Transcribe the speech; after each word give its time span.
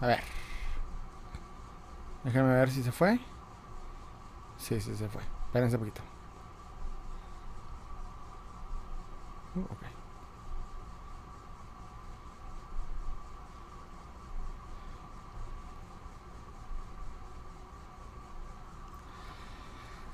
A 0.00 0.06
ver. 0.06 0.20
Déjenme 2.24 2.54
ver 2.54 2.70
si 2.70 2.82
se 2.82 2.92
fue. 2.92 3.18
Sí, 4.56 4.80
sí, 4.80 4.94
se 4.96 5.08
fue. 5.08 5.22
Espérense 5.46 5.76
un 5.76 5.80
poquito. 5.80 6.02
Uh, 9.54 9.60
ok. 9.60 9.82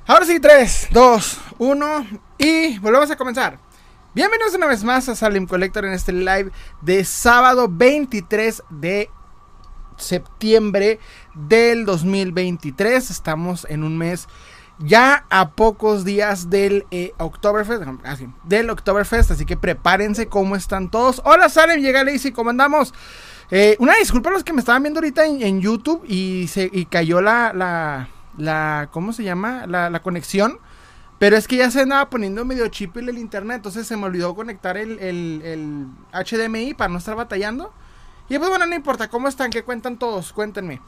Ahora 0.07 0.27
sí, 0.27 0.39
3, 0.39 0.89
2, 0.93 1.41
1 1.59 2.07
y 2.39 2.79
volvemos 2.79 3.11
a 3.11 3.17
comenzar. 3.17 3.59
Bienvenidos 4.15 4.55
una 4.55 4.67
vez 4.67 4.85
más 4.85 5.09
a 5.09 5.17
Salim 5.17 5.47
Collector 5.47 5.85
en 5.87 5.93
este 5.93 6.13
live 6.13 6.53
de 6.83 7.05
sábado 7.05 7.69
23 7.71 8.63
de 8.69 9.11
septiembre 9.97 10.99
del 11.35 11.85
2023. 11.85 13.11
Estamos 13.11 13.67
en 13.69 13.85
un 13.85 13.97
mes 13.99 14.29
ya 14.79 15.25
a 15.31 15.51
pocos 15.51 16.05
días 16.05 16.51
del 16.51 16.87
eh, 16.91 17.13
Oktoberfest, 17.19 17.83
así, 18.05 18.29
del 18.45 18.71
Oktoberfest, 18.71 19.31
así 19.31 19.47
que 19.47 19.57
prepárense 19.57 20.27
cómo 20.29 20.57
están 20.57 20.91
todos. 20.91 21.23
Hola 21.25 21.49
Salem, 21.49 21.81
llega 21.81 22.05
Lazy, 22.05 22.33
¿cómo 22.33 22.51
andamos? 22.51 22.93
Eh, 23.51 23.77
una 23.79 23.95
disculpa 23.95 24.31
a 24.31 24.33
los 24.33 24.45
que 24.45 24.53
me 24.53 24.61
estaban 24.61 24.83
viendo 24.83 24.99
ahorita 24.99 25.27
en, 25.27 25.61
YouTube 25.61 26.05
y 26.07 26.49
se 26.49 26.69
y 26.73 26.87
cayó 26.87 27.21
la, 27.21 27.53
la, 27.53 28.09
la, 28.37 28.89
¿cómo 28.91 29.13
se 29.13 29.23
llama? 29.23 29.67
La, 29.67 30.01
conexión. 30.03 30.59
Pero 31.19 31.37
es 31.37 31.47
que 31.47 31.57
ya 31.57 31.71
se 31.71 31.83
andaba 31.83 32.11
poniendo 32.11 32.45
medio 32.45 32.67
chip 32.69 32.97
el 32.97 33.17
internet, 33.17 33.59
entonces 33.59 33.87
se 33.87 33.97
me 33.97 34.05
olvidó 34.05 34.35
conectar 34.35 34.77
el 34.77 35.89
HDMI 36.13 36.75
para 36.75 36.89
no 36.89 36.99
estar 36.99 37.15
batallando. 37.15 37.73
Y 38.29 38.39
pues 38.39 38.49
bueno, 38.49 38.67
no 38.67 38.75
importa, 38.75 39.09
¿cómo 39.09 39.29
están? 39.29 39.51
¿Qué 39.51 39.63
cuentan 39.63 39.99
todos? 39.99 40.33
Cuéntenme. 40.33 40.81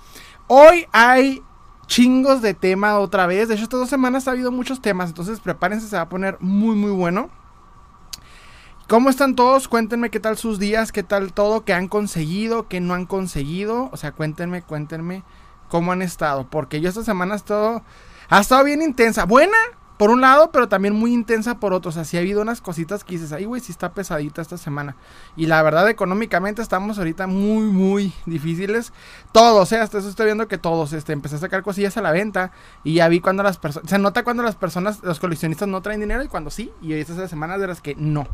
Hoy 0.47 0.87
hay 0.93 1.43
chingos 1.87 2.43
de 2.43 2.55
tema 2.55 2.99
otra 2.99 3.27
vez. 3.27 3.49
De 3.49 3.55
hecho, 3.55 3.65
estas 3.65 3.81
dos 3.81 3.91
semanas 3.91 4.27
ha 4.27 4.33
habido 4.33 4.51
muchos 4.51 4.81
temas, 4.81 5.11
entonces 5.11 5.41
prepárense, 5.41 5.89
se 5.89 5.97
va 5.97 6.03
a 6.03 6.09
poner 6.09 6.37
muy, 6.41 6.75
muy 6.75 6.91
bueno. 6.91 7.31
¿Cómo 8.89 9.11
están 9.11 9.35
todos? 9.35 9.67
Cuéntenme 9.67 10.11
qué 10.11 10.21
tal 10.21 10.39
sus 10.39 10.61
días, 10.61 10.93
qué 10.93 11.03
tal 11.03 11.33
todo, 11.33 11.65
qué 11.65 11.73
han 11.73 11.89
conseguido, 11.89 12.69
qué 12.69 12.81
no 12.81 12.95
han 12.95 13.05
conseguido. 13.05 13.91
O 13.93 13.97
sea, 13.97 14.13
cuéntenme, 14.13 14.63
cuéntenme 14.63 15.25
cómo 15.69 15.91
han 15.91 16.03
estado. 16.03 16.49
Porque 16.49 16.81
yo 16.81 16.89
esta 16.89 17.03
semana 17.03 17.37
todo, 17.39 17.83
ha 18.29 18.41
estado 18.41 18.63
bien 18.63 18.83
intensa. 18.83 19.25
Buena, 19.25 19.57
por 19.97 20.11
un 20.11 20.21
lado, 20.21 20.51
pero 20.53 20.69
también 20.69 20.95
muy 20.95 21.13
intensa 21.13 21.59
por 21.59 21.73
otro. 21.73 21.89
O 21.89 21.93
sea, 21.93 22.05
sí 22.05 22.17
ha 22.17 22.21
habido 22.21 22.43
unas 22.43 22.61
cositas 22.61 23.05
que 23.05 23.15
dices, 23.15 23.33
ay, 23.33 23.45
güey, 23.45 23.61
sí 23.61 23.73
está 23.73 23.93
pesadita 23.93 24.43
esta 24.43 24.59
semana. 24.59 24.97
Y 25.37 25.47
la 25.47 25.63
verdad, 25.63 25.89
económicamente 25.89 26.63
estamos 26.63 26.99
ahorita 26.99 27.27
muy, 27.27 27.65
muy 27.65 28.13
difíciles. 28.27 28.93
Todos, 29.33 29.69
sea, 29.69 29.83
hasta 29.83 29.99
eso 29.99 30.09
estoy 30.09 30.27
viendo 30.27 30.49
que 30.49 30.59
todos, 30.59 30.93
este, 30.93 31.13
empecé 31.13 31.37
a 31.37 31.39
sacar 31.39 31.63
cosillas 31.63 31.97
a 31.97 32.03
la 32.03 32.13
venta. 32.13 32.53
Y 32.85 32.95
ya 32.95 33.09
vi 33.09 33.21
cuando 33.21 33.43
las 33.43 33.59
personas, 33.59 33.89
se 33.89 33.99
nota 33.99 34.25
cuando 34.25 34.43
las 34.43 34.57
personas, 34.57 35.01
los 35.03 35.19
coleccionistas 35.19 35.69
no 35.69 35.81
traen 35.81 36.01
dinero 36.01 36.23
y 36.23 36.29
cuando 36.29 36.51
sí. 36.51 36.71
Y 36.83 36.93
estas 36.93 37.17
son 37.17 37.29
semanas 37.29 37.61
de 37.61 37.67
las 37.67 37.81
que 37.81 37.95
no. 37.95 38.27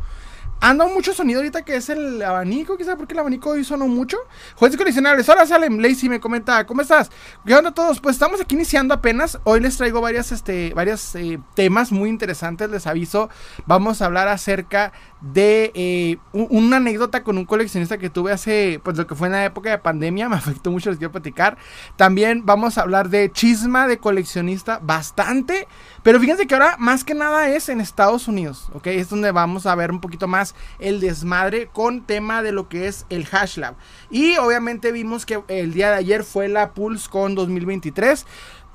Anda 0.59 0.87
mucho 0.87 1.13
sonido 1.13 1.39
ahorita 1.39 1.63
que 1.63 1.75
es 1.75 1.89
el 1.89 2.21
abanico, 2.21 2.77
quizá 2.77 2.95
porque 2.95 3.13
el 3.13 3.19
abanico 3.19 3.49
hoy 3.49 3.63
sonó 3.63 3.87
mucho. 3.87 4.17
Jueces 4.55 4.77
coleccionables, 4.77 5.27
hola 5.27 5.45
Salem, 5.45 5.79
Lacey 5.79 6.07
me 6.07 6.19
comenta, 6.19 6.65
¿cómo 6.65 6.81
estás? 6.81 7.11
¿Qué 7.45 7.53
onda 7.53 7.71
todos? 7.71 7.99
Pues 7.99 8.15
estamos 8.15 8.39
aquí 8.39 8.55
iniciando 8.55 8.93
apenas. 8.93 9.39
Hoy 9.43 9.59
les 9.59 9.75
traigo 9.75 9.99
varias, 9.99 10.31
este, 10.31 10.73
varios 10.73 11.15
eh, 11.15 11.39
temas 11.53 11.91
muy 11.91 12.09
interesantes, 12.09 12.69
les 12.69 12.87
aviso. 12.87 13.29
Vamos 13.65 14.01
a 14.01 14.05
hablar 14.05 14.29
acerca 14.29 14.93
de 15.23 15.71
eh, 15.73 16.17
una 16.33 16.77
anécdota 16.77 17.23
con 17.23 17.37
un 17.37 17.45
coleccionista 17.45 17.97
que 17.97 18.09
tuve 18.09 18.33
hace, 18.33 18.81
pues 18.83 18.97
lo 18.97 19.07
que 19.07 19.15
fue 19.15 19.27
en 19.27 19.33
la 19.33 19.45
época 19.45 19.69
de 19.69 19.77
pandemia, 19.77 20.27
me 20.29 20.35
afectó 20.35 20.69
mucho, 20.69 20.89
les 20.89 20.99
quiero 20.99 21.13
platicar. 21.13 21.57
También 21.95 22.45
vamos 22.45 22.77
a 22.77 22.81
hablar 22.81 23.09
de 23.09 23.31
chisma 23.31 23.87
de 23.87 23.97
coleccionista 23.97 24.79
bastante, 24.83 25.67
pero 26.03 26.19
fíjense 26.19 26.45
que 26.45 26.55
ahora 26.55 26.75
más 26.77 27.05
que 27.05 27.15
nada 27.15 27.49
es 27.49 27.69
en 27.69 27.79
Estados 27.79 28.27
Unidos, 28.27 28.69
¿ok? 28.73 28.87
Es 28.87 29.09
donde 29.09 29.31
vamos 29.31 29.65
a 29.65 29.75
ver 29.75 29.91
un 29.91 30.01
poquito 30.01 30.27
más 30.27 30.55
el 30.79 30.99
desmadre 30.99 31.67
con 31.67 32.03
tema 32.03 32.43
de 32.43 32.51
lo 32.51 32.67
que 32.67 32.87
es 32.87 33.05
el 33.09 33.25
Hash 33.31 33.57
Lab. 33.57 33.75
Y 34.11 34.35
obviamente 34.37 34.91
vimos 34.91 35.25
que 35.25 35.41
el 35.47 35.73
día 35.73 35.89
de 35.89 35.95
ayer 35.95 36.23
fue 36.25 36.49
la 36.49 36.73
Pulse 36.73 37.09
con 37.09 37.33
2023. 37.33 38.25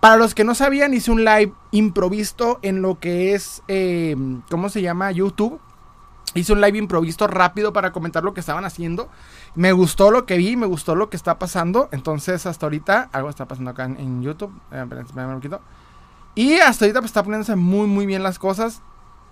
Para 0.00 0.16
los 0.16 0.34
que 0.34 0.44
no 0.44 0.54
sabían, 0.54 0.94
hice 0.94 1.10
un 1.10 1.24
live 1.24 1.52
improvisto 1.72 2.60
en 2.62 2.80
lo 2.80 3.00
que 3.00 3.34
es, 3.34 3.62
eh, 3.66 4.16
¿cómo 4.48 4.68
se 4.68 4.80
llama? 4.80 5.10
YouTube. 5.10 5.60
Hice 6.34 6.52
un 6.52 6.60
live 6.60 6.78
improvisto 6.78 7.26
rápido 7.26 7.72
para 7.72 7.92
comentar 7.92 8.24
lo 8.24 8.34
que 8.34 8.40
estaban 8.40 8.64
haciendo. 8.64 9.08
Me 9.54 9.72
gustó 9.72 10.10
lo 10.10 10.26
que 10.26 10.36
vi, 10.36 10.56
me 10.56 10.66
gustó 10.66 10.94
lo 10.94 11.10
que 11.10 11.16
está 11.16 11.38
pasando. 11.38 11.88
Entonces, 11.92 12.46
hasta 12.46 12.66
ahorita, 12.66 13.08
algo 13.12 13.28
está 13.28 13.46
pasando 13.46 13.70
acá 13.70 13.84
en, 13.84 14.22
YouTube. 14.22 14.52
Eh, 14.72 14.84
y 16.34 16.54
hasta 16.54 16.84
ahorita 16.84 17.00
pues, 17.00 17.10
está 17.10 17.22
poniéndose 17.22 17.56
muy, 17.56 17.86
muy 17.86 18.06
bien 18.06 18.22
las 18.22 18.38
cosas. 18.38 18.82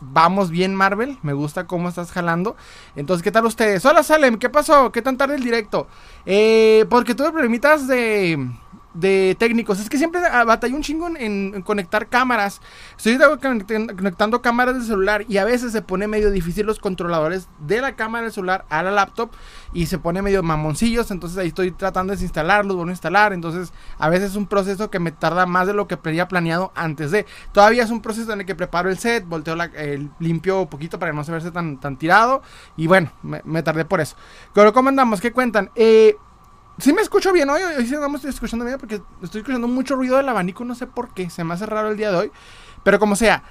Vamos 0.00 0.50
bien, 0.50 0.74
Marvel. 0.74 1.18
Me 1.22 1.32
gusta 1.32 1.66
cómo 1.66 1.88
estás 1.88 2.12
jalando. 2.12 2.56
Entonces, 2.96 3.22
¿qué 3.22 3.32
tal 3.32 3.46
ustedes? 3.46 3.84
Hola, 3.86 4.02
Salem. 4.02 4.38
¿Qué 4.38 4.50
pasó? 4.50 4.92
¿Qué 4.92 5.02
tan 5.02 5.16
tarde 5.16 5.36
el 5.36 5.42
directo? 5.42 5.86
Eh, 6.26 6.84
porque 6.90 7.14
tuve 7.14 7.30
problemitas 7.30 7.86
de 7.86 8.50
de 8.96 9.36
técnicos. 9.38 9.80
Es 9.80 9.88
que 9.88 9.98
siempre 9.98 10.20
batallé 10.20 10.74
un 10.74 10.82
chingo 10.82 11.08
en, 11.16 11.62
conectar 11.62 12.08
cámaras. 12.08 12.60
Estoy 12.96 13.18
conectando 13.18 14.42
cámaras 14.42 14.74
del 14.74 14.84
celular 14.84 15.24
y 15.28 15.38
a 15.38 15.44
veces 15.44 15.72
se 15.72 15.82
pone 15.82 16.06
medio 16.08 16.30
difícil 16.30 16.66
los 16.66 16.78
controladores 16.78 17.48
de 17.60 17.80
la 17.80 17.96
cámara 17.96 18.24
del 18.24 18.32
celular 18.32 18.64
a 18.68 18.82
la 18.82 18.90
laptop 18.90 19.30
y 19.72 19.86
se 19.86 19.98
pone 19.98 20.22
medio 20.22 20.42
mamoncillos. 20.42 21.10
Entonces 21.10 21.38
ahí 21.38 21.48
estoy 21.48 21.70
tratando 21.70 22.12
de 22.12 22.16
desinstalarlos, 22.16 22.76
vuelvo 22.76 22.90
a 22.90 22.92
instalar. 22.92 23.32
Entonces 23.32 23.72
a 23.98 24.08
veces 24.08 24.30
es 24.30 24.36
un 24.36 24.46
proceso 24.46 24.90
que 24.90 24.98
me 24.98 25.12
tarda 25.12 25.46
más 25.46 25.66
de 25.66 25.74
lo 25.74 25.86
que 25.86 25.96
tenía 25.96 26.28
planeado 26.28 26.72
antes 26.74 27.10
de. 27.10 27.26
Todavía 27.52 27.84
es 27.84 27.90
un 27.90 28.00
proceso 28.02 28.32
en 28.32 28.40
el 28.40 28.46
que 28.46 28.54
preparo 28.54 28.90
el 28.90 28.98
set, 28.98 29.26
volteo 29.26 29.56
la, 29.56 29.70
limpio 30.18 30.62
un 30.62 30.68
poquito 30.68 30.98
para 30.98 31.12
no 31.12 31.24
se 31.24 31.32
verse 31.32 31.50
tan, 31.50 31.78
tan 31.78 31.96
tirado. 31.96 32.42
Y 32.76 32.86
bueno, 32.86 33.12
me, 33.22 33.42
me 33.44 33.62
tardé 33.62 33.84
por 33.84 34.00
eso. 34.00 34.16
Pero 34.54 34.72
¿cómo 34.72 34.88
andamos? 34.88 35.20
¿Qué 35.20 35.32
cuentan? 35.32 35.70
Eh, 35.74 36.16
Sí 36.78 36.92
me 36.92 37.00
escucho 37.00 37.32
bien 37.32 37.48
hoy, 37.48 37.62
hoy 37.62 37.86
sí 37.86 37.94
estamos 37.94 38.22
escuchando 38.26 38.64
bien 38.64 38.78
porque 38.78 39.00
estoy 39.22 39.40
escuchando 39.40 39.66
mucho 39.66 39.96
ruido 39.96 40.18
del 40.18 40.28
abanico, 40.28 40.62
no 40.64 40.74
sé 40.74 40.86
por 40.86 41.14
qué, 41.14 41.30
se 41.30 41.42
me 41.42 41.54
hace 41.54 41.64
raro 41.64 41.88
el 41.88 41.96
día 41.96 42.10
de 42.10 42.18
hoy. 42.18 42.32
Pero 42.82 42.98
como 42.98 43.16
sea, 43.16 43.42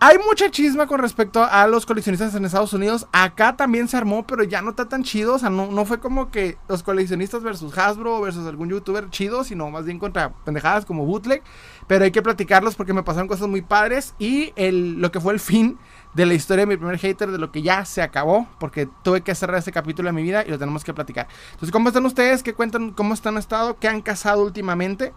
hay 0.00 0.16
mucha 0.18 0.48
chisma 0.48 0.86
con 0.86 1.00
respecto 1.00 1.42
a 1.42 1.66
los 1.66 1.84
coleccionistas 1.84 2.32
en 2.34 2.44
Estados 2.44 2.72
Unidos. 2.72 3.08
Acá 3.10 3.56
también 3.56 3.88
se 3.88 3.96
armó, 3.96 4.24
pero 4.24 4.44
ya 4.44 4.62
no 4.62 4.70
está 4.70 4.88
tan 4.88 5.02
chido. 5.02 5.34
O 5.34 5.38
sea, 5.40 5.50
no, 5.50 5.72
no 5.72 5.84
fue 5.86 5.98
como 5.98 6.30
que 6.30 6.56
los 6.68 6.84
coleccionistas 6.84 7.42
versus 7.42 7.76
Hasbro 7.76 8.20
versus 8.20 8.46
algún 8.46 8.68
youtuber 8.68 9.10
chido, 9.10 9.42
sino 9.42 9.68
más 9.70 9.86
bien 9.86 9.98
contra 9.98 10.32
pendejadas 10.44 10.84
como 10.84 11.04
bootleg. 11.04 11.42
Pero 11.88 12.04
hay 12.04 12.12
que 12.12 12.22
platicarlos 12.22 12.76
porque 12.76 12.92
me 12.92 13.02
pasaron 13.02 13.26
cosas 13.26 13.48
muy 13.48 13.62
padres. 13.62 14.14
Y 14.20 14.52
el, 14.54 15.00
lo 15.00 15.10
que 15.10 15.20
fue 15.20 15.32
el 15.32 15.40
fin 15.40 15.78
de 16.18 16.26
la 16.26 16.34
historia 16.34 16.62
de 16.62 16.66
mi 16.66 16.76
primer 16.76 16.98
hater, 16.98 17.30
de 17.30 17.38
lo 17.38 17.52
que 17.52 17.62
ya 17.62 17.84
se 17.84 18.02
acabó, 18.02 18.48
porque 18.58 18.88
tuve 19.04 19.20
que 19.20 19.32
cerrar 19.36 19.58
ese 19.58 19.70
capítulo 19.70 20.08
de 20.08 20.12
mi 20.12 20.22
vida 20.24 20.44
y 20.44 20.50
lo 20.50 20.58
tenemos 20.58 20.82
que 20.82 20.92
platicar. 20.92 21.28
Entonces, 21.52 21.70
¿cómo 21.70 21.90
están 21.90 22.04
ustedes? 22.06 22.42
¿Qué 22.42 22.54
cuentan? 22.54 22.90
¿Cómo 22.90 23.14
están 23.14 23.38
estado? 23.38 23.78
¿Qué 23.78 23.86
han 23.86 24.02
casado 24.02 24.42
últimamente? 24.42 25.12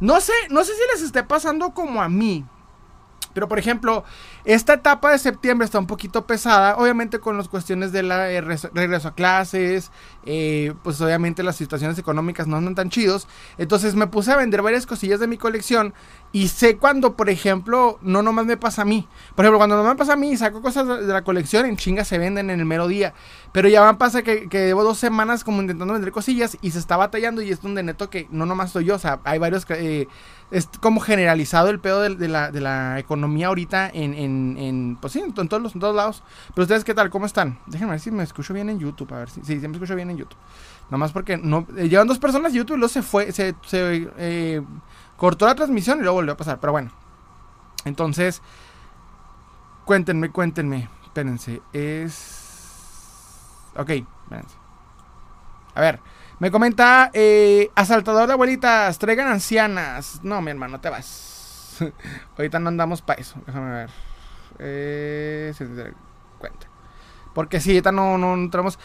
No 0.00 0.22
sé, 0.22 0.32
no 0.48 0.64
sé 0.64 0.72
si 0.72 0.80
les 0.94 1.02
esté 1.02 1.22
pasando 1.22 1.74
como 1.74 2.00
a 2.00 2.08
mí. 2.08 2.46
Pero 3.38 3.46
por 3.46 3.60
ejemplo, 3.60 4.02
esta 4.44 4.72
etapa 4.72 5.12
de 5.12 5.18
septiembre 5.20 5.64
está 5.64 5.78
un 5.78 5.86
poquito 5.86 6.26
pesada, 6.26 6.76
obviamente 6.76 7.20
con 7.20 7.36
las 7.36 7.48
cuestiones 7.48 7.92
de 7.92 8.02
la 8.02 8.28
eh, 8.32 8.40
regreso 8.40 9.06
a 9.06 9.14
clases, 9.14 9.92
eh, 10.26 10.74
pues 10.82 11.00
obviamente 11.00 11.44
las 11.44 11.54
situaciones 11.54 11.96
económicas 12.00 12.48
no 12.48 12.56
andan 12.56 12.74
tan 12.74 12.90
chidos. 12.90 13.28
Entonces 13.56 13.94
me 13.94 14.08
puse 14.08 14.32
a 14.32 14.36
vender 14.36 14.60
varias 14.60 14.86
cosillas 14.86 15.20
de 15.20 15.28
mi 15.28 15.38
colección 15.38 15.94
y 16.32 16.48
sé 16.48 16.78
cuando, 16.78 17.14
por 17.14 17.30
ejemplo, 17.30 18.00
no 18.02 18.22
nomás 18.22 18.44
me 18.44 18.56
pasa 18.56 18.82
a 18.82 18.84
mí. 18.84 19.06
Por 19.36 19.44
ejemplo, 19.44 19.58
cuando 19.58 19.76
no 19.76 19.84
me 19.84 19.94
pasa 19.94 20.14
a 20.14 20.16
mí, 20.16 20.36
saco 20.36 20.60
cosas 20.60 20.88
de 20.88 21.12
la 21.12 21.22
colección, 21.22 21.64
en 21.64 21.76
chinga 21.76 22.04
se 22.04 22.18
venden 22.18 22.50
en 22.50 22.58
el 22.58 22.66
mero 22.66 22.88
día. 22.88 23.14
Pero 23.52 23.68
ya 23.68 23.86
me 23.86 23.96
pasa 23.98 24.22
que, 24.22 24.48
que 24.48 24.66
llevo 24.66 24.82
dos 24.82 24.98
semanas 24.98 25.44
como 25.44 25.60
intentando 25.60 25.94
vender 25.94 26.10
cosillas 26.10 26.58
y 26.60 26.72
se 26.72 26.80
está 26.80 26.96
batallando 26.96 27.40
y 27.40 27.52
es 27.52 27.62
donde 27.62 27.84
neto 27.84 28.10
que 28.10 28.26
no 28.32 28.46
nomás 28.46 28.72
soy 28.72 28.86
yo, 28.86 28.96
o 28.96 28.98
sea, 28.98 29.20
hay 29.22 29.38
varios... 29.38 29.64
Eh, 29.70 30.08
es 30.50 30.68
como 30.80 31.00
generalizado 31.00 31.68
el 31.68 31.78
pedo 31.78 32.00
de, 32.00 32.28
la, 32.28 32.50
de 32.50 32.60
la, 32.60 32.98
economía 32.98 33.48
ahorita 33.48 33.90
en, 33.90 34.14
en, 34.14 34.56
en, 34.58 34.98
pues 35.00 35.12
sí, 35.12 35.20
en, 35.20 35.32
todos 35.32 35.62
los, 35.62 35.74
en 35.74 35.80
lados. 35.80 36.22
Pero 36.54 36.62
ustedes, 36.62 36.84
¿qué 36.84 36.94
tal? 36.94 37.10
¿Cómo 37.10 37.26
están? 37.26 37.58
Déjenme 37.66 37.92
ver 37.92 38.00
si 38.00 38.10
me 38.10 38.22
escucho 38.22 38.54
bien 38.54 38.70
en 38.70 38.78
YouTube, 38.78 39.12
a 39.12 39.18
ver 39.18 39.30
si, 39.30 39.42
sí, 39.42 39.60
sí 39.60 39.68
me 39.68 39.74
escucho 39.74 39.94
bien 39.94 40.10
en 40.10 40.16
YouTube. 40.16 40.38
Nomás 40.90 41.12
porque 41.12 41.36
no, 41.36 41.66
eh, 41.76 41.88
llevan 41.88 42.06
dos 42.06 42.18
personas 42.18 42.52
YouTube 42.52 42.76
y 42.76 42.78
luego 42.78 42.92
se 42.92 43.02
fue, 43.02 43.30
se, 43.32 43.54
se 43.66 44.10
eh, 44.16 44.62
cortó 45.16 45.46
la 45.46 45.54
transmisión 45.54 45.98
y 45.98 46.02
luego 46.02 46.16
volvió 46.16 46.32
a 46.32 46.36
pasar. 46.36 46.58
Pero 46.60 46.72
bueno. 46.72 46.90
Entonces, 47.84 48.40
cuéntenme, 49.84 50.30
cuéntenme. 50.30 50.88
Espérense. 51.04 51.60
Es... 51.72 52.44
Ok, 53.76 53.90
espérense. 53.90 54.56
A 55.74 55.80
ver. 55.80 56.00
Me 56.38 56.50
comenta, 56.50 57.10
eh, 57.14 57.70
asaltador 57.74 58.28
de 58.28 58.34
abuelitas, 58.34 58.98
traigan 58.98 59.28
ancianas. 59.28 60.20
No, 60.22 60.40
mi 60.40 60.50
hermano, 60.50 60.80
te 60.80 60.88
vas. 60.88 61.78
Ahorita 62.36 62.58
no 62.60 62.68
andamos 62.68 63.02
para 63.02 63.20
eso. 63.20 63.40
Déjame 63.46 63.70
ver. 63.70 63.90
Eh. 64.60 65.52
Porque 67.34 67.60
si 67.60 67.70
ahorita 67.70 67.92
no, 67.92 68.18
no 68.18 68.34
entramos. 68.34 68.78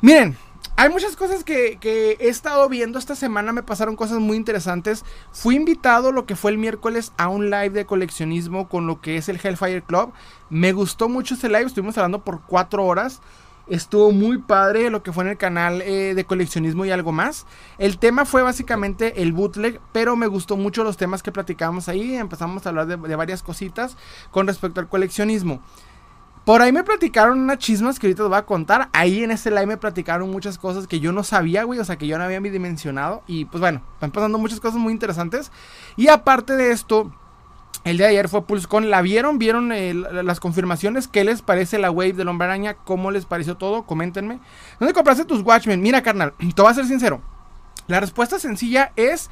Miren, 0.00 0.36
hay 0.76 0.88
muchas 0.88 1.16
cosas 1.16 1.44
que, 1.44 1.76
que, 1.78 2.16
he 2.20 2.28
estado 2.28 2.68
viendo 2.68 2.98
esta 2.98 3.14
semana, 3.14 3.52
me 3.52 3.62
pasaron 3.62 3.96
cosas 3.96 4.18
muy 4.18 4.36
interesantes. 4.36 5.04
Fui 5.32 5.56
invitado 5.56 6.12
lo 6.12 6.24
que 6.24 6.36
fue 6.36 6.50
el 6.50 6.58
miércoles 6.58 7.12
a 7.18 7.28
un 7.28 7.50
live 7.50 7.70
de 7.70 7.84
coleccionismo 7.84 8.68
con 8.68 8.86
lo 8.86 9.00
que 9.02 9.16
es 9.16 9.28
el 9.28 9.40
Hellfire 9.42 9.82
Club. 9.82 10.12
Me 10.48 10.72
gustó 10.72 11.08
mucho 11.08 11.34
ese 11.34 11.48
live, 11.48 11.64
estuvimos 11.64 11.98
hablando 11.98 12.24
por 12.24 12.42
cuatro 12.42 12.86
horas. 12.86 13.20
Estuvo 13.70 14.10
muy 14.10 14.38
padre 14.38 14.90
lo 14.90 15.04
que 15.04 15.12
fue 15.12 15.22
en 15.22 15.30
el 15.30 15.36
canal 15.36 15.80
eh, 15.82 16.12
de 16.14 16.24
coleccionismo 16.24 16.84
y 16.84 16.90
algo 16.90 17.12
más. 17.12 17.46
El 17.78 17.98
tema 17.98 18.24
fue 18.24 18.42
básicamente 18.42 19.22
el 19.22 19.32
bootleg, 19.32 19.80
pero 19.92 20.16
me 20.16 20.26
gustó 20.26 20.56
mucho 20.56 20.82
los 20.82 20.96
temas 20.96 21.22
que 21.22 21.30
platicamos 21.30 21.88
ahí. 21.88 22.16
Empezamos 22.16 22.66
a 22.66 22.70
hablar 22.70 22.88
de, 22.88 22.96
varias 22.96 23.44
cositas 23.44 23.96
con 24.32 24.48
respecto 24.48 24.80
al 24.80 24.88
coleccionismo. 24.88 25.62
Por 26.44 26.62
ahí 26.62 26.72
me 26.72 26.82
platicaron 26.82 27.38
unas 27.38 27.58
chismas 27.58 28.00
que 28.00 28.08
ahorita 28.08 28.24
te 28.24 28.28
voy 28.28 28.38
a 28.38 28.44
contar. 28.44 28.88
Ahí 28.92 29.22
en 29.22 29.30
ese 29.30 29.52
live 29.52 29.66
me 29.66 29.76
platicaron 29.76 30.28
muchas 30.32 30.58
cosas 30.58 30.88
que 30.88 30.98
yo 30.98 31.12
no 31.12 31.22
sabía, 31.22 31.62
güey. 31.62 31.78
O 31.78 31.84
sea, 31.84 31.96
que 31.96 32.08
yo 32.08 32.18
no 32.18 32.24
había 32.24 32.40
dimensionado. 32.40 33.22
Y 33.28 33.44
pues 33.44 33.60
bueno, 33.60 33.82
están 33.94 34.10
pasando 34.10 34.36
muchas 34.38 34.58
cosas 34.58 34.80
muy 34.80 34.92
interesantes. 34.92 35.52
Y 35.96 36.08
aparte 36.08 36.56
de 36.56 36.72
esto, 36.72 37.12
el 37.84 37.96
de 37.96 38.06
ayer 38.06 38.28
fue 38.28 38.46
PulseCon. 38.46 38.90
¿La 38.90 39.02
vieron? 39.02 39.38
¿Vieron 39.38 39.72
eh, 39.72 39.94
las 39.94 40.40
confirmaciones? 40.40 41.08
¿Qué 41.08 41.24
les 41.24 41.42
parece 41.42 41.78
la 41.78 41.90
wave 41.90 42.12
del 42.12 42.28
hombre 42.28 42.46
araña? 42.46 42.74
¿Cómo 42.74 43.10
les 43.10 43.24
pareció 43.24 43.56
todo? 43.56 43.84
Coméntenme. 43.84 44.38
¿Dónde 44.78 44.92
compraste 44.92 45.24
tus 45.24 45.42
Watchmen? 45.42 45.80
Mira, 45.80 46.02
carnal, 46.02 46.34
te 46.54 46.62
voy 46.62 46.70
a 46.70 46.74
ser 46.74 46.86
sincero. 46.86 47.22
La 47.86 48.00
respuesta 48.00 48.38
sencilla 48.38 48.92
es 48.96 49.30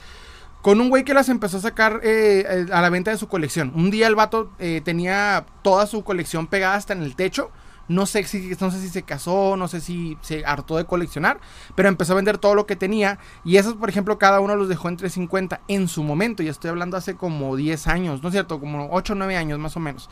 con 0.63 0.81
un 0.81 0.89
güey 0.89 1.05
que 1.05 1.15
las 1.15 1.29
empezó 1.29 1.59
a 1.59 1.61
sacar 1.61 2.01
eh, 2.03 2.45
eh, 2.49 2.67
a 2.73 2.81
la 2.81 2.91
venta 2.91 3.11
de 3.11 3.19
su 3.19 3.29
colección. 3.29 3.73
Un 3.75 3.91
día 3.91 4.07
el 4.07 4.15
vato 4.15 4.51
tenía 4.85 5.45
toda 5.63 5.87
su 5.87 6.03
colección 6.03 6.47
pegada 6.47 6.75
hasta 6.75 6.95
en 6.95 7.03
el 7.03 7.15
techo. 7.15 7.51
No 7.89 8.05
sé, 8.07 8.25
si, 8.25 8.55
si 8.55 8.89
se 8.89 9.03
casó, 9.03 9.57
no 9.57 9.67
sé 9.67 9.81
si 9.81 10.19
se 10.21 10.45
hartó 10.45 10.77
de 10.77 10.85
coleccionar, 10.85 11.41
pero 11.75 11.89
empezó 11.89 12.13
a 12.13 12.17
vender 12.17 12.39
todo 12.39 12.55
lo 12.55 12.67
que 12.67 12.77
tenía. 12.77 13.19
Y 13.45 13.57
esos, 13.57 13.75
por 13.75 13.89
ejemplo, 13.89 14.19
cada 14.19 14.41
uno 14.41 14.57
los 14.57 14.69
dejó 14.69 14.89
entre 14.89 15.09
50 15.09 15.63
en 15.69 15.89
su 15.89 16.03
momento. 16.03 16.43
Y 16.43 16.49
estoy 16.49 16.71
hablando 16.71 16.97
hace 16.97 17.17
como 17.17 17.57
10 17.57 17.87
años, 17.89 18.23
¿no 18.23 18.29
es 18.29 18.33
cierto? 18.33 18.61
Como 18.61 18.89
8 18.93 19.15
o 19.15 19.17
9 19.17 19.37
años 19.37 19.59
más 19.59 19.77
o 19.77 19.81
menos. 19.81 20.11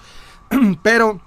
pero, 0.82 1.20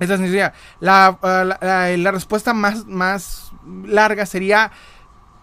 esa 0.00 0.16
sería 0.18 0.52
la, 0.80 1.18
la, 1.22 1.96
la, 1.96 2.10
respuesta 2.10 2.52
más, 2.52 2.86
más 2.86 3.52
larga 3.84 4.26
sería 4.26 4.72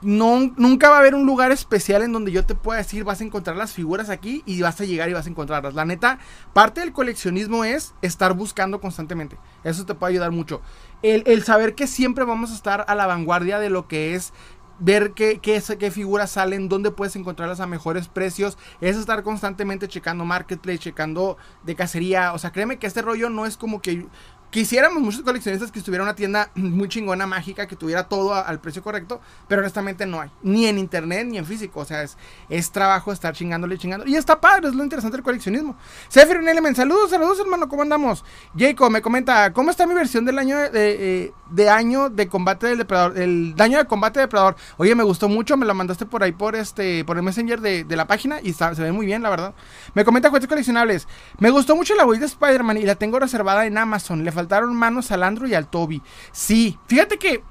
nunca 0.03 0.89
va 0.89 0.95
a 0.95 0.99
haber 0.99 1.15
un 1.15 1.25
lugar 1.25 1.51
especial 1.51 2.03
en 2.03 2.11
donde 2.11 2.31
yo 2.31 2.45
te 2.45 2.55
pueda 2.55 2.79
decir 2.79 3.03
vas 3.03 3.21
a 3.21 3.23
encontrar 3.23 3.55
las 3.55 3.73
figuras 3.73 4.09
aquí 4.09 4.43
y 4.45 4.61
vas 4.61 4.79
a 4.81 4.85
llegar 4.85 5.09
y 5.09 5.13
vas 5.13 5.25
a 5.25 5.29
encontrarlas. 5.29 5.73
La 5.73 5.85
neta, 5.85 6.19
parte 6.53 6.81
del 6.81 6.93
coleccionismo 6.93 7.63
es 7.63 7.93
estar 8.01 8.33
buscando 8.33 8.81
constantemente. 8.81 9.37
Eso 9.63 9.85
te 9.85 9.95
puede 9.95 10.13
ayudar 10.13 10.31
mucho. 10.31 10.61
El, 11.01 11.43
saber 11.43 11.75
que 11.75 11.87
siempre 11.87 12.23
vamos 12.23 12.51
a 12.51 12.55
estar 12.55 12.85
a 12.87 12.95
la 12.95 13.07
vanguardia 13.07 13.59
de 13.59 13.69
lo 13.69 13.87
que 13.87 14.15
es 14.15 14.33
ver 14.79 15.11
qué, 15.11 15.39
qué, 15.39 15.61
qué, 15.77 15.91
figuras 15.91 16.31
salen, 16.31 16.69
dónde 16.69 16.91
puedes 16.91 17.15
encontrarlas 17.15 17.59
a 17.59 17.67
mejores 17.67 18.07
precios, 18.07 18.57
es 18.81 18.97
estar 18.97 19.23
constantemente 19.23 19.87
checando 19.87 20.25
marketplace, 20.25 20.79
checando 20.79 21.37
de 21.63 21.75
cacería, 21.75 22.33
o 22.33 22.39
sea, 22.39 22.51
créeme 22.51 22.79
que 22.79 22.87
este 22.87 23.01
rollo 23.01 23.29
no 23.29 23.45
es 23.45 23.55
como 23.55 23.81
que 23.81 24.07
Quisiéramos 24.53 25.01
muchos 25.01 25.23
coleccionistas 25.23 25.71
que 25.71 25.79
estuviera 25.79 26.03
una 26.03 26.13
tienda 26.13 26.51
muy 26.55 26.87
chingona, 26.87 27.25
mágica, 27.25 27.65
que 27.65 27.75
tuviera 27.75 28.03
todo 28.03 28.35
al 28.35 28.61
precio 28.61 28.83
correcto, 28.83 29.19
pero 29.47 29.61
honestamente 29.61 30.05
no 30.05 30.21
hay. 30.21 30.29
Ni 30.43 30.67
en 30.67 30.77
internet 30.77 31.25
ni 31.25 31.39
en 31.39 31.45
físico. 31.47 31.79
O 31.79 31.85
sea, 31.85 32.03
es, 32.03 32.17
es 32.49 32.71
trabajo 32.71 33.11
estar 33.11 33.33
chingándole 33.33 33.73
y 33.73 33.77
chingando. 33.79 34.05
Y 34.05 34.15
está 34.15 34.39
padre, 34.39 34.67
es 34.67 34.75
lo 34.75 34.83
interesante 34.83 35.17
del 35.17 35.23
coleccionismo. 35.23 35.75
Sefer 36.07 36.37
Element, 36.37 36.77
saludos, 36.77 37.09
saludos 37.09 37.39
hermano, 37.39 37.67
¿cómo 37.67 37.81
andamos? 37.81 38.23
Jacob 38.55 38.91
me 38.91 39.01
comenta, 39.01 39.51
¿cómo 39.53 39.71
está 39.71 39.87
mi 39.87 39.95
versión 39.95 40.23
del 40.23 40.37
año 40.37 40.59
de, 40.59 41.33
de 41.49 41.69
año 41.69 42.11
de 42.11 42.27
combate 42.27 42.67
del 42.67 42.77
depredador? 42.77 43.17
El 43.17 43.55
daño 43.55 43.79
de 43.79 43.85
combate 43.85 44.19
de 44.19 44.25
depredador. 44.25 44.55
Oye, 44.77 44.93
me 44.93 45.03
gustó 45.03 45.29
mucho, 45.29 45.57
me 45.57 45.65
lo 45.65 45.73
mandaste 45.73 46.05
por 46.05 46.21
ahí 46.21 46.31
por 46.31 46.55
este, 46.55 47.03
por 47.05 47.17
el 47.17 47.23
messenger 47.23 47.59
de, 47.59 47.85
la 47.95 48.05
página 48.05 48.39
y 48.39 48.53
se 48.53 48.69
ve 48.69 48.91
muy 48.91 49.07
bien, 49.07 49.23
la 49.23 49.31
verdad. 49.31 49.55
Me 49.95 50.05
comenta 50.05 50.29
cuentos 50.29 50.47
coleccionables. 50.47 51.07
Me 51.39 51.49
gustó 51.49 51.75
mucho 51.75 51.95
la 51.95 52.05
web 52.05 52.19
de 52.19 52.27
Spider-Man 52.27 52.77
y 52.77 52.83
la 52.83 52.93
tengo 52.95 53.17
reservada 53.17 53.65
en 53.65 53.79
Amazon. 53.79 54.23
Le 54.23 54.31
faltaron 54.43 54.75
manos 54.75 55.11
al 55.11 55.23
Andrew 55.23 55.47
y 55.47 55.53
al 55.53 55.67
Toby. 55.67 56.01
Sí, 56.31 56.77
fíjate 56.87 57.17
que 57.17 57.43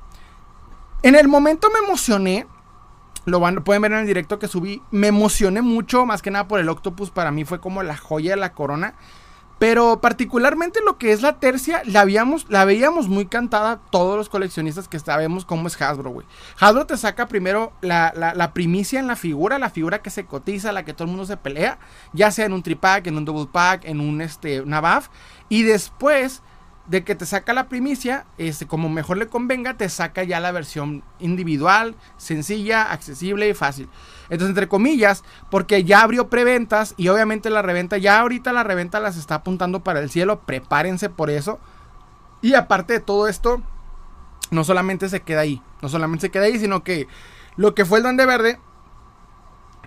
en 1.02 1.14
el 1.14 1.26
momento 1.26 1.68
me 1.72 1.86
emocioné. 1.86 2.46
Lo 3.24 3.40
van, 3.40 3.62
pueden 3.62 3.82
ver 3.82 3.92
en 3.92 3.98
el 3.98 4.06
directo 4.06 4.38
que 4.38 4.48
subí. 4.48 4.82
Me 4.90 5.06
emocioné 5.06 5.62
mucho, 5.62 6.04
más 6.04 6.22
que 6.22 6.30
nada 6.30 6.48
por 6.48 6.60
el 6.60 6.68
Octopus. 6.68 7.10
Para 7.10 7.30
mí 7.30 7.44
fue 7.44 7.60
como 7.60 7.82
la 7.82 7.96
joya 7.96 8.32
de 8.32 8.36
la 8.36 8.52
corona. 8.52 8.94
Pero 9.58 10.00
particularmente 10.00 10.80
lo 10.84 10.98
que 10.98 11.12
es 11.12 11.22
la 11.22 11.38
tercia, 11.38 11.82
la, 11.84 12.00
habíamos, 12.00 12.46
la 12.48 12.64
veíamos 12.64 13.06
muy 13.08 13.26
cantada 13.26 13.80
todos 13.90 14.16
los 14.16 14.28
coleccionistas 14.28 14.88
que 14.88 14.98
sabemos 14.98 15.44
cómo 15.44 15.68
es 15.68 15.80
Hasbro, 15.80 16.10
güey. 16.10 16.26
Hasbro 16.58 16.84
te 16.86 16.96
saca 16.96 17.28
primero 17.28 17.72
la, 17.80 18.50
primicia 18.54 18.98
en 18.98 19.06
la 19.06 19.14
figura, 19.14 19.60
la 19.60 19.70
figura 19.70 20.02
que 20.02 20.10
se 20.10 20.26
cotiza, 20.26 20.72
la 20.72 20.84
que 20.84 20.94
todo 20.94 21.04
el 21.04 21.10
mundo 21.10 21.26
se 21.26 21.36
pelea, 21.36 21.78
ya 22.12 22.32
sea 22.32 22.46
en 22.46 22.54
un 22.54 22.64
tripack, 22.64 23.06
en 23.06 23.16
un 23.16 23.24
double 23.24 23.50
pack, 23.52 23.84
en 23.84 24.00
un 24.00 24.20
este. 24.20 24.64
Y 25.48 25.62
después 25.62 26.42
de 26.86 27.04
que 27.04 27.14
te 27.14 27.26
saca 27.26 27.52
la 27.52 27.68
primicia, 27.68 28.26
este, 28.38 28.66
como 28.66 28.88
mejor 28.88 29.16
le 29.16 29.28
convenga, 29.28 29.74
te 29.74 29.88
saca 29.88 30.24
ya 30.24 30.40
la 30.40 30.50
versión 30.50 31.04
individual, 31.20 31.94
sencilla, 32.16 32.90
accesible 32.90 33.48
y 33.48 33.54
fácil. 33.54 33.88
Entonces, 34.24 34.48
entre 34.48 34.68
comillas, 34.68 35.22
porque 35.50 35.84
ya 35.84 36.02
abrió 36.02 36.28
preventas 36.28 36.94
y 36.96 37.08
obviamente 37.08 37.50
la 37.50 37.62
reventa, 37.62 37.98
ya 37.98 38.20
ahorita 38.20 38.52
la 38.52 38.64
reventa 38.64 38.98
las 38.98 39.16
está 39.16 39.36
apuntando 39.36 39.84
para 39.84 40.00
el 40.00 40.10
cielo, 40.10 40.40
prepárense 40.40 41.08
por 41.08 41.30
eso. 41.30 41.60
Y 42.40 42.54
aparte 42.54 42.94
de 42.94 43.00
todo 43.00 43.28
esto, 43.28 43.62
no 44.50 44.64
solamente 44.64 45.08
se 45.08 45.20
queda 45.20 45.42
ahí, 45.42 45.62
no 45.80 45.88
solamente 45.88 46.26
se 46.26 46.30
queda 46.30 46.44
ahí, 46.44 46.58
sino 46.58 46.82
que 46.82 47.06
lo 47.56 47.74
que 47.74 47.84
fue 47.84 47.98
el 47.98 48.02
Duende 48.02 48.26
Verde 48.26 48.58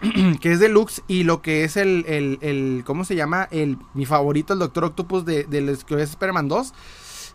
que 0.41 0.51
es 0.51 0.59
deluxe 0.59 1.03
y 1.07 1.23
lo 1.23 1.41
que 1.41 1.63
es 1.63 1.77
el, 1.77 2.05
el, 2.07 2.37
el, 2.41 2.83
¿cómo 2.85 3.05
se 3.05 3.15
llama? 3.15 3.47
El, 3.51 3.77
mi 3.93 4.05
favorito, 4.05 4.53
el 4.53 4.59
Doctor 4.59 4.85
Octopus 4.85 5.25
de, 5.25 5.45
de 5.45 5.61
los 5.61 5.83
que 5.83 6.01
es 6.01 6.09
Superman 6.09 6.47
2, 6.47 6.73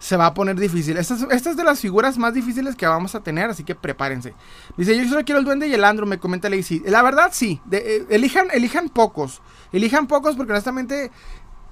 se 0.00 0.16
va 0.16 0.26
a 0.26 0.34
poner 0.34 0.58
difícil. 0.58 0.96
Esta 0.96 1.14
es, 1.30 1.56
de 1.56 1.62
las 1.62 1.78
figuras 1.78 2.16
más 2.16 2.32
difíciles 2.32 2.74
que 2.74 2.86
vamos 2.86 3.14
a 3.14 3.20
tener, 3.20 3.50
así 3.50 3.64
que 3.64 3.74
prepárense. 3.74 4.34
Dice, 4.76 4.96
yo 4.96 5.06
solo 5.06 5.24
quiero 5.24 5.38
el 5.38 5.44
duende 5.44 5.68
y 5.68 5.74
el 5.74 5.84
andro, 5.84 6.06
me 6.06 6.18
comenta 6.18 6.48
Lacey. 6.48 6.82
La 6.86 7.02
verdad, 7.02 7.30
sí, 7.32 7.60
eh, 7.70 8.06
elijan, 8.08 8.48
elijan 8.50 8.88
pocos, 8.88 9.42
elijan 9.72 10.06
pocos 10.06 10.36
porque 10.36 10.52
honestamente, 10.52 11.10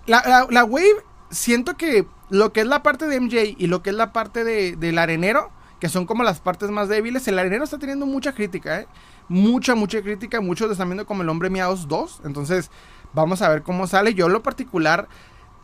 la, 0.06 0.46
la, 0.50 0.64
Wave, 0.64 1.02
siento 1.30 1.78
que 1.78 2.06
lo 2.28 2.52
que 2.52 2.60
es 2.60 2.66
la 2.66 2.82
parte 2.82 3.06
de 3.06 3.18
MJ 3.18 3.56
y 3.56 3.66
lo 3.66 3.82
que 3.82 3.90
es 3.90 3.96
la 3.96 4.12
parte 4.12 4.44
de, 4.44 4.76
del 4.76 4.98
arenero, 4.98 5.50
que 5.80 5.88
son 5.88 6.04
como 6.04 6.22
las 6.22 6.40
partes 6.40 6.70
más 6.70 6.90
débiles, 6.90 7.26
el 7.28 7.38
arenero 7.38 7.64
está 7.64 7.78
teniendo 7.78 8.04
mucha 8.04 8.34
crítica, 8.34 8.80
¿eh? 8.80 8.86
Mucha, 9.28 9.74
mucha 9.74 10.02
crítica. 10.02 10.40
Muchos 10.40 10.70
están 10.70 10.88
viendo 10.88 11.06
como 11.06 11.22
el 11.22 11.28
hombre 11.28 11.50
Miaos 11.50 11.88
2. 11.88 12.22
Entonces, 12.24 12.70
vamos 13.12 13.42
a 13.42 13.48
ver 13.48 13.62
cómo 13.62 13.86
sale. 13.86 14.14
Yo, 14.14 14.26
en 14.26 14.32
lo 14.32 14.42
particular, 14.42 15.08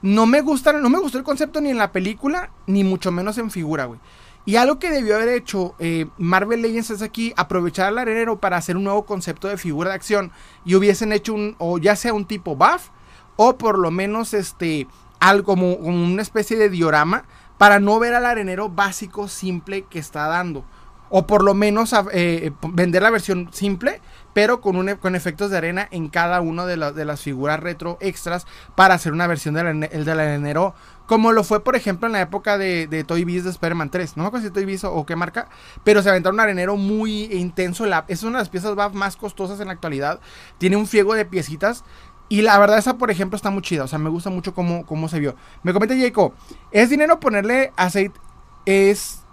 no 0.02 0.26
me 0.26 0.40
gusta, 0.40 0.72
no 0.72 0.90
me 0.90 0.98
gustó 0.98 1.18
el 1.18 1.24
concepto 1.24 1.60
ni 1.60 1.70
en 1.70 1.78
la 1.78 1.92
película, 1.92 2.50
ni 2.66 2.84
mucho 2.84 3.10
menos 3.10 3.38
en 3.38 3.50
figura, 3.50 3.86
güey. 3.86 4.00
Y 4.46 4.56
algo 4.56 4.78
que 4.78 4.90
debió 4.90 5.16
haber 5.16 5.30
hecho 5.30 5.74
eh, 5.78 6.06
Marvel 6.18 6.60
Legends 6.60 6.90
es 6.90 7.00
aquí 7.00 7.32
aprovechar 7.36 7.86
al 7.86 7.96
arenero 7.96 8.38
para 8.40 8.58
hacer 8.58 8.76
un 8.76 8.84
nuevo 8.84 9.06
concepto 9.06 9.48
de 9.48 9.56
figura 9.56 9.88
de 9.90 9.96
acción 9.96 10.32
y 10.66 10.74
hubiesen 10.74 11.12
hecho 11.12 11.32
un, 11.32 11.56
o 11.58 11.78
ya 11.78 11.96
sea 11.96 12.12
un 12.12 12.26
tipo 12.26 12.54
buff, 12.54 12.90
o 13.36 13.56
por 13.56 13.78
lo 13.78 13.90
menos 13.90 14.34
este, 14.34 14.86
algo 15.18 15.44
como 15.44 15.72
una 15.72 16.20
especie 16.20 16.58
de 16.58 16.68
diorama 16.68 17.24
para 17.56 17.80
no 17.80 17.98
ver 17.98 18.14
al 18.14 18.26
arenero 18.26 18.68
básico 18.68 19.28
simple 19.28 19.86
que 19.88 19.98
está 19.98 20.26
dando. 20.26 20.66
O 21.10 21.26
por 21.26 21.44
lo 21.44 21.54
menos 21.54 21.94
eh, 22.12 22.50
vender 22.72 23.02
la 23.02 23.10
versión 23.10 23.48
simple, 23.52 24.00
pero 24.32 24.60
con, 24.60 24.76
un, 24.76 24.96
con 24.96 25.14
efectos 25.14 25.50
de 25.50 25.56
arena 25.56 25.88
en 25.90 26.08
cada 26.08 26.40
una 26.40 26.66
de, 26.66 26.76
de, 26.92 27.04
las 27.04 27.20
figuras 27.20 27.60
retro 27.60 27.98
extras 28.00 28.46
para 28.74 28.94
hacer 28.94 29.12
una 29.12 29.26
versión 29.26 29.54
del, 29.54 29.88
el 29.90 30.04
del 30.04 30.20
arenero. 30.20 30.74
Como 31.06 31.32
lo 31.32 31.44
fue, 31.44 31.62
por 31.62 31.76
ejemplo, 31.76 32.06
en 32.06 32.12
la 32.12 32.22
época 32.22 32.56
de, 32.56 32.86
de 32.86 33.04
Toy 33.04 33.24
Biz 33.24 33.44
de 33.44 33.50
Spider-Man 33.50 33.90
3. 33.90 34.16
No 34.16 34.22
me 34.22 34.28
acuerdo 34.28 34.46
si 34.46 34.52
Toy 34.52 34.64
Biz 34.64 34.84
o, 34.84 35.04
qué 35.04 35.16
marca. 35.16 35.48
Pero 35.84 36.02
se 36.02 36.08
aventaron 36.08 36.36
un 36.36 36.40
arenero 36.40 36.76
muy 36.76 37.24
intenso. 37.24 37.84
Es 38.08 38.22
una 38.22 38.38
de 38.38 38.42
las 38.42 38.48
piezas 38.48 38.74
más 38.94 39.16
costosas 39.16 39.60
en 39.60 39.66
la 39.66 39.74
actualidad. 39.74 40.20
Tiene 40.58 40.76
un 40.76 40.86
fiego 40.86 41.14
de 41.14 41.26
piecitas. 41.26 41.84
Y 42.30 42.40
la 42.40 42.58
verdad, 42.58 42.78
esa, 42.78 42.96
por 42.96 43.10
ejemplo, 43.10 43.36
está 43.36 43.50
muy 43.50 43.62
chida. 43.62 43.84
O 43.84 43.88
sea, 43.88 43.98
me 43.98 44.08
gusta 44.08 44.30
mucho 44.30 44.54
cómo, 44.54 44.86
cómo 44.86 45.08
se 45.08 45.20
vio. 45.20 45.36
Me 45.62 45.74
comenta 45.74 45.94
Jacob. 45.94 46.32
¿Es 46.70 46.88
dinero 46.88 47.20
ponerle 47.20 47.72
aceite? 47.76 48.18
Es 48.64 49.23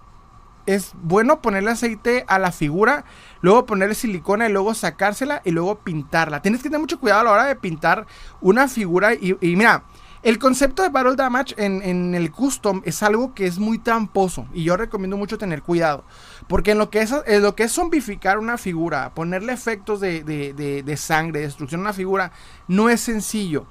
es 0.65 0.94
bueno 1.01 1.41
ponerle 1.41 1.72
aceite 1.72 2.25
a 2.27 2.39
la 2.39 2.51
figura, 2.51 3.06
luego 3.41 3.65
ponerle 3.65 3.96
silicona 3.96 4.48
y 4.48 4.51
luego 4.51 4.74
sacársela 4.74 5.41
y 5.46 5.51
luego 5.51 5.80
pintarla. 5.80 6.41
Tienes 6.41 6.62
que 6.62 6.70
tener 6.70 6.82
mucho 6.82 7.00
cuidado 7.00 7.22
a 7.22 7.24
la 7.24 7.32
hora 7.32 7.46
de 7.46 7.56
pintar 7.56 8.06
una 8.41 8.68
figura 8.68 9.13
y, 9.13 9.36
mira, 9.41 9.84
el 10.24 10.38
concepto 10.38 10.84
de 10.84 10.89
Battle 10.89 11.15
Damage 11.15 11.56
en, 11.58 12.13
el 12.13 12.32
custom 12.32 12.82
es 12.86 13.01
algo 13.01 13.34
que 13.34 13.48
es 13.48 13.58
muy 13.58 13.80
tramposo 13.80 14.46
y 14.53 14.63
yo 14.63 14.77
recomiendo 14.77 15.18
mucho 15.18 15.38
tener 15.38 15.63
cuidado. 15.63 16.03
Porque 16.48 16.72
en 16.72 16.77
lo 16.77 16.89
que 16.89 17.01
es, 17.01 17.13
en 17.25 17.41
lo 17.41 17.56
que 17.56 17.63
es 17.63 17.72
zombificar 17.72 18.38
una 18.38 18.58
figura, 18.58 19.13
ponerle 19.15 19.53
efectos 19.53 20.00
de, 20.00 20.24
de, 20.24 20.53
de, 20.53 20.84
de 20.84 20.98
sangre, 20.98 21.41
destrucción 21.41 21.82
a 21.82 21.86
una 21.86 21.94
figura, 21.94 22.32
no 22.68 22.89
es 22.89 23.01
sencillo 23.01 23.65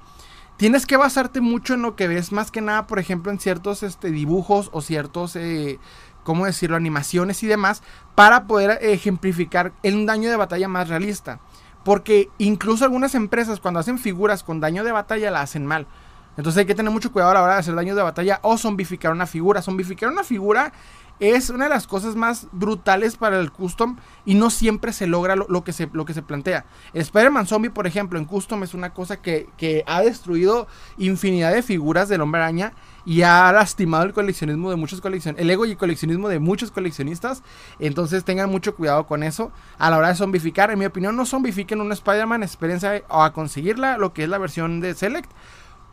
tienes 0.61 0.85
que 0.85 0.95
basarte 0.95 1.41
mucho 1.41 1.73
en 1.73 1.81
lo 1.81 1.95
que 1.95 2.07
ves, 2.07 2.31
más 2.31 2.51
que 2.51 2.61
nada, 2.61 2.85
por 2.85 2.99
ejemplo, 2.99 3.31
en 3.31 3.39
ciertos 3.39 3.81
este, 3.81 4.11
dibujos 4.11 4.69
o 4.73 4.81
ciertos, 4.81 5.35
eh, 5.35 5.79
¿cómo 6.23 6.45
decirlo?, 6.45 6.75
animaciones 6.77 7.43
y 7.43 7.47
demás, 7.47 7.83
para 8.15 8.45
poder 8.45 8.79
ejemplificar 8.81 9.73
un 9.83 10.05
daño 10.05 10.29
de 10.29 10.35
batalla 10.35 10.67
más 10.67 10.89
realista. 10.89 11.39
Porque 11.83 12.29
incluso 12.37 12.83
algunas 12.85 13.15
empresas 13.15 13.59
cuando 13.59 13.79
hacen 13.79 13.97
figuras 13.97 14.43
con 14.43 14.59
daño 14.59 14.83
de 14.83 14.91
batalla 14.91 15.31
la 15.31 15.41
hacen 15.41 15.65
mal. 15.65 15.87
Entonces 16.37 16.59
hay 16.59 16.65
que 16.65 16.75
tener 16.75 16.91
mucho 16.91 17.11
cuidado 17.11 17.31
a 17.31 17.33
la 17.33 17.43
hora 17.43 17.53
de 17.55 17.59
hacer 17.59 17.75
daño 17.75 17.95
de 17.95 18.03
batalla 18.03 18.39
o 18.43 18.57
zombificar 18.57 19.11
una 19.11 19.25
figura. 19.25 19.61
Zombificar 19.61 20.09
una 20.09 20.23
figura 20.23 20.71
es 21.21 21.51
una 21.51 21.65
de 21.65 21.69
las 21.69 21.85
cosas 21.85 22.15
más 22.15 22.47
brutales 22.51 23.15
para 23.15 23.39
el 23.39 23.51
custom 23.51 23.97
y 24.25 24.33
no 24.33 24.49
siempre 24.49 24.91
se 24.91 25.05
logra 25.05 25.35
lo, 25.35 25.63
que, 25.63 25.71
se, 25.71 25.87
lo 25.93 26.03
que 26.03 26.15
se 26.15 26.23
plantea. 26.23 26.65
Spider-Man 26.93 27.45
Zombie, 27.45 27.69
por 27.69 27.85
ejemplo, 27.85 28.17
en 28.17 28.25
custom 28.25 28.63
es 28.63 28.73
una 28.73 28.91
cosa 28.91 29.21
que, 29.21 29.83
ha 29.85 30.01
destruido 30.01 30.67
infinidad 30.97 31.53
de 31.53 31.61
figuras 31.61 32.09
del 32.09 32.21
hombre 32.21 32.41
araña 32.41 32.73
y 33.05 33.21
ha 33.21 33.51
lastimado 33.51 34.03
el 34.03 34.13
coleccionismo 34.13 34.71
de 34.71 34.77
muchos 34.77 34.99
coleccionistas, 34.99 35.43
el 35.43 35.49
ego 35.51 35.67
y 35.67 35.75
coleccionismo 35.75 36.27
de 36.27 36.39
muchos 36.39 36.71
coleccionistas. 36.71 37.43
Entonces 37.77 38.23
tengan 38.23 38.49
mucho 38.49 38.75
cuidado 38.75 39.05
con 39.05 39.21
eso 39.21 39.51
a 39.77 39.91
la 39.91 39.97
hora 39.97 40.07
de 40.07 40.15
zombificar. 40.15 40.71
En 40.71 40.79
mi 40.79 40.85
opinión, 40.85 41.15
no 41.15 41.27
zombifiquen 41.27 41.81
un 41.81 41.91
Spider-Man, 41.91 42.41
experiencia 42.41 43.03
a 43.09 43.31
conseguirla, 43.31 43.99
lo 43.99 44.11
que 44.11 44.23
es 44.23 44.29
la 44.29 44.39
versión 44.39 44.81
de 44.81 44.95
Select. 44.95 45.31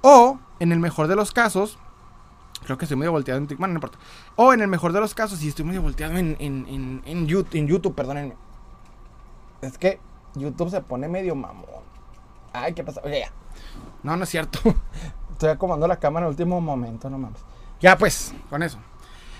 O, 0.01 0.39
en 0.59 0.73
el 0.73 0.79
mejor 0.79 1.07
de 1.07 1.17
los 1.17 1.33
casos, 1.33 1.79
Creo 2.69 2.77
que 2.77 2.85
estoy 2.85 2.99
medio 2.99 3.13
volteado 3.13 3.41
en 3.41 3.47
TikTok, 3.47 3.67
no 3.67 3.73
importa. 3.73 3.99
O 4.37 4.53
en 4.53 4.61
el 4.61 4.69
mejor 4.69 4.93
de 4.93 5.01
los 5.01 5.15
casos, 5.15 5.39
si 5.39 5.49
estoy 5.49 5.65
medio 5.65 5.81
volteado 5.81 6.19
en, 6.19 6.37
en, 6.39 7.01
en, 7.03 7.27
YouTube, 7.27 7.57
en 7.57 7.67
YouTube, 7.67 7.95
perdónenme. 7.95 8.35
Es 9.63 9.79
que 9.79 9.99
YouTube 10.35 10.69
se 10.69 10.83
pone 10.83 11.09
medio 11.09 11.35
mamón. 11.35 11.65
Ay, 12.53 12.75
¿qué 12.75 12.85
pasa? 12.85 13.01
Oye, 13.05 13.21
ya. 13.21 13.33
No, 14.03 14.19
no 14.19 14.25
es 14.25 14.29
cierto. 14.29 14.61
Estoy 15.33 15.49
acomodando 15.49 15.89
la 15.89 15.97
cámara 15.97 16.27
en 16.27 16.29
el 16.29 16.33
último 16.33 16.61
momento, 16.61 17.09
no 17.09 17.17
mames. 17.17 17.41
Ya 17.81 17.97
pues, 17.97 18.35
con 18.51 18.63
eso. 18.63 18.79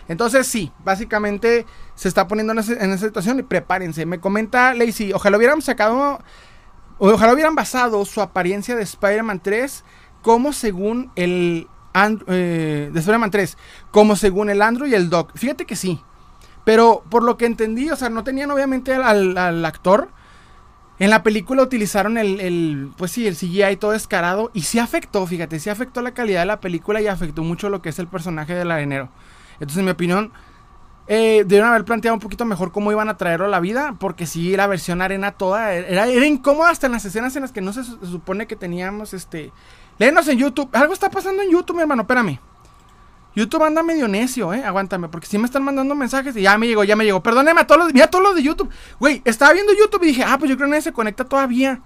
Entonces 0.09 0.47
sí, 0.47 0.73
básicamente 0.83 1.67
se 1.97 2.09
está 2.09 2.27
poniendo 2.29 2.55
en, 2.55 2.61
esa 2.61 2.97
situación 2.97 3.41
y 3.41 3.43
prepárense. 3.43 4.07
Me 4.07 4.21
comenta 4.21 4.73
Lacey, 4.73 5.13
ojalá 5.13 5.37
hubieran 5.37 5.61
sacado, 5.61 6.19
ojalá 6.97 7.35
hubieran 7.35 7.55
basado 7.55 8.07
su 8.07 8.23
apariencia 8.23 8.75
de 8.75 8.85
Spider-Man 8.85 9.41
3 9.43 9.85
como 10.23 10.55
según 10.55 11.13
el 11.15 11.69
eh, 12.27 12.91
de 12.93 13.01
Spider-Man 13.01 13.31
3, 13.31 13.57
como 13.91 14.17
según 14.17 14.51
el 14.51 14.63
Andrew 14.63 14.87
y 14.87 14.95
el 14.95 15.11
Doc. 15.11 15.33
Fíjate 15.35 15.65
que 15.65 15.77
sí. 15.77 16.01
Pero 16.65 17.03
por 17.09 17.23
lo 17.23 17.39
que 17.39 17.47
entendí, 17.47 17.91
o 17.91 17.97
sea, 17.97 18.11
no 18.11 18.25
tenían 18.25 18.51
obviamente 18.51 18.95
al, 18.95 19.65
actor. 19.65 20.11
En 20.99 21.11
la 21.11 21.23
película 21.23 21.63
utilizaron 21.63 22.19
el, 22.19 22.91
pues 22.99 23.13
sí, 23.13 23.27
el 23.27 23.37
CGI 23.37 23.77
todo 23.77 23.93
descarado 23.93 24.51
y 24.53 24.63
sí 24.63 24.79
afectó, 24.79 25.25
fíjate, 25.27 25.61
sí 25.61 25.71
afectó 25.71 26.03
la 26.03 26.13
calidad 26.13 26.41
de 26.41 26.47
la 26.47 26.61
película 26.61 27.01
y 27.01 27.07
afectó 27.07 27.43
mucho 27.43 27.71
lo 27.71 27.81
que 27.81 27.89
es 27.89 27.99
el 27.99 28.09
personaje 28.09 28.55
del 28.55 28.71
arenero. 28.71 29.09
Entonces, 29.55 29.79
en 29.79 29.85
mi 29.87 29.93
opinión, 29.93 30.33
eh, 31.07 31.45
debieron 31.47 31.71
haber 31.71 31.87
planteado 31.87 32.15
un 32.15 32.21
poquito 32.21 32.45
mejor 32.45 32.71
cómo 32.71 32.93
iban 32.93 33.09
a 33.09 33.17
traerlo 33.17 33.47
a 33.47 33.49
la 33.49 33.61
vida, 33.61 33.95
porque 33.99 34.27
sí, 34.27 34.55
la 34.55 34.67
versión 34.67 35.01
arena 35.01 35.33
toda 35.33 35.73
era, 35.73 36.07
era 36.07 36.27
incómoda 36.27 36.69
hasta 36.69 36.87
en 36.87 36.93
las 36.93 37.05
escenas 37.07 37.35
en 37.35 37.43
las 37.43 37.53
que 37.53 37.63
no 37.63 37.73
se, 37.73 37.83
se 37.83 37.97
supone 38.05 38.47
que 38.47 38.57
teníamos 38.57 39.15
este 39.15 39.53
Léenos 39.99 40.29
en 40.29 40.39
YouTube. 40.39 40.69
Algo 40.73 40.93
está 40.93 41.11
pasando 41.11 41.43
en 41.43 41.51
YouTube, 41.51 41.77
mi 41.77 41.83
hermano. 41.83 42.03
Espérame. 42.03 42.39
YouTube 43.35 43.63
anda 43.63 43.83
medio 43.83 44.09
necio, 44.09 44.53
eh. 44.53 44.65
Aguántame, 44.65 45.09
porque 45.09 45.27
si 45.27 45.39
me 45.39 45.45
están 45.45 45.63
mandando 45.63 45.95
mensajes 45.95 46.37
y 46.37 46.43
ya 46.43 46.59
me 46.59 46.67
llegó, 46.67 46.83
ya 46.85 46.97
me 46.97 47.05
llegó. 47.05 47.23
Perdóneme 47.23 47.61
a 47.61 47.67
todos 47.67 47.85
los, 47.85 47.95
mira 47.95 48.09
todos 48.09 48.25
los 48.25 48.35
de 48.35 48.43
YouTube. 48.43 48.69
Güey, 48.99 49.23
estaba 49.25 49.53
viendo 49.53 49.73
YouTube 49.73 50.03
y 50.05 50.07
dije, 50.09 50.25
ah, 50.25 50.39
pues 50.39 50.51
yo 50.51 50.57
creo 50.57 50.67
que 50.67 50.71
nadie 50.71 50.83
se 50.83 50.93
conecta 50.93 51.25
todavía. 51.25 51.81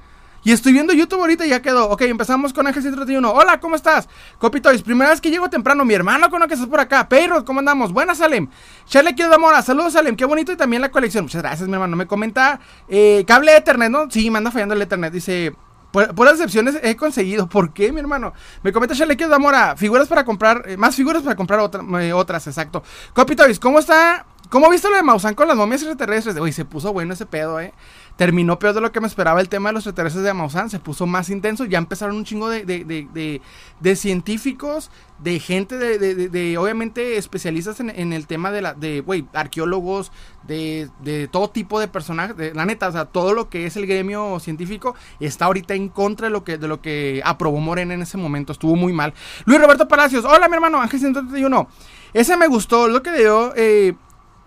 Y 0.44 0.50
estoy 0.50 0.72
viendo 0.72 0.92
YouTube 0.92 1.20
ahorita 1.20 1.46
y 1.46 1.50
ya 1.50 1.62
quedó. 1.62 1.88
Ok, 1.88 2.02
empezamos 2.02 2.52
con 2.52 2.66
Ángel 2.66 2.82
131. 2.82 3.30
Hola, 3.30 3.60
¿cómo 3.60 3.76
estás? 3.76 4.08
Copitoys, 4.38 4.82
primera 4.82 5.10
vez 5.10 5.20
que 5.20 5.30
llego 5.30 5.48
temprano. 5.48 5.84
Mi 5.84 5.94
hermano 5.94 6.30
con 6.30 6.40
lo 6.40 6.48
que 6.48 6.54
estás 6.54 6.68
por 6.68 6.80
acá. 6.80 7.08
Peyrod, 7.08 7.44
¿cómo 7.44 7.60
andamos? 7.60 7.92
Buenas, 7.92 8.18
Salem. 8.18 8.48
Charlie 8.86 9.14
Quiero 9.14 9.38
Mora. 9.38 9.62
Saludos, 9.62 9.92
Salem. 9.92 10.16
Qué 10.16 10.24
bonito 10.24 10.50
y 10.50 10.56
también 10.56 10.82
la 10.82 10.90
colección. 10.90 11.24
Muchas 11.24 11.42
gracias, 11.42 11.68
mi 11.68 11.74
hermano. 11.74 11.96
Me 11.96 12.06
comenta 12.06 12.58
eh, 12.88 13.24
cable 13.26 13.56
Ethernet, 13.56 13.90
¿no? 13.90 14.10
Sí, 14.10 14.30
me 14.30 14.38
anda 14.38 14.50
fallando 14.50 14.74
el 14.74 14.82
Ethernet. 14.82 15.12
Dice, 15.12 15.54
por, 15.92 16.28
excepciones 16.28 16.78
he 16.82 16.96
conseguido. 16.96 17.48
¿Por 17.48 17.72
qué, 17.72 17.92
mi 17.92 18.00
hermano? 18.00 18.32
Me 18.62 18.72
comenta 18.72 18.94
Shalequio 18.94 19.28
Damora. 19.28 19.76
Figuras 19.76 20.08
para 20.08 20.24
comprar. 20.24 20.64
Eh, 20.66 20.76
más 20.76 20.96
figuras 20.96 21.22
para 21.22 21.36
comprar 21.36 21.60
eh, 22.00 22.12
otras, 22.12 22.46
exacto. 22.46 22.82
Copy 23.12 23.36
¿cómo 23.60 23.78
está? 23.78 24.26
¿Cómo 24.50 24.68
viste 24.68 24.88
lo 24.90 24.96
de 24.96 25.02
Mausan 25.02 25.34
con 25.34 25.48
las 25.48 25.56
momias 25.56 25.82
extraterrestres? 25.82 26.36
Uy, 26.36 26.52
se 26.52 26.64
puso 26.64 26.92
bueno 26.92 27.14
ese 27.14 27.26
pedo, 27.26 27.60
eh 27.60 27.72
terminó 28.16 28.58
peor 28.58 28.74
de 28.74 28.80
lo 28.80 28.92
que 28.92 29.00
me 29.00 29.06
esperaba 29.06 29.40
el 29.40 29.48
tema 29.48 29.70
de 29.70 29.74
los 29.74 29.86
extraterrestres 29.86 30.24
de 30.24 30.34
Maussan, 30.34 30.70
se 30.70 30.78
puso 30.78 31.06
más 31.06 31.30
intenso, 31.30 31.64
ya 31.64 31.78
empezaron 31.78 32.16
un 32.16 32.24
chingo 32.24 32.48
de, 32.48 32.64
de, 32.64 33.96
científicos, 33.96 34.90
de 35.18 35.38
gente, 35.38 35.76
de, 35.76 36.58
obviamente 36.58 37.16
especialistas 37.16 37.80
en, 37.80 38.12
el 38.12 38.26
tema 38.26 38.50
de 38.50 38.62
la, 38.62 38.74
de, 38.74 39.00
güey, 39.00 39.26
arqueólogos, 39.32 40.12
de, 40.44 41.28
todo 41.30 41.50
tipo 41.50 41.80
de 41.80 41.88
personajes, 41.88 42.54
la 42.54 42.64
neta, 42.64 42.88
o 42.88 42.92
sea, 42.92 43.06
todo 43.06 43.32
lo 43.34 43.48
que 43.48 43.66
es 43.66 43.76
el 43.76 43.86
gremio 43.86 44.38
científico 44.40 44.94
está 45.20 45.46
ahorita 45.46 45.74
en 45.74 45.88
contra 45.88 46.26
de 46.28 46.32
lo 46.32 46.44
que, 46.44 46.58
de 46.58 46.68
lo 46.68 46.80
que 46.80 47.22
aprobó 47.24 47.58
Morena 47.60 47.94
en 47.94 48.02
ese 48.02 48.18
momento, 48.18 48.52
estuvo 48.52 48.76
muy 48.76 48.92
mal. 48.92 49.14
Luis 49.44 49.60
Roberto 49.60 49.88
Palacios, 49.88 50.24
hola 50.24 50.48
mi 50.48 50.54
hermano, 50.54 50.80
Ángel 50.80 51.00
131, 51.00 51.68
ese 52.12 52.36
me 52.36 52.46
gustó, 52.46 52.88
lo 52.88 53.02
que 53.02 53.12
dio, 53.12 53.54
eh, 53.56 53.94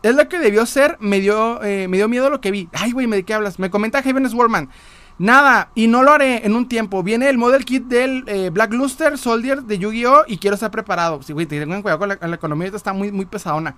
es 0.09 0.15
lo 0.15 0.29
que 0.29 0.39
debió 0.39 0.65
ser, 0.65 0.97
me 0.99 1.19
dio, 1.19 1.63
eh, 1.63 1.87
me 1.87 1.97
dio 1.97 2.07
miedo 2.07 2.29
lo 2.29 2.41
que 2.41 2.51
vi. 2.51 2.69
Ay, 2.73 2.91
güey, 2.91 3.07
¿de 3.07 3.23
qué 3.23 3.33
hablas? 3.33 3.59
Me 3.59 3.69
comenta 3.69 4.01
Heaven 4.03 4.27
Warman. 4.33 4.69
Nada, 5.17 5.71
y 5.75 5.87
no 5.87 6.03
lo 6.03 6.11
haré 6.11 6.45
en 6.45 6.55
un 6.55 6.67
tiempo. 6.67 7.01
Viene 7.01 7.29
el 7.29 7.37
model 7.37 7.63
kit 7.63 7.85
del 7.85 8.25
eh, 8.27 8.49
Black 8.51 8.73
Luster 8.73 9.17
Soldier 9.17 9.63
de 9.63 9.79
Yu-Gi-Oh! 9.79 10.25
y 10.27 10.37
quiero 10.37 10.55
estar 10.55 10.71
preparado. 10.71 11.23
Sí, 11.23 11.31
güey, 11.31 11.45
tengan 11.45 11.81
cuidado 11.81 11.99
con 11.99 12.09
la, 12.09 12.35
economía, 12.35 12.67
está 12.67 12.91
muy, 12.91 13.11
muy 13.11 13.25
pesadona. 13.25 13.75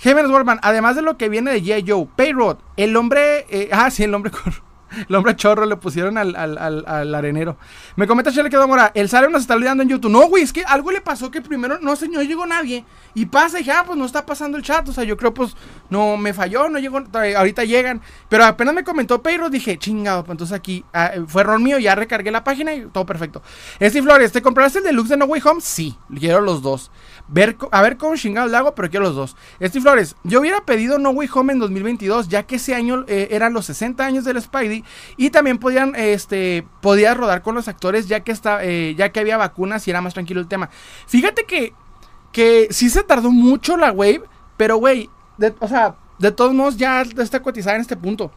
Heaven 0.00 0.30
Warman, 0.30 0.58
además 0.62 0.96
de 0.96 1.02
lo 1.02 1.16
que 1.16 1.28
viene 1.28 1.52
de 1.52 1.62
G.I. 1.62 1.84
Joe, 1.88 2.08
Payrod, 2.16 2.58
el 2.76 2.96
hombre. 2.96 3.46
Eh, 3.50 3.68
ah, 3.72 3.90
sí, 3.90 4.02
el 4.02 4.14
hombre. 4.14 4.32
El 5.08 5.14
hombre 5.14 5.36
chorro 5.36 5.66
le 5.66 5.76
pusieron 5.76 6.18
al, 6.18 6.34
al, 6.36 7.14
arenero. 7.14 7.56
Me 7.96 8.06
comenta 8.06 8.32
Chile 8.32 8.50
que 8.50 8.58
Mora, 8.58 8.92
el 8.94 9.08
Sare 9.08 9.28
nos 9.30 9.42
está 9.42 9.54
olvidando 9.54 9.82
en 9.82 9.88
YouTube. 9.88 10.10
No, 10.10 10.28
güey, 10.28 10.42
es 10.42 10.52
que 10.52 10.64
algo 10.64 10.90
le 10.90 11.00
pasó 11.00 11.30
que 11.30 11.40
primero 11.40 11.78
no 11.80 11.94
no 11.94 12.22
llegó 12.22 12.46
nadie. 12.46 12.84
Y 13.14 13.26
pasa 13.26 13.58
y 13.58 13.60
dije, 13.60 13.72
ah, 13.72 13.84
pues 13.84 13.98
no 13.98 14.04
está 14.04 14.24
pasando 14.24 14.56
el 14.56 14.64
chat. 14.64 14.88
O 14.88 14.92
sea, 14.92 15.04
yo 15.04 15.16
creo, 15.16 15.34
pues, 15.34 15.56
no 15.88 16.16
me 16.16 16.32
falló, 16.32 16.68
no 16.68 16.78
llegó. 16.78 17.02
Ahorita 17.36 17.64
llegan. 17.64 18.00
Pero 18.28 18.44
apenas 18.44 18.74
me 18.74 18.84
comentó 18.84 19.22
Pedro, 19.22 19.50
dije, 19.50 19.78
chingado, 19.78 20.24
pues 20.24 20.34
entonces 20.34 20.56
aquí 20.56 20.84
ah, 20.92 21.12
fue 21.26 21.42
error 21.42 21.60
mío, 21.60 21.78
ya 21.78 21.94
recargué 21.94 22.30
la 22.30 22.44
página 22.44 22.72
y 22.74 22.86
todo 22.86 23.06
perfecto. 23.06 23.42
Steve 23.76 24.02
Flores, 24.02 24.32
¿te 24.32 24.42
compraste 24.42 24.78
el 24.78 24.84
deluxe 24.84 25.10
de 25.10 25.16
No 25.16 25.24
Way 25.26 25.42
Home? 25.44 25.60
Sí, 25.60 25.96
quiero 26.18 26.40
los 26.40 26.62
dos. 26.62 26.90
Ver, 27.28 27.56
a 27.70 27.82
ver 27.82 27.96
cómo 27.96 28.16
chingados 28.16 28.50
le 28.50 28.56
hago, 28.56 28.74
pero 28.74 28.90
quiero 28.90 29.06
los 29.06 29.14
dos. 29.14 29.36
Steve 29.62 29.82
Flores, 29.82 30.16
yo 30.24 30.40
hubiera 30.40 30.64
pedido 30.64 30.98
No 30.98 31.10
Way 31.10 31.28
Home 31.34 31.52
en 31.52 31.58
2022, 31.58 32.28
ya 32.28 32.44
que 32.44 32.56
ese 32.56 32.74
año 32.74 33.04
eh, 33.08 33.28
eran 33.30 33.52
los 33.52 33.66
60 33.66 34.04
años 34.04 34.24
del 34.24 34.40
Spidey 34.40 34.79
y 35.16 35.30
también 35.30 35.58
podían, 35.58 35.94
este, 35.96 36.66
podía 36.80 37.14
rodar 37.14 37.42
con 37.42 37.54
los 37.54 37.68
actores 37.68 38.08
ya 38.08 38.20
que, 38.20 38.32
está, 38.32 38.64
eh, 38.64 38.94
ya 38.96 39.10
que 39.10 39.20
había 39.20 39.36
vacunas 39.36 39.86
y 39.86 39.90
era 39.90 40.00
más 40.00 40.14
tranquilo 40.14 40.40
el 40.40 40.48
tema. 40.48 40.70
Fíjate 41.06 41.44
que, 41.44 41.72
que 42.32 42.68
sí 42.70 42.90
se 42.90 43.02
tardó 43.02 43.30
mucho 43.30 43.76
la 43.76 43.92
wave, 43.92 44.22
pero 44.56 44.76
güey, 44.76 45.10
o 45.58 45.68
sea, 45.68 45.96
de 46.18 46.32
todos 46.32 46.54
modos 46.54 46.76
ya 46.76 47.02
está 47.02 47.40
cotizada 47.40 47.76
en 47.76 47.82
este 47.82 47.96
punto. 47.96 48.30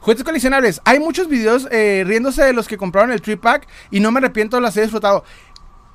Juguetes 0.00 0.24
coleccionables. 0.24 0.80
Hay 0.84 0.98
muchos 0.98 1.28
videos 1.28 1.68
eh, 1.70 2.02
riéndose 2.06 2.42
de 2.42 2.52
los 2.52 2.66
que 2.66 2.76
compraron 2.76 3.12
el 3.12 3.22
trip 3.22 3.40
pack 3.40 3.68
y 3.90 4.00
no 4.00 4.10
me 4.10 4.18
arrepiento, 4.18 4.60
las 4.60 4.76
he 4.76 4.82
disfrutado. 4.82 5.24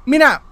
Mira, 0.06 0.44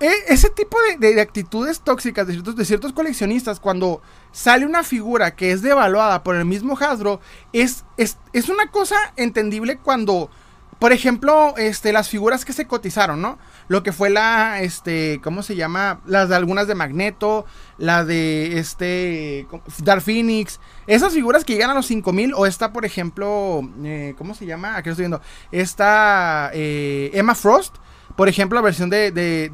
ese 0.00 0.50
tipo 0.50 0.76
de, 0.98 1.20
actitudes 1.20 1.80
tóxicas 1.80 2.26
de 2.26 2.34
ciertos, 2.34 2.56
de 2.56 2.64
ciertos, 2.64 2.92
coleccionistas, 2.92 3.58
cuando 3.58 4.00
sale 4.30 4.64
una 4.64 4.84
figura 4.84 5.34
que 5.34 5.50
es 5.50 5.62
devaluada 5.62 6.22
por 6.22 6.36
el 6.36 6.44
mismo 6.44 6.78
Hasbro, 6.78 7.20
es, 7.52 7.84
es, 7.96 8.16
es, 8.32 8.48
una 8.48 8.70
cosa 8.70 8.96
entendible 9.16 9.78
cuando, 9.78 10.30
por 10.78 10.92
ejemplo, 10.92 11.54
este, 11.56 11.92
las 11.92 12.08
figuras 12.08 12.44
que 12.44 12.52
se 12.52 12.66
cotizaron, 12.66 13.20
¿no? 13.20 13.38
Lo 13.66 13.82
que 13.82 13.92
fue 13.92 14.08
la, 14.08 14.60
este, 14.62 15.20
¿cómo 15.22 15.42
se 15.42 15.56
llama? 15.56 16.00
Las 16.06 16.28
de 16.28 16.36
algunas 16.36 16.68
de 16.68 16.76
Magneto, 16.76 17.44
la 17.76 18.04
de, 18.04 18.58
este, 18.58 19.48
Dark 19.78 20.02
Phoenix, 20.02 20.60
esas 20.86 21.12
figuras 21.12 21.44
que 21.44 21.54
llegan 21.54 21.70
a 21.70 21.74
los 21.74 21.86
5000, 21.86 22.34
o 22.34 22.46
esta, 22.46 22.72
por 22.72 22.84
ejemplo, 22.84 23.68
eh, 23.82 24.14
¿cómo 24.16 24.36
se 24.36 24.46
llama? 24.46 24.76
Aquí 24.76 24.90
lo 24.90 24.92
estoy 24.92 25.02
viendo, 25.04 25.20
esta 25.50 26.50
eh, 26.54 27.10
Emma 27.14 27.34
Frost 27.34 27.74
por 28.18 28.28
ejemplo, 28.28 28.56
la 28.56 28.62
versión 28.62 28.90
de, 28.90 29.12
de, 29.12 29.48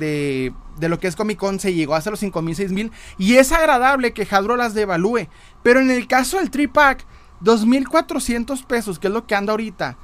de, 0.79 0.89
lo 0.89 0.99
que 0.99 1.07
es 1.07 1.17
Comic 1.17 1.37
Con 1.37 1.61
se 1.61 1.75
llegó 1.75 1.95
hasta 1.95 2.09
los 2.09 2.21
5000, 2.21 2.57
6000 2.57 2.93
y 3.19 3.35
es 3.35 3.53
agradable 3.53 4.15
que 4.15 4.27
Hadro 4.31 4.57
las 4.57 4.73
devalúe. 4.73 5.29
Pero 5.63 5.81
en 5.81 5.91
el 5.91 6.07
caso 6.07 6.39
del 6.39 6.51
tripack, 6.51 7.05
2400 7.41 8.63
pesos, 8.63 8.99
que 8.99 9.09
es 9.09 9.13
lo 9.13 9.27
que 9.27 9.35
anda 9.35 9.51
ahorita. 9.51 9.99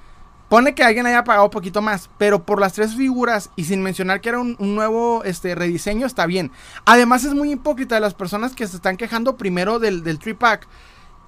Pone 0.50 0.74
que 0.74 0.84
alguien 0.84 1.06
haya 1.06 1.24
pagado 1.24 1.46
un 1.46 1.50
poquito 1.50 1.80
más, 1.80 2.10
pero 2.18 2.44
por 2.44 2.60
las 2.60 2.74
tres 2.74 2.94
figuras 2.94 3.48
y 3.56 3.64
sin 3.64 3.82
mencionar 3.82 4.20
que 4.20 4.28
era 4.28 4.40
un, 4.40 4.56
nuevo 4.58 5.24
este, 5.24 5.54
rediseño, 5.54 6.06
está 6.06 6.26
bien. 6.26 6.52
Además, 6.84 7.24
es 7.24 7.32
muy 7.32 7.52
hipócrita 7.52 7.94
de 7.94 8.02
las 8.02 8.12
personas 8.12 8.54
que 8.54 8.66
se 8.66 8.76
están 8.76 8.98
quejando 8.98 9.38
primero 9.38 9.78
del, 9.78 10.02
del 10.02 10.18
tripack 10.18 10.68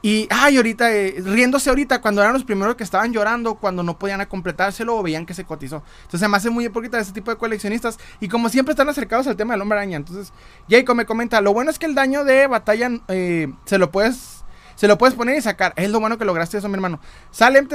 Y, 0.04 0.26
ay, 0.30 0.56
ahorita, 0.56 0.92
eh, 0.92 1.22
riéndose 1.24 1.70
ahorita, 1.70 2.00
cuando 2.00 2.20
eran 2.20 2.34
los 2.34 2.42
primeros 2.42 2.74
que 2.74 2.82
estaban 2.82 3.12
llorando, 3.12 3.54
cuando 3.54 3.84
no 3.84 3.98
podían 3.98 4.24
completárselo 4.26 4.96
o 4.96 5.02
veían 5.02 5.24
que 5.24 5.32
se 5.32 5.44
cotizó. 5.44 5.84
Entonces, 6.02 6.28
me 6.28 6.36
hace 6.36 6.50
muy 6.50 6.66
hipócrita 6.66 6.98
ese 6.98 7.12
tipo 7.12 7.30
de 7.30 7.36
coleccionistas. 7.36 7.98
Y 8.18 8.28
como 8.28 8.48
siempre 8.48 8.72
están 8.72 8.88
acercados 8.88 9.28
al 9.28 9.36
tema 9.36 9.54
del 9.54 9.62
hombre 9.62 9.78
araña. 9.78 9.96
Entonces, 9.96 10.32
Jacob 10.68 10.96
me 10.96 11.06
comenta: 11.06 11.40
Lo 11.40 11.52
bueno 11.52 11.70
es 11.70 11.78
que 11.78 11.86
el 11.86 11.94
daño 11.94 12.24
de 12.24 12.48
batalla 12.48 12.90
eh, 13.08 13.52
se 13.64 13.78
lo 13.78 13.92
puedes. 13.92 14.42
Se 14.74 14.88
lo 14.88 14.98
puedes 14.98 15.14
poner 15.14 15.38
y 15.38 15.40
sacar. 15.40 15.72
Es 15.76 15.90
lo 15.90 16.00
bueno 16.00 16.18
que 16.18 16.24
lograste 16.24 16.58
eso, 16.58 16.68
mi 16.68 16.74
hermano. 16.74 16.98
Salem 17.30 17.68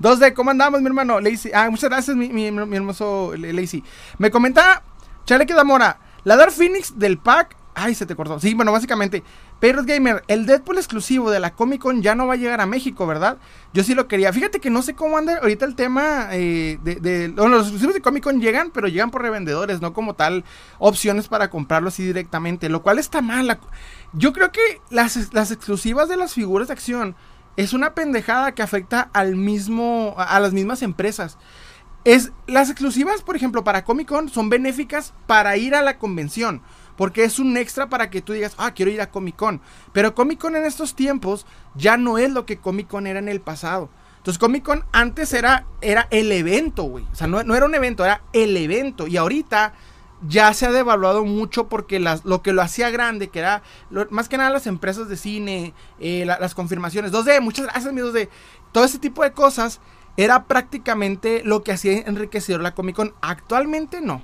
2D, 0.00 0.32
¿cómo 0.34 0.50
andamos, 0.50 0.80
mi 0.80 0.86
hermano? 0.86 1.20
Lazy. 1.20 1.50
Ah, 1.52 1.68
muchas 1.68 1.90
gracias, 1.90 2.16
mi, 2.16 2.46
hermoso 2.46 3.34
Lazy. 3.36 3.84
Me 4.16 4.30
comenta 4.30 4.82
Chaleque 5.26 5.54
Mora 5.64 5.98
La 6.24 6.36
Dark 6.36 6.52
Phoenix 6.52 6.98
del 6.98 7.18
pack. 7.18 7.56
Ay, 7.74 7.94
se 7.94 8.06
te 8.06 8.16
cortó. 8.16 8.40
Sí, 8.40 8.54
bueno, 8.54 8.72
básicamente. 8.72 9.22
Pero 9.60 9.84
Gamer, 9.84 10.22
el 10.28 10.46
Deadpool 10.46 10.78
exclusivo 10.78 11.30
de 11.30 11.40
la 11.40 11.52
Comic 11.52 11.80
Con 11.80 12.00
ya 12.00 12.14
no 12.14 12.26
va 12.26 12.34
a 12.34 12.36
llegar 12.36 12.60
a 12.60 12.66
México, 12.66 13.06
¿verdad? 13.06 13.38
Yo 13.72 13.82
sí 13.82 13.94
lo 13.94 14.06
quería. 14.06 14.32
Fíjate 14.32 14.60
que 14.60 14.70
no 14.70 14.82
sé 14.82 14.94
cómo 14.94 15.18
anda 15.18 15.38
ahorita 15.38 15.64
el 15.64 15.74
tema 15.74 16.28
eh, 16.30 16.78
de, 16.82 17.28
los 17.28 17.62
exclusivos 17.62 17.94
de 17.94 18.00
Comic 18.00 18.22
Con 18.22 18.40
llegan, 18.40 18.70
pero 18.70 18.86
llegan 18.86 19.10
por 19.10 19.22
revendedores, 19.22 19.80
no 19.80 19.92
como 19.92 20.14
tal 20.14 20.44
opciones 20.78 21.26
para 21.26 21.50
comprarlo 21.50 21.88
así 21.88 22.04
directamente, 22.04 22.68
lo 22.68 22.82
cual 22.82 23.00
está 23.00 23.20
mal. 23.20 23.58
Yo 24.12 24.32
creo 24.32 24.52
que 24.52 24.80
las, 24.90 25.34
las 25.34 25.50
exclusivas 25.50 26.08
de 26.08 26.16
las 26.16 26.34
figuras 26.34 26.68
de 26.68 26.74
acción 26.74 27.16
es 27.56 27.72
una 27.72 27.94
pendejada 27.94 28.52
que 28.52 28.62
afecta 28.62 29.10
al 29.12 29.34
mismo, 29.34 30.14
a 30.16 30.38
las 30.38 30.52
mismas 30.52 30.82
empresas. 30.82 31.36
Es, 32.04 32.30
las 32.46 32.70
exclusivas, 32.70 33.22
por 33.22 33.34
ejemplo, 33.34 33.64
para 33.64 33.84
Comic 33.84 34.06
Con 34.06 34.28
son 34.28 34.48
benéficas 34.48 35.14
para 35.26 35.56
ir 35.56 35.74
a 35.74 35.82
la 35.82 35.98
convención. 35.98 36.62
Porque 36.98 37.22
es 37.22 37.38
un 37.38 37.56
extra 37.56 37.88
para 37.88 38.10
que 38.10 38.20
tú 38.22 38.32
digas, 38.32 38.56
ah, 38.58 38.74
quiero 38.74 38.90
ir 38.90 39.00
a 39.00 39.08
Comic 39.12 39.36
Con. 39.36 39.60
Pero 39.92 40.16
Comic 40.16 40.40
Con 40.40 40.56
en 40.56 40.64
estos 40.66 40.96
tiempos 40.96 41.46
ya 41.76 41.96
no 41.96 42.18
es 42.18 42.32
lo 42.32 42.44
que 42.44 42.58
Comic 42.58 42.88
Con 42.88 43.06
era 43.06 43.20
en 43.20 43.28
el 43.28 43.40
pasado. 43.40 43.88
Entonces 44.16 44.40
Comic 44.40 44.64
Con 44.64 44.84
antes 44.90 45.32
era, 45.32 45.64
era 45.80 46.08
el 46.10 46.32
evento, 46.32 46.82
güey. 46.82 47.04
O 47.12 47.14
sea, 47.14 47.28
no, 47.28 47.38
era 47.54 47.66
un 47.66 47.74
evento, 47.76 48.04
era 48.04 48.22
el 48.32 48.56
evento. 48.56 49.06
Y 49.06 49.16
ahorita 49.16 49.74
ya 50.26 50.52
se 50.52 50.66
ha 50.66 50.72
devaluado 50.72 51.24
mucho 51.24 51.68
porque 51.68 52.00
las, 52.00 52.24
lo 52.24 52.42
que 52.42 52.52
lo 52.52 52.62
hacía 52.62 52.90
grande, 52.90 53.28
que 53.28 53.38
era 53.38 53.62
más 54.10 54.28
que 54.28 54.36
nada 54.36 54.50
las 54.50 54.66
empresas 54.66 55.08
de 55.08 55.16
cine, 55.16 55.74
eh, 56.00 56.24
las 56.26 56.56
confirmaciones, 56.56 57.12
2D, 57.12 57.40
muchas 57.40 57.66
gracias, 57.66 57.86
amigos 57.86 58.12
de 58.12 58.28
todo 58.72 58.82
ese 58.82 58.98
tipo 58.98 59.22
de 59.22 59.30
cosas, 59.30 59.80
era 60.16 60.46
prácticamente 60.46 61.42
lo 61.44 61.62
que 61.62 61.70
hacía 61.70 62.00
enriquecer 62.00 62.60
la 62.60 62.74
Comic 62.74 62.96
Con. 62.96 63.14
Actualmente 63.20 64.00
no. 64.00 64.20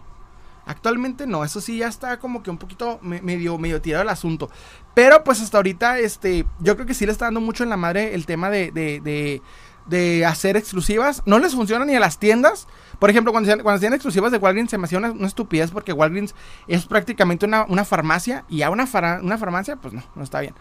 Actualmente 0.66 1.26
no, 1.26 1.44
eso 1.44 1.61
sí 1.61 1.78
ya 1.78 1.88
está 1.88 2.18
como 2.18 2.42
que 2.42 2.50
un 2.50 2.59
poquito 2.59 2.99
medio, 3.02 3.59
medio 3.59 3.80
tirado 3.80 4.02
el 4.02 4.09
asunto. 4.09 4.50
Pero 4.94 5.25
pues 5.25 5.40
hasta 5.40 5.59
ahorita, 5.59 5.99
este, 5.99 6.47
yo 6.61 6.75
creo 6.76 6.87
que 6.87 6.94
sí 6.94 7.04
le 7.04 7.12
está 7.12 7.26
dando 7.26 7.40
mucho 7.40 7.64
en 7.64 7.71
la 7.71 7.76
madre 7.76 8.14
el 8.14 8.25
tema 8.26 8.49
de, 8.49 8.71
de, 8.71 9.42
de, 9.87 10.25
hacer 10.25 10.56
exclusivas. 10.56 11.23
No 11.26 11.38
les 11.38 11.54
funciona 11.54 11.85
ni 11.85 11.94
a 11.94 12.00
las 12.00 12.18
tiendas. 12.18 12.66
Por 12.99 13.11
ejemplo, 13.11 13.33
cuando, 13.33 13.50
cuando 13.62 13.76
hacían 13.76 13.92
exclusivas 13.92 14.33
de 14.33 14.38
Walgreens 14.38 14.71
se 14.71 14.78
me 14.78 14.85
hacía 14.85 14.99
una, 14.99 15.26
estupidez 15.26 15.71
porque 15.71 15.92
Walgreens 15.92 16.35
es 16.66 16.87
prácticamente 16.87 17.44
una, 17.44 17.85
farmacia 17.85 18.44
y 18.49 18.62
a 18.62 18.71
una, 18.71 18.88
una 19.23 19.38
farmacia, 19.38 19.76
pues 19.76 19.92
no, 19.92 20.02
no 20.14 20.23
está 20.23 20.40
bien. 20.40 20.54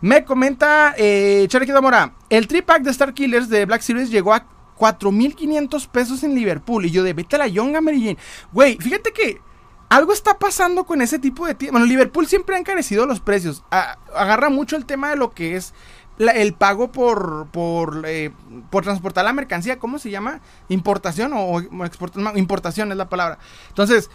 Me 0.00 0.24
comenta 0.24 0.94
eh, 0.96 1.46
Mora, 1.82 2.14
el 2.30 2.48
tripack 2.48 2.82
de 2.82 2.90
Star 2.90 3.12
Killers 3.12 3.50
de 3.50 3.66
Black 3.66 3.82
Series 3.82 4.10
llegó 4.10 4.32
a 4.32 4.46
4.500 4.80 5.88
pesos 5.88 6.24
en 6.24 6.34
Liverpool. 6.34 6.86
Y 6.86 6.90
yo 6.90 7.04
de 7.04 7.12
vete 7.12 7.36
a 7.36 7.40
la 7.40 7.46
Young 7.46 7.78
Mary 7.82 8.00
Jane. 8.00 8.18
Güey, 8.52 8.78
fíjate 8.78 9.12
que 9.12 9.40
algo 9.90 10.12
está 10.12 10.38
pasando 10.38 10.84
con 10.84 11.02
ese 11.02 11.18
tipo 11.18 11.46
de 11.46 11.54
tiendas. 11.54 11.72
Bueno, 11.72 11.86
Liverpool 11.86 12.26
siempre 12.26 12.56
ha 12.56 12.58
encarecido 12.58 13.06
los 13.06 13.20
precios. 13.20 13.62
agarra 13.70 14.48
mucho 14.48 14.76
el 14.76 14.86
tema 14.86 15.10
de 15.10 15.16
lo 15.16 15.32
que 15.32 15.56
es 15.56 15.74
el 16.18 16.52
pago 16.52 16.92
por 16.92 17.48
por, 17.48 18.02
eh, 18.06 18.30
por 18.70 18.84
transportar 18.84 19.24
la 19.24 19.32
mercancía. 19.32 19.78
¿Cómo 19.78 19.98
se 19.98 20.10
llama? 20.10 20.40
Importación 20.68 21.32
o, 21.34 21.44
o 21.44 22.36
importación 22.36 22.90
es 22.90 22.96
la 22.96 23.08
palabra. 23.08 23.38
Entonces 23.68 24.10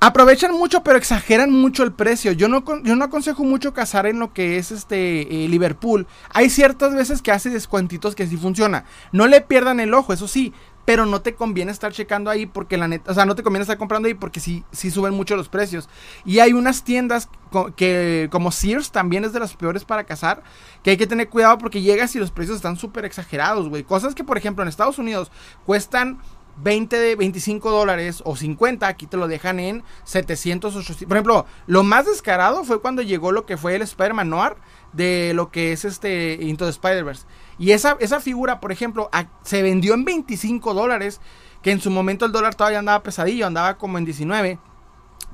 Aprovechan 0.00 0.52
mucho, 0.52 0.84
pero 0.84 0.96
exageran 0.96 1.50
mucho 1.50 1.82
el 1.82 1.92
precio. 1.92 2.30
Yo 2.30 2.46
no, 2.46 2.62
yo 2.84 2.94
no 2.94 3.04
aconsejo 3.04 3.42
mucho 3.42 3.74
cazar 3.74 4.06
en 4.06 4.20
lo 4.20 4.32
que 4.32 4.56
es 4.56 4.70
este 4.70 5.44
eh, 5.44 5.48
Liverpool. 5.48 6.06
Hay 6.32 6.50
ciertas 6.50 6.94
veces 6.94 7.20
que 7.20 7.32
hace 7.32 7.50
descuentitos 7.50 8.14
que 8.14 8.28
sí 8.28 8.36
funciona. 8.36 8.84
No 9.10 9.26
le 9.26 9.40
pierdan 9.40 9.80
el 9.80 9.92
ojo, 9.94 10.12
eso 10.12 10.28
sí. 10.28 10.52
Pero 10.84 11.04
no 11.04 11.20
te 11.20 11.34
conviene 11.34 11.70
estar 11.70 11.92
checando 11.92 12.30
ahí 12.30 12.46
porque 12.46 12.78
la 12.78 12.88
neta, 12.88 13.10
o 13.10 13.14
sea, 13.14 13.26
no 13.26 13.34
te 13.34 13.42
conviene 13.42 13.62
estar 13.62 13.76
comprando 13.76 14.06
ahí 14.06 14.14
porque 14.14 14.40
sí, 14.40 14.64
suben 14.72 15.12
mucho 15.12 15.36
los 15.36 15.50
precios. 15.50 15.86
Y 16.24 16.38
hay 16.38 16.54
unas 16.54 16.82
tiendas 16.82 17.28
que, 17.76 18.28
como 18.30 18.52
Sears, 18.52 18.90
también 18.90 19.24
es 19.24 19.34
de 19.34 19.40
las 19.40 19.54
peores 19.54 19.84
para 19.84 20.04
cazar, 20.04 20.42
que 20.82 20.90
hay 20.90 20.96
que 20.96 21.06
tener 21.06 21.28
cuidado 21.28 21.58
porque 21.58 21.82
llegas 21.82 22.16
y 22.16 22.18
los 22.18 22.30
precios 22.30 22.56
están 22.56 22.76
súper 22.76 23.04
exagerados, 23.04 23.68
güey. 23.68 23.82
Cosas 23.82 24.14
que, 24.14 24.24
por 24.24 24.38
ejemplo, 24.38 24.62
en 24.62 24.68
Estados 24.70 24.98
Unidos 24.98 25.30
cuestan 25.66 26.20
20 26.62 26.96
de 26.96 27.16
25 27.16 27.70
dólares 27.70 28.22
o 28.24 28.36
50, 28.36 28.86
aquí 28.86 29.06
te 29.06 29.16
lo 29.16 29.28
dejan 29.28 29.60
en 29.60 29.84
700, 30.04 30.74
800. 30.74 31.06
Por 31.06 31.16
ejemplo, 31.16 31.46
lo 31.66 31.82
más 31.82 32.06
descarado 32.06 32.64
fue 32.64 32.80
cuando 32.80 33.02
llegó 33.02 33.32
lo 33.32 33.46
que 33.46 33.56
fue 33.56 33.76
el 33.76 33.82
Spider-Man 33.82 34.28
Noir 34.28 34.56
de 34.92 35.32
lo 35.34 35.50
que 35.50 35.72
es 35.72 35.84
este 35.84 36.38
Into 36.40 36.64
the 36.64 36.70
Spider-Verse. 36.70 37.26
Y 37.58 37.72
esa, 37.72 37.96
esa 38.00 38.20
figura, 38.20 38.60
por 38.60 38.72
ejemplo, 38.72 39.10
se 39.42 39.62
vendió 39.62 39.94
en 39.94 40.04
25 40.04 40.74
dólares, 40.74 41.20
que 41.62 41.70
en 41.72 41.80
su 41.80 41.90
momento 41.90 42.24
el 42.24 42.32
dólar 42.32 42.54
todavía 42.54 42.78
andaba 42.78 43.02
pesadillo, 43.02 43.46
andaba 43.46 43.78
como 43.78 43.98
en 43.98 44.04
19. 44.04 44.58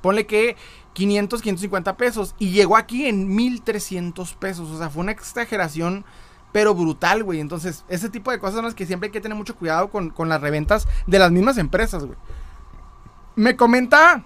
Ponle 0.01 0.27
que 0.27 0.57
500, 0.95 1.43
550 1.43 1.97
pesos. 1.97 2.35
Y 2.39 2.51
llegó 2.51 2.77
aquí 2.77 3.07
en 3.07 3.35
1300 3.35 4.35
pesos. 4.35 4.71
O 4.71 4.79
sea, 4.79 4.89
fue 4.91 5.03
una 5.03 5.13
exageración 5.13 6.05
pero 6.55 6.73
brutal, 6.73 7.25
güey. 7.25 7.41
Entonces, 7.41 7.85
ese 7.89 8.09
tipo 8.09 8.31
de 8.31 8.39
cosas 8.39 8.55
son 8.55 8.65
las 8.65 8.77
que 8.77 8.87
siempre 8.87 9.09
hay 9.09 9.13
que 9.13 9.21
tener 9.21 9.37
mucho 9.37 9.57
cuidado 9.57 9.91
con, 9.91 10.29
las 10.29 10.41
reventas 10.41 10.87
de 11.05 11.19
las 11.19 11.33
mismas 11.33 11.59
empresas, 11.59 12.05
güey. 12.05 12.17
Me 13.35 13.57
comenta, 13.57 14.23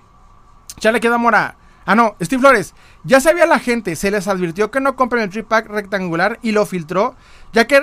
ya 0.78 0.92
le 0.92 1.00
queda 1.00 1.16
mora. 1.16 1.56
Ah, 1.86 1.94
no, 1.94 2.16
Steve 2.20 2.40
Flores. 2.40 2.74
Ya 3.02 3.22
sabía 3.22 3.46
la 3.46 3.58
gente, 3.58 3.96
se 3.96 4.10
les 4.10 4.28
advirtió 4.28 4.70
que 4.70 4.78
no 4.78 4.94
compren 4.94 5.22
el 5.22 5.30
tripack 5.30 5.68
rectangular 5.68 6.38
y 6.42 6.52
lo 6.52 6.66
filtró, 6.66 7.16
ya 7.54 7.66
que 7.66 7.80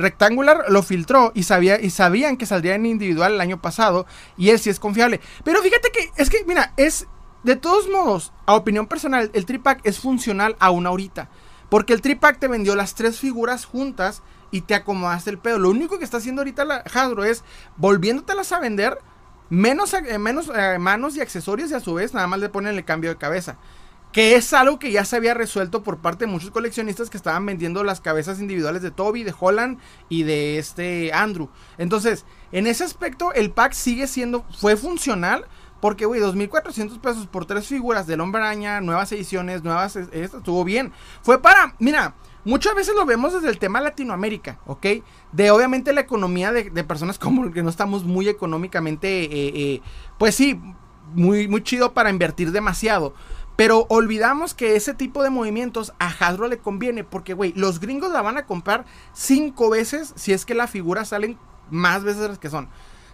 rectangular 0.00 0.64
lo 0.70 0.82
filtró 0.82 1.30
y, 1.36 1.44
sabía, 1.44 1.80
y 1.80 1.90
sabían 1.90 2.36
que 2.36 2.46
saldría 2.46 2.74
en 2.74 2.84
individual 2.84 3.34
el 3.34 3.40
año 3.40 3.62
pasado 3.62 4.06
y 4.36 4.50
él 4.50 4.58
sí 4.58 4.70
es 4.70 4.80
confiable. 4.80 5.20
Pero 5.44 5.62
fíjate 5.62 5.92
que, 5.92 6.10
es 6.20 6.30
que, 6.30 6.38
mira, 6.48 6.72
es, 6.76 7.06
de 7.44 7.54
todos 7.54 7.88
modos, 7.88 8.32
a 8.44 8.56
opinión 8.56 8.88
personal, 8.88 9.30
el 9.34 9.46
tripack 9.46 9.82
es 9.84 10.00
funcional 10.00 10.56
aún 10.58 10.84
ahorita. 10.84 11.28
Porque 11.68 11.92
el 11.92 12.00
tripack 12.00 12.38
te 12.38 12.48
vendió 12.48 12.74
las 12.74 12.94
tres 12.94 13.18
figuras 13.18 13.64
juntas 13.64 14.22
y 14.50 14.62
te 14.62 14.74
acomodaste 14.74 15.30
el 15.30 15.38
pedo. 15.38 15.58
Lo 15.58 15.70
único 15.70 15.98
que 15.98 16.04
está 16.04 16.18
haciendo 16.18 16.40
ahorita 16.40 16.64
la 16.64 16.76
Hasbro 16.92 17.24
es 17.24 17.44
volviéndotelas 17.76 18.52
a 18.52 18.60
vender 18.60 18.98
menos, 19.50 19.94
eh, 19.94 20.02
eh, 20.06 20.78
manos 20.78 21.16
y 21.16 21.20
accesorios 21.20 21.70
y 21.70 21.74
a 21.74 21.80
su 21.80 21.94
vez 21.94 22.14
nada 22.14 22.26
más 22.26 22.40
le 22.40 22.48
ponen 22.48 22.76
el 22.76 22.84
cambio 22.84 23.10
de 23.10 23.16
cabeza. 23.16 23.56
Que 24.12 24.36
es 24.36 24.54
algo 24.54 24.78
que 24.78 24.90
ya 24.90 25.04
se 25.04 25.16
había 25.16 25.34
resuelto 25.34 25.82
por 25.82 25.98
parte 25.98 26.24
de 26.24 26.30
muchos 26.30 26.50
coleccionistas 26.50 27.10
que 27.10 27.18
estaban 27.18 27.44
vendiendo 27.44 27.84
las 27.84 28.00
cabezas 28.00 28.40
individuales 28.40 28.80
de 28.80 28.90
Toby, 28.90 29.22
de 29.22 29.34
Holland 29.38 29.78
y 30.08 30.22
de 30.22 30.58
este 30.58 31.12
Andrew. 31.12 31.50
Entonces, 31.76 32.24
en 32.50 32.66
ese 32.66 32.84
aspecto, 32.84 33.34
el 33.34 33.50
pack 33.50 33.74
sigue 33.74 34.06
siendo, 34.06 34.46
fue 34.58 34.78
funcional, 34.78 35.44
porque, 35.80 36.06
güey, 36.06 36.20
2.400 36.20 36.98
pesos 37.00 37.26
por 37.26 37.46
tres 37.46 37.66
figuras 37.66 38.06
del 38.06 38.20
Hombre 38.20 38.56
nuevas 38.80 39.12
ediciones, 39.12 39.62
nuevas... 39.62 39.96
Esto 39.96 40.38
estuvo 40.38 40.64
bien. 40.64 40.92
Fue 41.22 41.40
para... 41.40 41.74
Mira, 41.78 42.14
muchas 42.44 42.74
veces 42.74 42.94
lo 42.94 43.06
vemos 43.06 43.32
desde 43.32 43.48
el 43.48 43.58
tema 43.58 43.80
Latinoamérica, 43.80 44.58
¿ok? 44.66 44.86
De 45.32 45.50
obviamente 45.50 45.92
la 45.92 46.00
economía 46.00 46.52
de, 46.52 46.84
personas 46.84 47.18
como 47.18 47.50
que 47.52 47.62
no 47.62 47.70
estamos 47.70 48.04
muy 48.04 48.28
económicamente... 48.28 49.24
Eh, 49.24 49.52
eh, 49.54 49.82
pues 50.18 50.34
sí, 50.34 50.60
muy, 51.14 51.48
muy 51.48 51.62
chido 51.62 51.94
para 51.94 52.10
invertir 52.10 52.50
demasiado. 52.52 53.14
Pero 53.56 53.86
olvidamos 53.88 54.54
que 54.54 54.76
ese 54.76 54.94
tipo 54.94 55.22
de 55.22 55.30
movimientos 55.30 55.92
a 55.98 56.06
Hasbro 56.06 56.46
le 56.46 56.58
conviene 56.58 57.02
porque, 57.02 57.34
güey, 57.34 57.52
los 57.56 57.80
gringos 57.80 58.12
la 58.12 58.22
van 58.22 58.36
a 58.36 58.46
comprar 58.46 58.84
cinco 59.12 59.68
veces 59.70 60.12
si 60.16 60.32
es 60.32 60.44
que 60.46 60.54
las 60.54 60.70
figuras 60.70 61.08
salen 61.08 61.38
más 61.70 62.04
veces 62.04 62.22
de 62.22 62.28
las 62.28 62.38
que 62.38 62.50
son. 62.50 62.68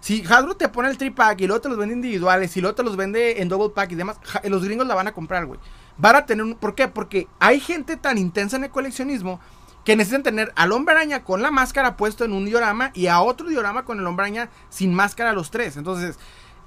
Si 0.05 0.23
Hasbro 0.23 0.55
te 0.55 0.69
pone 0.69 0.91
el 0.91 0.99
tripack 0.99 1.41
y 1.41 1.47
luego 1.47 1.63
te 1.63 1.71
los 1.71 1.79
vende 1.79 1.95
individuales 1.95 2.55
y 2.59 2.61
luego 2.61 2.75
te 2.75 2.83
los 2.83 2.95
vende 2.95 3.41
en 3.41 3.49
double 3.49 3.71
pack 3.75 3.93
y 3.93 3.95
demás, 3.95 4.19
los 4.45 4.63
gringos 4.63 4.87
la 4.87 4.95
van 4.95 5.09
a 5.09 5.13
comprar, 5.13 5.47
güey. 5.47 5.59
Van 5.97 6.15
a 6.15 6.27
tener 6.27 6.45
un... 6.45 6.57
¿Por 6.57 6.75
qué? 6.75 6.89
Porque 6.89 7.27
hay 7.41 7.59
gente 7.59 7.97
tan 7.97 8.19
intensa 8.19 8.59
en 8.59 8.65
el 8.65 8.71
coleccionismo 8.71 9.41
que 9.83 9.97
necesitan 9.97 10.23
tener 10.23 10.53
al 10.57 10.73
hombre 10.73 10.95
araña 10.95 11.25
con 11.25 11.41
la 11.41 11.51
máscara 11.51 11.97
puesto 11.97 12.27
en 12.27 12.35
un 12.35 12.45
diorama 12.45 12.91
y 12.93 13.07
a 13.07 13.23
otro 13.23 13.49
diorama 13.49 13.87
con 13.87 13.99
el 13.99 14.07
hombre 14.07 14.27
araña 14.27 14.51
sin 14.69 14.93
máscara 14.93 15.33
los 15.33 15.51
tres. 15.51 15.79
Entonces, 15.79 16.19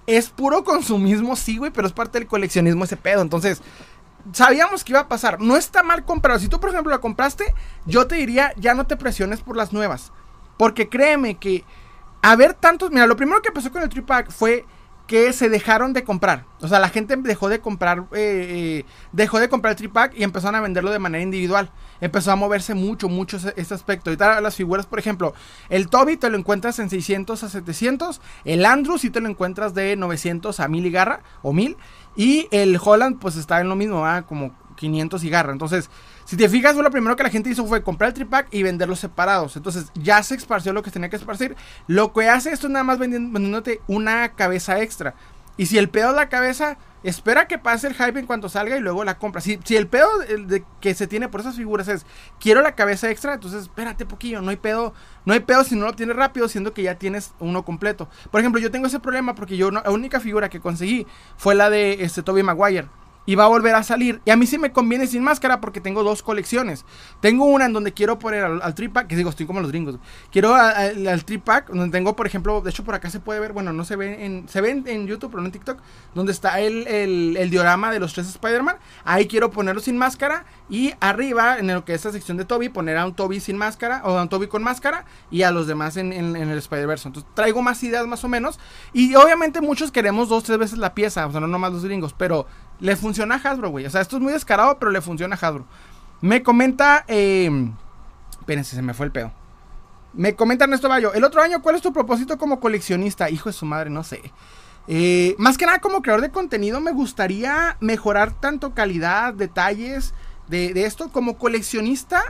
es 0.08 0.30
puro 0.30 0.64
consumismo, 0.64 1.36
sí, 1.36 1.58
güey, 1.58 1.70
pero 1.70 1.86
es 1.86 1.94
parte 1.94 2.18
del 2.18 2.28
coleccionismo 2.28 2.86
ese 2.86 2.98
pedo. 2.98 3.22
Entonces, 3.22 3.62
sabíamos 4.34 4.84
que 4.84 4.94
iba 4.94 5.02
a 5.02 5.08
pasar. 5.08 5.40
No 5.40 5.58
está 5.58 5.84
mal 5.84 6.06
comprado. 6.06 6.40
Si 6.40 6.48
tú, 6.48 6.60
por 6.60 6.72
ejemplo, 6.72 6.90
la 6.90 7.02
compraste, 7.02 7.54
yo 7.86 8.08
te 8.08 8.16
diría, 8.16 8.52
ya 8.58 8.74
no 8.74 8.88
te 8.88 8.98
presiones 8.98 9.42
por 9.42 9.56
las 9.56 9.74
nuevas. 9.74 10.12
Porque 10.58 10.90
créeme 10.90 11.36
que 11.36 11.64
a 12.22 12.36
ver 12.36 12.54
tantos. 12.54 12.92
Mira, 12.92 13.08
lo 13.08 13.16
primero 13.16 13.42
que 13.42 13.52
pasó 13.52 13.72
con 13.72 13.82
el 13.82 13.90
tripack 13.90 14.32
fue 14.32 14.66
que 15.08 15.32
se 15.32 15.50
dejaron 15.50 15.94
de 15.94 16.04
comprar. 16.04 16.46
O 16.60 16.68
sea, 16.68 16.80
la 16.80 16.90
gente 16.90 17.16
dejó 17.16 17.48
de 17.48 17.60
comprar, 17.60 18.00
eh, 18.12 18.84
eh, 18.84 18.86
dejó 19.14 19.40
de 19.40 19.48
comprar 19.48 19.72
el 19.72 19.78
tripack 19.78 20.14
y 20.18 20.24
empezaron 20.24 20.56
a 20.56 20.62
venderlo 20.62 20.92
de 20.92 21.00
manera 21.00 21.24
individual. 21.24 21.72
Empezó 22.02 22.32
a 22.32 22.36
moverse 22.36 22.74
mucho, 22.74 23.08
mucho 23.08 23.38
ese, 23.56 23.74
aspecto. 23.74 24.10
Ahorita 24.10 24.42
las 24.42 24.56
figuras, 24.56 24.86
por 24.86 25.00
ejemplo, 25.00 25.34
el 25.70 25.88
Toby 25.88 26.18
te 26.18 26.30
lo 26.30 26.38
encuentras 26.38 26.78
en 26.80 26.90
600 26.90 27.42
a 27.42 27.50
700. 27.50 28.22
El 28.44 28.66
Andrew 28.66 28.98
sí 28.98 29.10
te 29.10 29.22
lo 29.22 29.30
encuentras 29.30 29.74
de 29.74 29.96
900 29.96 30.60
a 30.60 30.68
1000 30.68 30.86
y 30.86 30.92
garra 30.92 31.22
o 31.42 31.54
1000. 31.54 31.78
Y 32.18 32.48
el 32.52 32.78
Holland 32.84 33.18
pues 33.20 33.38
está 33.38 33.62
en 33.62 33.70
lo 33.70 33.76
mismo, 33.78 34.06
como 34.28 34.54
500 34.76 35.24
y 35.24 35.30
garra. 35.30 35.54
Entonces, 35.54 35.90
si 36.28 36.36
te 36.36 36.50
fijas, 36.50 36.76
lo 36.76 36.92
primero 36.92 37.16
que 37.16 37.24
la 37.24 37.30
gente 37.30 37.50
hizo 37.50 37.66
fue 37.66 37.82
comprar 37.82 38.10
el 38.10 38.14
tripack 38.14 38.50
y 38.52 38.62
venderlos 38.62 39.00
separados. 39.00 39.56
Entonces 39.56 39.86
ya 39.96 40.22
se 40.24 40.36
esparció 40.36 40.74
lo 40.74 40.84
que 40.84 40.92
tenía 40.92 41.08
que 41.08 41.16
esparcir. 41.16 41.56
Lo 41.88 42.12
que 42.12 42.28
hace 42.28 42.52
esto 42.52 42.68
es 42.68 42.74
nada 42.74 42.84
más 42.84 43.00
vendiéndote 43.00 43.80
una 43.88 44.34
cabeza 44.34 44.82
extra. 44.82 45.16
Y 45.56 45.68
si 45.68 45.78
el 45.78 45.88
pedo 45.88 46.10
de 46.10 46.18
la 46.18 46.28
cabeza, 46.28 46.78
espera 47.02 47.48
que 47.48 47.58
pase 47.58 47.88
el 47.88 47.94
hype 47.94 48.20
en 48.20 48.26
cuanto 48.26 48.50
salga 48.50 48.76
y 48.76 48.82
luego 48.82 49.06
la 49.06 49.18
compra. 49.18 49.40
Si, 49.40 49.58
si 49.64 49.78
el 49.78 49.88
pedo 49.88 50.10
de 50.18 50.66
que 50.82 50.94
se 50.96 51.08
tiene 51.08 51.30
por 51.30 51.40
esas 51.40 51.56
figuras 51.56 51.88
es, 51.88 52.06
quiero 52.42 52.62
la 52.62 52.76
cabeza 52.76 53.10
extra, 53.10 53.36
entonces 53.36 53.62
espérate 53.62 54.06
poquillo, 54.06 54.42
no 54.42 54.50
hay 54.50 54.58
pedo, 54.58 54.94
no 55.24 55.32
hay 55.32 55.40
pedo 55.40 55.64
si 55.64 55.78
no 55.78 55.86
lo 55.86 55.94
tienes 55.94 56.18
rápido, 56.18 56.50
siendo 56.50 56.74
que 56.74 56.84
ya 56.84 56.96
tienes 56.96 57.36
uno 57.40 57.64
completo. 57.64 58.10
Por 58.32 58.42
ejemplo, 58.42 58.60
yo 58.60 58.70
tengo 58.70 58.88
ese 58.88 59.00
problema 59.00 59.34
porque 59.34 59.56
yo 59.56 59.72
la 59.72 59.90
única 59.92 60.20
figura 60.20 60.50
que 60.50 60.60
conseguí 60.60 61.08
fue 61.38 61.56
la 61.56 61.70
de 61.70 62.04
este 62.04 62.22
Toby 62.22 62.44
Maguire 62.44 62.90
y 63.28 63.36
va 63.36 63.44
a 63.44 63.48
volver 63.48 63.76
a 63.76 63.84
salir. 63.84 64.22
Y 64.26 64.32
a 64.32 64.38
mí 64.38 64.48
sí 64.48 64.58
me 64.58 64.72
conviene 64.72 65.06
sin 65.06 65.22
máscara 65.22 65.62
porque 65.62 65.82
tengo 65.82 66.02
dos 66.02 66.24
colecciones. 66.24 66.86
Tengo 67.20 67.46
una 67.46 67.66
en 67.66 67.74
donde 67.74 67.94
quiero 67.94 68.18
poner 68.18 68.46
al, 68.46 68.62
al 68.62 68.74
tripack, 68.74 69.06
que 69.08 69.18
digo, 69.18 69.30
estoy 69.30 69.46
como 69.46 69.60
los 69.60 69.70
gringos. 69.70 70.00
Quiero 70.32 70.56
al, 70.56 71.26
tripack, 71.26 71.70
donde 71.70 71.96
tengo, 71.96 72.16
por 72.16 72.26
ejemplo, 72.26 72.62
de 72.62 72.70
hecho 72.70 72.86
por 72.86 72.96
acá 72.96 73.10
se 73.10 73.20
puede 73.20 73.42
ver, 73.42 73.52
bueno, 73.52 73.74
no 73.74 73.84
se 73.84 73.98
ve 73.98 74.26
en, 74.26 74.48
se 74.48 74.62
ve 74.62 74.82
en, 74.86 75.08
YouTube, 75.08 75.30
pero 75.32 75.42
no 75.42 75.48
en 75.48 75.52
TikTok, 75.52 75.78
donde 76.16 76.32
está 76.32 76.62
el, 76.62 76.88
el, 76.88 77.50
diorama 77.50 77.92
de 77.92 78.00
los 78.00 78.14
tres 78.14 78.30
Spider-Man. 78.30 78.78
Ahí 79.04 79.28
quiero 79.28 79.52
ponerlo 79.52 79.82
sin 79.82 79.98
máscara 79.98 80.46
y 80.70 80.94
arriba, 81.02 81.60
en 81.60 81.68
lo 81.68 81.84
que 81.84 81.94
es 81.94 81.98
esta 81.98 82.14
sección 82.14 82.38
de 82.38 82.46
Toby, 82.46 82.70
poner 82.70 82.98
a 82.98 83.06
un 83.06 83.14
Toby 83.14 83.42
sin 83.42 83.58
máscara 83.58 84.02
o 84.06 84.18
a 84.18 84.22
un 84.22 84.30
Toby 84.30 84.48
con 84.48 84.64
máscara 84.64 85.04
y 85.30 85.42
a 85.42 85.52
los 85.52 85.68
demás 85.68 85.98
en, 85.98 86.14
en 86.14 86.36
el 86.36 86.58
Spider-Verse. 86.58 87.10
Entonces 87.10 87.30
traigo 87.36 87.62
más 87.62 87.84
ideas 87.84 88.08
más 88.08 88.24
o 88.24 88.30
menos. 88.30 88.58
Y 88.94 89.16
obviamente 89.16 89.60
muchos 89.60 89.92
queremos 89.92 90.30
dos, 90.30 90.46
tres 90.46 90.58
veces 90.58 90.78
la 90.78 90.94
pieza, 90.94 91.28
o 91.28 91.32
sea, 91.32 91.42
no 91.42 91.48
nomás 91.48 91.74
los 91.74 91.84
gringos, 91.84 92.14
pero 92.14 92.48
le 92.80 92.96
funciona 92.96 93.36
a 93.36 93.38
Hasbro, 93.38 93.70
güey. 93.70 93.86
O 93.86 93.90
sea, 93.90 94.02
esto 94.02 94.18
es 94.18 94.22
muy 94.22 94.34
descarado, 94.34 94.78
pero 94.80 94.92
le 94.92 95.02
funciona 95.02 95.38
a 95.40 95.48
Hasbro. 95.48 95.66
Me 96.22 96.44
comenta. 96.44 97.06
Eh, 97.08 97.50
espérense, 98.40 98.76
se 98.76 98.82
me 98.82 98.94
fue 98.94 99.08
el 99.08 99.12
pedo. 99.12 99.32
Me 100.14 100.36
comenta 100.36 100.66
Ernesto 100.66 100.90
Bayo. 100.90 101.14
El 101.14 101.24
otro 101.24 101.42
año, 101.42 101.62
¿cuál 101.62 101.76
es 101.76 101.82
tu 101.82 101.94
propósito 101.94 102.38
como 102.38 102.60
coleccionista? 102.60 103.30
Hijo 103.30 103.50
de 103.50 103.54
su 103.54 103.66
madre, 103.66 103.90
no 103.90 104.04
sé. 104.04 104.32
Eh, 104.88 105.36
más 105.38 105.58
que 105.58 105.66
nada, 105.66 105.80
como 105.80 106.02
creador 106.02 106.22
de 106.22 106.32
contenido, 106.32 106.80
me 106.80 106.92
gustaría 106.92 107.78
mejorar 107.82 108.32
tanto 108.40 108.74
calidad, 108.74 109.34
detalles 109.34 110.14
de, 110.48 110.72
esto. 110.86 111.12
Como 111.12 111.38
coleccionista, 111.38 112.24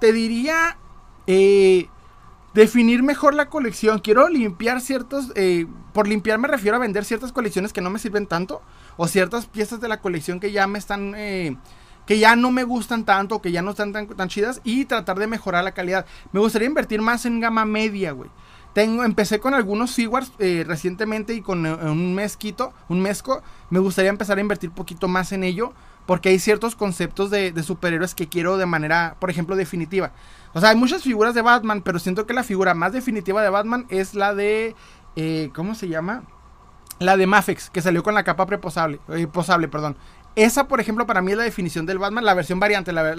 te 0.00 0.12
diría. 0.12 0.76
Eh, 1.26 1.88
definir 2.54 3.02
mejor 3.02 3.34
la 3.34 3.48
colección. 3.48 4.00
Quiero 4.00 4.28
limpiar 4.28 4.80
ciertos. 4.80 5.32
Eh, 5.34 5.66
por 5.92 6.08
limpiar 6.08 6.38
me 6.38 6.48
refiero 6.48 6.76
a 6.76 6.80
vender 6.80 7.04
ciertas 7.04 7.32
colecciones 7.32 7.72
que 7.72 7.80
no 7.80 7.90
me 7.90 7.98
sirven 7.98 8.26
tanto 8.26 8.62
o 9.02 9.08
ciertas 9.08 9.46
piezas 9.46 9.80
de 9.80 9.88
la 9.88 10.02
colección 10.02 10.40
que 10.40 10.52
ya 10.52 10.66
me 10.66 10.78
están... 10.78 11.14
Eh, 11.16 11.56
que 12.04 12.18
ya 12.18 12.36
no 12.36 12.50
me 12.50 12.64
gustan 12.64 13.06
tanto, 13.06 13.40
que 13.40 13.50
ya 13.50 13.62
no 13.62 13.70
están 13.70 13.92
tan, 13.92 14.28
chidas 14.28 14.60
y 14.62 14.84
tratar 14.84 15.18
de 15.18 15.26
mejorar 15.26 15.64
la 15.64 15.72
calidad. 15.72 16.04
Me 16.32 16.40
gustaría 16.40 16.68
invertir 16.68 17.00
más 17.00 17.24
en 17.24 17.40
gama 17.40 17.64
media, 17.64 18.12
güey. 18.12 18.28
Tengo, 18.74 19.02
empecé 19.04 19.40
con 19.40 19.54
algunos 19.54 19.94
Figuarts 19.94 20.32
eh, 20.38 20.64
recientemente 20.66 21.32
y 21.32 21.40
con 21.40 21.64
eh, 21.64 21.72
un 21.72 22.14
mezquito, 22.14 22.74
un 22.90 23.00
mezco. 23.00 23.42
Me 23.70 23.78
gustaría 23.78 24.10
empezar 24.10 24.36
a 24.36 24.42
invertir 24.42 24.70
poquito 24.70 25.08
más 25.08 25.32
en 25.32 25.44
ello. 25.44 25.72
Porque 26.04 26.28
hay 26.28 26.38
ciertos 26.38 26.74
conceptos 26.74 27.30
de, 27.30 27.52
de, 27.52 27.62
superhéroes 27.62 28.14
que 28.14 28.28
quiero 28.28 28.58
de 28.58 28.66
manera, 28.66 29.16
por 29.18 29.30
ejemplo, 29.30 29.56
definitiva. 29.56 30.12
O 30.52 30.60
sea, 30.60 30.70
hay 30.70 30.76
muchas 30.76 31.04
figuras 31.04 31.34
de 31.34 31.40
Batman, 31.40 31.80
pero 31.82 31.98
siento 32.00 32.26
que 32.26 32.34
la 32.34 32.42
figura 32.42 32.74
más 32.74 32.92
definitiva 32.92 33.42
de 33.42 33.48
Batman 33.48 33.86
es 33.88 34.14
la 34.14 34.34
de. 34.34 34.74
¿Cómo 35.54 35.74
se 35.74 35.88
llama? 35.88 36.24
La 37.00 37.16
de 37.16 37.26
Mafex, 37.26 37.70
que 37.70 37.80
salió 37.82 38.02
con 38.02 38.14
la 38.14 38.24
capa 38.24 38.46
preposable, 38.46 39.00
eh, 39.08 39.26
posable, 39.26 39.68
perdón. 39.68 39.96
Esa, 40.36 40.68
por 40.68 40.80
ejemplo, 40.80 41.06
para 41.06 41.22
mí 41.22 41.32
es 41.32 41.38
la 41.38 41.44
definición 41.44 41.86
del 41.86 41.98
Batman, 41.98 42.24
la 42.24 42.34
versión 42.34 42.60
variante, 42.60 42.92
la, 42.92 43.14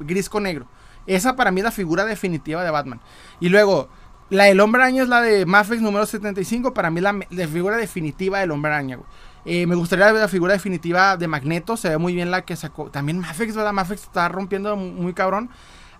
gris 0.00 0.28
con 0.28 0.42
negro. 0.42 0.66
Esa 1.06 1.36
para 1.36 1.50
mí 1.50 1.60
es 1.60 1.64
la 1.64 1.70
figura 1.70 2.04
definitiva 2.04 2.62
de 2.62 2.70
Batman. 2.70 3.00
Y 3.38 3.48
luego, 3.48 3.88
la 4.30 4.44
del 4.44 4.60
hombre 4.60 4.82
araña 4.82 5.04
es 5.04 5.08
la 5.08 5.22
de 5.22 5.46
Mafex 5.46 5.80
número 5.80 6.06
75, 6.06 6.74
para 6.74 6.90
mí 6.90 6.98
es 6.98 7.02
la, 7.30 7.48
figura 7.48 7.76
definitiva 7.76 8.40
del 8.40 8.50
hombre 8.50 8.72
araña, 8.72 8.98
eh, 9.44 9.66
me 9.66 9.74
gustaría 9.74 10.06
ver 10.12 10.20
la 10.20 10.28
figura 10.28 10.52
definitiva 10.52 11.16
de 11.16 11.26
Magneto, 11.26 11.76
se 11.76 11.88
ve 11.88 11.98
muy 11.98 12.14
bien 12.14 12.30
la 12.30 12.44
que 12.44 12.56
sacó. 12.56 12.90
También 12.90 13.18
Mafex, 13.20 13.54
¿verdad? 13.54 13.72
Mafex 13.72 14.02
está 14.02 14.28
rompiendo 14.28 14.76
muy 14.76 15.14
cabrón. 15.14 15.50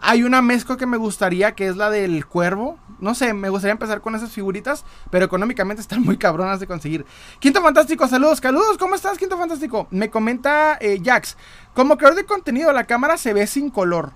Hay 0.03 0.23
una 0.23 0.41
mezcla 0.41 0.79
que 0.79 0.87
me 0.87 0.97
gustaría, 0.97 1.55
que 1.55 1.69
es 1.69 1.77
la 1.77 1.91
del 1.91 2.25
cuervo. 2.25 2.79
No 3.01 3.15
sé, 3.15 3.35
me 3.35 3.51
gustaría 3.51 3.73
empezar 3.73 4.01
con 4.01 4.15
esas 4.15 4.31
figuritas, 4.33 4.85
pero 5.11 5.27
económicamente 5.27 5.83
están 5.83 6.03
muy 6.03 6.17
cabronas 6.17 6.59
de 6.59 6.67
conseguir. 6.67 7.05
Quinto 7.39 7.61
Fantástico, 7.61 8.09
saludos, 8.09 8.39
saludos, 8.39 8.79
¿cómo 8.79 8.95
estás, 8.95 9.19
Quinto 9.19 9.37
Fantástico? 9.37 9.89
Me 9.91 10.11
comenta 10.11 10.79
eh, 10.81 11.01
Jax, 11.05 11.37
como 11.75 11.99
creador 11.99 12.17
de 12.17 12.25
contenido, 12.25 12.73
la 12.73 12.85
cámara 12.85 13.19
se 13.19 13.35
ve 13.35 13.47
sin 13.47 13.69
color. 13.69 14.13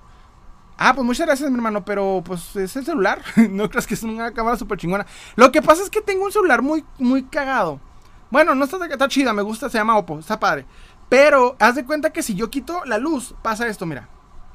Ah, 0.78 0.94
pues 0.94 1.04
muchas 1.04 1.26
gracias, 1.26 1.50
mi 1.50 1.56
hermano, 1.56 1.84
pero 1.84 2.22
pues 2.24 2.56
es 2.56 2.74
el 2.76 2.84
celular. 2.84 3.22
no 3.50 3.68
creas 3.68 3.86
que 3.86 3.94
es 3.94 4.02
una 4.02 4.32
cámara 4.32 4.56
súper 4.56 4.78
chingona. 4.78 5.06
Lo 5.36 5.52
que 5.52 5.60
pasa 5.60 5.82
es 5.82 5.90
que 5.90 6.00
tengo 6.00 6.24
un 6.24 6.32
celular 6.32 6.62
muy, 6.62 6.84
muy 6.98 7.24
cagado. 7.24 7.78
Bueno, 8.30 8.54
no 8.54 8.64
está, 8.64 8.84
está 8.86 9.06
chida, 9.08 9.32
me 9.34 9.42
gusta, 9.42 9.68
se 9.68 9.78
llama 9.78 9.98
Oppo, 9.98 10.18
está 10.18 10.40
padre. 10.40 10.64
Pero 11.10 11.56
haz 11.60 11.74
de 11.74 11.84
cuenta 11.84 12.10
que 12.10 12.22
si 12.22 12.34
yo 12.34 12.50
quito 12.50 12.84
la 12.86 12.98
luz, 12.98 13.34
pasa 13.42 13.68
esto, 13.68 13.86
mira 13.86 14.08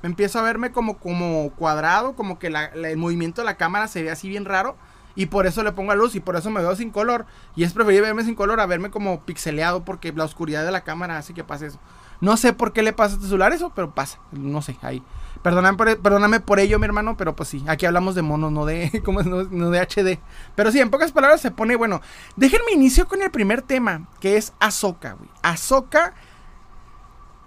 empiezo 0.03 0.39
a 0.39 0.43
verme 0.43 0.71
como, 0.71 0.97
como 0.97 1.51
cuadrado, 1.51 2.15
como 2.15 2.39
que 2.39 2.47
el 2.47 2.97
movimiento 2.97 3.41
de 3.41 3.45
la 3.45 3.57
cámara 3.57 3.87
se 3.87 4.03
ve 4.03 4.11
así 4.11 4.29
bien 4.29 4.45
raro. 4.45 4.75
Y 5.15 5.25
por 5.25 5.47
eso 5.47 5.63
le 5.63 5.73
pongo 5.73 5.91
a 5.91 5.95
luz 5.95 6.15
y 6.15 6.21
por 6.21 6.37
eso 6.37 6.49
me 6.49 6.61
veo 6.61 6.75
sin 6.75 6.91
color. 6.91 7.25
Y 7.55 7.63
es 7.63 7.73
preferible 7.73 8.07
verme 8.07 8.23
sin 8.23 8.35
color 8.35 8.59
a 8.61 8.65
verme 8.65 8.89
como 8.89 9.21
pixeleado 9.25 9.83
porque 9.83 10.13
la 10.13 10.23
oscuridad 10.23 10.63
de 10.63 10.71
la 10.71 10.85
cámara 10.85 11.17
hace 11.17 11.33
que 11.33 11.43
pase 11.43 11.65
eso. 11.65 11.79
No 12.21 12.37
sé 12.37 12.53
por 12.53 12.73
qué 12.73 12.83
le 12.83 12.93
pasa 12.93 13.13
a 13.13 13.15
este 13.15 13.27
celular 13.27 13.51
eso, 13.51 13.71
pero 13.75 13.93
pasa. 13.93 14.19
No 14.31 14.61
sé, 14.61 14.77
ahí. 14.81 15.03
Perdóname 15.41 15.77
por, 15.77 15.99
perdóname 15.99 16.39
por 16.41 16.59
ello, 16.59 16.79
mi 16.79 16.85
hermano, 16.85 17.15
pero 17.15 17.35
pues 17.35 17.49
sí, 17.49 17.63
aquí 17.67 17.85
hablamos 17.85 18.13
de 18.15 18.21
monos, 18.21 18.51
no 18.51 18.65
de, 18.65 19.01
como, 19.05 19.23
no, 19.23 19.43
no 19.43 19.69
de 19.69 19.79
HD. 19.79 20.19
Pero 20.55 20.71
sí, 20.71 20.79
en 20.79 20.89
pocas 20.89 21.11
palabras 21.11 21.41
se 21.41 21.51
pone, 21.51 21.75
bueno, 21.75 22.01
déjenme 22.35 22.71
inicio 22.73 23.07
con 23.07 23.21
el 23.21 23.31
primer 23.31 23.61
tema, 23.61 24.07
que 24.19 24.37
es 24.37 24.53
Ahsoka, 24.59 25.13
güey. 25.13 25.29
Ahsoka. 25.41 26.13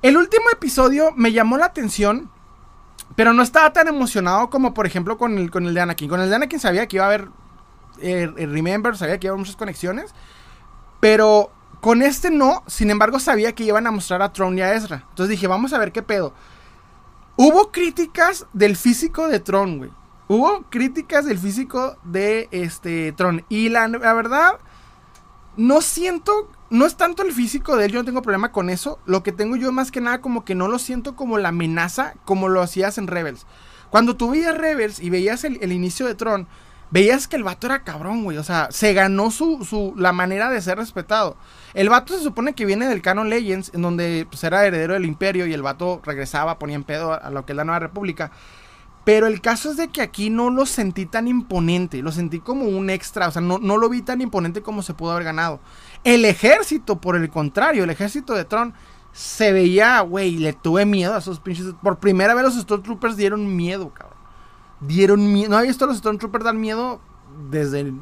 El 0.00 0.16
último 0.16 0.44
episodio 0.52 1.12
me 1.16 1.32
llamó 1.32 1.58
la 1.58 1.66
atención 1.66 2.30
pero 3.16 3.32
no 3.32 3.42
estaba 3.42 3.72
tan 3.72 3.88
emocionado 3.88 4.48
como, 4.50 4.74
por 4.74 4.86
ejemplo, 4.86 5.18
con 5.18 5.36
el, 5.38 5.50
con 5.50 5.66
el 5.66 5.74
de 5.74 5.80
Anakin. 5.80 6.08
Con 6.08 6.20
el 6.20 6.30
de 6.30 6.36
Anakin 6.36 6.60
sabía 6.60 6.86
que 6.86 6.96
iba 6.96 7.04
a 7.04 7.08
haber 7.08 7.28
eh, 8.00 8.26
Remember, 8.36 8.96
sabía 8.96 9.18
que 9.18 9.26
iba 9.26 9.32
a 9.32 9.34
haber 9.34 9.40
muchas 9.40 9.56
conexiones. 9.56 10.14
Pero 11.00 11.50
con 11.80 12.00
este 12.00 12.30
no, 12.30 12.62
sin 12.66 12.90
embargo, 12.90 13.18
sabía 13.18 13.54
que 13.54 13.64
iban 13.64 13.86
a 13.86 13.90
mostrar 13.90 14.22
a 14.22 14.32
Tron 14.32 14.56
y 14.56 14.62
a 14.62 14.74
Ezra. 14.74 15.04
Entonces 15.10 15.30
dije, 15.30 15.46
vamos 15.46 15.72
a 15.72 15.78
ver 15.78 15.92
qué 15.92 16.02
pedo. 16.02 16.32
Hubo 17.36 17.72
críticas 17.72 18.46
del 18.52 18.76
físico 18.76 19.28
de 19.28 19.40
Tron, 19.40 19.78
güey. 19.78 19.90
Hubo 20.28 20.62
críticas 20.70 21.24
del 21.26 21.38
físico 21.38 21.96
de 22.04 22.48
este 22.52 23.12
Tron. 23.12 23.44
Y 23.48 23.68
la, 23.68 23.88
la 23.88 24.12
verdad, 24.14 24.58
no 25.56 25.80
siento 25.80 26.48
no 26.72 26.86
es 26.86 26.96
tanto 26.96 27.22
el 27.22 27.32
físico 27.32 27.76
de 27.76 27.84
él, 27.84 27.92
yo 27.92 27.98
no 27.98 28.06
tengo 28.06 28.22
problema 28.22 28.50
con 28.50 28.70
eso. 28.70 28.98
Lo 29.04 29.22
que 29.22 29.30
tengo 29.30 29.56
yo 29.56 29.72
más 29.72 29.90
que 29.90 30.00
nada 30.00 30.22
como 30.22 30.42
que 30.42 30.54
no 30.54 30.68
lo 30.68 30.78
siento 30.78 31.14
como 31.14 31.36
la 31.36 31.50
amenaza 31.50 32.14
como 32.24 32.48
lo 32.48 32.62
hacías 32.62 32.96
en 32.96 33.08
Rebels. 33.08 33.46
Cuando 33.90 34.16
tú 34.16 34.30
veías 34.30 34.56
Rebels 34.56 34.98
y 34.98 35.10
veías 35.10 35.44
el, 35.44 35.70
inicio 35.70 36.06
de 36.06 36.14
Tron, 36.14 36.48
veías 36.90 37.28
que 37.28 37.36
el 37.36 37.44
vato 37.44 37.66
era 37.66 37.84
cabrón, 37.84 38.24
güey. 38.24 38.38
O 38.38 38.42
sea, 38.42 38.68
se 38.70 38.94
ganó 38.94 39.30
su, 39.30 39.66
su, 39.66 39.92
la 39.98 40.12
manera 40.12 40.48
de 40.48 40.62
ser 40.62 40.78
respetado. 40.78 41.36
El 41.74 41.90
vato 41.90 42.16
se 42.16 42.22
supone 42.22 42.54
que 42.54 42.64
viene 42.64 42.88
del 42.88 43.02
Canon 43.02 43.28
Legends, 43.28 43.70
en 43.74 43.82
donde 43.82 44.26
pues, 44.30 44.42
era 44.42 44.64
heredero 44.64 44.94
del 44.94 45.04
imperio 45.04 45.46
y 45.46 45.52
el 45.52 45.60
vato 45.60 46.00
regresaba, 46.02 46.58
ponía 46.58 46.76
en 46.76 46.84
pedo 46.84 47.12
a 47.12 47.30
lo 47.30 47.44
que 47.44 47.52
es 47.52 47.56
la 47.56 47.64
Nueva 47.64 47.80
República. 47.80 48.32
Pero 49.04 49.26
el 49.26 49.40
caso 49.40 49.72
es 49.72 49.76
de 49.76 49.88
que 49.88 50.00
aquí 50.00 50.30
no 50.30 50.50
lo 50.50 50.64
sentí 50.64 51.06
tan 51.06 51.26
imponente, 51.26 52.02
lo 52.02 52.12
sentí 52.12 52.38
como 52.38 52.66
un 52.66 52.88
extra, 52.88 53.26
o 53.26 53.30
sea, 53.32 53.42
no, 53.42 53.58
no 53.58 53.76
lo 53.76 53.88
vi 53.88 54.00
tan 54.02 54.20
imponente 54.20 54.62
como 54.62 54.82
se 54.82 54.94
pudo 54.94 55.10
haber 55.10 55.24
ganado. 55.24 55.60
El 56.04 56.24
ejército, 56.24 57.00
por 57.00 57.16
el 57.16 57.30
contrario, 57.30 57.84
el 57.84 57.90
ejército 57.90 58.34
de 58.34 58.44
Tron 58.44 58.74
se 59.12 59.52
veía, 59.52 60.00
güey, 60.00 60.36
le 60.36 60.52
tuve 60.52 60.86
miedo 60.86 61.14
a 61.14 61.18
esos 61.18 61.40
pinches. 61.40 61.74
Por 61.82 61.98
primera 61.98 62.34
vez 62.34 62.44
los 62.44 62.54
Stormtroopers 62.54 63.16
dieron 63.16 63.54
miedo, 63.56 63.92
cabrón. 63.92 64.18
Dieron 64.80 65.32
miedo. 65.32 65.50
No 65.50 65.56
había 65.58 65.68
visto 65.68 65.84
a 65.84 65.88
los 65.88 65.98
Stormtroopers 65.98 66.44
dar 66.44 66.54
miedo 66.54 67.00
desde 67.50 67.92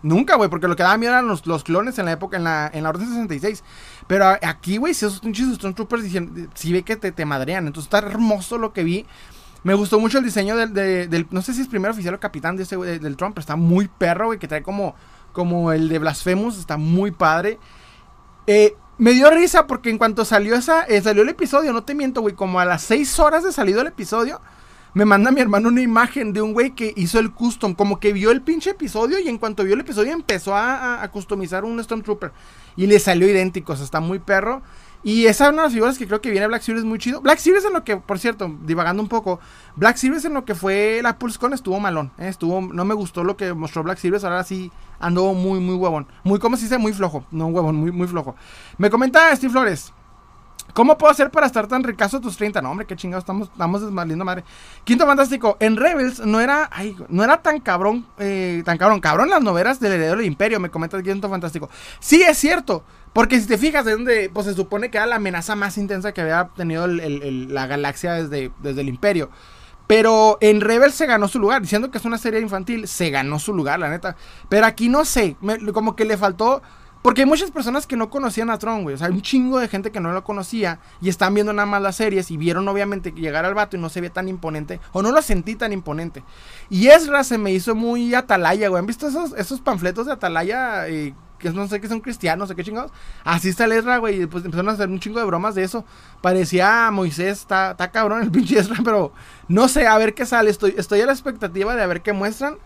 Nunca, 0.00 0.36
güey, 0.36 0.48
porque 0.48 0.68
lo 0.68 0.76
que 0.76 0.84
daba 0.84 0.96
miedo 0.96 1.12
eran 1.12 1.26
los, 1.26 1.64
clones 1.64 1.98
en 1.98 2.04
la 2.04 2.12
época, 2.12 2.36
en 2.36 2.44
la, 2.44 2.70
en 2.72 2.84
la 2.84 2.90
Orden 2.90 3.08
66. 3.08 3.64
Pero 4.06 4.26
aquí, 4.42 4.76
güey, 4.76 4.94
si 4.94 5.04
esos 5.04 5.20
pinches 5.20 5.52
Stormtroopers 5.56 6.04
dicen, 6.04 6.48
si 6.54 6.72
ve 6.72 6.82
que 6.82 6.96
te, 6.96 7.10
te 7.10 7.24
madrean. 7.24 7.66
Entonces 7.66 7.92
está 7.92 8.06
hermoso 8.06 8.58
lo 8.58 8.72
que 8.72 8.84
vi. 8.84 9.06
Me 9.64 9.74
gustó 9.74 9.98
mucho 9.98 10.18
el 10.18 10.24
diseño 10.24 10.56
del, 10.56 10.72
del, 10.72 11.26
no 11.30 11.42
sé 11.42 11.52
si 11.52 11.62
es 11.62 11.68
primer 11.68 11.90
oficial 11.90 12.14
o 12.14 12.20
capitán 12.20 12.56
de 12.56 12.62
ese, 12.62 12.76
del 12.76 13.16
Trump, 13.16 13.34
pero 13.34 13.40
está 13.40 13.56
muy 13.56 13.88
perro, 13.88 14.26
güey, 14.26 14.38
que 14.38 14.46
trae 14.46 14.62
como, 14.62 14.94
como 15.32 15.72
el 15.72 15.88
de 15.88 15.98
Blasphemous, 15.98 16.58
está 16.58 16.76
muy 16.76 17.10
padre. 17.10 17.58
Eh, 18.46 18.74
me 18.98 19.12
dio 19.12 19.30
risa 19.30 19.66
porque 19.66 19.90
en 19.90 19.98
cuanto 19.98 20.24
salió 20.24 20.56
esa, 20.56 20.82
eh, 20.84 21.00
salió 21.00 21.22
el 21.22 21.28
episodio, 21.28 21.72
no 21.72 21.84
te 21.84 21.94
miento, 21.94 22.20
güey, 22.20 22.34
como 22.34 22.58
a 22.58 22.64
las 22.64 22.82
6 22.82 23.18
horas 23.20 23.44
de 23.44 23.52
salido 23.52 23.80
el 23.80 23.86
episodio, 23.86 24.40
me 24.94 25.04
manda 25.04 25.30
mi 25.30 25.40
hermano 25.40 25.68
una 25.68 25.80
imagen 25.80 26.32
de 26.32 26.42
un 26.42 26.52
güey 26.52 26.72
que 26.72 26.92
hizo 26.96 27.20
el 27.20 27.30
custom, 27.30 27.74
como 27.74 28.00
que 28.00 28.12
vio 28.12 28.30
el 28.30 28.42
pinche 28.42 28.70
episodio 28.70 29.20
y 29.20 29.28
en 29.28 29.38
cuanto 29.38 29.62
vio 29.62 29.74
el 29.74 29.80
episodio 29.80 30.12
empezó 30.12 30.56
a, 30.56 31.08
customizar 31.12 31.64
un 31.64 31.82
Stormtrooper 31.82 32.32
y 32.76 32.86
le 32.86 32.98
salió 32.98 33.28
idéntico, 33.28 33.74
o 33.74 33.76
sea, 33.76 33.84
está 33.84 34.00
muy 34.00 34.18
perro. 34.18 34.62
Y 35.02 35.26
esa 35.26 35.46
es 35.46 35.52
una 35.52 35.62
de 35.62 35.66
las 35.68 35.72
figuras 35.72 35.98
que 35.98 36.06
creo 36.06 36.20
que 36.20 36.30
viene 36.30 36.46
Black 36.46 36.62
Series 36.62 36.84
muy 36.84 36.98
chido. 36.98 37.20
Black 37.20 37.38
Series 37.38 37.64
en 37.64 37.72
lo 37.72 37.84
que, 37.84 37.96
por 37.96 38.18
cierto, 38.18 38.54
divagando 38.62 39.02
un 39.02 39.08
poco, 39.08 39.38
Black 39.76 39.96
Series 39.96 40.24
en 40.24 40.34
lo 40.34 40.44
que 40.44 40.54
fue 40.54 41.00
la 41.02 41.18
PulseCon 41.18 41.52
estuvo 41.52 41.78
malón. 41.78 42.10
¿eh? 42.18 42.28
Estuvo, 42.28 42.60
no 42.60 42.84
me 42.84 42.94
gustó 42.94 43.22
lo 43.24 43.36
que 43.36 43.54
mostró 43.54 43.82
Black 43.82 43.98
Series, 43.98 44.24
ahora 44.24 44.42
sí 44.44 44.72
andó 44.98 45.34
muy, 45.34 45.60
muy 45.60 45.76
huevón. 45.76 46.08
Muy, 46.24 46.38
como 46.38 46.56
se 46.56 46.64
dice, 46.64 46.78
muy 46.78 46.92
flojo. 46.92 47.24
No 47.30 47.46
huevón, 47.46 47.76
muy, 47.76 47.92
muy 47.92 48.08
flojo. 48.08 48.34
Me 48.76 48.90
comenta 48.90 49.34
Steve 49.36 49.52
Flores. 49.52 49.92
¿Cómo 50.74 50.98
puedo 50.98 51.10
hacer 51.10 51.30
para 51.30 51.46
estar 51.46 51.66
tan 51.66 51.82
ricazo 51.82 52.20
tus 52.20 52.36
30? 52.36 52.60
No, 52.62 52.70
hombre, 52.70 52.86
qué 52.86 52.94
chingados, 52.94 53.22
estamos, 53.22 53.48
estamos 53.48 53.80
desmaliendo 53.80 54.24
madre. 54.24 54.44
Quinto 54.84 55.06
fantástico, 55.06 55.56
en 55.60 55.76
Rebels 55.76 56.20
no 56.20 56.40
era, 56.40 56.68
ay, 56.72 56.96
no 57.08 57.24
era 57.24 57.42
tan 57.42 57.60
cabrón, 57.60 58.06
eh, 58.18 58.62
tan 58.64 58.78
cabrón, 58.78 59.00
cabrón 59.00 59.30
las 59.30 59.42
novelas 59.42 59.80
del 59.80 59.92
heredero 59.92 60.18
del 60.18 60.26
imperio, 60.26 60.60
me 60.60 60.70
comenta 60.70 60.96
el 60.96 61.02
Quinto 61.02 61.28
fantástico. 61.28 61.68
Sí, 62.00 62.22
es 62.22 62.38
cierto, 62.38 62.84
porque 63.12 63.40
si 63.40 63.46
te 63.46 63.58
fijas 63.58 63.84
de 63.84 63.92
donde, 63.92 64.30
pues 64.32 64.46
se 64.46 64.54
supone 64.54 64.90
que 64.90 64.98
era 64.98 65.06
la 65.06 65.16
amenaza 65.16 65.56
más 65.56 65.78
intensa 65.78 66.12
que 66.12 66.20
había 66.20 66.50
tenido 66.56 66.86
la 66.86 67.66
galaxia 67.66 68.14
desde, 68.14 68.52
desde 68.62 68.80
el 68.80 68.88
imperio. 68.88 69.30
Pero 69.86 70.36
en 70.42 70.60
Rebels 70.60 70.94
se 70.94 71.06
ganó 71.06 71.28
su 71.28 71.38
lugar, 71.38 71.62
diciendo 71.62 71.90
que 71.90 71.98
es 71.98 72.04
una 72.04 72.18
serie 72.18 72.40
infantil, 72.40 72.86
se 72.86 73.08
ganó 73.08 73.38
su 73.38 73.54
lugar, 73.54 73.78
la 73.78 73.88
neta. 73.88 74.16
Pero 74.48 74.66
aquí 74.66 74.88
no 74.88 75.04
sé, 75.04 75.36
como 75.72 75.96
que 75.96 76.04
le 76.04 76.18
faltó 76.18 76.62
porque 77.02 77.22
hay 77.22 77.26
muchas 77.26 77.50
personas 77.50 77.86
que 77.86 77.96
no 77.96 78.10
conocían 78.10 78.50
a 78.50 78.58
Tron, 78.58 78.82
güey. 78.82 78.94
O 78.94 78.98
sea, 78.98 79.06
hay 79.06 79.12
un 79.12 79.22
chingo 79.22 79.58
de 79.60 79.68
gente 79.68 79.92
que 79.92 80.00
no 80.00 80.12
lo 80.12 80.24
conocía 80.24 80.80
y 81.00 81.08
están 81.08 81.32
viendo 81.32 81.52
nada 81.52 81.66
más 81.66 81.80
las 81.80 81.96
series 81.96 82.30
y 82.30 82.36
vieron 82.36 82.66
obviamente 82.68 83.12
llegar 83.12 83.44
al 83.44 83.54
vato 83.54 83.76
y 83.76 83.80
no 83.80 83.88
se 83.88 84.00
ve 84.00 84.10
tan 84.10 84.28
imponente 84.28 84.80
o 84.92 85.00
no 85.00 85.12
lo 85.12 85.22
sentí 85.22 85.54
tan 85.54 85.72
imponente. 85.72 86.24
Y 86.68 86.88
Ezra 86.88 87.22
se 87.22 87.38
me 87.38 87.52
hizo 87.52 87.74
muy 87.74 88.14
atalaya, 88.14 88.68
güey. 88.68 88.80
¿Han 88.80 88.86
visto 88.86 89.08
esos, 89.08 89.32
esos 89.34 89.60
panfletos 89.60 90.06
de 90.06 90.12
atalaya? 90.12 90.88
Eh, 90.88 91.14
que 91.38 91.50
no 91.50 91.66
sé 91.68 91.80
que 91.80 91.88
son 91.88 92.00
cristianos, 92.00 92.50
o 92.50 92.54
qué 92.54 92.64
chingados. 92.64 92.92
Así 93.24 93.48
está 93.48 93.64
el 93.64 93.72
Ezra, 93.72 93.98
güey. 93.98 94.22
Y 94.22 94.26
pues 94.26 94.44
empezaron 94.44 94.70
a 94.70 94.72
hacer 94.72 94.88
un 94.88 95.00
chingo 95.00 95.18
de 95.18 95.26
bromas 95.26 95.54
de 95.54 95.64
eso. 95.64 95.84
Parecía 96.20 96.90
Moisés, 96.90 97.40
está, 97.40 97.72
está 97.72 97.90
cabrón 97.90 98.22
el 98.22 98.30
pinche 98.32 98.58
Ezra, 98.58 98.78
pero 98.84 99.12
no 99.48 99.68
sé, 99.68 99.86
a 99.86 99.96
ver 99.98 100.14
qué 100.14 100.26
sale. 100.26 100.50
Estoy, 100.50 100.74
estoy 100.76 101.00
a 101.00 101.06
la 101.06 101.12
expectativa 101.12 101.74
de 101.74 101.82
a 101.82 101.86
ver 101.86 102.02
qué 102.02 102.12
muestran. 102.12 102.56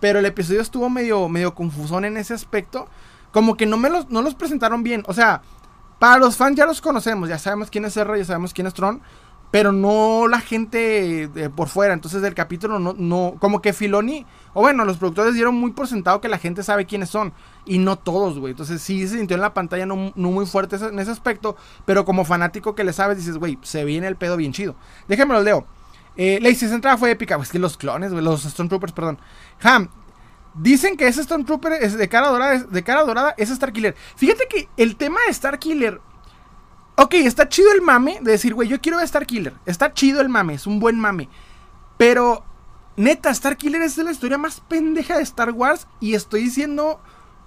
Pero 0.00 0.18
el 0.18 0.26
episodio 0.26 0.60
estuvo 0.60 0.90
medio, 0.90 1.28
medio 1.28 1.54
confusón 1.54 2.04
en 2.04 2.16
ese 2.16 2.34
aspecto 2.34 2.88
como 3.32 3.56
que 3.56 3.66
no 3.66 3.76
me 3.76 3.90
los, 3.90 4.10
no 4.10 4.22
los 4.22 4.34
presentaron 4.34 4.82
bien. 4.82 5.02
O 5.06 5.14
sea, 5.14 5.42
para 5.98 6.18
los 6.18 6.36
fans 6.36 6.56
ya 6.56 6.66
los 6.66 6.80
conocemos, 6.80 7.28
ya 7.28 7.38
sabemos 7.38 7.70
quién 7.70 7.84
es 7.84 7.96
Ezra, 7.96 8.16
ya 8.16 8.24
sabemos 8.24 8.52
quién 8.52 8.66
es 8.66 8.74
Tron, 8.74 9.00
pero 9.52 9.70
no 9.70 10.26
la 10.26 10.40
gente 10.40 11.30
por 11.54 11.68
fuera. 11.68 11.94
Entonces 11.94 12.22
del 12.22 12.34
capítulo 12.34 12.80
no, 12.80 12.94
no, 12.96 13.36
como 13.38 13.62
que 13.62 13.72
Filoni, 13.72 14.26
o 14.54 14.62
bueno, 14.62 14.84
los 14.84 14.96
productores 14.96 15.34
dieron 15.34 15.54
muy 15.54 15.70
por 15.72 15.86
sentado 15.86 16.20
que 16.20 16.28
la 16.28 16.38
gente 16.38 16.64
sabe 16.64 16.86
quiénes 16.86 17.10
son, 17.10 17.32
y 17.64 17.78
no 17.78 17.96
todos, 17.96 18.40
güey. 18.40 18.52
Entonces 18.52 18.82
sí 18.82 19.06
se 19.06 19.18
sintió 19.18 19.36
en 19.36 19.42
la 19.42 19.54
pantalla 19.54 19.86
no, 19.86 20.12
muy 20.16 20.46
fuerte 20.46 20.76
en 20.76 20.98
ese 20.98 21.10
aspecto, 21.10 21.54
pero 21.84 22.04
como 22.04 22.24
fanático 22.24 22.74
que 22.74 22.82
le 22.82 22.94
sabes, 22.94 23.18
dices, 23.18 23.36
güey, 23.36 23.58
se 23.62 23.84
viene 23.84 24.08
el 24.08 24.16
pedo 24.16 24.36
bien 24.36 24.52
chido. 24.52 24.74
Déjenme 25.06 25.34
lo 25.34 25.42
leo. 25.42 25.66
Eh, 26.16 26.40
la 26.42 26.48
entrada 26.48 26.96
fue 26.96 27.10
épica, 27.10 27.36
pues 27.36 27.50
que 27.50 27.58
los 27.58 27.76
clones, 27.76 28.10
los 28.10 28.42
Stormtroopers, 28.42 28.92
perdón. 28.92 29.18
Ham, 29.62 29.88
Dicen 30.54 30.96
que 30.96 31.08
ese 31.08 31.22
Stormtrooper 31.22 31.72
es 31.82 31.96
de 31.96 32.08
cara 32.08 32.28
dorada, 32.28 32.58
de 32.58 32.82
cara 32.82 33.04
dorada 33.04 33.34
es 33.38 33.48
Starkiller. 33.48 33.94
Fíjate 34.16 34.46
que 34.48 34.68
el 34.76 34.96
tema 34.96 35.18
de 35.26 35.32
Starkiller. 35.32 36.00
Ok, 36.96 37.14
está 37.14 37.48
chido 37.48 37.72
el 37.72 37.80
mame 37.80 38.18
de 38.20 38.32
decir, 38.32 38.54
güey, 38.54 38.68
yo 38.68 38.80
quiero 38.80 38.98
ver 38.98 39.08
Starkiller. 39.08 39.54
Está 39.64 39.92
chido 39.94 40.20
el 40.20 40.28
mame, 40.28 40.54
es 40.54 40.66
un 40.66 40.78
buen 40.78 40.98
mame. 40.98 41.28
Pero, 41.96 42.44
neta, 42.96 43.32
Starkiller 43.32 43.80
es 43.82 43.96
la 43.96 44.10
historia 44.10 44.36
más 44.36 44.60
pendeja 44.60 45.16
de 45.16 45.22
Star 45.22 45.52
Wars. 45.52 45.86
Y 46.00 46.14
estoy 46.14 46.42
diciendo 46.42 47.00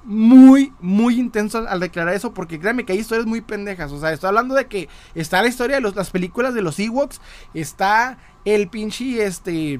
muy, 0.03 0.73
muy 0.79 1.19
intenso 1.19 1.67
al, 1.67 1.79
declarar 1.79 2.15
eso. 2.15 2.33
Porque 2.33 2.59
créanme 2.59 2.85
que 2.85 2.93
hay 2.93 2.99
historias 2.99 3.27
muy 3.27 3.41
pendejas. 3.41 3.91
O 3.91 3.99
sea, 3.99 4.11
estoy 4.11 4.29
hablando 4.29 4.55
de 4.55 4.65
que 4.65 4.89
está 5.13 5.41
la 5.43 5.47
historia 5.47 5.79
de 5.79 5.91
las 5.91 6.09
películas 6.09 6.55
de 6.55 6.63
los 6.63 6.79
Ewoks. 6.79 7.21
Está 7.53 8.17
el 8.45 8.67
pinche, 8.67 9.23
este 9.25 9.79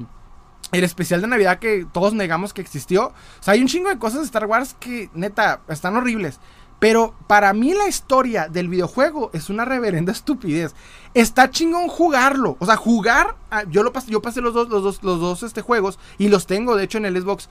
el 0.72 0.84
especial 0.84 1.22
de 1.22 1.28
Navidad 1.28 1.60
que 1.60 1.88
todos 1.92 2.14
negamos 2.14 2.54
que 2.54 2.62
existió. 2.62 3.08
O 3.08 3.44
sea, 3.44 3.54
hay 3.54 3.62
un 3.62 3.68
chingo 3.68 3.90
de 3.90 3.98
cosas 3.98 4.20
de 4.20 4.26
Star 4.26 4.46
Wars 4.46 4.76
que, 4.80 5.10
neta, 5.14 5.62
están 5.70 5.96
horribles. 5.96 6.40
Pero 6.80 7.16
para 7.28 7.54
mí 7.54 7.74
la 7.74 7.88
historia 7.88 8.48
del 8.50 8.68
videojuego 8.68 9.32
es 9.34 9.50
una 9.50 9.66
reverenda 9.66 10.12
estupidez. 10.12 10.76
Está 11.14 11.50
chingón 11.50 11.88
jugarlo. 11.88 12.58
O 12.60 12.66
sea, 12.66 12.76
jugar. 12.76 13.36
Ah, 13.50 13.64
yo 13.70 13.84
lo 13.84 13.94
pasé, 13.94 14.12
yo 14.12 14.22
pasé 14.22 14.42
los 14.42 14.54
dos, 14.54 14.70
los 14.70 14.84
dos, 14.84 15.04
los 15.04 15.20
dos 15.20 15.44
este, 15.44 15.62
juegos. 15.62 16.00
Y 16.18 16.28
los 16.28 16.46
tengo, 16.48 16.76
de 16.76 16.84
hecho, 16.84 16.98
en 16.98 17.06
el 17.06 17.20
Xbox. 17.22 17.50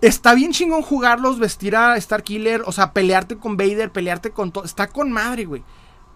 Está 0.00 0.34
bien 0.34 0.52
chingón 0.52 0.82
jugarlos, 0.82 1.38
vestir 1.38 1.76
a 1.76 1.96
Star 1.96 2.22
Killer. 2.22 2.62
O 2.66 2.72
sea, 2.72 2.92
pelearte 2.92 3.36
con 3.36 3.56
Vader, 3.56 3.92
pelearte 3.92 4.30
con 4.30 4.52
todo. 4.52 4.64
Está 4.64 4.88
con 4.88 5.12
madre, 5.12 5.44
güey. 5.44 5.62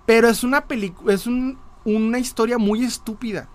Pero 0.07 0.29
es 0.29 0.45
una 0.45 0.67
película. 0.67 1.13
Es 1.13 1.27
una 1.27 2.19
historia 2.19 2.59
muy 2.59 2.85
estúpida. 2.85 3.49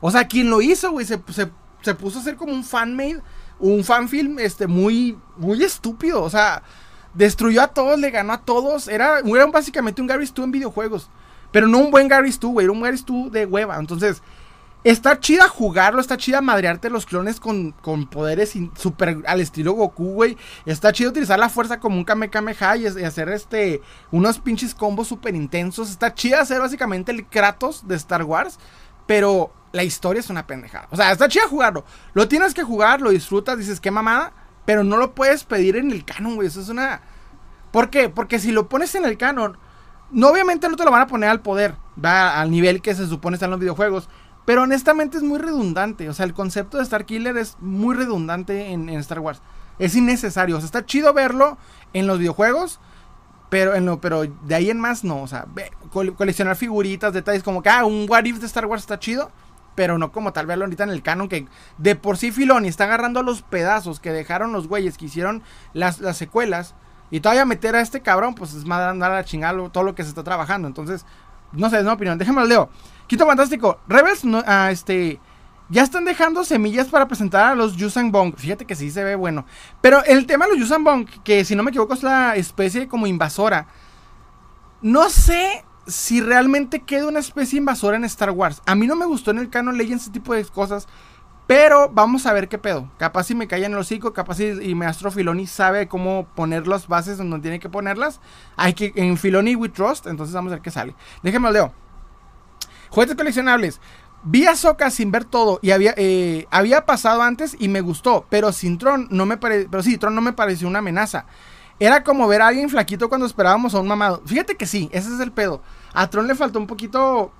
O 0.00 0.10
sea, 0.10 0.26
quien 0.26 0.48
lo 0.48 0.62
hizo, 0.62 0.92
güey, 0.92 1.04
se, 1.04 1.18
puso 1.18 2.18
a 2.18 2.20
hacer 2.20 2.36
como 2.36 2.52
un 2.52 2.64
fan-made, 2.64 3.20
un 3.58 3.84
fan-film 3.84 4.38
este, 4.38 4.66
muy, 4.66 5.18
muy 5.36 5.62
estúpido. 5.62 6.22
O 6.22 6.30
sea, 6.30 6.62
destruyó 7.14 7.62
a 7.62 7.68
todos, 7.68 7.98
le 7.98 8.10
ganó 8.10 8.32
a 8.32 8.42
todos. 8.42 8.88
Era, 8.88 9.20
era 9.20 9.46
básicamente 9.46 10.00
un 10.00 10.08
Gary 10.08 10.26
Stu 10.26 10.44
en 10.44 10.50
videojuegos. 10.50 11.10
Pero 11.52 11.66
no 11.66 11.78
un 11.78 11.90
buen 11.90 12.08
Gary 12.08 12.30
Stu, 12.30 12.52
güey, 12.52 12.64
era 12.64 12.72
un 12.72 12.80
Gary 12.80 12.98
Stu 12.98 13.30
de 13.30 13.46
hueva. 13.46 13.76
Entonces, 13.78 14.22
está 14.84 15.18
chida 15.18 15.48
jugarlo, 15.48 16.00
está 16.00 16.16
chida 16.16 16.40
madrearte 16.40 16.90
los 16.90 17.06
clones 17.06 17.40
con, 17.40 17.72
con 17.72 18.06
poderes 18.06 18.54
super 18.76 19.18
al 19.26 19.40
estilo 19.40 19.72
Goku, 19.72 20.12
güey. 20.12 20.36
Está 20.64 20.92
chido 20.92 21.10
utilizar 21.10 21.38
la 21.38 21.48
fuerza 21.48 21.80
como 21.80 21.96
un 21.96 22.04
Kamehameha 22.04 22.76
y, 22.76 22.82
y 22.82 23.04
hacer 23.04 23.28
este 23.30 23.82
unos 24.10 24.38
pinches 24.38 24.74
combos 24.74 25.08
super 25.08 25.34
intensos. 25.34 25.90
Está 25.90 26.14
chida 26.14 26.40
hacer 26.40 26.60
básicamente 26.60 27.12
el 27.12 27.26
Kratos 27.26 27.86
de 27.88 27.96
Star 27.96 28.22
Wars. 28.22 28.58
Pero 29.06 29.52
la 29.72 29.82
historia 29.82 30.20
es 30.20 30.30
una 30.30 30.46
pendejada. 30.46 30.86
O 30.90 30.96
sea, 30.96 31.10
está 31.10 31.28
chida 31.28 31.48
jugarlo. 31.48 31.84
Lo 32.14 32.28
tienes 32.28 32.54
que 32.54 32.62
jugar, 32.62 33.00
lo 33.00 33.10
disfrutas, 33.10 33.58
dices, 33.58 33.80
qué 33.80 33.90
mamada. 33.90 34.32
Pero 34.64 34.84
no 34.84 34.96
lo 34.96 35.14
puedes 35.14 35.44
pedir 35.44 35.76
en 35.76 35.90
el 35.90 36.04
canon, 36.04 36.36
güey. 36.36 36.48
Eso 36.48 36.60
es 36.60 36.68
una. 36.68 37.00
¿Por 37.70 37.90
qué? 37.90 38.08
Porque 38.08 38.38
si 38.38 38.52
lo 38.52 38.68
pones 38.68 38.94
en 38.94 39.04
el 39.04 39.16
canon, 39.16 39.56
no 40.10 40.28
obviamente 40.28 40.68
no 40.68 40.76
te 40.76 40.84
lo 40.84 40.90
van 40.90 41.02
a 41.02 41.06
poner 41.06 41.30
al 41.30 41.40
poder. 41.40 41.74
Va 42.02 42.40
al 42.40 42.50
nivel 42.50 42.82
que 42.82 42.94
se 42.94 43.06
supone 43.06 43.34
están 43.34 43.50
los 43.50 43.60
videojuegos. 43.60 44.08
Pero 44.44 44.62
honestamente 44.62 45.16
es 45.16 45.22
muy 45.22 45.38
redundante. 45.38 46.08
O 46.08 46.14
sea, 46.14 46.26
el 46.26 46.34
concepto 46.34 46.76
de 46.76 46.82
Star 46.82 47.04
Killer 47.04 47.36
es 47.36 47.56
muy 47.60 47.94
redundante 47.94 48.70
en, 48.72 48.88
Star 48.90 49.20
Wars. 49.20 49.42
Es 49.78 49.94
innecesario. 49.94 50.56
O 50.56 50.60
sea, 50.60 50.66
está 50.66 50.84
chido 50.84 51.12
verlo 51.12 51.58
en 51.92 52.06
los 52.06 52.18
videojuegos. 52.18 52.80
Pero, 53.48 53.74
en 53.74 53.84
lo, 53.84 54.00
pero 54.00 54.22
de 54.22 54.54
ahí 54.54 54.70
en 54.70 54.78
más 54.78 55.02
no, 55.02 55.22
o 55.22 55.26
sea, 55.26 55.44
coleccionar 56.16 56.54
figuritas, 56.54 57.12
detalles 57.12 57.42
como 57.42 57.62
que, 57.62 57.68
ah, 57.68 57.84
un 57.84 58.06
What 58.08 58.24
If 58.24 58.38
de 58.38 58.46
Star 58.46 58.64
Wars 58.66 58.82
está 58.82 59.00
chido, 59.00 59.32
pero 59.80 59.96
no 59.96 60.12
como 60.12 60.34
tal 60.34 60.44
verlo 60.44 60.66
ahorita 60.66 60.84
en 60.84 60.90
el 60.90 61.02
canon, 61.02 61.26
que 61.26 61.46
de 61.78 61.96
por 61.96 62.18
sí 62.18 62.32
Filoni 62.32 62.68
está 62.68 62.84
agarrando 62.84 63.22
los 63.22 63.40
pedazos 63.40 63.98
que 63.98 64.12
dejaron 64.12 64.52
los 64.52 64.68
güeyes 64.68 64.98
que 64.98 65.06
hicieron 65.06 65.42
las, 65.72 66.00
las 66.00 66.18
secuelas, 66.18 66.74
y 67.10 67.20
todavía 67.20 67.46
meter 67.46 67.74
a 67.74 67.80
este 67.80 68.02
cabrón, 68.02 68.34
pues 68.34 68.52
es 68.52 68.66
más 68.66 68.82
andar 68.82 69.10
a 69.10 69.24
chingar 69.24 69.56
todo 69.70 69.82
lo 69.82 69.94
que 69.94 70.02
se 70.02 70.10
está 70.10 70.22
trabajando, 70.22 70.68
entonces, 70.68 71.06
no 71.52 71.70
sé, 71.70 71.78
es 71.78 71.84
mi 71.84 71.88
opinión, 71.88 72.18
déjame 72.18 72.42
lo 72.42 72.46
leo. 72.46 72.68
Quinto 73.06 73.24
Fantástico, 73.24 73.80
Rebels, 73.88 74.22
no, 74.22 74.42
ah, 74.46 74.70
este, 74.70 75.18
ya 75.70 75.82
están 75.82 76.04
dejando 76.04 76.44
semillas 76.44 76.88
para 76.88 77.08
presentar 77.08 77.52
a 77.52 77.54
los 77.54 77.74
Yusan 77.74 78.12
Bong. 78.12 78.34
Fíjate 78.36 78.66
que 78.66 78.74
sí 78.74 78.90
se 78.90 79.02
ve 79.02 79.14
bueno. 79.14 79.46
Pero 79.80 80.04
el 80.04 80.26
tema 80.26 80.44
de 80.44 80.50
los 80.50 80.60
Yusan 80.60 80.84
Bong, 80.84 81.08
que 81.24 81.46
si 81.46 81.56
no 81.56 81.62
me 81.62 81.70
equivoco 81.70 81.94
es 81.94 82.02
la 82.02 82.36
especie 82.36 82.86
como 82.86 83.06
invasora. 83.06 83.66
No 84.82 85.08
sé 85.08 85.64
si 85.86 86.20
realmente 86.20 86.80
queda 86.80 87.08
una 87.08 87.18
especie 87.18 87.58
invasora 87.58 87.96
en 87.96 88.04
Star 88.04 88.30
Wars. 88.30 88.62
A 88.66 88.74
mí 88.74 88.86
no 88.86 88.96
me 88.96 89.06
gustó 89.06 89.30
en 89.30 89.38
el 89.38 89.50
canon 89.50 89.76
Legends 89.78 90.04
ese 90.04 90.12
tipo 90.12 90.34
de 90.34 90.44
cosas. 90.44 90.86
Pero 91.46 91.88
vamos 91.88 92.26
a 92.26 92.32
ver 92.32 92.48
qué 92.48 92.58
pedo. 92.58 92.88
Capaz 92.96 93.24
si 93.24 93.34
me 93.34 93.48
cae 93.48 93.64
en 93.64 93.72
el 93.72 93.78
hocico, 93.78 94.12
capaz 94.12 94.36
si 94.36 94.44
y 94.44 94.76
Maestro 94.76 95.10
Filoni 95.10 95.48
sabe 95.48 95.88
cómo 95.88 96.28
poner 96.36 96.68
las 96.68 96.86
bases 96.86 97.18
donde 97.18 97.40
tiene 97.40 97.58
que 97.58 97.68
ponerlas. 97.68 98.20
Hay 98.56 98.72
que 98.72 98.92
en 98.94 99.16
Filoni 99.16 99.56
we 99.56 99.68
trust, 99.68 100.06
entonces 100.06 100.32
vamos 100.32 100.52
a 100.52 100.56
ver 100.56 100.62
qué 100.62 100.70
sale. 100.70 100.94
Déjenme 101.24 101.50
leo. 101.50 101.72
Juguetes 102.90 103.16
coleccionables. 103.16 103.80
Vi 104.22 104.46
a 104.46 104.54
Soka 104.54 104.90
sin 104.90 105.10
ver 105.10 105.24
todo 105.24 105.58
y 105.60 105.72
había, 105.72 105.92
eh, 105.96 106.46
había 106.52 106.86
pasado 106.86 107.22
antes 107.22 107.56
y 107.58 107.66
me 107.66 107.80
gustó, 107.80 108.26
pero 108.30 108.52
sin 108.52 108.78
Tron 108.78 109.08
no 109.10 109.26
me 109.26 109.36
pero 109.36 109.82
sí, 109.82 109.98
Tron 109.98 110.14
no 110.14 110.20
me 110.20 110.32
pareció 110.32 110.68
una 110.68 110.78
amenaza. 110.78 111.26
Era 111.80 112.04
como 112.04 112.28
ver 112.28 112.42
a 112.42 112.48
alguien 112.48 112.68
flaquito 112.68 113.08
cuando 113.08 113.26
esperábamos 113.26 113.74
a 113.74 113.80
un 113.80 113.88
mamado. 113.88 114.22
Fíjate 114.26 114.54
que 114.54 114.66
sí, 114.66 114.90
ese 114.92 115.12
es 115.14 115.18
el 115.18 115.32
pedo. 115.32 115.62
A 115.94 116.08
Tron 116.10 116.26
le 116.26 116.34
faltó 116.34 116.58
un 116.58 116.66
poquito, 116.66 117.32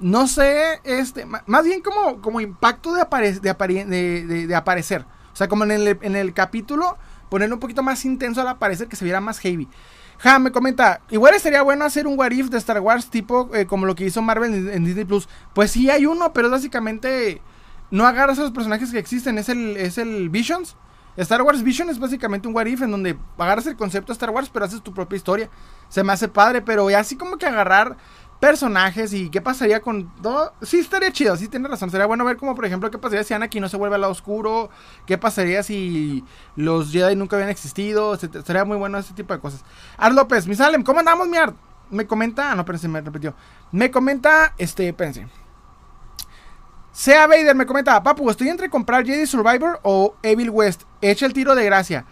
no 0.00 0.26
sé, 0.26 0.80
este, 0.82 1.24
más 1.24 1.64
bien 1.64 1.80
como, 1.80 2.20
como 2.20 2.40
impacto 2.40 2.92
de, 2.92 3.04
de, 3.86 4.46
de, 4.46 4.54
aparecer. 4.56 5.06
O 5.32 5.36
sea, 5.36 5.46
como 5.46 5.62
en 5.62 5.70
el, 5.70 5.98
en 6.02 6.16
el 6.16 6.34
capítulo 6.34 6.98
ponerle 7.30 7.54
un 7.54 7.60
poquito 7.60 7.84
más 7.84 8.04
intenso 8.04 8.40
al 8.40 8.48
aparecer, 8.48 8.88
que 8.88 8.96
se 8.96 9.04
viera 9.04 9.20
más 9.20 9.38
heavy. 9.38 9.68
Ja, 10.18 10.38
me 10.38 10.52
comenta, 10.52 11.00
igual 11.10 11.34
estaría 11.34 11.62
bueno 11.62 11.84
hacer 11.84 12.06
un 12.06 12.18
what 12.18 12.32
if 12.32 12.48
de 12.48 12.58
Star 12.58 12.80
Wars 12.80 13.10
tipo 13.10 13.48
eh, 13.54 13.66
como 13.66 13.86
lo 13.86 13.94
que 13.94 14.04
hizo 14.04 14.22
Marvel 14.22 14.68
en, 14.68 14.84
Disney 14.84 15.04
Plus. 15.04 15.28
Pues 15.54 15.70
sí 15.70 15.88
hay 15.88 16.04
uno, 16.04 16.32
pero 16.32 16.50
básicamente 16.50 17.40
no 17.90 18.06
agarras 18.06 18.38
a 18.38 18.42
los 18.42 18.50
personajes 18.50 18.90
que 18.90 18.98
existen, 18.98 19.38
es 19.38 19.48
el, 19.48 19.76
es 19.76 19.98
el 19.98 20.30
Visions. 20.30 20.76
Star 21.16 21.42
Wars 21.42 21.62
Vision 21.62 21.90
es 21.90 21.98
básicamente 21.98 22.48
un 22.48 22.54
what 22.54 22.66
if 22.66 22.82
en 22.82 22.90
donde 22.90 23.18
agarras 23.36 23.66
el 23.66 23.76
concepto 23.76 24.12
de 24.12 24.14
Star 24.14 24.30
Wars, 24.30 24.50
pero 24.50 24.64
haces 24.64 24.82
tu 24.82 24.94
propia 24.94 25.16
historia. 25.16 25.50
Se 25.88 26.02
me 26.02 26.12
hace 26.12 26.28
padre, 26.28 26.62
pero 26.62 26.88
así 26.88 27.16
como 27.16 27.36
que 27.36 27.46
agarrar 27.46 27.96
personajes 28.42 29.12
y 29.12 29.30
qué 29.30 29.40
pasaría 29.40 29.80
con 29.80 30.12
todo. 30.20 30.52
Sí, 30.62 30.80
estaría 30.80 31.12
chido, 31.12 31.36
sí 31.36 31.46
tiene 31.46 31.68
razón. 31.68 31.90
Sería 31.90 32.06
bueno 32.06 32.24
ver 32.24 32.36
como, 32.36 32.56
por 32.56 32.64
ejemplo, 32.64 32.90
qué 32.90 32.98
pasaría 32.98 33.22
si 33.22 33.34
Anakin 33.34 33.60
no 33.60 33.68
se 33.68 33.76
vuelve 33.76 33.94
al 33.94 34.00
lado 34.00 34.12
oscuro. 34.12 34.68
Qué 35.06 35.16
pasaría 35.16 35.62
si 35.62 36.24
los 36.56 36.90
Jedi 36.90 37.14
nunca 37.14 37.36
habían 37.36 37.50
existido. 37.50 38.16
Sería 38.16 38.64
muy 38.64 38.76
bueno 38.76 38.98
ese 38.98 39.14
tipo 39.14 39.32
de 39.32 39.38
cosas. 39.38 39.64
Art 39.96 40.16
López, 40.16 40.48
mi 40.48 40.56
Salem, 40.56 40.82
¿cómo 40.82 40.98
andamos, 40.98 41.28
mi 41.28 41.36
Art? 41.36 41.54
Me 41.90 42.06
comenta, 42.06 42.50
ah, 42.50 42.56
no, 42.56 42.64
pero 42.64 42.78
se 42.78 42.88
me 42.88 43.00
repitió. 43.00 43.34
Me 43.70 43.90
comenta, 43.92 44.54
este, 44.58 44.88
espérense. 44.88 45.28
Sea 46.92 47.26
Vader 47.26 47.54
me 47.54 47.64
comenta, 47.64 48.02
papu, 48.02 48.28
estoy 48.28 48.50
entre 48.50 48.68
comprar 48.68 49.06
Jedi 49.06 49.26
Survivor 49.26 49.80
o 49.82 50.14
Evil 50.22 50.50
West. 50.50 50.82
Echa 51.00 51.24
el 51.24 51.32
tiro 51.32 51.54
de 51.54 51.64
gracia. 51.64 52.04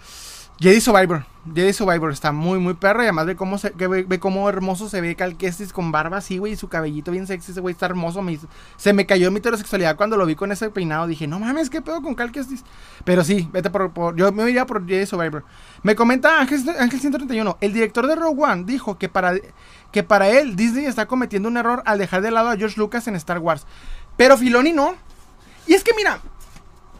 Jedi 0.58 0.80
Survivor. 0.80 1.24
Jedi 1.54 1.72
Survivor 1.72 2.12
está 2.12 2.32
muy, 2.32 2.58
muy 2.58 2.74
perro. 2.74 3.02
Y 3.02 3.04
además 3.04 3.24
ve 3.24 3.34
cómo, 3.34 3.56
se, 3.56 3.70
ve, 3.70 4.20
cómo 4.20 4.46
hermoso 4.48 4.90
se 4.90 5.00
ve 5.00 5.16
Cal 5.16 5.36
con 5.72 5.90
barba 5.90 6.18
así, 6.18 6.36
güey. 6.36 6.52
Y 6.52 6.56
su 6.56 6.68
cabellito 6.68 7.12
bien 7.12 7.26
sexy. 7.26 7.52
Ese 7.52 7.60
güey 7.60 7.72
está 7.72 7.86
hermoso. 7.86 8.22
se 8.76 8.92
me 8.92 9.06
cayó 9.06 9.30
mi 9.30 9.38
heterosexualidad 9.38 9.96
cuando 9.96 10.18
lo 10.18 10.26
vi 10.26 10.34
con 10.34 10.52
ese 10.52 10.68
peinado. 10.68 11.06
Dije, 11.06 11.26
no 11.26 11.38
mames, 11.38 11.70
¿qué 11.70 11.80
pedo 11.80 12.02
con 12.02 12.14
Cal 12.14 12.30
Pero 13.04 13.24
sí, 13.24 13.48
vete 13.52 13.70
por, 13.70 14.16
Yo 14.16 14.32
me 14.32 14.50
iría 14.50 14.66
por 14.66 14.86
Jedi 14.86 15.06
Survivor. 15.06 15.44
Me 15.82 15.94
comenta 15.94 16.40
Ángel, 16.40 16.62
Ángel 16.78 17.00
131. 17.00 17.56
El 17.60 17.72
director 17.72 18.06
de 18.06 18.16
Rogue 18.16 18.42
One 18.42 18.64
dijo 18.64 18.98
que 18.98 19.08
para, 19.08 19.34
que 19.92 20.02
para 20.02 20.28
él 20.28 20.56
Disney 20.56 20.84
está 20.84 21.06
cometiendo 21.06 21.48
un 21.48 21.56
error 21.56 21.82
al 21.86 21.98
dejar 21.98 22.20
de 22.20 22.30
lado 22.30 22.50
a 22.50 22.56
George 22.56 22.78
Lucas 22.78 23.08
en 23.08 23.16
Star 23.16 23.38
Wars. 23.38 23.66
Pero 24.16 24.36
Filoni 24.36 24.72
no. 24.72 24.94
Y 25.66 25.74
es 25.74 25.84
que 25.84 25.94
mira, 25.94 26.20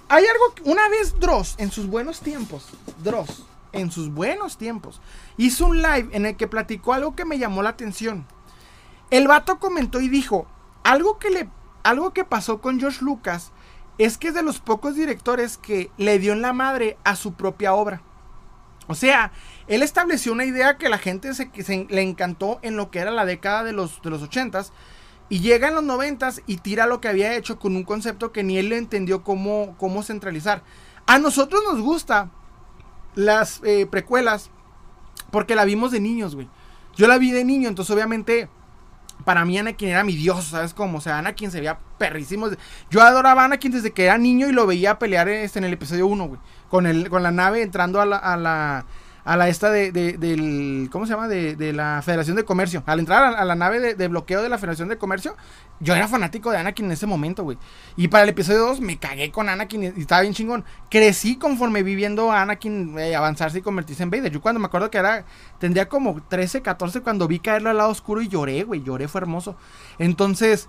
hay 0.08 0.24
algo. 0.26 0.54
Una 0.70 0.88
vez 0.88 1.18
Dross, 1.18 1.54
en 1.58 1.70
sus 1.70 1.86
buenos 1.86 2.20
tiempos, 2.20 2.66
Dross 3.02 3.44
en 3.72 3.90
sus 3.90 4.12
buenos 4.12 4.56
tiempos, 4.56 5.00
hizo 5.36 5.66
un 5.66 5.82
live 5.82 6.08
en 6.12 6.26
el 6.26 6.36
que 6.36 6.48
platicó 6.48 6.92
algo 6.92 7.14
que 7.14 7.24
me 7.24 7.38
llamó 7.38 7.62
la 7.62 7.70
atención. 7.70 8.26
El 9.10 9.28
vato 9.28 9.58
comentó 9.58 10.00
y 10.00 10.08
dijo, 10.08 10.46
algo 10.82 11.18
que 11.18 11.30
le 11.30 11.48
algo 11.82 12.12
que 12.12 12.24
pasó 12.24 12.60
con 12.60 12.78
George 12.78 13.02
Lucas 13.02 13.52
es 13.96 14.18
que 14.18 14.28
es 14.28 14.34
de 14.34 14.42
los 14.42 14.60
pocos 14.60 14.96
directores 14.96 15.56
que 15.56 15.90
le 15.96 16.18
dio 16.18 16.34
en 16.34 16.42
la 16.42 16.52
madre 16.52 16.98
a 17.04 17.16
su 17.16 17.32
propia 17.32 17.72
obra. 17.72 18.02
O 18.86 18.94
sea, 18.94 19.32
él 19.66 19.82
estableció 19.82 20.32
una 20.32 20.44
idea 20.44 20.76
que 20.76 20.88
la 20.88 20.98
gente 20.98 21.32
se, 21.32 21.50
le 21.88 22.02
encantó 22.02 22.58
en 22.62 22.76
lo 22.76 22.90
que 22.90 22.98
era 22.98 23.10
la 23.10 23.24
década 23.24 23.64
de 23.64 23.72
los, 23.72 24.02
de 24.02 24.10
los 24.10 24.22
80s 24.22 24.72
y 25.30 25.38
llega 25.38 25.68
en 25.68 25.76
los 25.76 25.84
90 25.84 26.28
y 26.46 26.56
tira 26.56 26.86
lo 26.86 27.00
que 27.00 27.08
había 27.08 27.34
hecho 27.36 27.58
con 27.58 27.76
un 27.76 27.84
concepto 27.84 28.32
que 28.32 28.42
ni 28.42 28.58
él 28.58 28.68
le 28.68 28.76
entendió 28.76 29.22
cómo, 29.22 29.76
cómo 29.78 30.02
centralizar. 30.02 30.62
A 31.06 31.18
nosotros 31.18 31.62
nos 31.64 31.80
gusta 31.80 32.30
las 33.14 33.62
eh, 33.64 33.86
precuelas 33.86 34.50
porque 35.30 35.54
la 35.54 35.64
vimos 35.64 35.92
de 35.92 36.00
niños, 36.00 36.34
güey. 36.34 36.48
Yo 36.96 37.06
la 37.06 37.16
vi 37.16 37.30
de 37.30 37.44
niño, 37.44 37.68
entonces 37.68 37.94
obviamente 37.94 38.48
para 39.24 39.44
mí 39.44 39.56
Anakin 39.56 39.88
era 39.88 40.02
mi 40.02 40.16
dios, 40.16 40.46
¿sabes 40.46 40.74
cómo? 40.74 40.98
O 40.98 41.00
sea, 41.00 41.18
Anakin 41.18 41.52
se 41.52 41.60
veía 41.60 41.78
perrísimo. 41.96 42.48
Yo 42.90 43.00
adoraba 43.00 43.42
a 43.42 43.44
Anakin 43.44 43.70
desde 43.70 43.92
que 43.92 44.06
era 44.06 44.18
niño 44.18 44.48
y 44.48 44.52
lo 44.52 44.66
veía 44.66 44.98
pelear 44.98 45.28
este, 45.28 45.60
en 45.60 45.64
el 45.64 45.72
episodio 45.72 46.08
1, 46.08 46.26
güey. 46.26 46.40
Con, 46.68 46.86
el, 46.86 47.08
con 47.08 47.22
la 47.22 47.30
nave 47.30 47.62
entrando 47.62 48.00
a 48.00 48.06
la 48.06 48.84
a 49.24 49.36
la 49.36 49.48
esta 49.48 49.70
de, 49.70 49.92
del, 49.92 50.88
¿cómo 50.90 51.06
se 51.06 51.12
llama? 51.12 51.28
De, 51.28 51.72
la 51.72 52.02
Federación 52.02 52.36
de 52.36 52.44
Comercio. 52.44 52.82
Al 52.86 53.00
entrar 53.00 53.34
a, 53.34 53.44
la 53.44 53.54
nave 53.54 53.94
de, 53.94 54.08
bloqueo 54.08 54.42
de 54.42 54.48
la 54.48 54.58
Federación 54.58 54.88
de 54.88 54.98
Comercio, 54.98 55.36
yo 55.80 55.94
era 55.94 56.08
fanático 56.08 56.50
de 56.50 56.58
Anakin 56.58 56.86
en 56.86 56.92
ese 56.92 57.06
momento, 57.06 57.42
güey. 57.44 57.58
Y 57.96 58.08
para 58.08 58.24
el 58.24 58.30
episodio 58.30 58.60
2 58.60 58.80
me 58.80 58.98
cagué 58.98 59.30
con 59.30 59.48
Anakin 59.48 59.82
y, 59.82 59.86
estaba 59.86 60.22
bien 60.22 60.34
chingón. 60.34 60.64
Crecí 60.90 61.36
conforme 61.36 61.82
viviendo 61.82 62.32
a 62.32 62.42
Anakin 62.42 62.98
eh, 62.98 63.14
avanzarse 63.14 63.58
y 63.58 63.62
convertirse 63.62 64.02
en 64.02 64.10
Vader. 64.10 64.32
Yo 64.32 64.40
cuando 64.40 64.60
me 64.60 64.66
acuerdo 64.66 64.90
que 64.90 64.98
era, 64.98 65.24
tendría 65.58 65.88
como 65.88 66.20
13, 66.22 66.62
14 66.62 67.02
cuando 67.02 67.28
vi 67.28 67.40
caerlo 67.40 67.70
al 67.70 67.76
lado 67.76 67.90
oscuro 67.90 68.22
y 68.22 68.28
lloré, 68.28 68.64
güey. 68.64 68.82
Lloré, 68.82 69.08
fue 69.08 69.20
hermoso. 69.20 69.56
Entonces... 69.98 70.68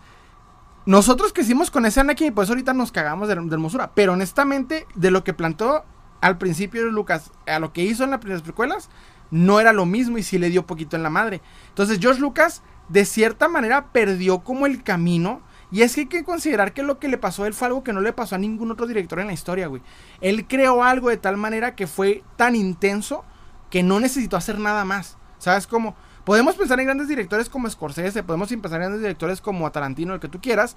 Nosotros 0.83 1.31
crecimos 1.31 1.69
con 1.69 1.85
ese 1.85 1.99
Anakin 1.99 2.29
y 2.29 2.31
por 2.31 2.43
eso 2.43 2.53
ahorita 2.53 2.73
nos 2.73 2.91
cagamos 2.91 3.27
de, 3.27 3.35
de 3.35 3.53
hermosura. 3.53 3.91
Pero 3.93 4.13
honestamente, 4.13 4.87
de 4.95 5.11
lo 5.11 5.23
que 5.23 5.31
plantó 5.31 5.85
al 6.21 6.37
principio 6.37 6.83
Lucas, 6.83 7.31
a 7.47 7.59
lo 7.59 7.73
que 7.73 7.83
hizo 7.83 8.03
en 8.03 8.11
las 8.11 8.19
primeras 8.19 8.43
precuelas, 8.43 8.89
no 9.31 9.59
era 9.59 9.73
lo 9.73 9.85
mismo 9.85 10.17
y 10.17 10.23
sí 10.23 10.37
le 10.37 10.49
dio 10.49 10.67
poquito 10.67 10.95
en 10.95 11.03
la 11.03 11.09
madre. 11.09 11.41
Entonces 11.69 11.99
George 11.99 12.21
Lucas, 12.21 12.61
de 12.89 13.05
cierta 13.05 13.47
manera, 13.47 13.91
perdió 13.91 14.39
como 14.39 14.65
el 14.65 14.83
camino. 14.83 15.41
Y 15.71 15.83
es 15.83 15.95
que 15.95 16.01
hay 16.01 16.07
que 16.07 16.25
considerar 16.25 16.73
que 16.73 16.83
lo 16.83 16.99
que 16.99 17.07
le 17.07 17.17
pasó 17.17 17.43
a 17.43 17.47
él 17.47 17.53
fue 17.53 17.67
algo 17.67 17.83
que 17.83 17.93
no 17.93 18.01
le 18.01 18.11
pasó 18.11 18.35
a 18.35 18.37
ningún 18.37 18.71
otro 18.71 18.87
director 18.87 19.19
en 19.19 19.27
la 19.27 19.33
historia, 19.33 19.67
güey. 19.67 19.81
Él 20.19 20.45
creó 20.45 20.83
algo 20.83 21.09
de 21.09 21.15
tal 21.15 21.37
manera 21.37 21.75
que 21.75 21.87
fue 21.87 22.23
tan 22.35 22.57
intenso 22.57 23.23
que 23.69 23.81
no 23.81 24.01
necesitó 24.01 24.35
hacer 24.35 24.59
nada 24.59 24.83
más. 24.83 25.17
¿Sabes 25.39 25.65
cómo? 25.65 25.95
Podemos 26.25 26.55
pensar 26.55 26.77
en 26.81 26.87
grandes 26.87 27.07
directores 27.07 27.47
como 27.47 27.69
Scorsese, 27.69 28.21
podemos 28.21 28.49
pensar 28.49 28.73
en 28.73 28.81
grandes 28.81 29.01
directores 29.01 29.39
como 29.39 29.71
Tarantino, 29.71 30.13
el 30.13 30.19
que 30.19 30.27
tú 30.27 30.41
quieras. 30.41 30.75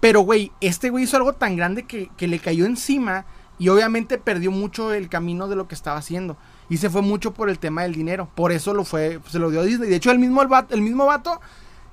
Pero, 0.00 0.22
güey, 0.22 0.50
este 0.62 0.88
güey 0.88 1.04
hizo 1.04 1.18
algo 1.18 1.34
tan 1.34 1.54
grande 1.54 1.84
que, 1.84 2.10
que 2.16 2.26
le 2.26 2.38
cayó 2.38 2.64
encima 2.64 3.26
y 3.62 3.68
obviamente 3.68 4.18
perdió 4.18 4.50
mucho 4.50 4.92
el 4.92 5.08
camino 5.08 5.46
de 5.46 5.54
lo 5.54 5.68
que 5.68 5.76
estaba 5.76 5.96
haciendo. 5.96 6.36
Y 6.68 6.78
se 6.78 6.90
fue 6.90 7.00
mucho 7.00 7.32
por 7.32 7.48
el 7.48 7.60
tema 7.60 7.82
del 7.82 7.94
dinero. 7.94 8.28
Por 8.34 8.50
eso 8.50 8.74
lo 8.74 8.84
fue, 8.84 9.20
se 9.28 9.38
lo 9.38 9.50
dio 9.50 9.60
a 9.60 9.62
Disney. 9.62 9.88
De 9.88 9.94
hecho, 9.94 10.10
el 10.10 10.18
mismo, 10.18 10.42
el, 10.42 10.48
vato, 10.48 10.74
el 10.74 10.82
mismo 10.82 11.06
vato, 11.06 11.40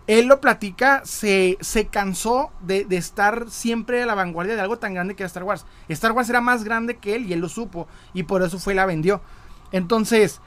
él 0.08 0.26
lo 0.26 0.42
platica, 0.42 1.04
se, 1.06 1.60
se 1.62 1.86
cansó 1.86 2.50
de, 2.62 2.88
estar 2.90 3.52
siempre 3.52 4.02
a 4.02 4.08
la 4.08 4.16
vanguardia 4.16 4.56
de 4.56 4.62
algo 4.62 4.80
tan 4.80 4.96
grande 4.96 5.16
que 5.16 5.22
era 5.22 5.28
Star 5.28 5.44
Wars. 5.44 5.68
Star 5.90 6.12
Wars 6.14 6.28
era 6.28 6.42
más 6.42 6.64
grande 6.64 6.98
que 6.98 7.14
él 7.14 7.28
y 7.28 7.34
él 7.34 7.40
lo 7.40 7.50
supo. 7.50 7.88
Y 8.16 8.24
por 8.24 8.42
eso 8.42 8.58
fue 8.58 8.74
y 8.74 8.76
la 8.76 8.88
vendió. 8.88 9.22
Entonces, 9.72 10.42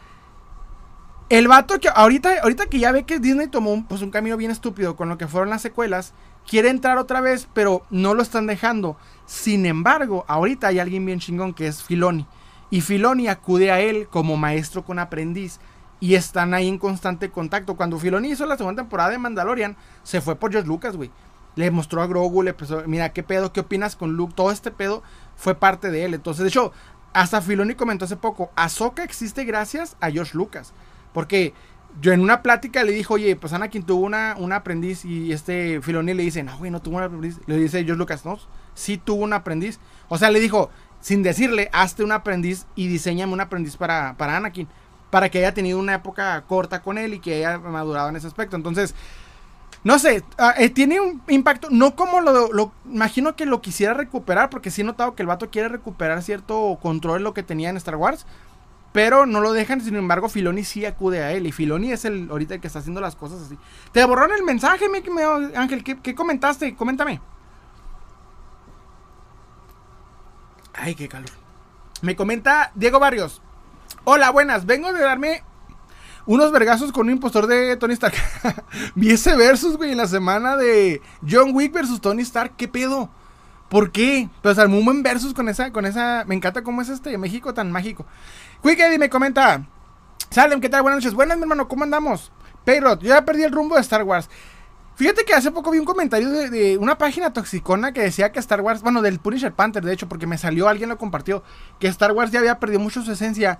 el 1.28 1.46
vato 1.46 1.78
que 1.78 1.88
ahorita, 1.88 2.40
ahorita 2.42 2.66
que 2.66 2.80
ya 2.80 2.90
ve 2.90 3.04
que 3.04 3.20
Disney 3.20 3.46
tomó 3.46 3.72
un, 3.72 3.84
pues 3.84 4.02
un 4.02 4.10
camino 4.10 4.36
bien 4.36 4.50
estúpido 4.50 4.96
con 4.96 5.08
lo 5.08 5.18
que 5.18 5.28
fueron 5.28 5.50
las 5.50 5.62
secuelas, 5.62 6.14
quiere 6.48 6.68
entrar 6.68 6.98
otra 6.98 7.20
vez, 7.20 7.48
pero 7.54 7.82
no 7.90 8.14
lo 8.14 8.22
están 8.22 8.48
dejando. 8.48 8.96
Sin 9.32 9.64
embargo, 9.64 10.26
ahorita 10.28 10.66
hay 10.66 10.78
alguien 10.78 11.06
bien 11.06 11.18
chingón 11.18 11.54
que 11.54 11.66
es 11.66 11.82
Filoni. 11.82 12.26
Y 12.68 12.82
Filoni 12.82 13.28
acude 13.28 13.70
a 13.70 13.80
él 13.80 14.06
como 14.10 14.36
maestro 14.36 14.84
con 14.84 14.98
aprendiz. 14.98 15.58
Y 16.00 16.16
están 16.16 16.52
ahí 16.52 16.68
en 16.68 16.76
constante 16.76 17.30
contacto. 17.30 17.74
Cuando 17.74 17.98
Filoni 17.98 18.32
hizo 18.32 18.44
la 18.44 18.58
segunda 18.58 18.82
temporada 18.82 19.08
de 19.08 19.16
Mandalorian, 19.16 19.74
se 20.02 20.20
fue 20.20 20.36
por 20.36 20.52
George 20.52 20.68
Lucas, 20.68 20.98
güey. 20.98 21.10
Le 21.54 21.70
mostró 21.70 22.02
a 22.02 22.06
Grogu, 22.06 22.42
le 22.42 22.50
empezó, 22.50 22.82
mira, 22.86 23.14
¿qué 23.14 23.22
pedo? 23.22 23.54
¿Qué 23.54 23.60
opinas 23.60 23.96
con 23.96 24.16
Luke? 24.18 24.34
Todo 24.36 24.50
este 24.50 24.70
pedo 24.70 25.02
fue 25.34 25.54
parte 25.54 25.90
de 25.90 26.04
él. 26.04 26.12
Entonces, 26.12 26.42
de 26.42 26.50
hecho, 26.50 26.72
hasta 27.14 27.40
Filoni 27.40 27.74
comentó 27.74 28.04
hace 28.04 28.16
poco, 28.18 28.50
Ahsoka 28.54 29.02
existe 29.02 29.44
gracias 29.44 29.96
a 30.02 30.10
George 30.10 30.36
Lucas. 30.36 30.74
Porque 31.14 31.54
yo 32.02 32.12
en 32.12 32.20
una 32.20 32.42
plática 32.42 32.84
le 32.84 32.92
dijo, 32.92 33.14
oye, 33.14 33.34
pues 33.34 33.54
Anakin 33.54 33.84
tuvo 33.84 34.04
una, 34.04 34.36
un 34.38 34.52
aprendiz 34.52 35.06
y 35.06 35.32
este 35.32 35.80
Filoni 35.80 36.12
le 36.12 36.22
dice, 36.22 36.42
no, 36.42 36.58
güey, 36.58 36.70
no 36.70 36.82
tuvo 36.82 36.98
un 36.98 37.02
aprendiz. 37.02 37.40
Le 37.46 37.56
dice 37.56 37.82
George 37.82 37.98
Lucas, 37.98 38.26
no, 38.26 38.38
sí 38.74 38.98
tuvo 38.98 39.24
un 39.24 39.32
aprendiz. 39.32 39.78
O 40.08 40.18
sea, 40.18 40.30
le 40.30 40.40
dijo, 40.40 40.70
sin 41.00 41.22
decirle, 41.22 41.68
hazte 41.72 42.04
un 42.04 42.12
aprendiz 42.12 42.66
y 42.74 42.88
diseñame 42.88 43.32
un 43.32 43.40
aprendiz 43.40 43.76
para, 43.76 44.14
para 44.16 44.36
Anakin. 44.36 44.68
Para 45.10 45.28
que 45.28 45.38
haya 45.38 45.52
tenido 45.52 45.78
una 45.78 45.94
época 45.94 46.42
corta 46.46 46.80
con 46.82 46.96
él 46.96 47.14
y 47.14 47.20
que 47.20 47.34
haya 47.44 47.58
madurado 47.58 48.08
en 48.08 48.16
ese 48.16 48.26
aspecto. 48.26 48.56
Entonces, 48.56 48.94
no 49.84 49.98
sé, 49.98 50.22
ah, 50.38 50.54
eh, 50.56 50.70
tiene 50.70 51.00
un 51.00 51.22
impacto, 51.28 51.68
no 51.70 51.96
como 51.96 52.20
lo, 52.20 52.52
lo, 52.52 52.72
imagino 52.86 53.34
que 53.34 53.46
lo 53.46 53.60
quisiera 53.60 53.94
recuperar, 53.94 54.48
porque 54.48 54.70
sí 54.70 54.82
he 54.82 54.84
notado 54.84 55.14
que 55.14 55.22
el 55.22 55.26
vato 55.26 55.50
quiere 55.50 55.68
recuperar 55.68 56.22
cierto 56.22 56.78
control 56.80 57.18
de 57.18 57.24
lo 57.24 57.34
que 57.34 57.42
tenía 57.42 57.68
en 57.68 57.76
Star 57.76 57.96
Wars. 57.96 58.24
Pero 58.92 59.24
no 59.24 59.40
lo 59.40 59.54
dejan, 59.54 59.80
sin 59.80 59.96
embargo, 59.96 60.28
Filoni 60.28 60.64
sí 60.64 60.84
acude 60.84 61.22
a 61.22 61.32
él. 61.32 61.46
Y 61.46 61.52
Filoni 61.52 61.92
es 61.92 62.04
el 62.04 62.28
ahorita 62.30 62.54
el 62.54 62.60
que 62.60 62.66
está 62.66 62.78
haciendo 62.78 63.00
las 63.00 63.16
cosas 63.16 63.42
así. 63.42 63.58
Te 63.90 64.04
borraron 64.04 64.36
el 64.36 64.44
mensaje, 64.44 64.86
mi, 64.88 64.98
Ángel. 65.56 65.82
¿qué, 65.82 66.14
comentaste? 66.14 66.76
Coméntame. 66.76 67.20
Ay, 70.82 70.96
qué 70.96 71.06
calor. 71.06 71.30
Me 72.00 72.16
comenta 72.16 72.72
Diego 72.74 72.98
Barrios. 72.98 73.40
Hola, 74.02 74.30
buenas. 74.30 74.66
Vengo 74.66 74.92
de 74.92 75.00
darme 75.00 75.44
unos 76.26 76.50
vergazos 76.50 76.90
con 76.90 77.06
un 77.06 77.12
impostor 77.12 77.46
de 77.46 77.76
Tony 77.76 77.92
Stark. 77.94 78.16
Vi 78.96 79.12
ese 79.12 79.36
versus, 79.36 79.76
güey, 79.76 79.92
en 79.92 79.98
la 79.98 80.08
semana 80.08 80.56
de 80.56 81.00
John 81.24 81.54
Wick 81.54 81.72
versus 81.72 82.00
Tony 82.00 82.22
Stark. 82.22 82.54
¿Qué 82.56 82.66
pedo? 82.66 83.10
¿Por 83.68 83.92
qué? 83.92 84.28
Pues 84.42 84.58
armó 84.58 84.78
un 84.78 84.84
buen 84.84 85.04
versus 85.04 85.34
con 85.34 85.48
esa, 85.48 85.70
con 85.70 85.86
esa. 85.86 86.24
Me 86.26 86.34
encanta 86.34 86.64
cómo 86.64 86.82
es 86.82 86.88
este 86.88 87.16
México 87.16 87.54
tan 87.54 87.70
mágico. 87.70 88.04
Quick 88.64 88.80
Eddie 88.80 88.98
me 88.98 89.08
comenta. 89.08 89.64
Salem, 90.30 90.60
¿qué 90.60 90.68
tal? 90.68 90.82
Buenas 90.82 90.98
noches. 90.98 91.14
Buenas, 91.14 91.36
mi 91.36 91.44
hermano, 91.44 91.68
¿cómo 91.68 91.84
andamos? 91.84 92.32
Payrot, 92.64 93.00
yo 93.02 93.10
ya 93.10 93.24
perdí 93.24 93.44
el 93.44 93.52
rumbo 93.52 93.76
de 93.76 93.82
Star 93.82 94.02
Wars. 94.02 94.28
Fíjate 94.94 95.24
que 95.24 95.34
hace 95.34 95.50
poco 95.50 95.70
vi 95.70 95.78
un 95.78 95.86
comentario 95.86 96.28
de, 96.28 96.76
una 96.76 96.98
página 96.98 97.32
toxicona 97.32 97.92
que 97.92 98.02
decía 98.02 98.30
que 98.30 98.38
Star 98.38 98.60
Wars, 98.60 98.82
bueno, 98.82 99.00
del 99.00 99.20
Punisher 99.20 99.52
Panther, 99.52 99.82
de 99.82 99.92
hecho, 99.92 100.08
porque 100.08 100.26
me 100.26 100.36
salió, 100.36 100.68
alguien 100.68 100.90
lo 100.90 100.98
compartió, 100.98 101.42
que 101.78 101.88
Star 101.88 102.12
Wars 102.12 102.30
ya 102.30 102.40
había 102.40 102.60
perdido 102.60 102.80
mucho 102.80 103.02
su 103.02 103.12
esencia. 103.12 103.58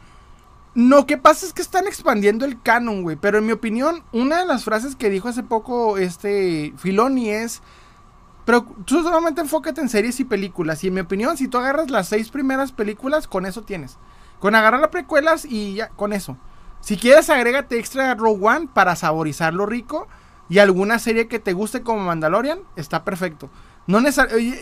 No, 0.74 1.06
que 1.06 1.18
pasa 1.18 1.44
es 1.46 1.52
que 1.52 1.62
están 1.62 1.86
expandiendo 1.86 2.44
el 2.44 2.60
canon, 2.60 3.02
güey. 3.02 3.16
Pero 3.16 3.38
en 3.38 3.46
mi 3.46 3.52
opinión, 3.52 4.04
una 4.12 4.38
de 4.38 4.46
las 4.46 4.64
frases 4.64 4.96
que 4.96 5.10
dijo 5.10 5.28
hace 5.28 5.42
poco 5.42 5.98
este 5.98 6.72
Filoni 6.78 7.30
es. 7.30 7.62
Pero 8.44 8.62
tú 8.86 9.02
solamente 9.02 9.40
enfócate 9.40 9.80
en 9.80 9.88
series 9.88 10.18
y 10.20 10.24
películas. 10.24 10.82
Y 10.82 10.88
en 10.88 10.94
mi 10.94 11.00
opinión, 11.00 11.36
si 11.36 11.48
tú 11.48 11.58
agarras 11.58 11.90
las 11.90 12.08
seis 12.08 12.30
primeras 12.30 12.72
películas, 12.72 13.28
con 13.28 13.44
eso 13.44 13.62
tienes. 13.62 13.98
Con 14.38 14.54
agarrar 14.54 14.80
las 14.80 14.90
precuelas 14.90 15.44
y 15.44 15.74
ya, 15.74 15.88
con 15.90 16.12
eso. 16.12 16.38
Si 16.80 16.96
quieres, 16.96 17.30
agrégate 17.30 17.78
extra 17.78 18.14
Rogue 18.14 18.44
One 18.44 18.68
para 18.72 18.96
saborizarlo 18.96 19.66
rico. 19.66 20.08
Y 20.53 20.59
alguna 20.59 20.98
serie 20.98 21.28
que 21.28 21.38
te 21.38 21.55
guste 21.55 21.80
como 21.80 22.00
Mandalorian, 22.00 22.59
está 22.76 23.05
perfecto. 23.05 23.48
No 23.86 24.00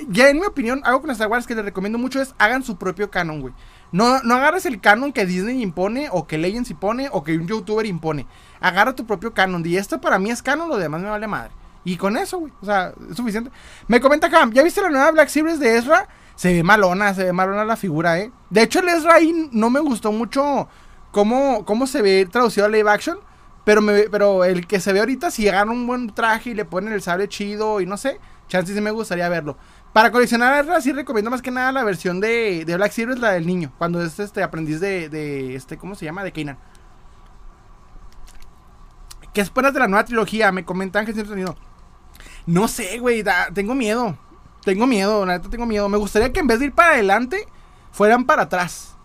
ya 0.09 0.29
en 0.29 0.39
mi 0.39 0.47
opinión, 0.47 0.83
algo 0.85 1.01
con 1.01 1.11
Star 1.11 1.27
Wars 1.27 1.49
que 1.49 1.57
les 1.57 1.65
recomiendo 1.65 1.99
mucho 1.99 2.23
es 2.23 2.33
hagan 2.39 2.63
su 2.63 2.77
propio 2.77 3.11
canon, 3.11 3.41
güey. 3.41 3.53
No, 3.91 4.23
no 4.23 4.37
agarres 4.37 4.67
el 4.67 4.81
canon 4.81 5.13
que 5.13 5.27
Disney 5.27 5.61
impone, 5.61 6.07
o 6.13 6.29
que 6.29 6.39
Legends 6.39 6.71
impone, 6.71 7.09
o 7.11 7.25
que 7.25 7.37
un 7.37 7.49
youtuber 7.49 7.87
impone. 7.87 8.29
Agarra 8.61 8.95
tu 8.95 9.05
propio 9.05 9.35
canon. 9.35 9.67
Y 9.67 9.79
esto 9.79 10.01
para 10.01 10.21
mí 10.21 10.31
es 10.31 10.45
canon, 10.45 10.69
lo 10.69 10.77
demás 10.77 11.01
me 11.01 11.09
vale 11.09 11.27
madre. 11.27 11.51
Y 11.83 11.97
con 11.97 12.17
eso, 12.17 12.39
güey. 12.39 12.53
O 12.63 12.67
sea, 12.67 12.95
es 13.11 13.17
suficiente. 13.17 13.51
Me 13.89 14.01
comenta 14.01 14.31
Cam, 14.31 14.53
¿ya 14.53 14.63
viste 14.63 14.81
la 14.83 14.91
nueva 14.91 15.11
Black 15.11 15.29
Series 15.29 15.59
de 15.59 15.77
Ezra? 15.77 16.07
Se 16.37 16.53
ve 16.53 16.63
malona, 16.63 17.15
se 17.15 17.25
ve 17.25 17.33
malona 17.33 17.65
la 17.65 17.75
figura, 17.75 18.21
¿eh? 18.21 18.31
De 18.49 18.63
hecho, 18.63 18.79
el 18.79 18.91
Ezra 18.91 19.15
ahí 19.15 19.51
no 19.51 19.71
me 19.71 19.81
gustó 19.81 20.13
mucho 20.13 20.69
cómo, 21.11 21.65
cómo 21.65 21.89
se 21.89 22.01
ve 22.01 22.29
traducido 22.31 22.67
a 22.67 22.69
live 22.69 22.89
action. 22.89 23.19
Pero, 23.65 23.83
me, 23.83 24.05
pero 24.11 24.45
el 24.45 24.67
que 24.67 24.81
se 24.81 24.93
ve 24.93 25.01
ahorita, 25.01 25.31
si 25.31 25.49
agarran 25.49 25.71
un 25.71 25.87
buen 25.87 26.15
traje 26.15 26.51
y 26.51 26.55
le 26.55 26.65
ponen 26.65 26.93
el 26.93 27.03
sable 27.03 27.29
chido 27.29 27.81
y 27.81 27.87
no 27.87 27.97
sé, 27.97 28.19
chances 28.49 28.75
sí 28.75 28.81
me 28.81 28.91
gustaría 28.91 29.29
verlo. 29.29 29.57
Para 29.93 30.11
coleccionar 30.11 30.67
sí 30.83 30.93
recomiendo 30.93 31.31
más 31.31 31.43
que 31.43 31.51
nada 31.51 31.73
la 31.73 31.85
versión 31.85 32.21
de, 32.21 32.65
de 32.65 32.77
Black 32.77 32.93
Series, 32.93 33.19
la 33.19 33.33
del 33.33 33.47
niño, 33.47 33.73
cuando 33.77 34.03
es 34.03 34.19
este 34.19 34.43
aprendiz 34.43 34.81
de, 34.81 35.09
de 35.09 35.55
este, 35.55 35.77
¿cómo 35.77 35.95
se 35.95 36.05
llama? 36.05 36.25
De 36.25 36.33
Kanan. 36.33 36.59
¿Qué 39.33 39.41
esperas 39.41 39.73
de 39.73 39.81
la 39.81 39.89
nueva 39.89 40.05
trilogía? 40.05 40.51
Me 40.53 40.65
comentan 40.65 41.07
que 41.07 41.13
sonido. 41.25 41.57
No 42.47 42.69
sé, 42.69 42.99
güey, 42.99 43.25
tengo 43.55 43.75
miedo. 43.75 44.19
Tengo 44.65 44.87
miedo, 44.87 45.25
la 45.25 45.39
neta 45.39 45.49
tengo 45.49 45.67
miedo. 45.67 45.89
Me 45.89 45.99
gustaría 45.99 46.33
que 46.33 46.41
en 46.41 46.47
vez 46.47 46.59
de 46.59 46.67
ir 46.67 46.73
para 46.73 46.93
adelante, 46.93 47.47
fueran 47.93 48.25
para 48.25 48.43
atrás. 48.43 48.97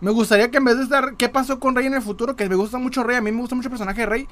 Me 0.00 0.10
gustaría 0.10 0.50
que 0.50 0.58
en 0.58 0.64
vez 0.64 0.78
de 0.78 0.84
estar, 0.84 1.16
¿qué 1.16 1.28
pasó 1.28 1.60
con 1.60 1.74
Rey 1.74 1.86
en 1.86 1.94
el 1.94 2.02
futuro? 2.02 2.36
Que 2.36 2.48
me 2.48 2.54
gusta 2.54 2.78
mucho 2.78 3.02
Rey, 3.04 3.16
a 3.16 3.20
mí 3.20 3.30
me 3.32 3.40
gusta 3.40 3.54
mucho 3.54 3.68
el 3.68 3.72
personaje 3.72 4.00
de 4.00 4.06
Rey. 4.06 4.28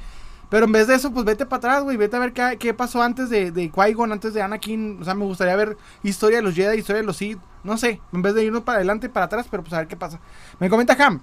Pero 0.49 0.65
en 0.65 0.73
vez 0.73 0.87
de 0.87 0.95
eso, 0.95 1.13
pues 1.13 1.27
vete 1.27 1.45
para 1.45 1.59
atrás, 1.59 1.83
güey. 1.83 1.97
Vete 1.97 2.17
a 2.17 2.21
ver 2.21 2.33
qué, 2.33 2.75
pasó 2.75 3.03
antes 3.03 3.29
de, 3.29 3.51
de 3.51 3.71
Qui-Gon, 3.71 4.13
antes 4.13 4.33
de 4.33 4.41
Anakin. 4.41 4.99
O 5.01 5.05
sea, 5.05 5.15
me 5.15 5.25
gustaría 5.25 5.55
ver 5.57 5.77
historia 6.03 6.39
de 6.39 6.43
los 6.43 6.55
Jedi, 6.55 6.79
historia 6.79 7.03
de 7.03 7.07
los 7.07 7.19
Sith. 7.19 7.39
No 7.65 7.77
sé, 7.77 8.01
en 8.13 8.23
vez 8.23 8.35
de 8.35 8.45
irnos 8.45 8.63
para 8.63 8.77
adelante 8.77 9.07
y 9.07 9.11
para 9.11 9.27
atrás, 9.27 9.47
pero 9.51 9.63
pues 9.63 9.75
a 9.75 9.79
ver 9.79 9.89
qué 9.89 9.97
pasa. 9.97 10.21
Me 10.59 10.71
comenta 10.71 10.97
Ham. 11.05 11.21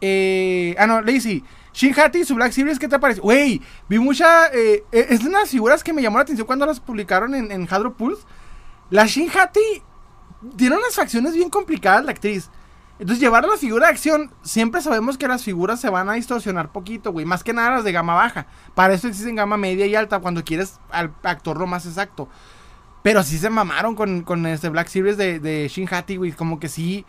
Eh, 0.00 0.74
ah, 0.76 0.88
no, 0.88 1.00
Lazy. 1.02 1.44
Shin 1.72 1.98
Hati, 1.98 2.24
su 2.24 2.34
Black 2.34 2.52
Series, 2.52 2.78
¿qué 2.78 2.88
te 2.88 2.98
parece? 2.98 3.20
Güey, 3.20 3.62
vi 3.88 3.98
mucha. 4.00 4.48
Eh, 4.48 4.84
eh, 4.90 5.06
es 5.10 5.22
de 5.22 5.28
unas 5.28 5.48
figuras 5.48 5.84
que 5.84 5.92
me 5.92 6.02
llamó 6.02 6.18
la 6.18 6.24
atención 6.24 6.46
cuando 6.46 6.66
las 6.66 6.80
publicaron 6.80 7.34
en, 7.36 7.52
en 7.52 7.68
Hadro 7.70 7.94
Pulse. 7.94 8.24
La 8.90 9.06
Shin 9.06 9.30
Hati 9.30 9.82
tiene 10.56 10.76
unas 10.76 10.96
facciones 10.96 11.34
bien 11.34 11.48
complicadas, 11.48 12.04
la 12.04 12.10
actriz. 12.10 12.50
Entonces, 12.98 13.20
llevar 13.20 13.44
la 13.44 13.56
figura 13.56 13.86
de 13.86 13.92
acción, 13.92 14.30
siempre 14.42 14.80
sabemos 14.80 15.18
que 15.18 15.26
las 15.26 15.42
figuras 15.42 15.80
se 15.80 15.90
van 15.90 16.08
a 16.08 16.12
distorsionar 16.12 16.70
poquito, 16.70 17.10
güey. 17.10 17.26
Más 17.26 17.42
que 17.42 17.52
nada 17.52 17.70
las 17.70 17.84
de 17.84 17.92
gama 17.92 18.14
baja. 18.14 18.46
Para 18.74 18.94
eso 18.94 19.08
existen 19.08 19.34
gama 19.34 19.56
media 19.56 19.86
y 19.86 19.94
alta 19.94 20.20
cuando 20.20 20.44
quieres 20.44 20.78
al 20.90 21.12
actor 21.22 21.58
lo 21.58 21.66
más 21.66 21.84
exacto. 21.86 22.28
Pero 23.02 23.22
sí 23.24 23.38
se 23.38 23.50
mamaron 23.50 23.96
con, 23.96 24.46
este 24.46 24.68
Black 24.68 24.86
Series 24.88 25.16
de, 25.16 25.40
de 25.40 25.66
Shin 25.68 25.88
Hati, 25.90 26.16
güey. 26.16 26.32
Como 26.32 26.60
que 26.60 26.68
sí. 26.68 27.04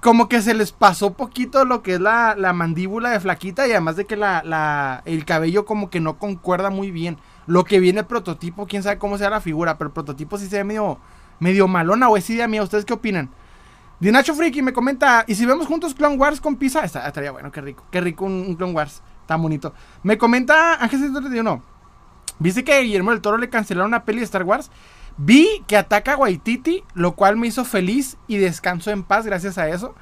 Como 0.00 0.28
que 0.28 0.40
se 0.40 0.54
les 0.54 0.72
pasó 0.72 1.12
poquito 1.12 1.64
lo 1.64 1.82
que 1.82 1.94
es 1.94 2.00
la, 2.00 2.34
mandíbula 2.54 3.10
de 3.10 3.20
flaquita 3.20 3.68
y 3.68 3.72
además 3.72 3.96
de 3.96 4.06
que 4.06 4.16
la, 4.16 5.02
el 5.04 5.24
cabello 5.24 5.64
como 5.64 5.90
que 5.90 6.00
no 6.00 6.18
concuerda 6.18 6.70
muy 6.70 6.90
bien. 6.90 7.18
Lo 7.46 7.64
que 7.64 7.78
viene 7.78 8.04
prototipo, 8.04 8.66
quién 8.66 8.82
sabe 8.82 8.98
cómo 8.98 9.18
sea 9.18 9.30
la 9.30 9.40
figura, 9.40 9.76
pero 9.76 9.88
el 9.88 9.92
prototipo 9.92 10.38
sí 10.38 10.48
se 10.48 10.56
ve 10.56 10.64
medio, 10.64 10.98
medio 11.40 11.68
malona 11.68 12.08
es 12.16 12.30
idea 12.30 12.48
mía. 12.48 12.62
¿Ustedes 12.62 12.84
qué 12.84 12.94
opinan? 12.94 13.30
Dinacho 14.02 14.34
Friki 14.34 14.62
me 14.62 14.72
comenta, 14.72 15.24
¿y 15.28 15.36
si 15.36 15.46
vemos 15.46 15.68
juntos 15.68 15.94
Clone 15.94 16.16
Wars 16.16 16.40
con 16.40 16.56
pizza? 16.56 16.82
estaría 16.82 17.30
bueno, 17.30 17.52
qué 17.52 17.60
rico, 17.60 17.84
qué 17.88 18.00
rico 18.00 18.24
un, 18.24 18.56
Clone 18.56 18.72
Wars, 18.72 19.00
tan 19.26 19.40
bonito. 19.40 19.74
Me 20.02 20.18
comenta 20.18 20.74
Ángel 20.82 20.98
131, 20.98 21.62
¿viste 22.40 22.64
que 22.64 22.80
Guillermo 22.80 23.12
del 23.12 23.20
Toro 23.20 23.38
le 23.38 23.48
cancelaron 23.48 23.86
una 23.86 24.04
peli 24.04 24.18
de 24.18 24.24
Star 24.24 24.42
Wars? 24.42 24.72
Vi 25.18 25.62
que 25.68 25.76
ataca 25.76 26.14
a 26.14 26.16
Waititi, 26.16 26.82
lo 26.94 27.12
cual 27.12 27.36
me 27.36 27.46
hizo 27.46 27.64
feliz 27.64 28.16
y 28.26 28.38
descanso 28.38 28.90
en 28.90 29.04
paz 29.04 29.24
gracias 29.24 29.56
a 29.56 29.68
eso. 29.68 29.94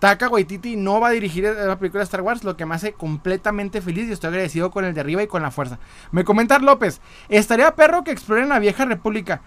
Taka 0.00 0.28
Waititi 0.28 0.74
no 0.74 0.98
va 0.98 1.08
a 1.08 1.12
dirigir 1.12 1.44
la 1.44 1.78
película 1.78 2.00
de 2.00 2.06
Star 2.06 2.22
Wars, 2.22 2.42
lo 2.42 2.56
que 2.56 2.66
me 2.66 2.74
hace 2.74 2.94
completamente 2.94 3.80
feliz 3.80 4.08
y 4.08 4.12
estoy 4.14 4.30
agradecido 4.30 4.72
con 4.72 4.84
el 4.84 4.94
de 4.94 5.00
arriba 5.00 5.22
y 5.22 5.28
con 5.28 5.42
la 5.42 5.52
fuerza. 5.52 5.78
Me 6.10 6.24
comenta 6.24 6.58
López, 6.58 7.00
estaría 7.28 7.76
perro 7.76 8.02
que 8.02 8.10
exploren 8.10 8.48
la 8.48 8.58
vieja 8.58 8.84
república. 8.84 9.42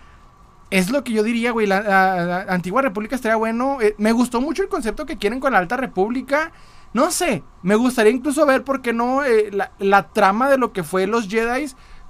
Es 0.70 0.90
lo 0.90 1.04
que 1.04 1.14
yo 1.14 1.24
diría, 1.24 1.52
güey. 1.52 1.66
La, 1.68 2.46
antigua 2.50 2.82
república 2.82 3.16
estaría 3.16 3.38
bueno. 3.38 3.80
Eh, 3.82 3.96
me 3.98 4.12
gustó 4.12 4.42
mucho 4.42 4.64
el 4.64 4.70
concepto 4.70 5.06
que 5.06 5.18
quieren 5.18 5.40
con 5.40 5.54
la 5.54 5.60
alta 5.60 5.78
república. 5.78 6.52
No 6.94 7.12
sé, 7.12 7.44
me 7.64 7.76
gustaría 7.76 8.12
incluso 8.12 8.46
ver, 8.46 8.64
¿por 8.64 8.82
qué 8.82 8.94
no? 8.94 9.24
Eh, 9.24 9.52
la, 9.80 10.08
trama 10.10 10.50
de 10.50 10.58
lo 10.58 10.74
que 10.74 10.84
fue 10.84 11.06
los 11.08 11.28
Jedi 11.28 11.68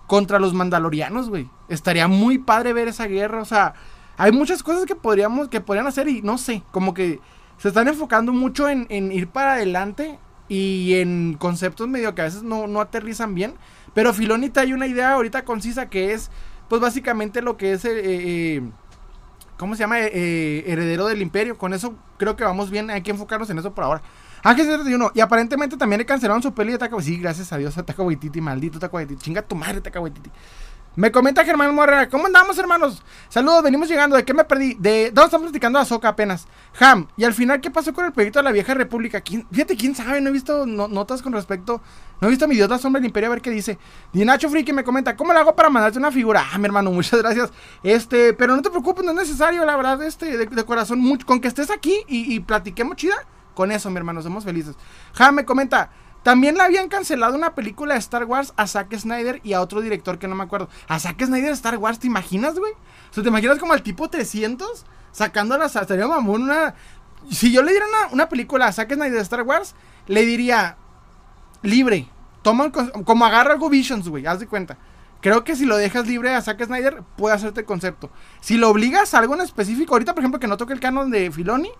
contra 0.07 0.39
los 0.39 0.53
Mandalorianos, 0.53 1.29
güey. 1.29 1.49
Estaría 1.67 2.07
muy 2.07 2.37
padre 2.37 2.73
ver 2.73 2.87
esa 2.87 3.05
guerra. 3.05 3.41
O 3.41 3.45
sea, 3.45 3.73
hay 4.17 4.31
muchas 4.31 4.63
cosas 4.63 4.85
que 4.85 4.95
podríamos, 4.95 5.49
que 5.49 5.61
podrían 5.61 5.87
hacer 5.87 6.07
y 6.07 6.21
no 6.21 6.37
sé, 6.37 6.63
como 6.71 6.93
que 6.93 7.19
se 7.57 7.67
están 7.67 7.87
enfocando 7.87 8.31
mucho 8.31 8.69
en, 8.69 8.87
ir 9.11 9.27
para 9.27 9.53
adelante 9.53 10.19
y 10.47 10.95
en 10.95 11.35
conceptos 11.37 11.87
medio 11.87 12.15
que 12.15 12.21
a 12.21 12.25
veces 12.25 12.43
no, 12.43 12.67
no 12.67 12.81
aterrizan 12.81 13.35
bien. 13.35 13.55
Pero 13.93 14.13
Filonita 14.13 14.61
hay 14.61 14.73
una 14.73 14.87
idea 14.87 15.13
ahorita 15.13 15.43
concisa 15.43 15.89
que 15.89 16.13
es 16.13 16.29
pues 16.67 16.81
básicamente 16.81 17.41
lo 17.41 17.57
que 17.57 17.73
es, 17.73 17.85
eh, 17.85 17.91
eh, 17.95 18.61
¿cómo 19.57 19.75
se 19.75 19.81
llama? 19.81 19.99
Eh, 19.99 20.63
heredero 20.67 21.07
del 21.07 21.21
imperio. 21.21 21.57
Con 21.57 21.73
eso 21.73 21.95
creo 22.17 22.35
que 22.35 22.43
vamos 22.43 22.69
bien, 22.69 22.89
hay 22.89 23.01
que 23.01 23.11
enfocarnos 23.11 23.49
en 23.49 23.59
eso 23.59 23.73
por 23.73 23.83
ahora. 23.83 24.01
Ángel 24.43 24.65
71, 24.65 25.11
y 25.15 25.19
aparentemente 25.19 25.77
también 25.77 25.99
le 25.99 26.05
cancelaron 26.05 26.41
su 26.41 26.53
peli 26.53 26.71
de 26.71 26.77
Taca 26.77 27.01
Sí, 27.01 27.17
gracias 27.17 27.51
a 27.51 27.57
Dios, 27.57 27.77
a 27.77 27.83
Taca 27.83 28.03
maldito 28.41 28.79
Taca 28.79 29.05
Chinga 29.17 29.41
tu 29.41 29.55
madre, 29.55 29.81
Taca 29.81 29.99
me 30.97 31.11
comenta 31.11 31.45
Germán 31.45 31.75
Morera, 31.75 32.09
¿cómo 32.09 32.25
andamos, 32.25 32.57
hermanos? 32.57 33.03
Saludos, 33.29 33.61
venimos 33.61 33.87
llegando. 33.87 34.15
¿De 34.15 34.25
qué 34.25 34.33
me 34.33 34.43
perdí? 34.43 34.73
De. 34.79 35.11
No, 35.15 35.25
estamos 35.25 35.45
platicando 35.45 35.77
a 35.77 35.85
Soca 35.85 36.07
apenas. 36.07 36.47
Ham, 36.79 37.07
y 37.15 37.23
al 37.23 37.35
final, 37.35 37.61
¿qué 37.61 37.69
pasó 37.69 37.93
con 37.93 38.05
el 38.05 38.11
proyecto 38.11 38.39
de 38.39 38.43
la 38.43 38.51
vieja 38.51 38.73
república? 38.73 39.21
fíjate, 39.23 39.77
quién 39.77 39.93
sabe, 39.93 40.21
no 40.21 40.29
he 40.29 40.33
visto 40.33 40.65
notas 40.65 41.21
con 41.21 41.33
respecto. 41.33 41.83
No 42.19 42.27
he 42.27 42.31
visto 42.31 42.45
a 42.45 42.47
mi 42.47 42.55
idiota 42.55 42.79
sombra 42.79 42.99
del 42.99 43.05
imperio 43.05 43.29
a 43.29 43.33
ver 43.33 43.43
qué 43.43 43.51
dice. 43.51 43.77
Dinacho 44.11 44.49
Friki 44.49 44.73
me 44.73 44.83
comenta, 44.83 45.15
¿cómo 45.15 45.33
le 45.33 45.39
hago 45.39 45.55
para 45.55 45.69
mandarte 45.69 45.99
una 45.99 46.11
figura? 46.11 46.43
Ah, 46.51 46.57
mi 46.57 46.65
hermano, 46.65 46.89
muchas 46.89 47.21
gracias. 47.21 47.51
Este, 47.83 48.33
pero 48.33 48.55
no 48.55 48.63
te 48.63 48.71
preocupes, 48.71 49.05
no 49.05 49.11
es 49.11 49.17
necesario, 49.17 49.63
la 49.65 49.77
verdad, 49.77 50.01
este, 50.01 50.35
de, 50.35 50.65
corazón. 50.65 50.99
Con 51.27 51.39
que 51.39 51.47
estés 51.47 51.69
aquí 51.69 51.95
y, 52.07 52.33
y 52.33 52.39
platiquemos 52.39 52.95
chida, 52.95 53.17
con 53.53 53.71
eso, 53.71 53.91
mi 53.91 53.97
hermano, 53.97 54.23
somos 54.23 54.43
felices. 54.43 54.75
Ham 55.19 55.35
me 55.35 55.45
comenta. 55.45 55.91
También 56.27 56.55
le 56.55 56.61
habían 56.61 56.89
cancelado 56.89 57.37
una 57.37 57.55
película 57.55 57.93
de 57.93 58.01
Star 58.01 58.25
Wars 58.25 58.51
a 58.57 58.67
Zack 58.67 58.93
Snyder 58.97 59.39
y 59.45 59.53
a 59.53 59.61
otro 59.61 59.79
director 59.79 60.19
que 60.19 60.27
no 60.27 60.35
me 60.35 60.43
acuerdo. 60.43 60.67
A 60.89 60.99
Zack 60.99 61.23
Snyder 61.23 61.45
de 61.45 61.53
Star 61.53 61.77
Wars, 61.77 61.99
¿te 61.99 62.07
imaginas, 62.07 62.59
güey? 62.59 62.73
O 62.73 63.13
sea, 63.13 63.23
¿te 63.23 63.29
imaginas 63.29 63.59
como 63.59 63.71
al 63.71 63.81
tipo 63.81 64.09
300 64.09 64.85
sacando. 65.13 65.55
Estaría 65.63 66.05
mamón 66.05 66.43
una... 66.43 66.75
Si 67.31 67.53
yo 67.53 67.61
le 67.61 67.71
diera 67.71 67.85
una, 68.11 68.27
película 68.27 68.67
a 68.67 68.73
Zack 68.73 68.93
Snyder 68.93 69.13
de 69.13 69.21
Star 69.21 69.43
Wars, 69.43 69.73
le 70.07 70.25
diría... 70.25 70.75
Libre. 71.61 72.09
Toma 72.41 72.73
como 72.73 73.25
agarra 73.25 73.53
algo 73.53 73.69
Visions, 73.69 74.09
güey. 74.09 74.25
Haz 74.25 74.41
de 74.41 74.47
cuenta. 74.47 74.77
Creo 75.21 75.45
que 75.45 75.55
si 75.55 75.65
lo 75.65 75.77
dejas 75.77 76.07
libre 76.07 76.35
a 76.35 76.41
Zack 76.41 76.61
Snyder, 76.61 77.03
puede 77.15 77.35
hacerte 77.35 77.63
concepto. 77.63 78.09
Si 78.41 78.57
lo 78.57 78.69
obligas 78.69 79.13
a 79.13 79.19
algo 79.19 79.35
en 79.35 79.39
específico, 79.39 79.93
ahorita, 79.93 80.13
por 80.13 80.23
ejemplo, 80.23 80.41
que 80.41 80.47
no 80.47 80.57
toque 80.57 80.73
el 80.73 80.81
canon 80.81 81.09
de 81.09 81.31
Filoni, 81.31 81.71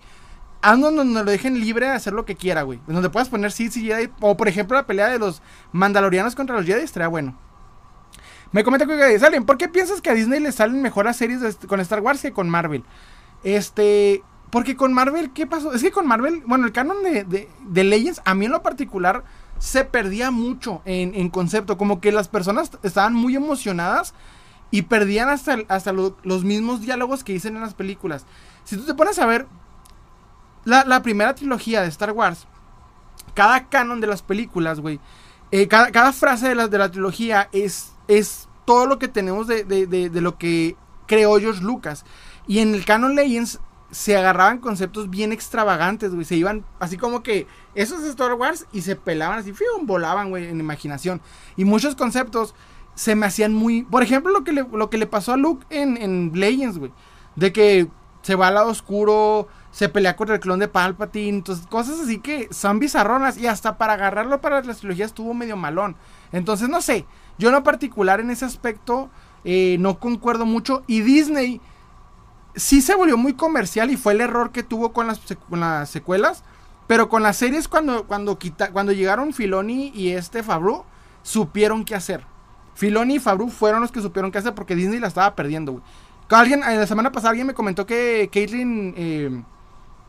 haz 0.62 0.80
donde 0.80 1.04
lo 1.04 1.30
dejen 1.30 1.60
libre 1.60 1.86
de 1.86 1.92
hacer 1.92 2.12
lo 2.12 2.24
que 2.24 2.36
quiera, 2.36 2.62
güey. 2.62 2.80
Donde 2.86 3.10
puedas 3.10 3.28
poner 3.28 3.52
sí, 3.52 3.70
sí, 3.70 3.86
Jedi. 3.86 4.10
O 4.20 4.36
por 4.36 4.48
ejemplo 4.48 4.76
la 4.76 4.86
pelea 4.86 5.08
de 5.08 5.18
los 5.18 5.42
Mandalorianos 5.72 6.34
contra 6.34 6.56
los 6.56 6.66
Jedi 6.66 6.82
estaría 6.82 7.08
bueno. 7.08 7.36
Me 8.52 8.64
comenta 8.64 8.86
que 8.86 9.18
salen. 9.18 9.44
¿Por 9.44 9.58
qué 9.58 9.68
piensas 9.68 10.00
que 10.00 10.10
a 10.10 10.14
Disney 10.14 10.40
le 10.40 10.52
salen 10.52 10.80
mejor 10.80 11.04
las 11.04 11.16
series 11.16 11.56
con 11.66 11.80
Star 11.80 12.00
Wars 12.00 12.22
que 12.22 12.32
con 12.32 12.48
Marvel? 12.48 12.84
Este. 13.44 14.22
Porque 14.50 14.76
con 14.76 14.94
Marvel, 14.94 15.30
¿qué 15.32 15.46
pasó? 15.46 15.74
Es 15.74 15.82
que 15.82 15.90
con 15.90 16.06
Marvel, 16.06 16.42
bueno, 16.46 16.64
el 16.64 16.72
canon 16.72 17.02
de, 17.02 17.24
de, 17.24 17.84
Legends, 17.84 18.22
a 18.24 18.34
mí 18.34 18.46
en 18.46 18.52
lo 18.52 18.62
particular, 18.62 19.22
se 19.58 19.84
perdía 19.84 20.30
mucho 20.30 20.80
en, 20.86 21.28
concepto. 21.28 21.76
Como 21.76 22.00
que 22.00 22.12
las 22.12 22.28
personas 22.28 22.70
estaban 22.82 23.12
muy 23.12 23.36
emocionadas 23.36 24.14
y 24.70 24.82
perdían 24.82 25.28
hasta, 25.28 25.58
hasta 25.68 25.92
los 25.92 26.44
mismos 26.44 26.80
diálogos 26.80 27.24
que 27.24 27.34
dicen 27.34 27.56
en 27.56 27.60
las 27.60 27.74
películas. 27.74 28.24
Si 28.64 28.78
tú 28.78 28.84
te 28.84 28.94
pones 28.94 29.18
a 29.18 29.26
ver, 29.26 29.46
la, 30.64 31.02
primera 31.02 31.34
trilogía 31.34 31.82
de 31.82 31.88
Star 31.88 32.12
Wars, 32.12 32.46
cada 33.34 33.68
canon 33.68 34.00
de 34.00 34.06
las 34.06 34.22
películas, 34.22 34.80
güey, 34.80 35.00
eh, 35.50 35.68
cada, 35.68 36.12
frase 36.12 36.48
de 36.48 36.54
la, 36.54 36.68
de 36.68 36.78
la 36.78 36.90
trilogía 36.90 37.48
es, 37.52 37.92
es 38.06 38.48
todo 38.64 38.86
lo 38.86 38.98
que 38.98 39.08
tenemos 39.08 39.46
de, 39.46 39.64
de, 39.64 39.86
de, 39.86 40.20
lo 40.20 40.36
que 40.36 40.76
creó 41.06 41.38
George 41.38 41.62
Lucas. 41.62 42.04
Y 42.46 42.58
en 42.58 42.74
el 42.74 42.84
Canon 42.84 43.14
Legends 43.14 43.60
se 43.90 44.16
agarraban 44.16 44.58
conceptos 44.58 45.08
bien 45.08 45.32
extravagantes, 45.32 46.12
güey. 46.12 46.26
Se 46.26 46.36
iban 46.36 46.64
así 46.78 46.98
como 46.98 47.22
que 47.22 47.46
esos 47.74 48.02
es 48.02 48.10
Star 48.10 48.34
Wars 48.34 48.66
y 48.72 48.82
se 48.82 48.96
pelaban 48.96 49.38
así, 49.38 49.52
fium, 49.52 49.86
volaban, 49.86 50.30
güey, 50.30 50.48
en 50.48 50.60
imaginación. 50.60 51.20
Y 51.56 51.64
muchos 51.64 51.94
conceptos 51.94 52.54
se 52.94 53.14
me 53.14 53.26
hacían 53.26 53.54
muy. 53.54 53.84
Por 53.84 54.02
ejemplo, 54.02 54.32
lo 54.32 54.44
que 54.44 54.52
le, 54.52 54.66
lo 54.70 54.90
que 54.90 54.98
le 54.98 55.06
pasó 55.06 55.32
a 55.32 55.36
Luke 55.36 55.64
en, 55.70 55.96
en 55.96 56.32
Legends, 56.34 56.78
güey. 56.78 56.92
De 57.36 57.52
que 57.52 57.88
se 58.22 58.34
va 58.34 58.48
al 58.48 58.54
lado 58.54 58.70
oscuro, 58.70 59.48
se 59.70 59.88
pelea 59.88 60.16
contra 60.16 60.36
el 60.36 60.40
clon 60.40 60.58
de 60.58 60.68
Palpatine, 60.68 61.38
entonces 61.38 61.66
cosas 61.66 62.00
así 62.00 62.18
que 62.18 62.48
son 62.50 62.78
bizarronas 62.78 63.38
y 63.38 63.46
hasta 63.46 63.78
para 63.78 63.94
agarrarlo 63.94 64.40
para 64.40 64.62
las 64.62 64.78
trilogías 64.78 65.08
estuvo 65.08 65.34
medio 65.34 65.56
malón. 65.56 65.96
Entonces, 66.32 66.68
no 66.68 66.80
sé, 66.80 67.06
yo 67.38 67.54
en 67.54 67.62
particular 67.62 68.20
en 68.20 68.30
ese 68.30 68.44
aspecto 68.44 69.10
eh, 69.44 69.76
no 69.78 69.98
concuerdo 69.98 70.46
mucho 70.46 70.82
y 70.86 71.02
Disney 71.02 71.60
sí 72.56 72.82
se 72.82 72.94
volvió 72.94 73.16
muy 73.16 73.34
comercial 73.34 73.90
y 73.90 73.96
fue 73.96 74.12
el 74.12 74.20
error 74.20 74.50
que 74.50 74.62
tuvo 74.62 74.92
con 74.92 75.06
las, 75.06 75.20
las 75.50 75.88
secuelas, 75.90 76.42
pero 76.86 77.08
con 77.08 77.22
las 77.22 77.36
series 77.36 77.68
cuando, 77.68 78.06
cuando, 78.06 78.38
cuando 78.72 78.92
llegaron 78.92 79.32
Filoni 79.32 79.92
y 79.94 80.10
este 80.10 80.42
Fabru, 80.42 80.84
supieron 81.22 81.84
qué 81.84 81.94
hacer. 81.94 82.24
Filoni 82.74 83.16
y 83.16 83.18
Fabru 83.20 83.48
fueron 83.48 83.82
los 83.82 83.92
que 83.92 84.00
supieron 84.00 84.30
qué 84.30 84.38
hacer 84.38 84.54
porque 84.54 84.74
Disney 84.74 84.98
la 84.98 85.08
estaba 85.08 85.34
perdiendo, 85.34 85.72
güey. 85.72 85.84
Alguien, 86.30 86.60
la 86.60 86.86
semana 86.86 87.10
pasada 87.10 87.30
alguien 87.30 87.46
me 87.46 87.54
comentó 87.54 87.86
que 87.86 88.28
Caitlyn, 88.32 88.94
eh, 88.96 89.42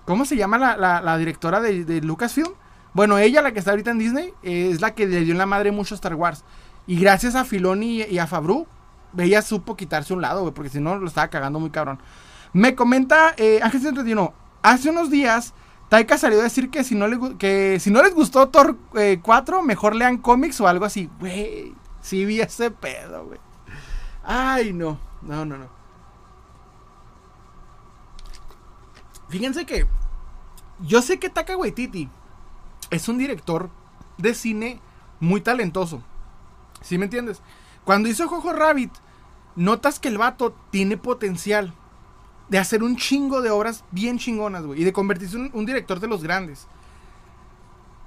¿cómo 0.10 0.26
se 0.26 0.36
llama 0.36 0.58
la, 0.58 1.18
directora 1.20 1.62
de, 1.62 2.02
Lucasfilm? 2.02 2.50
Bueno, 2.96 3.20
ella, 3.20 3.44
la 3.44 3.52
que 3.52 3.60
está 3.60 3.70
ahorita 3.70 3.92
en 3.92 4.00
Disney, 4.00 4.34
es 4.42 4.82
la 4.82 4.96
que 4.96 5.06
le 5.06 5.22
dio 5.22 5.34
en 5.34 5.38
la 5.38 5.46
madre 5.46 5.72
mucho 5.72 5.94
Star 5.94 6.16
Wars. 6.16 6.44
Y 6.88 7.00
gracias 7.00 7.36
a 7.36 7.46
Filoni 7.46 8.02
y, 8.02 8.18
a 8.18 8.26
Fabru, 8.26 8.66
ella 9.16 9.44
supo 9.44 9.78
quitarse 9.78 10.12
un 10.16 10.24
lado, 10.24 10.42
güey, 10.42 10.52
porque 10.52 10.72
si 10.72 10.80
no 10.80 10.98
lo 10.98 11.06
estaba 11.06 11.28
cagando 11.28 11.60
muy 11.60 11.70
cabrón. 11.70 12.00
Me 12.54 12.74
comenta 12.74 13.36
eh, 13.38 13.60
Ángel 13.62 13.82
131, 13.82 14.34
hace 14.64 14.90
unos 14.90 15.12
días 15.12 15.54
Taika 15.90 16.18
salió 16.18 16.40
a 16.40 16.44
decir 16.44 16.72
que 16.72 16.84
si 16.84 16.96
no, 16.96 17.08
les 17.08 18.16
gustó 18.16 18.50
Thor 18.50 18.78
4, 19.22 19.60
eh, 19.60 19.62
mejor 19.64 19.96
lean 19.96 20.18
cómics 20.18 20.60
o 20.60 20.68
algo 20.68 20.86
así. 20.86 21.08
Güey, 21.20 21.76
sí 22.02 22.26
vi 22.26 22.42
ese 22.42 22.72
pedo, 22.72 23.26
güey. 23.28 23.40
Ay, 24.24 24.74
no, 24.74 25.00
no, 25.22 25.46
no, 25.46 25.60
no. 25.60 25.70
Fíjense 29.30 29.68
que 29.68 29.86
yo 30.82 31.02
sé 31.02 31.20
que 31.20 31.30
Taka 31.30 31.58
Waititi 31.58 32.10
es 32.90 33.08
un 33.08 33.18
director 33.18 33.70
de 34.18 34.34
cine 34.34 34.82
muy 35.20 35.42
talentoso. 35.42 36.02
¿Sí 36.82 36.98
me 36.98 37.06
entiendes? 37.06 37.42
Cuando 37.84 38.10
hizo 38.10 38.28
Jojo 38.28 38.54
Rabbit, 38.54 38.92
notas 39.56 40.00
que 40.00 40.08
el 40.08 40.18
vato 40.18 40.56
tiene 40.72 40.98
potencial 40.98 41.74
de 42.50 42.58
hacer 42.58 42.84
un 42.84 42.96
chingo 42.96 43.42
de 43.42 43.52
obras 43.52 43.84
bien 43.92 44.18
chingonas, 44.18 44.66
güey. 44.66 44.82
Y 44.82 44.84
de 44.84 44.94
convertirse 44.94 45.38
en 45.38 45.52
un, 45.54 45.66
director 45.66 46.00
de 46.00 46.08
los 46.08 46.24
grandes. 46.24 46.68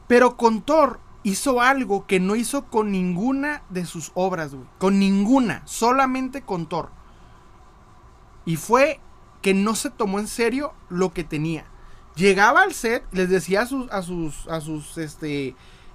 Pero 0.08 0.36
con 0.36 0.62
Thor 0.62 1.00
hizo 1.22 1.60
algo 1.60 2.06
que 2.06 2.20
no 2.20 2.34
hizo 2.34 2.66
con 2.66 2.90
ninguna 2.90 3.62
de 3.70 3.86
sus 3.86 4.10
obras, 4.14 4.54
güey. 4.54 4.66
Con 4.78 4.98
ninguna. 4.98 5.62
Solamente 5.66 6.42
con 6.42 6.66
Thor. 6.66 6.90
Y 8.44 8.56
fue 8.56 9.00
que 9.40 9.54
no 9.54 9.74
se 9.74 9.90
tomó 9.90 10.18
en 10.18 10.26
serio 10.26 10.74
lo 10.88 11.12
que 11.12 11.24
tenía. 11.24 11.64
Llegaba 12.14 12.62
al 12.62 12.74
set, 12.74 13.04
les 13.12 13.30
decía 13.30 13.62
a 13.62 13.66
sus, 13.66 13.90
a 13.90 14.02
sus, 14.02 14.46
a 14.48 14.60
sus, 14.60 14.98
este, 14.98 15.54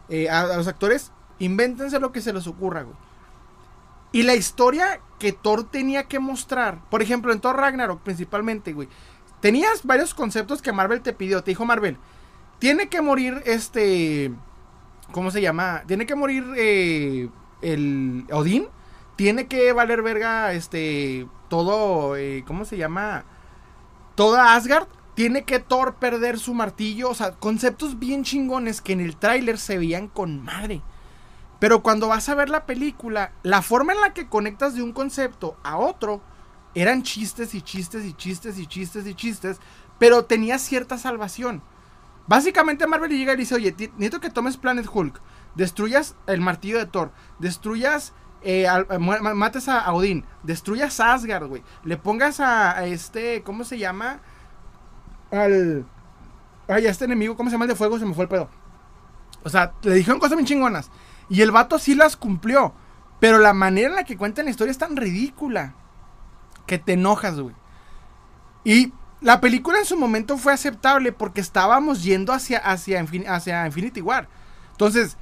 eh, 0.10 0.30
a, 0.30 0.58
los 0.58 0.68
actores, 0.68 1.12
invéntense 1.40 2.00
lo 2.00 2.12
que 2.12 2.22
se 2.22 2.34
les 2.34 2.48
ocurra, 2.48 2.84
güey. 2.84 2.96
Y 4.12 4.24
la 4.24 4.36
historia 4.36 5.02
que 5.20 5.32
Thor 5.32 5.70
tenía 5.70 6.06
que 6.06 6.20
mostrar, 6.20 6.80
por 6.90 7.02
ejemplo, 7.02 7.32
en 7.32 7.42
Thor 7.42 7.58
Ragnarok 7.58 8.02
principalmente, 8.02 8.74
güey, 8.74 8.88
tenías 9.42 9.84
varios 9.84 10.14
conceptos 10.14 10.62
que 10.62 10.72
Marvel 10.72 11.02
te 11.02 11.14
pidió. 11.14 11.44
Te 11.44 11.52
dijo 11.52 11.66
Marvel, 11.66 11.98
tiene 12.58 12.90
que 12.90 13.02
morir 13.02 13.44
este, 13.46 14.32
¿cómo 15.12 15.30
se 15.30 15.42
llama? 15.42 15.84
Tiene 15.88 16.06
que 16.06 16.16
morir 16.16 16.46
eh, 16.56 17.30
el 17.62 18.26
Odín. 18.32 18.68
Tiene 19.18 19.48
que 19.48 19.74
valer 19.74 20.04
verga, 20.04 20.54
este, 20.54 21.28
todo, 21.50 22.16
eh, 22.16 22.44
¿cómo 22.48 22.66
se 22.66 22.78
llama? 22.78 23.26
toda 24.18 24.56
Asgard 24.56 24.88
tiene 25.18 25.46
que 25.46 25.60
Thor 25.60 25.96
perder 25.96 26.38
su 26.38 26.54
martillo. 26.54 27.10
O 27.10 27.16
sea, 27.16 27.32
conceptos 27.32 27.98
bien 27.98 28.24
chingones 28.24 28.82
que 28.82 28.94
en 28.94 29.02
el 29.02 29.18
tráiler 29.18 29.58
se 29.58 29.80
veían 29.80 30.10
con 30.10 30.44
madre. 30.44 30.84
Pero 31.58 31.82
cuando 31.82 32.08
vas 32.08 32.30
a 32.30 32.36
ver 32.36 32.50
la 32.50 32.68
película, 32.68 33.32
la 33.42 33.64
forma 33.64 33.94
en 33.94 34.02
la 34.02 34.14
que 34.14 34.28
conectas 34.28 34.76
de 34.76 34.84
un 34.84 34.94
concepto 34.94 35.58
a 35.64 35.78
otro 35.78 36.22
eran 36.76 37.02
chistes 37.02 37.56
y 37.56 37.64
chistes 37.64 38.06
y 38.06 38.14
chistes 38.14 38.60
y 38.60 38.68
chistes 38.68 39.08
y 39.08 39.16
chistes, 39.16 39.58
pero 39.98 40.26
tenía 40.26 40.60
cierta 40.60 41.00
salvación. 41.00 41.64
Básicamente 42.28 42.86
Marvel 42.86 43.10
llega 43.10 43.34
y 43.34 43.38
dice, 43.38 43.56
oye, 43.56 43.72
necesito 43.98 44.20
que 44.20 44.30
tomes 44.30 44.58
Planet 44.58 44.88
Hulk, 44.88 45.20
destruyas 45.56 46.16
el 46.28 46.42
martillo 46.42 46.78
de 46.78 46.86
Thor, 46.86 47.12
destruyas, 47.40 48.14
eh, 48.44 48.68
mates 49.00 49.68
a 49.68 49.92
Odín, 49.92 50.26
destruyas 50.44 51.00
Asgard, 51.00 51.48
güey. 51.48 51.64
Le 51.84 51.98
pongas 51.98 52.40
a, 52.40 52.86
este, 52.86 53.42
¿cómo 53.42 53.64
se 53.64 53.80
llama? 53.80 54.20
Al... 55.32 55.86
Ay, 56.68 56.86
a 56.86 56.90
este 56.90 57.06
enemigo, 57.06 57.36
¿cómo 57.36 57.50
se 57.50 57.54
llama 57.54 57.66
el 57.66 57.70
de 57.70 57.76
fuego? 57.76 57.98
Se 58.00 58.06
me 58.06 58.14
fue 58.14 58.26
el 58.26 58.30
pedo. 58.30 58.50
O 59.44 59.50
sea, 59.50 59.74
le 59.84 59.96
dijeron 59.96 60.20
cosas 60.20 60.36
bien 60.36 60.48
chingonas. 60.48 60.92
Y 61.30 61.42
el 61.42 61.52
vato 61.52 61.80
sí 61.80 61.96
las 61.96 62.18
cumplió. 62.18 62.74
Pero 63.20 63.40
la 63.40 63.54
manera 63.54 63.90
en 63.90 63.96
la 63.96 64.04
que 64.04 64.18
cuentan 64.18 64.46
la 64.46 64.52
historia 64.52 64.72
es 64.72 64.78
tan 64.78 64.96
ridícula. 64.96 65.74
Que 66.66 66.78
te 66.78 66.94
enojas, 66.94 67.40
güey. 67.40 67.56
Y 68.64 68.92
la 69.22 69.40
película 69.42 69.80
en 69.80 69.86
su 69.86 69.98
momento 69.98 70.38
fue 70.38 70.54
aceptable 70.54 71.12
porque 71.12 71.42
estábamos 71.42 72.04
yendo 72.04 72.34
hacia, 72.34 72.60
hacia, 72.60 73.06
hacia 73.28 73.66
Infinity 73.66 74.02
War. 74.02 74.28
Entonces, 74.72 75.18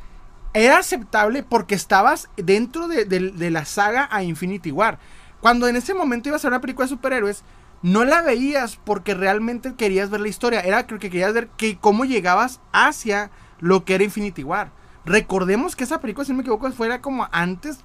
era 0.56 0.80
aceptable 0.80 1.44
porque 1.44 1.76
estabas 1.76 2.30
dentro 2.38 2.88
de, 2.88 3.52
la 3.52 3.66
saga 3.66 4.08
a 4.10 4.24
Infinity 4.24 4.72
War. 4.72 5.00
Cuando 5.42 5.68
en 5.68 5.76
ese 5.76 5.94
momento 5.94 6.30
ibas 6.30 6.44
a 6.44 6.48
ver 6.48 6.54
una 6.54 6.62
película 6.62 6.86
de 6.86 6.90
superhéroes, 6.90 7.44
no 7.82 8.06
la 8.06 8.22
veías 8.22 8.78
porque 8.84 9.14
realmente 9.14 9.76
querías 9.76 10.10
ver 10.10 10.22
la 10.22 10.28
historia. 10.28 10.62
Era 10.62 10.86
que 10.88 10.98
querías 10.98 11.34
ver 11.34 11.48
que, 11.50 11.78
cómo 11.78 12.06
llegabas 12.06 12.62
hacia 12.72 13.32
lo 13.60 13.86
que 13.86 13.96
era 13.96 14.04
Infinity 14.04 14.44
War. 14.44 14.72
Recordemos 15.06 15.76
que 15.76 15.84
esa 15.84 16.00
película, 16.00 16.26
si 16.26 16.32
no 16.32 16.38
me 16.38 16.42
equivoco, 16.42 16.72
fue 16.72 17.00
como 17.02 17.28
antes. 17.32 17.80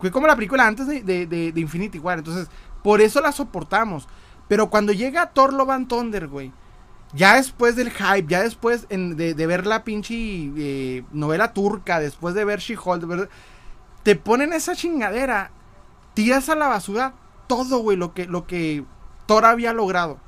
Fue 0.00 0.10
como 0.10 0.26
la 0.26 0.36
película 0.36 0.66
antes 0.66 0.86
de, 0.86 1.02
de 1.26 1.60
Infinity 1.60 1.98
War. 1.98 2.18
Entonces, 2.18 2.48
por 2.82 3.00
eso 3.00 3.20
la 3.20 3.32
soportamos. 3.32 4.08
Pero 4.48 4.70
cuando 4.70 4.92
llega 4.92 5.30
Thor 5.30 5.52
Love 5.52 5.88
Thunder, 5.88 6.28
güey 6.28 6.52
ya 7.14 7.36
después 7.36 7.76
del 7.76 7.90
hype, 7.90 8.26
ya 8.26 8.42
después 8.42 8.88
de, 8.88 9.46
ver 9.46 9.66
la 9.66 9.84
pinche 9.84 10.14
eh, 10.16 11.04
novela 11.12 11.52
turca, 11.52 12.00
después 12.00 12.34
de 12.34 12.44
ver 12.44 12.58
She-Hulk, 12.58 13.28
te 14.02 14.16
ponen 14.16 14.52
esa 14.52 14.74
chingadera, 14.74 15.50
tiras 16.14 16.48
a 16.48 16.56
la 16.56 16.68
basura 16.68 17.14
todo, 17.46 17.78
güey, 17.78 17.96
lo 17.96 18.14
que, 18.14 18.26
lo 18.26 18.46
que 18.46 18.84
Thor 19.26 19.44
había 19.44 19.72
logrado. 19.72 20.18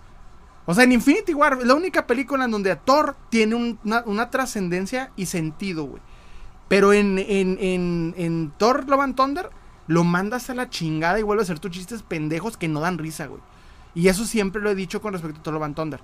O 0.66 0.74
sea, 0.74 0.84
en 0.84 0.92
Infinity 0.92 1.32
War, 1.32 1.64
la 1.64 1.74
única 1.74 2.06
película 2.06 2.44
en 2.44 2.50
donde 2.50 2.74
Thor 2.76 3.16
tiene 3.30 3.78
una, 3.84 4.30
trascendencia 4.30 5.12
y 5.16 5.26
sentido, 5.26 5.84
güey. 5.84 6.02
Pero 6.68 6.92
en, 6.92 7.18
en, 7.18 7.56
en, 7.60 8.14
en 8.16 8.52
Thor 8.58 8.88
Love 8.88 9.00
and 9.00 9.14
Thunder, 9.14 9.50
lo 9.86 10.02
mandas 10.02 10.50
a 10.50 10.54
la 10.54 10.68
chingada 10.68 11.20
y 11.20 11.22
vuelve 11.22 11.44
a 11.44 11.46
ser 11.46 11.60
tus 11.60 11.70
chistes 11.70 12.02
pendejos 12.02 12.56
que 12.56 12.66
no 12.66 12.80
dan 12.80 12.98
risa, 12.98 13.26
güey. 13.26 13.40
Y 13.94 14.08
eso 14.08 14.24
siempre 14.24 14.60
lo 14.60 14.70
he 14.70 14.74
dicho 14.74 15.00
con 15.00 15.12
respecto 15.12 15.38
a 15.38 15.42
Thor 15.44 15.54
Love 15.54 15.62
and 15.62 15.76
Thunder. 15.76 16.00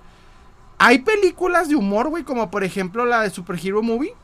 Hay 0.79 1.01
películas 1.01 1.69
de 1.69 1.77
humor, 1.77 2.09
güey, 2.09 2.23
como 2.23 2.51
por 2.51 2.65
ejemplo 2.65 3.05
la 3.05 3.23
de 3.23 3.31
Super 3.31 3.59
Hero 3.63 3.83
Movie, 3.83 4.15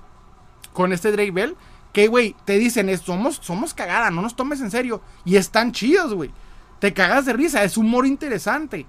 con 0.72 0.92
este 0.92 1.10
Drake 1.10 1.32
Bell, 1.32 1.56
que, 1.92 2.06
güey, 2.06 2.36
te 2.44 2.58
dicen, 2.58 2.96
somos, 2.98 3.40
somos 3.42 3.74
cagada, 3.74 4.10
no 4.10 4.22
nos 4.22 4.36
tomes 4.36 4.60
en 4.60 4.70
serio. 4.70 5.00
Y 5.24 5.36
están 5.36 5.72
chidos, 5.72 6.14
güey. 6.14 6.30
Te 6.78 6.92
cagas 6.92 7.26
de 7.26 7.32
risa, 7.32 7.64
es 7.64 7.76
humor 7.76 8.06
interesante. 8.06 8.86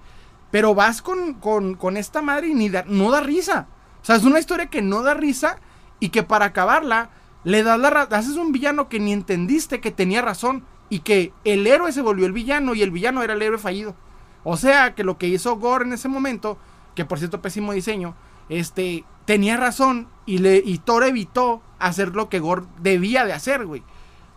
Pero 0.50 0.74
vas 0.74 1.02
con, 1.02 1.34
con, 1.34 1.96
esta 1.96 2.22
madre 2.22 2.48
y 2.48 2.54
ni 2.54 2.70
no 2.86 3.10
da 3.10 3.20
risa. 3.20 3.66
O 4.02 4.04
sea, 4.04 4.16
es 4.16 4.24
una 4.24 4.38
historia 4.40 4.66
que 4.66 4.82
no 4.82 5.02
da 5.02 5.14
risa 5.14 5.58
y 6.00 6.08
que 6.08 6.22
para 6.22 6.46
acabarla 6.46 7.10
le 7.44 7.62
das 7.62 7.78
la 7.78 7.88
haces 7.88 8.36
un 8.36 8.52
villano 8.52 8.88
que 8.88 9.00
ni 9.00 9.12
entendiste 9.12 9.80
que 9.80 9.90
tenía 9.90 10.22
razón 10.22 10.64
y 10.88 11.00
que 11.00 11.32
el 11.44 11.66
héroe 11.66 11.92
se 11.92 12.02
volvió 12.02 12.26
el 12.26 12.32
villano 12.32 12.74
y 12.74 12.82
el 12.82 12.90
villano 12.90 13.22
era 13.22 13.34
el 13.34 13.42
héroe 13.42 13.58
fallido. 13.58 13.94
O 14.42 14.56
sea, 14.56 14.94
que 14.94 15.04
lo 15.04 15.18
que 15.18 15.28
hizo 15.28 15.56
Gore 15.56 15.84
en 15.84 15.92
ese 15.92 16.08
momento 16.08 16.58
que 16.94 17.04
por 17.04 17.18
cierto 17.18 17.40
pésimo 17.40 17.72
diseño, 17.72 18.14
este, 18.48 19.04
tenía 19.24 19.56
razón 19.56 20.08
y, 20.26 20.38
le, 20.38 20.62
y 20.64 20.78
Thor 20.78 21.04
evitó 21.04 21.62
hacer 21.78 22.14
lo 22.14 22.28
que 22.28 22.40
Gore 22.40 22.64
debía 22.80 23.24
de 23.24 23.32
hacer, 23.32 23.64
güey. 23.66 23.82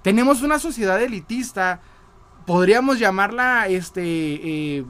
Tenemos 0.02 0.42
una 0.42 0.60
sociedad 0.60 1.02
elitista, 1.02 1.82
podríamos 2.46 3.00
llamarla, 3.00 3.68
este, 3.68 4.04
eh, 4.04 4.86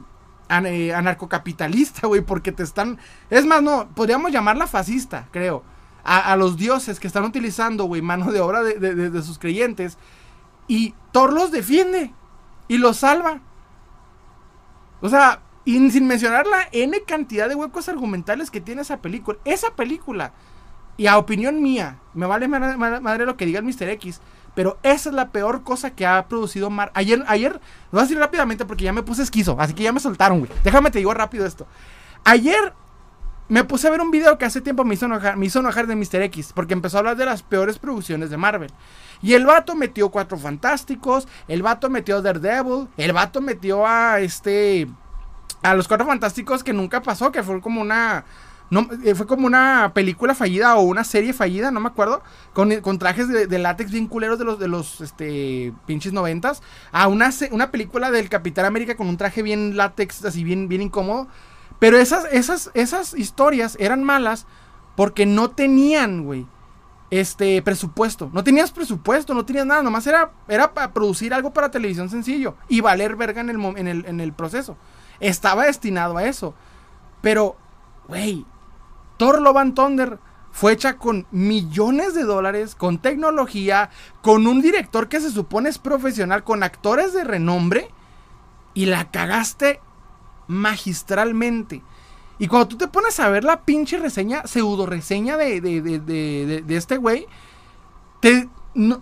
eh, 0.48 0.94
anarcocapitalista, 0.94 2.06
güey, 2.06 2.20
porque 2.20 2.52
te 2.52 2.62
están... 2.62 2.98
Es 3.30 3.46
más, 3.46 3.62
no, 3.62 3.88
podríamos 3.94 4.32
llamarla 4.32 4.66
fascista, 4.66 5.28
creo. 5.30 5.62
A, 6.06 6.36
los 6.36 6.58
dioses 6.58 7.00
que 7.00 7.06
están 7.06 7.24
utilizando, 7.24 7.84
güey, 7.84 8.02
mano 8.02 8.30
de 8.30 8.40
obra 8.40 8.62
de, 8.62 9.22
sus 9.22 9.38
creyentes. 9.38 9.96
Y 10.68 10.94
Thor 11.12 11.32
los 11.32 11.50
defiende 11.50 12.12
y 12.68 12.76
los 12.76 12.98
salva. 12.98 13.40
O 15.00 15.08
sea, 15.08 15.40
y 15.64 15.90
sin 15.90 16.06
mencionar 16.06 16.46
la 16.46 16.68
N 16.72 17.02
cantidad 17.06 17.48
de 17.48 17.54
huecos 17.54 17.88
argumentales 17.88 18.50
que 18.50 18.60
tiene 18.60 18.82
esa 18.82 18.98
película. 18.98 19.38
Esa 19.46 19.70
película, 19.70 20.34
y 20.96 21.06
a 21.06 21.18
opinión 21.18 21.62
mía, 21.62 21.98
me 22.12 22.26
vale 22.26 22.48
madre, 22.48 23.26
lo 23.26 23.36
que 23.36 23.46
diga 23.46 23.58
el 23.58 23.64
Mr. 23.64 23.88
X, 23.90 24.20
pero 24.54 24.78
esa 24.82 25.08
es 25.08 25.14
la 25.14 25.30
peor 25.30 25.62
cosa 25.62 25.90
que 25.90 26.06
ha 26.06 26.26
producido 26.28 26.70
Mar. 26.70 26.90
Ayer, 26.94 27.24
ayer, 27.26 27.52
lo 27.52 27.60
voy 27.92 28.00
a 28.00 28.02
decir 28.02 28.18
rápidamente 28.18 28.64
porque 28.64 28.84
ya 28.84 28.92
me 28.92 29.02
puse 29.02 29.22
esquizo, 29.22 29.56
así 29.58 29.74
que 29.74 29.82
ya 29.82 29.92
me 29.92 30.00
soltaron, 30.00 30.40
güey. 30.40 30.50
Déjame 30.62 30.90
te 30.90 30.98
digo 30.98 31.12
rápido 31.14 31.46
esto. 31.46 31.66
Ayer 32.24 32.72
me 33.48 33.64
puse 33.64 33.86
a 33.86 33.90
ver 33.90 34.00
un 34.00 34.10
video 34.10 34.38
que 34.38 34.44
hace 34.44 34.60
tiempo 34.60 34.84
me 34.84 34.94
hizo 34.94 35.06
enojar, 35.06 35.36
me 35.36 35.46
hizo 35.46 35.60
enojar 35.60 35.86
de 35.86 35.96
Mr. 35.96 36.22
X, 36.22 36.52
porque 36.54 36.72
empezó 36.72 36.96
a 36.96 37.00
hablar 37.00 37.16
de 37.16 37.26
las 37.26 37.42
peores 37.42 37.78
producciones 37.78 38.30
de 38.30 38.36
Marvel. 38.36 38.70
Y 39.22 39.34
el 39.34 39.44
vato 39.44 39.74
metió 39.74 40.10
Cuatro 40.10 40.38
Fantásticos, 40.38 41.28
el 41.48 41.62
vato 41.62 41.90
metió 41.90 42.22
Daredevil, 42.22 42.88
el 42.96 43.12
vato 43.12 43.40
metió 43.40 43.86
a 43.86 44.20
este. 44.20 44.88
A 45.62 45.74
los 45.74 45.88
Cuatro 45.88 46.06
Fantásticos 46.06 46.62
que 46.62 46.72
nunca 46.72 47.02
pasó, 47.02 47.32
que 47.32 47.42
fue 47.42 47.60
como 47.60 47.80
una. 47.80 48.24
Eh, 49.04 49.14
fue 49.14 49.26
como 49.26 49.46
una 49.46 49.92
película 49.94 50.34
fallida 50.34 50.76
o 50.76 50.82
una 50.82 51.04
serie 51.04 51.32
fallida, 51.32 51.70
no 51.70 51.80
me 51.80 51.88
acuerdo, 51.88 52.22
con, 52.52 52.80
con 52.80 52.98
trajes 52.98 53.28
de, 53.28 53.58
látex 53.58 53.90
bien 53.90 54.06
culeros 54.06 54.38
de 54.38 54.44
los, 54.44 54.58
de 54.58 54.68
los 54.68 55.00
este, 55.00 55.72
pinches 55.86 56.12
noventas, 56.12 56.62
a 56.90 57.08
una, 57.08 57.30
una 57.50 57.70
película 57.70 58.10
del 58.10 58.28
Capitán 58.28 58.64
América 58.64 58.96
con 58.96 59.08
un 59.08 59.16
traje 59.16 59.42
bien 59.42 59.76
látex, 59.76 60.24
así 60.24 60.44
bien, 60.44 60.68
bien 60.68 60.82
incómodo. 60.82 61.28
Pero 61.78 61.98
esas, 61.98 62.24
esas, 62.32 62.70
esas 62.74 63.14
historias 63.14 63.76
eran 63.78 64.02
malas 64.02 64.46
porque 64.96 65.26
no 65.26 65.50
tenían, 65.50 66.24
güey, 66.24 66.46
este 67.10 67.60
presupuesto. 67.62 68.30
No 68.32 68.42
tenías 68.42 68.72
presupuesto, 68.72 69.34
no 69.34 69.44
tenías 69.44 69.66
nada, 69.66 69.82
nomás 69.82 70.06
era, 70.06 70.32
era 70.48 70.72
para 70.72 70.92
producir 70.92 71.34
algo 71.34 71.52
para 71.52 71.70
televisión 71.70 72.08
sencillo 72.08 72.56
y 72.68 72.80
valer 72.80 73.16
verga 73.16 73.40
en 73.40 73.50
el, 73.50 73.64
en 73.76 73.88
el, 73.88 74.06
en 74.06 74.20
el 74.20 74.32
proceso. 74.32 74.76
Estaba 75.20 75.66
destinado 75.66 76.16
a 76.16 76.24
eso. 76.24 76.54
Pero, 77.20 77.56
güey, 78.08 78.44
Thor 79.24 79.40
Love 79.40 79.72
Thunder 79.74 80.18
fue 80.52 80.72
hecha 80.72 80.98
con 80.98 81.26
millones 81.30 82.12
de 82.12 82.24
dólares, 82.24 82.74
con 82.74 82.98
tecnología, 82.98 83.88
con 84.20 84.46
un 84.46 84.60
director 84.60 85.08
que 85.08 85.18
se 85.18 85.30
supone 85.30 85.70
es 85.70 85.78
profesional, 85.78 86.44
con 86.44 86.62
actores 86.62 87.14
de 87.14 87.24
renombre, 87.24 87.88
y 88.74 88.84
la 88.84 89.10
cagaste 89.10 89.80
magistralmente. 90.46 91.82
Y 92.38 92.48
cuando 92.48 92.68
tú 92.68 92.76
te 92.76 92.88
pones 92.88 93.18
a 93.18 93.30
ver 93.30 93.44
la 93.44 93.62
pinche 93.62 93.96
reseña, 93.96 94.46
pseudo 94.46 94.84
reseña 94.84 95.38
de, 95.38 95.62
de, 95.62 95.80
de, 95.80 96.62
de 96.62 96.76
este 96.76 96.98
güey, 96.98 97.26
te 98.20 98.50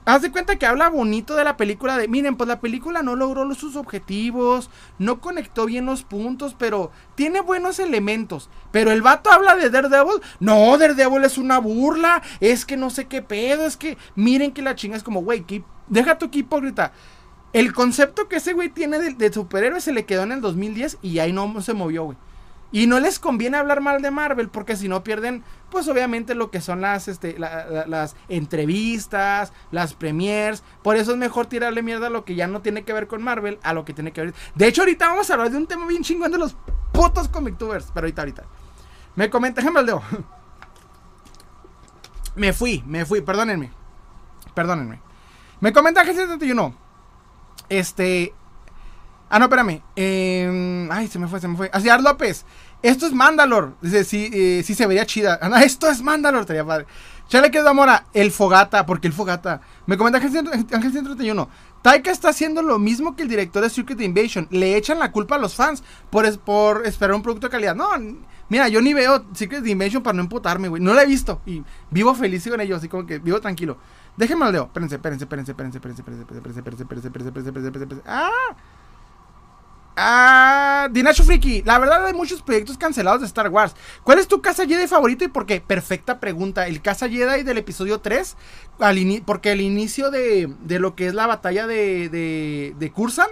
haz 0.05 0.23
de 0.23 0.31
cuenta 0.31 0.57
que 0.57 0.66
habla 0.66 0.91
bonito 0.91 1.35
de 1.35 1.45
la 1.45 1.57
película 1.57 1.97
de, 1.97 2.09
miren, 2.09 2.37
pues 2.37 2.49
la 2.49 2.61
película 2.61 3.03
no 3.03 3.16
logró 3.16 3.53
sus 3.55 3.77
objetivos, 3.77 4.70
no 4.99 5.20
conectó 5.20 5.66
bien 5.66 5.87
los 5.87 6.03
puntos, 6.03 6.55
pero 6.59 6.91
tiene 7.14 7.41
buenos 7.41 7.79
elementos. 7.79 8.51
Pero 8.70 8.91
el 8.91 9.03
vato 9.03 9.31
habla 9.31 9.57
de 9.57 9.70
Daredevil, 9.70 10.20
no, 10.41 10.77
Daredevil 10.77 11.25
es 11.25 11.39
una 11.39 11.59
burla, 11.59 12.23
es 12.41 12.64
que 12.64 12.77
no 12.77 12.91
sé 12.91 13.07
qué 13.07 13.23
pedo, 13.23 13.66
es 13.66 13.77
que 13.77 13.97
miren 14.14 14.53
que 14.53 14.62
la 14.62 14.75
chinga 14.75 14.97
es 14.97 15.03
como, 15.03 15.23
güey, 15.23 15.45
deja 15.89 16.18
tu 16.18 16.31
que 16.31 16.41
hipócrita. 16.41 16.93
El 17.53 17.73
concepto 17.73 18.29
que 18.29 18.37
ese 18.37 18.55
güey 18.55 18.70
tiene 18.70 18.99
de, 18.99 19.33
superhéroe 19.33 19.81
se 19.81 19.93
le 19.93 20.07
quedó 20.07 20.23
en 20.23 20.33
el 20.33 20.41
2010 20.41 20.99
y 21.03 21.18
ahí 21.18 21.33
no 21.33 21.61
se 21.61 21.75
movió, 21.75 22.05
güey. 22.05 22.16
Y 22.73 22.87
no 22.87 22.99
les 22.99 23.18
conviene 23.18 23.59
hablar 23.59 23.83
mal 23.83 24.01
de 24.01 24.11
Marvel 24.11 24.49
porque 24.49 24.77
si 24.77 24.89
no 24.89 25.05
pierden, 25.05 25.45
pues 25.70 25.87
obviamente 25.89 26.35
lo 26.35 26.51
que 26.51 26.62
son 26.62 26.81
las, 26.81 27.07
este, 27.07 27.39
las 27.39 28.16
entrevistas, 28.29 29.53
las 29.70 29.93
premiers. 29.93 30.64
Por 30.83 30.97
eso 30.97 31.12
es 31.12 31.18
mejor 31.18 31.47
tirarle 31.47 31.83
mierda 31.83 32.07
a 32.07 32.11
lo 32.11 32.25
que 32.25 32.35
ya 32.35 32.47
no 32.47 32.62
tiene 32.62 32.85
que 32.85 32.95
ver 32.95 33.07
con 33.07 33.23
Marvel, 33.23 33.59
a 33.62 33.75
lo 33.75 33.85
que 33.85 33.93
tiene 33.93 34.12
que 34.12 34.23
ver. 34.23 34.35
De 34.55 34.66
hecho, 34.66 34.81
ahorita 34.83 35.09
vamos 35.09 35.29
a 35.29 35.35
hablar 35.35 35.51
de 35.51 35.59
un 35.59 35.66
tema 35.66 35.87
bien 35.87 36.03
chingón 36.03 36.33
de 36.33 36.39
los 36.39 36.57
putos 36.93 37.29
comictubers. 37.29 37.91
Pero 37.93 38.07
ahorita, 38.07 38.23
ahorita. 38.23 38.45
Me 39.16 39.29
comenta, 39.29 39.61
el 39.61 39.66
Me 42.35 42.55
fui, 42.55 42.83
me 42.87 43.05
fui, 43.05 43.20
perdónenme. 43.20 43.70
Perdónenme. 44.55 45.01
Me 45.61 45.73
comenta 45.73 46.05
G71. 46.05 46.75
Este. 47.68 48.35
Ah, 49.35 49.39
no, 49.39 49.47
espérame. 49.47 49.80
Em, 49.97 50.93
ay, 50.93 51.09
se 51.09 51.18
me 51.18 51.26
fue, 51.26 51.41
se 51.41 51.49
me 51.49 51.57
fue. 51.57 51.70
Asiar 51.72 52.03
López. 52.03 52.45
Esto 52.83 53.07
es 53.07 53.14
Mandalor. 53.14 53.74
Dice, 53.80 54.05
sí, 54.05 54.28
eh, 54.30 54.62
sí 54.62 54.74
se 54.74 54.87
vería 54.87 55.07
chida. 55.07 55.39
Ah, 55.41 55.62
esto 55.64 55.89
es 55.89 56.03
Mandalor, 56.03 56.43
estaría 56.43 56.66
padre. 56.66 56.85
Chale 57.28 57.51
que 57.51 57.62
Mora, 57.72 58.05
el 58.12 58.30
Fogata. 58.30 58.85
¿Por 58.85 59.01
qué 59.01 59.07
el 59.07 59.14
Fogata? 59.14 59.62
Me 59.87 59.97
comenta 59.97 60.18
Ángel 60.18 60.93
131. 60.93 61.49
Taika 61.80 62.11
está 62.11 62.28
haciendo 62.28 62.61
lo 62.61 62.78
mismo 62.78 63.16
que 63.16 63.22
el 63.22 63.30
director 63.30 63.62
de 63.62 63.70
Secret 63.70 64.03
Invasion. 64.03 64.49
Le 64.51 64.76
echan 64.76 64.99
la 64.99 65.12
culpa 65.12 65.37
a 65.37 65.39
los 65.39 65.55
fans 65.55 65.83
por, 66.11 66.26
esperar 66.85 67.14
un 67.14 67.22
producto 67.22 67.47
de 67.47 67.53
calidad. 67.53 67.74
No, 67.74 67.89
mira, 68.51 68.68
yo 68.68 68.83
ni 68.83 68.93
veo 68.93 69.24
Secret 69.33 69.66
Invasion 69.66 70.03
para 70.03 70.14
no 70.14 70.24
emputarme, 70.24 70.68
güey. 70.68 70.83
No 70.83 70.93
la 70.93 71.05
he 71.05 71.07
visto. 71.07 71.41
Y 71.47 71.64
vivo 71.91 72.14
feliz 72.14 72.47
con 72.47 72.61
ellos, 72.61 72.76
así 72.76 72.89
como 72.89 73.07
que 73.07 73.18
vivo 73.18 73.41
tranquilo. 73.41 73.78
Déjenme 74.14 74.45
al 74.45 74.53
dedo. 74.53 74.64
Espérense, 74.64 74.97
espérense, 74.97 75.24
espérense, 75.24 75.53
espérense, 75.53 75.78
espérense, 76.03 76.20
espérense, 76.20 76.59
espérense, 76.59 76.83
espérense, 76.83 77.07
espérense, 77.07 77.28
espérense, 77.28 77.49
espérense, 77.49 77.78
espérense, 77.78 78.03
¡Ah! 78.07 78.57
Ah, 79.95 80.88
Dinacho 80.90 81.22
Friki, 81.22 81.62
la 81.62 81.78
verdad 81.78 82.07
hay 82.07 82.14
muchos 82.14 82.40
proyectos 82.40 82.78
cancelados 82.78 83.20
de 83.20 83.26
Star 83.26 83.49
Wars. 83.51 83.74
¿Cuál 84.05 84.18
es 84.18 84.28
tu 84.28 84.40
casa 84.40 84.66
Jedi 84.66 84.86
favorito 84.86 85.24
y 85.24 85.28
por 85.28 85.45
qué? 85.45 85.61
Perfecta 85.61 86.18
pregunta. 86.18 86.66
El 86.66 86.80
casa 86.80 87.09
Jedi 87.09 87.43
del 87.43 87.59
episodio 87.59 88.01
3, 88.01 88.36
porque 89.26 89.53
el 89.53 89.61
inicio 89.61 90.11
de, 90.11 90.49
lo 90.66 90.95
que 90.95 91.09
es 91.09 91.14
la 91.14 91.26
batalla 91.26 91.66
de, 91.66 92.09
de, 92.09 92.74
de 92.78 92.93
Cursan 92.93 93.28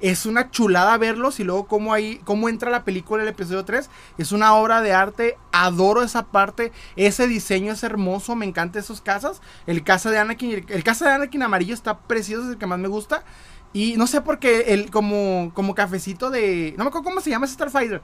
es 0.00 0.24
una 0.26 0.50
chulada 0.50 0.96
verlos 0.96 1.40
y 1.40 1.44
luego 1.44 1.66
cómo, 1.66 1.92
ahí, 1.92 2.20
cómo 2.24 2.48
entra 2.48 2.70
la 2.70 2.84
película 2.84 3.22
el 3.22 3.28
episodio 3.28 3.64
3. 3.64 3.90
Es 4.18 4.32
una 4.32 4.54
obra 4.54 4.80
de 4.80 4.92
arte, 4.92 5.36
adoro 5.52 6.02
esa 6.02 6.26
parte, 6.26 6.72
ese 6.96 7.26
diseño 7.28 7.72
es 7.72 7.82
hermoso, 7.82 8.34
me 8.34 8.46
encanta 8.46 8.78
esos 8.78 9.00
casas. 9.00 9.40
El 9.66 9.84
casa 9.84 10.10
de 10.10 10.18
Anakin, 10.18 10.64
el 10.68 10.84
casa 10.84 11.06
de 11.06 11.12
Anakin 11.12 11.42
amarillo 11.42 11.74
está 11.74 11.98
precioso, 11.98 12.44
es 12.44 12.50
el 12.52 12.58
que 12.58 12.66
más 12.66 12.78
me 12.78 12.88
gusta. 12.88 13.22
Y 13.72 13.94
no 13.96 14.06
sé 14.06 14.20
por 14.20 14.38
qué, 14.38 14.74
el, 14.74 14.90
como, 14.90 15.52
como 15.54 15.74
cafecito 15.74 16.30
de. 16.30 16.74
No 16.76 16.84
me 16.84 16.88
acuerdo 16.88 17.04
cómo 17.04 17.20
se 17.20 17.30
llama 17.30 17.46
ese 17.46 17.54
Starfighter. 17.54 18.02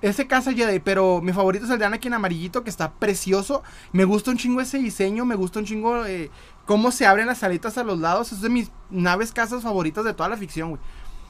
Ese 0.00 0.28
casa 0.28 0.52
Jedi, 0.52 0.78
pero 0.78 1.20
mi 1.20 1.32
favorito 1.32 1.64
es 1.64 1.70
el 1.72 1.78
de 1.80 1.84
Anakin 1.84 2.14
amarillito, 2.14 2.62
que 2.62 2.70
está 2.70 2.92
precioso. 2.92 3.64
Me 3.90 4.04
gusta 4.04 4.30
un 4.30 4.36
chingo 4.36 4.60
ese 4.60 4.78
diseño, 4.78 5.24
me 5.24 5.34
gusta 5.34 5.58
un 5.58 5.64
chingo 5.64 6.06
eh, 6.06 6.30
cómo 6.66 6.92
se 6.92 7.04
abren 7.04 7.26
las 7.26 7.42
aletas 7.42 7.78
a 7.78 7.84
los 7.84 7.98
lados. 7.98 8.30
Es 8.30 8.40
de 8.40 8.48
mis 8.48 8.70
naves 8.90 9.32
casas 9.32 9.64
favoritas 9.64 10.04
de 10.04 10.14
toda 10.14 10.28
la 10.28 10.36
ficción, 10.36 10.70
güey. 10.70 10.80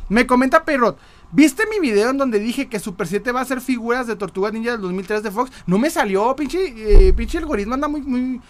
Me 0.09 0.26
comenta 0.26 0.64
Perrot, 0.64 0.99
¿viste 1.32 1.64
mi 1.66 1.80
video 1.80 2.11
en 2.11 2.16
donde 2.16 2.39
dije 2.39 2.68
que 2.68 2.78
Super 2.78 3.07
7 3.07 3.30
va 3.30 3.43
a 3.43 3.45
ser 3.45 3.61
figuras 3.61 4.07
de 4.07 4.16
Tortugas 4.16 4.55
Ninja 4.55 4.70
del 4.72 4.80
2003 4.80 5.22
de 5.22 5.30
Fox? 5.30 5.53
No 5.66 5.78
me 5.78 5.91
salió, 5.91 6.34
pinche, 6.34 7.09
eh, 7.09 7.12
pinche 7.12 7.36
algoritmo 7.36 7.74
anda 7.74 7.89
muy, 7.89 8.01
muy... 8.01 8.41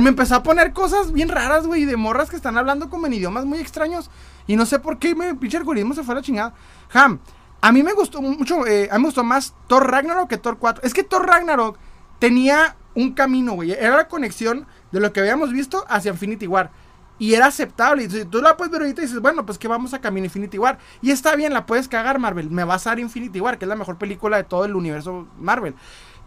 me 0.00 0.08
empezó 0.10 0.36
a 0.36 0.42
poner 0.44 0.72
cosas 0.72 1.12
bien 1.12 1.28
raras, 1.28 1.66
güey, 1.66 1.86
de 1.86 1.96
morras 1.96 2.30
que 2.30 2.36
están 2.36 2.56
hablando 2.56 2.88
como 2.88 3.08
en 3.08 3.14
idiomas 3.14 3.46
muy 3.46 3.58
extraños. 3.58 4.10
Y 4.48 4.56
no 4.56 4.66
sé 4.66 4.80
por 4.80 4.98
qué 4.98 5.14
me, 5.14 5.34
pinche 5.36 5.58
algoritmo 5.58 5.94
se 5.94 6.02
fue 6.02 6.14
a 6.14 6.16
la 6.16 6.22
chingada. 6.22 6.54
Ham, 6.92 7.20
a 7.60 7.70
mí 7.70 7.82
me 7.84 7.92
gustó 7.92 8.20
mucho, 8.20 8.66
eh, 8.66 8.88
a 8.90 8.94
mí 8.94 9.02
me 9.02 9.08
gustó 9.08 9.22
más 9.22 9.54
Thor 9.68 9.88
Ragnarok 9.88 10.28
que 10.28 10.38
Thor 10.38 10.58
4. 10.58 10.82
Es 10.84 10.94
que 10.94 11.04
Thor 11.04 11.26
Ragnarok 11.26 11.78
tenía 12.18 12.74
un 12.94 13.12
camino, 13.12 13.52
güey. 13.52 13.72
Era 13.72 13.96
la 13.96 14.08
conexión 14.08 14.66
de 14.90 15.00
lo 15.00 15.12
que 15.12 15.20
habíamos 15.20 15.52
visto 15.52 15.84
hacia 15.88 16.10
Infinity 16.10 16.46
War. 16.46 16.70
Y 17.18 17.34
era 17.34 17.46
aceptable. 17.46 18.04
Y 18.04 18.24
tú 18.24 18.40
la 18.40 18.56
puedes 18.56 18.72
ver 18.72 18.80
ahorita 18.80 19.02
y 19.02 19.04
dices, 19.04 19.20
bueno, 19.20 19.44
pues 19.44 19.58
que 19.58 19.68
vamos 19.68 19.92
a 19.92 20.00
caminar 20.00 20.26
Infinity 20.26 20.58
War. 20.58 20.78
Y 21.02 21.10
está 21.10 21.36
bien, 21.36 21.52
la 21.52 21.66
puedes 21.66 21.86
cagar, 21.86 22.18
Marvel. 22.18 22.50
Me 22.50 22.64
vas 22.64 22.86
a 22.86 22.90
dar 22.90 23.00
Infinity 23.00 23.40
War, 23.40 23.58
que 23.58 23.66
es 23.66 23.68
la 23.68 23.76
mejor 23.76 23.98
película 23.98 24.38
de 24.38 24.44
todo 24.44 24.64
el 24.64 24.74
universo 24.74 25.28
Marvel. 25.38 25.74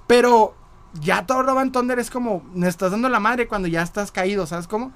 Pero 0.06 0.54
ya 0.94 1.26
Thor 1.26 1.46
Love 1.46 1.72
Thunder 1.72 1.98
es 2.00 2.12
como, 2.12 2.44
me 2.54 2.68
estás 2.68 2.92
dando 2.92 3.10
la 3.10 3.20
madre 3.20 3.48
cuando 3.48 3.68
ya 3.68 3.82
estás 3.82 4.12
caído, 4.12 4.46
¿sabes 4.46 4.68
cómo? 4.68 4.92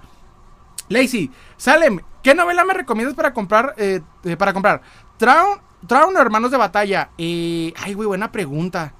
Lazy, 0.90 1.32
Salem, 1.58 2.00
¿qué 2.22 2.36
novela 2.36 2.64
me 2.64 2.74
recomiendas 2.74 3.16
para 3.16 3.34
comprar? 3.34 3.74
Eh, 3.78 4.02
eh, 4.24 4.38
para 4.38 4.54
comprar. 4.54 4.82
Traun, 5.18 5.60
Traun 5.88 6.18
Hermanos 6.18 6.52
de 6.52 6.58
Batalla. 6.58 7.10
Eh, 7.18 7.74
ay, 7.78 7.94
güey, 7.94 8.08
buena 8.08 8.32
pregunta. 8.32 8.94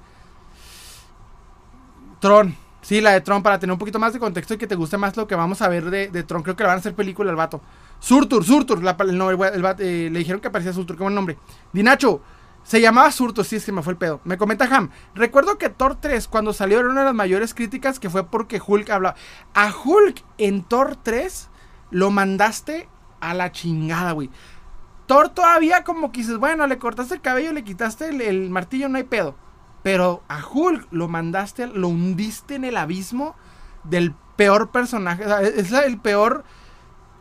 Tron. 2.20 2.56
Sí, 2.80 3.00
la 3.00 3.12
de 3.12 3.20
Tron, 3.20 3.42
para 3.42 3.58
tener 3.58 3.72
un 3.72 3.78
poquito 3.78 3.98
más 3.98 4.12
de 4.12 4.20
contexto 4.20 4.54
y 4.54 4.58
que 4.58 4.66
te 4.66 4.76
guste 4.76 4.96
más 4.96 5.16
lo 5.16 5.26
que 5.26 5.34
vamos 5.34 5.60
a 5.60 5.68
ver 5.68 5.90
de, 5.90 6.22
Tron. 6.22 6.42
Creo 6.42 6.54
que 6.54 6.62
le 6.62 6.68
van 6.68 6.76
a 6.76 6.78
hacer 6.78 6.94
película 6.94 7.30
al 7.30 7.36
vato. 7.36 7.60
Surtur, 7.98 8.44
Surtur. 8.44 8.78
el, 8.78 9.20
eh, 9.80 10.08
le 10.10 10.18
dijeron 10.18 10.40
que 10.40 10.48
aparecía 10.48 10.72
Surtur, 10.72 10.96
qué 10.96 11.02
buen 11.02 11.14
nombre. 11.14 11.36
Dinacho, 11.72 12.20
se 12.62 12.80
llamaba 12.80 13.10
Surtur, 13.10 13.44
sí, 13.44 13.56
es 13.56 13.64
que 13.64 13.72
me 13.72 13.82
fue 13.82 13.92
el 13.92 13.96
pedo. 13.98 14.20
Me 14.24 14.38
comenta 14.38 14.66
Ham. 14.66 14.90
Recuerdo 15.14 15.58
que 15.58 15.68
Thor 15.68 15.96
3, 16.00 16.28
cuando 16.28 16.52
salió, 16.52 16.78
era 16.78 16.88
una 16.88 17.00
de 17.00 17.06
las 17.06 17.14
mayores 17.14 17.54
críticas 17.54 17.98
que 17.98 18.08
fue 18.08 18.24
porque 18.28 18.60
Hulk 18.64 18.88
hablaba. 18.90 19.16
A 19.54 19.72
Hulk 19.72 20.22
en 20.38 20.62
Thor 20.62 20.96
3 21.02 21.48
lo 21.90 22.10
mandaste 22.10 22.88
a 23.20 23.34
la 23.34 23.52
chingada, 23.52 24.12
güey. 24.12 24.30
Thor 25.06 25.28
todavía 25.28 25.84
como 25.84 26.10
que 26.10 26.20
dices, 26.20 26.38
bueno, 26.38 26.66
le 26.66 26.78
cortaste 26.78 27.14
el 27.14 27.20
cabello, 27.20 27.52
le 27.52 27.64
quitaste 27.64 28.08
el 28.08 28.50
martillo, 28.50 28.88
no 28.88 28.96
hay 28.98 29.04
pedo. 29.04 29.36
Pero 29.82 30.22
a 30.28 30.44
Hulk 30.44 30.88
lo 30.90 31.06
mandaste, 31.06 31.68
lo 31.68 31.88
hundiste 31.88 32.56
en 32.56 32.64
el 32.64 32.76
abismo 32.76 33.36
del 33.84 34.14
peor 34.36 34.70
personaje. 34.70 35.24
es 35.56 35.72
el 35.72 35.98
peor 35.98 36.44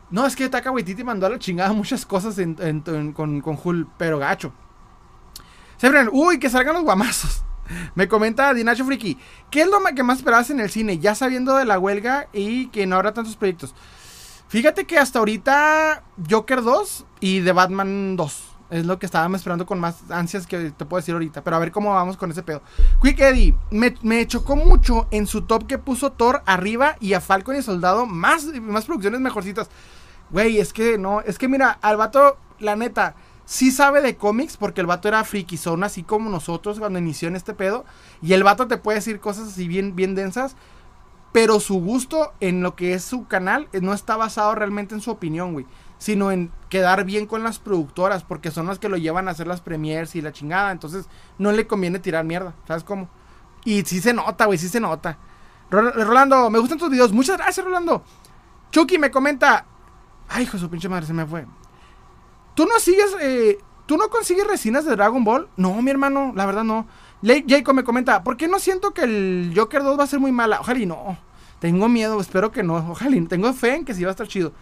No, 0.10 0.26
es 0.26 0.36
que 0.36 0.50
Taka 0.50 0.72
Waititi 0.72 1.04
mandó 1.04 1.28
a 1.28 1.30
la 1.30 1.40
chingada 1.40 1.74
muchas 1.74 2.06
cosas 2.06 2.36
con, 3.14 3.42
con 3.42 3.60
Hul, 3.64 3.88
pero 3.98 4.18
gacho. 4.18 4.54
Severin, 5.78 6.10
uy, 6.12 6.40
que 6.40 6.50
salgan 6.50 6.76
los 6.76 6.84
guamazos. 6.84 7.44
Me 7.96 8.08
comenta 8.08 8.54
Dinacho 8.54 8.86
Friki, 8.86 9.18
¿qué 9.50 9.62
es 9.62 9.68
lo 9.68 9.80
que 9.96 10.04
más 10.04 10.20
esperabas 10.20 10.50
en 10.50 10.60
el 10.60 10.70
cine? 10.70 11.00
Ya 11.00 11.16
sabiendo 11.16 11.56
de 11.56 11.66
la 11.66 11.80
huelga 11.80 12.28
y 12.34 12.68
que 12.68 12.86
no 12.86 12.96
habrá 12.96 13.14
tantos 13.14 13.36
proyectos. 13.36 13.74
Fíjate 14.48 14.86
que 14.86 14.98
hasta 14.98 15.20
ahorita 15.20 16.04
Joker 16.30 16.62
2 16.62 17.06
y 17.20 17.42
The 17.42 17.52
Batman 17.52 18.16
2 18.16 18.56
es 18.70 18.86
lo 18.86 19.00
que 19.00 19.06
estábamos 19.06 19.42
esperando 19.42 19.66
con 19.66 19.80
más 19.80 20.10
ansias 20.10 20.48
que 20.48 20.72
te 20.72 20.86
puedo 20.86 21.02
decir 21.02 21.14
ahorita. 21.14 21.44
Pero 21.44 21.56
a 21.56 21.60
ver 21.60 21.72
cómo 21.72 21.94
vamos 21.94 22.18
con 22.18 22.32
ese 22.32 22.44
pedo. 22.44 22.62
Quick 23.02 23.20
Eddie, 23.20 23.56
me, 23.72 24.28
chocó 24.28 24.56
mucho 24.56 25.08
en 25.12 25.28
su 25.28 25.44
top 25.44 25.68
que 25.68 25.78
puso 25.78 26.12
Thor 26.12 26.42
arriba 26.46 26.96
y 27.00 27.14
a 27.14 27.22
Falcon 27.22 27.56
y 27.56 27.62
Soldado 27.62 28.06
más, 28.06 28.46
más 28.46 28.86
producciones 28.86 29.20
mejorcitas. 29.22 29.70
Güey, 30.32 30.60
es 30.60 30.74
que 30.74 30.98
no, 30.98 31.22
es 31.22 31.38
que 31.38 31.48
mira, 31.48 31.78
al 31.82 31.98
vato, 31.98 32.38
la 32.60 32.76
neta, 32.76 33.16
sí 33.46 33.72
sabe 33.72 34.02
de 34.02 34.16
cómics 34.18 34.58
porque 34.58 34.82
el 34.82 34.88
vato 34.88 35.08
era 35.08 35.24
friki 35.24 35.58
son 35.58 35.84
así 35.84 36.02
como 36.02 36.30
nosotros 36.30 36.80
cuando 36.80 37.00
inició 37.00 37.28
en 37.28 37.36
este 37.36 37.54
pedo. 37.54 37.86
Y 38.22 38.34
el 38.34 38.44
vato 38.44 38.68
te 38.68 38.78
puede 38.78 38.98
decir 38.98 39.20
cosas 39.20 39.50
así 39.50 39.68
bien, 39.68 39.96
bien 39.96 40.16
densas. 40.16 40.56
Pero 41.36 41.60
su 41.60 41.82
gusto 41.82 42.32
en 42.40 42.64
lo 42.64 42.78
que 42.78 42.94
es 42.94 43.04
su 43.04 43.28
canal 43.28 43.68
eh, 43.74 43.82
no 43.82 43.94
está 43.94 44.16
basado 44.16 44.56
realmente 44.56 44.96
en 44.96 45.02
su 45.02 45.12
opinión, 45.12 45.52
güey. 45.52 45.66
Sino 45.98 46.32
en 46.32 46.50
quedar 46.70 47.04
bien 47.04 47.26
con 47.26 47.44
las 47.44 47.60
productoras. 47.60 48.24
Porque 48.24 48.52
son 48.52 48.68
las 48.68 48.80
que 48.80 48.88
lo 48.88 48.96
llevan 48.96 49.28
a 49.28 49.32
hacer 49.32 49.46
las 49.46 49.60
premiers 49.60 50.16
y 50.16 50.22
la 50.22 50.32
chingada. 50.32 50.72
Entonces 50.72 51.10
no 51.38 51.52
le 51.52 51.68
conviene 51.68 52.00
tirar 52.00 52.24
mierda. 52.24 52.54
¿Sabes 52.66 52.86
cómo? 52.86 53.10
Y 53.66 53.82
sí 53.82 54.00
se 54.00 54.14
nota, 54.14 54.46
güey, 54.46 54.58
sí 54.58 54.70
se 54.70 54.80
nota. 54.80 55.18
Rolando, 55.70 56.50
me 56.50 56.60
gustan 56.60 56.78
tus 56.78 56.90
videos. 56.90 57.12
Muchas 57.12 57.36
gracias, 57.36 57.66
Rolando. 57.66 58.02
Chucky 58.72 58.98
me 58.98 59.12
comenta. 59.12 59.66
Ay, 60.30 60.44
hijo 60.44 60.54
de 60.54 60.60
su 60.60 60.70
pinche 60.70 60.88
madre, 60.88 61.06
se 61.06 61.12
me 61.12 61.26
fue. 61.26 61.46
¿Tú 62.54 62.66
no 62.66 62.80
sigues, 62.80 63.14
eh, 63.20 63.58
tú 63.86 63.98
no 63.98 64.08
consigues 64.08 64.48
resinas 64.48 64.86
de 64.86 64.96
Dragon 64.96 65.26
Ball? 65.26 65.50
No, 65.58 65.82
mi 65.82 65.92
hermano, 65.92 66.32
la 66.34 66.46
verdad 66.46 66.64
no. 66.64 66.88
Jacob 67.24 67.76
me 67.76 67.84
comenta, 67.84 68.24
¿por 68.24 68.38
qué 68.38 68.48
no 68.48 68.60
siento 68.60 68.94
que 68.94 69.04
el 69.04 69.54
Joker 69.56 69.84
2 69.84 70.00
va 70.00 70.04
a 70.04 70.08
ser 70.08 70.20
muy 70.20 70.32
mala? 70.32 70.60
Ojalá 70.62 70.80
y 70.80 70.86
no. 70.86 71.18
Tengo 71.60 71.90
miedo, 71.90 72.20
espero 72.20 72.52
que 72.52 72.64
no. 72.64 72.76
Ojalá 72.92 73.16
y 73.16 73.22
tengo 73.26 73.52
fe 73.54 73.76
en 73.76 73.86
que 73.86 73.94
sí 73.94 74.04
va 74.04 74.10
a 74.10 74.12
estar 74.12 74.28
chido. 74.28 74.54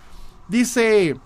Dice, 0.47 1.17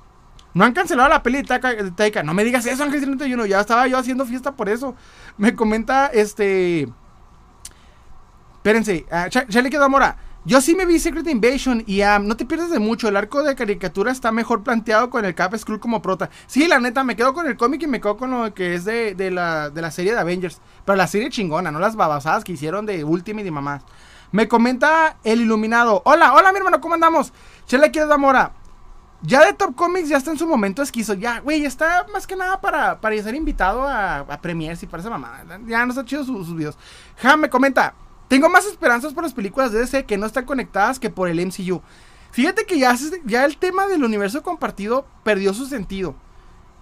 no 0.54 0.66
han 0.66 0.74
cancelado 0.74 1.10
la 1.10 1.22
peli 1.22 1.42
de 1.44 1.92
Taika. 1.92 2.24
No 2.24 2.34
me 2.34 2.44
digas 2.44 2.66
eso, 2.66 2.84
Ángel 2.84 3.02
31. 3.02 3.46
Ya 3.46 3.60
estaba 3.60 3.88
yo 3.88 3.98
haciendo 3.98 4.26
fiesta 4.26 4.56
por 4.56 4.70
eso. 4.70 4.96
Me 5.38 5.54
comenta, 5.54 6.08
este... 6.08 6.90
Espérense, 8.56 9.06
uh, 9.12 9.30
ya 9.30 9.62
le 9.62 9.70
quedó 9.70 9.90
Mora. 9.90 10.18
Yo 10.46 10.62
sí 10.62 10.76
me 10.76 10.86
vi 10.86 10.98
Secret 10.98 11.28
Invasion 11.28 11.84
y 11.88 12.02
no 12.22 12.38
te 12.38 12.46
pierdes 12.46 12.70
de 12.70 12.80
mucho. 12.80 13.10
El 13.10 13.18
arco 13.18 13.44
de 13.44 13.56
caricatura 13.56 14.12
está 14.12 14.32
mejor 14.32 14.64
planteado 14.64 15.10
con 15.10 15.26
el 15.26 15.36
Cap 15.36 15.54
Skrull 15.58 15.80
como 15.80 16.02
prota. 16.02 16.30
Sí, 16.46 16.68
la 16.68 16.80
neta, 16.80 17.04
me 17.04 17.18
quedo 17.18 17.34
con 17.34 17.48
el 17.48 17.58
cómic 17.58 17.84
y 17.84 17.88
me 17.88 18.00
quedo 18.00 18.16
con 18.16 18.32
lo 18.32 18.54
que 18.54 18.76
es 18.76 18.86
de, 18.86 19.16
la, 19.32 19.92
serie 19.92 20.14
de 20.14 20.20
Avengers. 20.20 20.62
Pero 20.86 20.96
la 20.96 21.08
serie 21.08 21.30
chingona, 21.30 21.72
no 21.72 21.80
las 21.80 21.98
babasadas 21.98 22.46
que 22.46 22.54
hicieron 22.54 22.86
de 22.86 23.04
Ultimate 23.04 23.48
y 23.48 23.52
mamás. 23.52 23.84
Me 24.32 24.48
comenta 24.48 25.18
el 25.24 25.42
iluminado. 25.42 26.02
Hola, 26.06 26.34
hola 26.34 26.52
mi 26.52 26.60
hermano, 26.60 26.80
¿cómo 26.80 26.94
andamos? 26.94 27.34
Chele 27.66 27.92
quiere 27.92 28.18
Mora. 28.18 28.54
Ya 29.24 29.44
de 29.44 29.52
Top 29.54 29.76
Comics 29.76 30.10
ya 30.10 30.18
está 30.18 30.32
en 30.32 30.38
su 30.38 30.48
momento 30.48 30.82
esquizo. 30.82 31.14
Ya, 31.16 31.40
güey, 31.40 31.66
está 31.66 32.06
más 32.14 32.26
que 32.26 32.36
nada 32.36 32.62
para, 32.62 33.02
para 33.02 33.22
ser 33.22 33.36
invitado 33.36 33.84
a, 33.84 34.20
a 34.20 34.42
premiers 34.42 34.82
y 34.84 34.88
para 34.88 35.02
esa 35.02 35.10
mamada. 35.10 35.44
Ya 35.66 35.86
no 35.86 35.92
está 35.92 36.06
chido 36.06 36.24
sus, 36.24 36.46
sus 36.46 36.56
videos. 36.56 36.78
Ja, 37.18 37.36
me 37.36 37.50
comenta. 37.50 37.94
Tengo 38.28 38.50
más 38.50 38.66
esperanzas 38.66 39.14
por 39.14 39.24
las 39.24 39.34
películas 39.34 39.72
de 39.72 39.80
DC 39.80 40.06
que 40.06 40.18
no 40.18 40.26
están 40.26 40.46
conectadas 40.46 41.00
que 41.00 41.10
por 41.10 41.30
el 41.30 41.46
MCU. 41.46 41.82
Fíjate 42.32 42.66
que 42.66 42.78
ya, 42.78 43.46
el 43.46 43.58
tema 43.58 43.88
del 43.88 44.04
universo 44.04 44.44
compartido 44.44 45.08
perdió 45.24 45.54
su 45.54 45.66
sentido. 45.66 46.16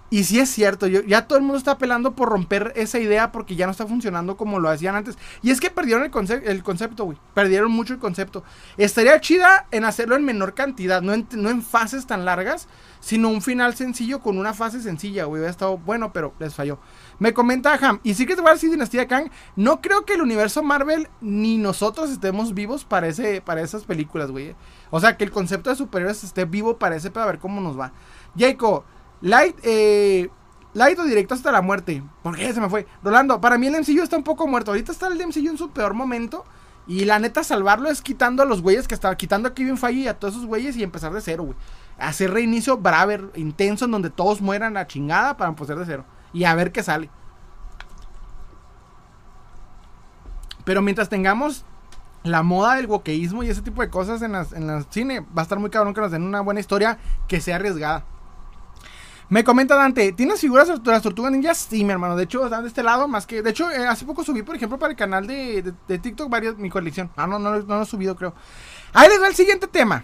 Y 0.09 0.23
sí 0.23 0.39
es 0.39 0.49
cierto, 0.49 0.87
ya 0.87 1.27
todo 1.27 1.37
el 1.37 1.43
mundo 1.43 1.57
está 1.57 1.71
apelando 1.71 2.15
por 2.15 2.29
romper 2.29 2.73
esa 2.75 2.99
idea 2.99 3.31
porque 3.31 3.55
ya 3.55 3.65
no 3.65 3.71
está 3.71 3.87
funcionando 3.87 4.37
como 4.37 4.59
lo 4.59 4.69
hacían 4.69 4.95
antes. 4.95 5.17
Y 5.41 5.51
es 5.51 5.59
que 5.59 5.71
perdieron 5.71 6.03
el, 6.03 6.11
concepto, 6.63 7.05
güey. 7.05 7.17
Perdieron 7.33 7.71
mucho 7.71 7.93
el 7.93 7.99
concepto. 7.99 8.43
Estaría 8.77 9.19
chida 9.19 9.65
en 9.71 9.83
hacerlo 9.83 10.15
en 10.15 10.23
menor 10.23 10.53
cantidad, 10.53 11.01
no 11.01 11.13
en, 11.13 11.27
no 11.31 11.49
en 11.49 11.61
fases 11.61 12.05
tan 12.05 12.23
largas, 12.23 12.67
sino 12.99 13.29
un 13.29 13.41
final 13.41 13.75
sencillo 13.75 14.19
con 14.19 14.37
una 14.37 14.53
fase 14.53 14.81
sencilla, 14.81 15.25
güey. 15.25 15.39
Hubiera 15.39 15.51
estado 15.51 15.77
bueno, 15.77 16.13
pero 16.13 16.33
les 16.39 16.53
falló. 16.53 16.79
Me 17.17 17.33
comenta 17.33 17.73
Ham, 17.73 17.99
y 18.03 18.13
voy 18.13 18.49
a 18.49 18.53
decir 18.53 18.69
Dinastía 18.69 19.07
Kang, 19.07 19.29
no 19.55 19.81
creo 19.81 20.05
que 20.05 20.13
el 20.13 20.21
universo 20.21 20.63
Marvel 20.63 21.07
ni 21.21 21.57
nosotros 21.57 22.09
estemos 22.09 22.53
vivos 22.53 22.83
para, 22.83 23.07
ese, 23.07 23.41
para 23.41 23.61
esas 23.61 23.85
películas, 23.85 24.31
güey. 24.31 24.55
O 24.89 24.99
sea, 24.99 25.15
que 25.15 25.23
el 25.23 25.31
concepto 25.31 25.69
de 25.69 25.77
superhéroes 25.77 26.23
esté 26.23 26.45
vivo 26.45 26.77
para 26.77 26.95
ese, 26.95 27.11
para 27.11 27.25
ver 27.25 27.39
cómo 27.39 27.61
nos 27.61 27.79
va. 27.79 27.93
Jacob, 28.37 28.83
Light, 29.21 29.55
eh, 29.63 30.29
Light 30.73 30.99
o 30.99 31.05
directo 31.05 31.33
hasta 31.33 31.51
la 31.51 31.61
muerte. 31.61 32.03
¿Por 32.21 32.35
qué 32.35 32.53
se 32.53 32.59
me 32.59 32.69
fue? 32.69 32.85
Rolando, 33.01 33.39
para 33.39 33.57
mí 33.57 33.67
el 33.67 33.79
MCU 33.79 34.03
está 34.03 34.17
un 34.17 34.23
poco 34.23 34.45
muerto. 34.45 34.71
Ahorita 34.71 34.91
está 34.91 35.07
el 35.07 35.15
MCU 35.25 35.49
en 35.49 35.57
su 35.57 35.69
peor 35.69 35.93
momento. 35.93 36.43
Y 36.85 37.05
la 37.05 37.17
neta, 37.17 37.43
salvarlo 37.43 37.89
es 37.89 38.01
quitando 38.01 38.43
a 38.43 38.45
los 38.45 38.61
güeyes 38.61 38.87
que 38.87 38.93
estaba 38.93 39.15
quitando 39.15 39.47
a 39.47 39.53
Kevin 39.53 39.77
Feige 39.77 40.01
y 40.01 40.07
a 40.07 40.19
todos 40.19 40.35
esos 40.35 40.45
güeyes 40.45 40.75
y 40.75 40.83
empezar 40.83 41.13
de 41.13 41.21
cero, 41.21 41.43
güey. 41.43 41.57
Hacer 41.97 42.31
reinicio 42.31 42.77
braver, 42.77 43.31
intenso, 43.35 43.85
en 43.85 43.91
donde 43.91 44.09
todos 44.09 44.41
mueran 44.41 44.75
a 44.77 44.85
chingada 44.85 45.37
para 45.37 45.49
empezar 45.49 45.79
de 45.79 45.85
cero 45.85 46.05
y 46.35 46.43
a 46.43 46.53
ver 46.53 46.71
qué 46.71 46.83
sale. 46.83 47.09
Pero 50.65 50.81
mientras 50.81 51.07
tengamos 51.07 51.63
la 52.23 52.43
moda 52.43 52.75
del 52.75 52.87
wokeísmo 52.87 53.43
y 53.43 53.49
ese 53.49 53.61
tipo 53.61 53.81
de 53.81 53.89
cosas 53.89 54.21
en 54.21 54.33
las, 54.33 54.51
en 54.51 54.85
cine, 54.89 55.21
va 55.21 55.41
a 55.41 55.43
estar 55.43 55.59
muy 55.59 55.69
cabrón 55.69 55.93
que 55.93 56.01
nos 56.01 56.11
den 56.11 56.23
una 56.23 56.41
buena 56.41 56.59
historia 56.59 56.97
que 57.27 57.39
sea 57.39 57.55
arriesgada. 57.55 58.03
Me 59.29 59.43
comenta 59.43 59.75
Dante, 59.75 60.11
¿tienes 60.11 60.41
figuras 60.41 60.67
de 60.67 60.91
las 60.91 61.01
tortugas 61.01 61.31
ninjas? 61.31 61.57
Sí, 61.57 61.83
mi 61.83 61.91
hermano. 61.91 62.15
De 62.15 62.25
hecho, 62.25 62.43
están 62.43 62.61
de 62.63 62.67
este 62.67 62.83
lado, 62.83 63.07
más 63.07 63.25
que. 63.25 63.41
De 63.41 63.49
hecho, 63.49 63.71
eh, 63.71 63.87
hace 63.87 64.05
poco 64.05 64.23
subí, 64.23 64.43
por 64.43 64.55
ejemplo, 64.55 64.77
para 64.77 64.91
el 64.91 64.97
canal 64.97 65.25
de, 65.25 65.73
TikTok 65.87 66.29
varias 66.29 66.57
mi 66.57 66.69
colección. 66.69 67.09
Ah, 67.15 67.25
no, 67.25 67.39
no, 67.39 67.59
no, 67.59 67.75
lo 67.75 67.81
he 67.81 67.85
subido, 67.85 68.15
creo. 68.15 68.35
Ahí 68.93 69.09
les 69.09 69.19
va 69.19 69.27
el 69.27 69.35
siguiente 69.35 69.67
tema. 69.67 70.03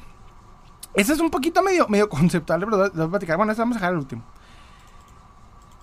Ese 0.94 1.14
es 1.14 1.20
un 1.20 1.30
poquito 1.30 1.62
medio, 1.62 1.88
medio 1.88 2.10
conceptual, 2.10 2.62
pero 2.62 2.78
lo 2.78 2.90
voy 2.90 3.06
a 3.06 3.10
platicar. 3.10 3.38
Bueno, 3.38 3.52
este 3.52 3.62
vamos 3.62 3.76
a 3.76 3.80
dejar 3.80 3.94
el 3.94 4.00
último. 4.00 4.24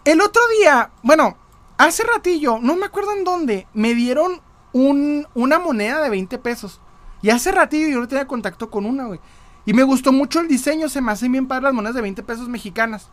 El 0.08 0.22
otro 0.22 0.40
día, 0.58 0.90
bueno, 1.02 1.36
hace 1.76 2.02
ratillo, 2.02 2.58
no 2.60 2.76
me 2.76 2.86
acuerdo 2.86 3.12
en 3.12 3.24
dónde, 3.24 3.66
me 3.74 3.92
dieron 3.92 4.40
una 4.72 5.58
moneda 5.58 6.00
de 6.00 6.08
20 6.08 6.38
pesos. 6.38 6.80
Y 7.20 7.28
hace 7.28 7.52
ratillo 7.52 7.88
yo 7.88 8.00
no 8.00 8.08
tenía 8.08 8.26
contacto 8.26 8.70
con 8.70 8.86
una, 8.86 9.04
güey. 9.04 9.20
Y 9.66 9.74
me 9.74 9.82
gustó 9.82 10.10
mucho 10.10 10.40
el 10.40 10.48
diseño, 10.48 10.88
se 10.88 11.02
me 11.02 11.12
hacen 11.12 11.30
bien 11.30 11.46
para 11.46 11.60
las 11.60 11.74
monedas 11.74 11.94
de 11.94 12.00
20 12.00 12.22
pesos 12.22 12.48
mexicanas. 12.48 13.10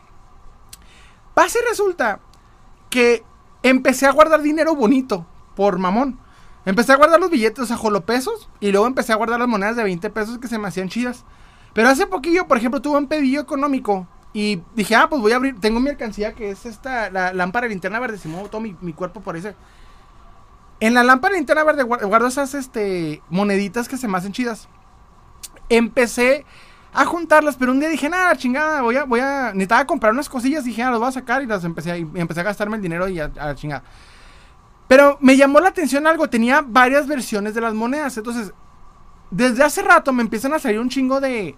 Pasa 1.33 1.59
y 1.61 1.67
resulta 1.67 2.21
que 2.89 3.25
empecé 3.61 4.05
a 4.05 4.13
guardar 4.13 4.41
dinero 4.41 4.73
bonito, 4.73 5.27
por 5.53 5.77
mamón. 5.77 6.17
Empecé 6.63 6.93
a 6.93 6.95
guardar 6.95 7.19
los 7.19 7.29
billetes, 7.29 7.67
sea, 7.67 7.75
jolopesos, 7.75 8.47
y 8.61 8.71
luego 8.71 8.87
empecé 8.87 9.11
a 9.11 9.17
guardar 9.17 9.41
las 9.41 9.49
monedas 9.49 9.75
de 9.75 9.83
20 9.83 10.09
pesos 10.11 10.37
que 10.37 10.47
se 10.47 10.57
me 10.57 10.69
hacían 10.69 10.87
chidas. 10.87 11.25
Pero 11.73 11.89
hace 11.89 12.07
poquillo, 12.07 12.47
por 12.47 12.55
ejemplo, 12.55 12.81
tuve 12.81 12.99
un 12.99 13.07
pedido 13.07 13.41
económico 13.41 14.07
y 14.35 14.61
dije, 14.75 14.93
ah, 14.95 15.07
pues 15.07 15.21
voy 15.21 15.31
a 15.31 15.37
abrir. 15.37 15.57
Tengo 15.61 15.79
mi 15.79 15.85
mercancía 15.85 16.33
que 16.33 16.49
es 16.49 16.65
esta, 16.65 17.09
la 17.09 17.31
lámpara 17.31 17.67
linterna 17.67 18.01
verde. 18.01 18.17
Si 18.17 18.27
muevo 18.27 18.49
todo 18.49 18.59
mi, 18.59 18.73
cuerpo 18.91 19.21
por 19.21 19.37
ese. 19.37 19.55
En 20.81 20.93
la 20.93 21.03
lámpara 21.03 21.31
de 21.31 21.37
linterna 21.39 21.63
verde 21.63 21.83
guardo 21.83 22.27
esas 22.27 22.53
este, 22.53 23.21
moneditas 23.29 23.87
que 23.87 23.95
se 23.95 24.09
me 24.09 24.17
hacen 24.17 24.33
chidas. 24.33 24.67
Empecé 25.69 26.45
a 26.91 27.05
juntarlas, 27.05 27.55
pero 27.55 27.71
un 27.71 27.79
día 27.79 27.87
dije, 27.87 28.09
nada, 28.09 28.35
chingada, 28.35 28.81
voy 28.81 28.97
a, 28.97 29.05
voy 29.05 29.21
a. 29.21 29.53
Necesitaba 29.53 29.87
comprar 29.87 30.11
unas 30.11 30.27
cosillas. 30.27 30.65
Dije, 30.65 30.83
ah, 30.83 30.91
las 30.91 30.99
voy 30.99 31.07
a 31.07 31.13
sacar 31.13 31.41
y 31.41 31.45
las 31.45 31.63
empecé 31.63 31.93
a, 31.93 31.95
empecé 31.95 32.41
a 32.41 32.43
gastarme 32.43 32.75
el 32.75 32.81
dinero 32.81 33.07
y 33.07 33.21
a, 33.21 33.31
a 33.39 33.55
chingada. 33.55 33.83
Pero 34.89 35.17
me 35.21 35.37
llamó 35.37 35.61
la 35.61 35.69
atención 35.69 36.07
algo. 36.07 36.29
Tenía 36.29 36.61
varias 36.61 37.07
versiones 37.07 37.55
de 37.55 37.61
las 37.61 37.73
monedas. 37.73 38.17
Entonces, 38.17 38.51
desde 39.31 39.63
hace 39.63 39.81
rato 39.81 40.11
me 40.11 40.23
empiezan 40.23 40.51
a 40.51 40.59
salir 40.59 40.81
un 40.81 40.89
chingo 40.89 41.21
de, 41.21 41.55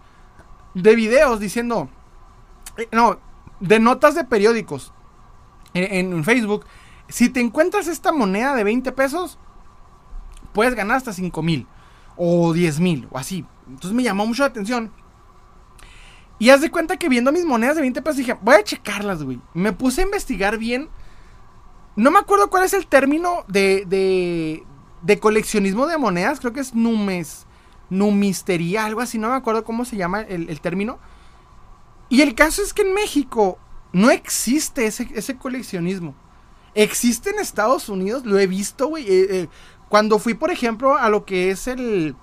de 0.75 0.95
videos 0.95 1.39
diciendo 1.39 1.89
no, 2.91 3.19
de 3.59 3.80
notas 3.80 4.15
de 4.15 4.23
periódicos 4.23 4.93
en, 5.73 6.23
Facebook. 6.23 6.65
Si 7.07 7.30
te 7.30 7.39
encuentras 7.39 7.88
esta 7.88 8.11
moneda 8.11 8.55
de 8.55 8.63
20 8.63 8.91
pesos, 8.91 9.38
puedes 10.53 10.75
ganar 10.75 10.97
hasta 10.97 11.13
5 11.13 11.41
mil 11.41 11.67
o 12.15 12.53
10 12.53 12.80
mil 12.80 13.07
o 13.11 13.17
así. 13.17 13.45
Entonces 13.67 13.93
me 13.93 14.03
llamó 14.03 14.25
mucho 14.25 14.43
la 14.43 14.47
atención. 14.47 14.91
Y 16.39 16.49
haz 16.49 16.61
de 16.61 16.69
cuenta 16.69 16.97
que 16.97 17.09
viendo 17.09 17.32
mis 17.32 17.45
monedas 17.45 17.75
de 17.75 17.82
20 17.82 18.01
pesos 18.01 18.17
dije, 18.17 18.38
voy 18.41 18.55
a 18.55 18.63
checarlas, 18.63 19.23
güey. 19.23 19.39
Me 19.53 19.71
puse 19.73 20.01
a 20.01 20.05
investigar 20.05 20.57
bien. 20.57 20.89
No 21.95 22.11
me 22.11 22.19
acuerdo 22.19 22.49
cuál 22.49 22.63
es 22.63 22.73
el 22.73 22.86
término 22.86 23.43
de, 23.47 23.86
de, 23.88 24.63
de 25.01 25.19
coleccionismo 25.19 25.88
de 25.88 25.97
monedas. 25.97 26.39
Creo 26.39 26.53
que 26.53 26.59
es 26.59 26.75
numes, 26.75 27.47
numistería, 27.89 28.86
algo 28.86 29.01
así. 29.01 29.17
No 29.17 29.30
me 29.30 29.36
acuerdo 29.36 29.63
cómo 29.63 29.84
se 29.84 29.97
llama 29.97 30.21
el 30.21 30.61
término. 30.61 30.99
Y 32.10 32.22
el 32.22 32.36
caso 32.36 32.62
es 32.62 32.74
que 32.74 32.84
en 32.84 32.93
México 32.93 33.58
no 33.91 34.10
existe 34.12 34.86
ese, 34.86 35.38
coleccionismo. 35.38 36.16
Existe 36.74 37.32
en 37.32 37.39
Estados 37.39 37.89
Unidos, 37.89 38.26
lo 38.26 38.38
he 38.38 38.47
visto, 38.47 38.88
güey. 38.88 39.05
Eh, 39.05 39.28
eh, 39.30 39.47
cuando 39.89 40.20
fui, 40.20 40.34
por 40.34 40.51
ejemplo, 40.51 40.95
a 40.95 41.10
lo 41.10 41.26
que 41.26 41.49
es 41.49 41.68
el, 41.68 42.16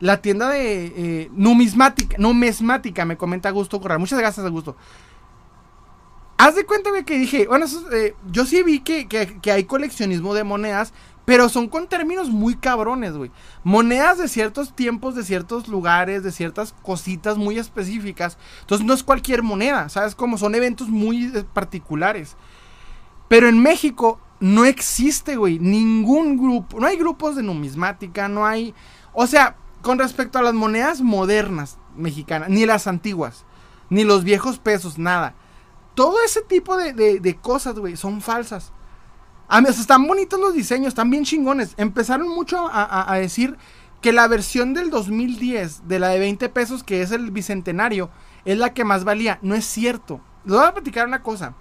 la 0.00 0.20
tienda 0.20 0.50
de 0.50 0.86
eh, 0.86 1.30
numismática, 1.32 2.16
numismática, 2.18 3.04
me 3.04 3.16
comenta 3.16 3.50
Gusto 3.50 3.80
Corral. 3.80 3.98
Muchas 3.98 4.18
gracias, 4.18 4.44
Augusto. 4.44 4.76
Haz 6.38 6.54
de 6.54 6.66
cuenta, 6.66 6.90
que 7.04 7.18
dije, 7.18 7.46
bueno, 7.46 7.64
yo 8.30 8.44
sí 8.44 8.62
vi 8.62 8.80
que, 8.80 9.08
que, 9.08 9.50
hay 9.50 9.64
coleccionismo 9.64 10.34
de 10.34 10.44
monedas, 10.44 10.92
pero 11.26 11.50
son 11.50 11.68
con 11.68 11.88
términos 11.88 12.30
muy 12.30 12.54
cabrones, 12.54 13.14
güey. 13.14 13.30
Monedas 13.64 14.16
de 14.16 14.28
ciertos 14.28 14.74
tiempos, 14.74 15.14
de 15.14 15.24
ciertos 15.24 15.68
lugares, 15.68 16.22
de 16.22 16.32
ciertas 16.32 16.74
cositas 16.82 17.36
muy 17.36 17.58
específicas. 17.58 18.38
Entonces 18.60 18.86
no 18.86 18.94
es 18.94 19.02
cualquier 19.02 19.42
moneda, 19.42 19.90
¿sabes? 19.90 20.14
Como 20.14 20.38
son 20.38 20.54
eventos 20.54 20.88
muy 20.88 21.30
particulares. 21.52 22.36
Pero 23.28 23.48
en 23.48 23.60
México 23.60 24.20
no 24.40 24.64
existe, 24.64 25.36
güey, 25.36 25.58
ningún 25.58 26.36
grupo. 26.38 26.80
No 26.80 26.86
hay 26.86 26.96
grupos 26.96 27.36
de 27.36 27.42
numismática, 27.42 28.28
no 28.28 28.46
hay... 28.46 28.72
O 29.12 29.26
sea, 29.26 29.56
con 29.82 29.98
respecto 29.98 30.38
a 30.38 30.42
las 30.42 30.54
monedas 30.54 31.00
modernas 31.00 31.78
mexicanas, 31.96 32.50
ni 32.50 32.66
las 32.66 32.86
antiguas, 32.86 33.44
ni 33.90 34.04
los 34.04 34.24
viejos 34.24 34.58
pesos, 34.58 34.98
nada. 34.98 35.34
Todo 35.94 36.16
ese 36.24 36.42
tipo 36.42 36.76
de, 36.76 37.38
cosas, 37.40 37.78
güey, 37.78 37.96
son 37.96 38.20
falsas. 38.20 38.72
A 39.48 39.60
mí, 39.60 39.68
están 39.68 40.06
bonitos 40.06 40.40
los 40.40 40.54
diseños, 40.54 40.88
están 40.88 41.10
bien 41.10 41.24
chingones. 41.24 41.74
Empezaron 41.76 42.28
mucho 42.28 42.68
a, 42.72 43.14
decir 43.16 43.56
que 44.00 44.12
la 44.12 44.26
versión 44.28 44.74
del 44.74 44.90
2010, 44.90 45.86
de 45.88 45.98
la 45.98 46.08
de 46.08 46.18
20 46.18 46.48
pesos, 46.48 46.82
que 46.82 47.02
es 47.02 47.12
el 47.12 47.30
bicentenario, 47.30 48.10
es 48.44 48.58
la 48.58 48.74
que 48.74 48.84
más 48.84 49.04
valía. 49.04 49.38
No 49.42 49.54
es 49.54 49.64
cierto. 49.64 50.20
Les 50.44 50.54
voy 50.54 50.64
a 50.64 50.74
platicar 50.74 51.06
una 51.06 51.22
cosa. 51.22 51.54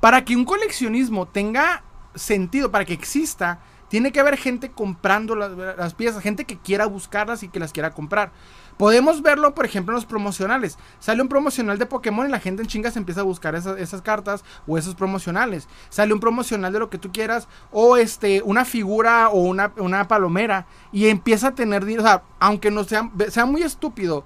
Para 0.00 0.24
que 0.24 0.36
un 0.36 0.44
coleccionismo 0.44 1.26
tenga 1.26 1.82
sentido, 2.14 2.70
para 2.70 2.84
que 2.84 2.92
exista, 2.92 3.60
tiene 3.88 4.12
que 4.12 4.20
haber 4.20 4.36
gente 4.36 4.70
comprando 4.70 5.36
las, 5.36 5.94
piezas, 5.94 6.22
gente 6.22 6.44
que 6.44 6.58
quiera 6.58 6.86
buscarlas 6.86 7.42
y 7.42 7.48
que 7.48 7.60
las 7.60 7.72
quiera 7.72 7.90
comprar. 7.90 8.32
Podemos 8.76 9.22
verlo, 9.22 9.54
por 9.54 9.64
ejemplo, 9.64 9.92
en 9.92 9.96
los 9.96 10.04
promocionales. 10.04 10.78
Sale 10.98 11.22
un 11.22 11.28
promocional 11.28 11.78
de 11.78 11.86
Pokémon 11.86 12.26
y 12.26 12.30
la 12.30 12.40
gente 12.40 12.62
en 12.62 12.68
chingas 12.68 12.96
empieza 12.96 13.22
a 13.22 13.24
buscar 13.24 13.54
esas, 13.54 14.02
cartas 14.02 14.44
o 14.66 14.76
esos 14.76 14.94
promocionales. 14.94 15.66
Sale 15.88 16.12
un 16.12 16.20
promocional 16.20 16.72
de 16.72 16.78
lo 16.78 16.90
que 16.90 16.98
tú 16.98 17.10
quieras 17.10 17.48
o 17.72 17.96
este 17.96 18.42
una 18.42 18.64
figura 18.64 19.30
o 19.30 19.40
una, 19.40 19.72
una 19.78 20.08
palomera 20.08 20.66
y 20.92 21.08
empieza 21.08 21.48
a 21.48 21.54
tener 21.54 21.84
dinero. 21.84 22.04
O 22.04 22.06
sea, 22.06 22.22
aunque 22.38 22.70
no 22.70 22.84
sea, 22.84 23.10
sea 23.28 23.46
muy 23.46 23.62
estúpido 23.62 24.24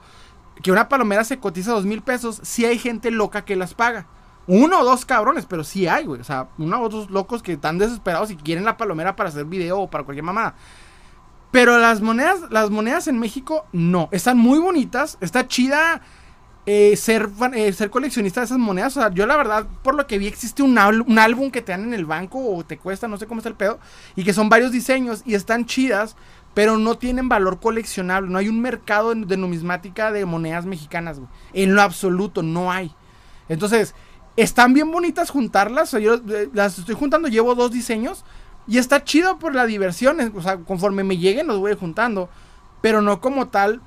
que 0.62 0.72
una 0.72 0.88
palomera 0.88 1.24
se 1.24 1.38
cotiza 1.38 1.72
dos 1.72 1.86
mil 1.86 2.03
pesos, 2.03 2.40
sí 2.42 2.64
hay 2.64 2.78
gente 2.78 3.11
loca 3.11 3.44
que 3.44 3.57
las 3.57 3.74
paga. 3.74 4.07
Uno 4.46 4.80
o 4.80 4.84
dos 4.84 5.05
cabrones, 5.05 5.46
pero 5.46 5.62
sí 5.62 5.86
hay, 5.86 6.07
güey. 6.07 6.20
O 6.20 6.24
sea, 6.24 6.48
uno 6.59 6.82
o 6.82 6.88
dos 6.88 7.11
locos 7.11 7.42
que 7.42 7.53
están 7.53 7.78
desesperados 7.78 8.30
y 8.30 8.36
quieren 8.36 8.64
la 8.64 8.76
palomera 8.76 9.14
para 9.14 9.28
hacer 9.28 9.44
video 9.44 9.78
o 9.78 9.90
para 9.90 10.03
cualquier 10.03 10.24
mamada. 10.24 10.55
Pero 11.51 11.78
las 11.78 12.01
monedas, 12.01 12.40
las 12.51 12.70
monedas 12.70 13.09
en 13.09 13.18
México, 13.18 13.66
no. 13.72 14.09
Están 14.12 14.38
muy 14.38 14.59
bonitas. 14.59 15.18
Está 15.20 15.48
chida 15.48 16.01
eh, 16.66 16.96
ser, 16.96 17.28
eh, 17.55 17.72
ser 17.72 17.90
coleccionista 17.90 18.40
de 18.40 18.46
esas 18.46 18.59
monedas. 18.59 18.96
O 18.96 19.01
sea, 19.01 19.11
yo 19.11 19.26
la 19.26 19.36
verdad, 19.36 19.66
por 19.82 19.94
lo 19.94 20.07
que 20.07 20.18
vi, 20.18 20.28
existe 20.28 20.62
un, 20.62 20.78
álbum 20.78 21.51
que 21.51 21.62
te 21.62 21.72
dan 21.72 21.84
en 21.84 21.94
el 21.94 22.07
banco 22.07 22.38
o 22.55 22.64
te 22.64 22.78
cuesta, 22.78 23.09
no 23.09 23.16
sé 23.16 23.26
cómo 23.26 23.40
está 23.40 23.48
el 23.48 23.57
pedo. 23.57 23.80
Y 24.14 24.22
que 24.22 24.32
son 24.32 24.48
varios 24.48 24.70
diseños 24.70 25.22
y 25.24 25.34
están 25.34 25.66
chidas, 25.66 26.16
pero 26.55 26.78
no 26.78 26.96
tienen 26.98 27.28
valor 27.28 27.59
coleccionable. 27.59 28.30
No 28.30 28.38
hay 28.38 28.48
un 28.48 28.61
mercado 28.61 29.14
de 29.14 29.36
numismática 29.36 30.12
de 30.12 30.24
monedas 30.26 30.66
mexicanas, 30.66 31.18
güey. 31.18 31.30
En 31.53 31.74
lo 31.74 31.82
absoluto, 31.82 32.44
no 32.44 32.70
hay. 32.70 32.94
Entonces, 33.48 33.96
están 34.36 34.72
bien 34.72 34.92
bonitas 34.92 35.30
juntarlas. 35.30 35.90
yo 35.92 36.14
eh, 36.14 36.48
las 36.53 36.78
estoy 36.78 36.94
juntando, 36.94 37.26
llevo 37.26 37.57
dos 37.57 37.72
diseños. 37.72 38.24
Y 38.71 38.79
está 38.79 39.03
chido 39.03 39.41
por 39.41 39.53
la 39.53 39.66
diversión. 39.66 40.33
O 40.37 40.41
sea, 40.41 40.59
conforme 40.59 41.03
me 41.03 41.18
lleguen 41.18 41.49
los 41.49 41.59
voy 41.59 41.75
juntando. 41.75 42.31
Pero 42.81 43.03
no 43.03 43.21
como 43.21 43.49
tal 43.49 43.83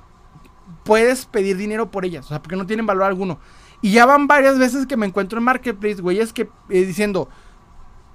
puedes 0.84 1.24
pedir 1.24 1.56
dinero 1.56 1.90
por 1.90 2.04
ellas. 2.04 2.26
O 2.26 2.28
sea, 2.28 2.42
porque 2.42 2.54
no 2.54 2.66
tienen 2.66 2.84
valor 2.84 3.04
alguno. 3.04 3.38
Y 3.80 3.92
ya 3.92 4.04
van 4.04 4.26
varias 4.26 4.58
veces 4.58 4.86
que 4.86 4.98
me 4.98 5.06
encuentro 5.06 5.38
en 5.38 5.44
Marketplace, 5.44 6.02
güey, 6.02 6.20
es 6.20 6.34
que 6.34 6.50
eh, 6.68 6.84
diciendo, 6.84 7.30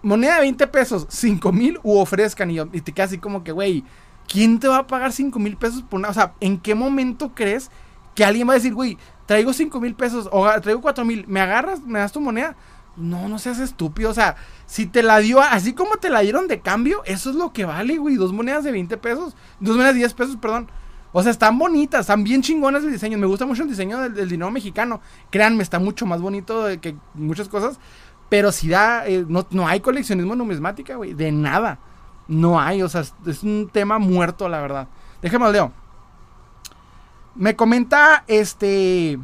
moneda 0.04 0.36
de 0.36 0.42
20 0.42 0.68
pesos, 0.68 1.08
5 1.10 1.52
mil 1.52 1.80
u 1.82 1.98
ofrezcan. 1.98 2.52
Y, 2.52 2.60
y 2.60 2.82
te 2.82 2.92
quedas 2.92 3.10
así 3.10 3.18
como 3.18 3.44
que, 3.44 3.52
güey, 3.52 3.84
¿quién 4.28 4.60
te 4.60 4.68
va 4.68 4.78
a 4.78 4.88
pagar 4.88 5.12
5 5.12 5.40
mil 5.40 5.58
pesos 5.58 5.82
por 5.82 6.00
una? 6.00 6.10
O 6.10 6.14
sea, 6.14 6.34
¿en 6.40 6.60
qué 6.60 6.76
momento 6.76 7.34
crees 7.34 7.72
que 8.14 8.24
alguien 8.24 8.48
va 8.48 8.54
a 8.54 8.58
decir, 8.58 8.76
güey, 8.76 8.96
traigo 9.26 9.54
5 9.54 9.80
mil 9.80 9.96
pesos 9.96 10.30
o 10.32 10.48
traigo 10.62 10.82
4 10.82 11.04
mil, 11.04 11.26
¿me 11.28 11.42
agarras? 11.42 11.82
¿Me 11.82 11.98
das 11.98 12.12
tu 12.12 12.22
moneda? 12.22 12.56
No, 13.00 13.28
no 13.28 13.40
seas 13.40 13.60
estúpido. 13.60 14.12
O 14.12 14.14
sea, 14.14 14.36
si 14.66 14.86
te 14.86 15.02
la 15.02 15.20
dio, 15.20 15.42
así 15.42 15.74
como 15.74 15.96
te 15.98 16.10
la 16.10 16.20
dieron 16.20 16.48
de 16.48 16.60
cambio, 16.60 17.02
eso 17.06 17.30
es 17.30 17.36
lo 17.36 17.54
que 17.54 17.66
vale, 17.66 17.98
güey. 17.98 18.16
Dos 18.16 18.34
monedas 18.34 18.64
de 18.64 18.72
20 18.72 18.98
pesos. 18.98 19.36
Dos 19.60 19.76
monedas 19.76 19.94
de 19.94 20.00
10 20.00 20.14
pesos, 20.14 20.38
perdón. 20.38 20.70
O 21.12 21.24
sea, 21.24 21.32
están 21.32 21.58
bonitas, 21.58 22.02
están 22.02 22.24
bien 22.24 22.42
chingonas 22.42 22.84
el 22.84 22.92
diseño. 22.92 23.18
Me 23.18 23.26
gusta 23.26 23.46
mucho 23.46 23.64
el 23.64 23.70
diseño 23.70 24.10
del, 24.10 24.30
dinero 24.30 24.52
mexicano. 24.52 25.02
Créanme, 25.32 25.64
está 25.64 25.80
mucho 25.80 26.06
más 26.06 26.22
bonito 26.22 26.66
que 26.82 26.96
muchas 27.16 27.50
cosas. 27.50 27.80
Pero 28.30 28.52
si 28.52 28.70
da, 28.70 29.08
eh, 29.08 29.26
no, 29.28 29.48
no 29.50 29.68
hay 29.68 29.80
coleccionismo 29.80 30.36
numismática, 30.36 30.96
güey. 30.96 31.14
De 31.14 31.32
nada. 31.32 31.80
No 32.28 32.60
hay, 32.60 32.84
o 32.84 32.90
sea, 32.90 33.02
es 33.26 33.44
un 33.44 33.70
tema 33.72 33.98
muerto, 33.98 34.48
la 34.50 34.62
verdad. 34.62 34.88
Déjame 35.22 35.52
leo. 35.52 35.72
Me 37.34 37.56
comenta 37.56 38.24
este. 38.28 39.18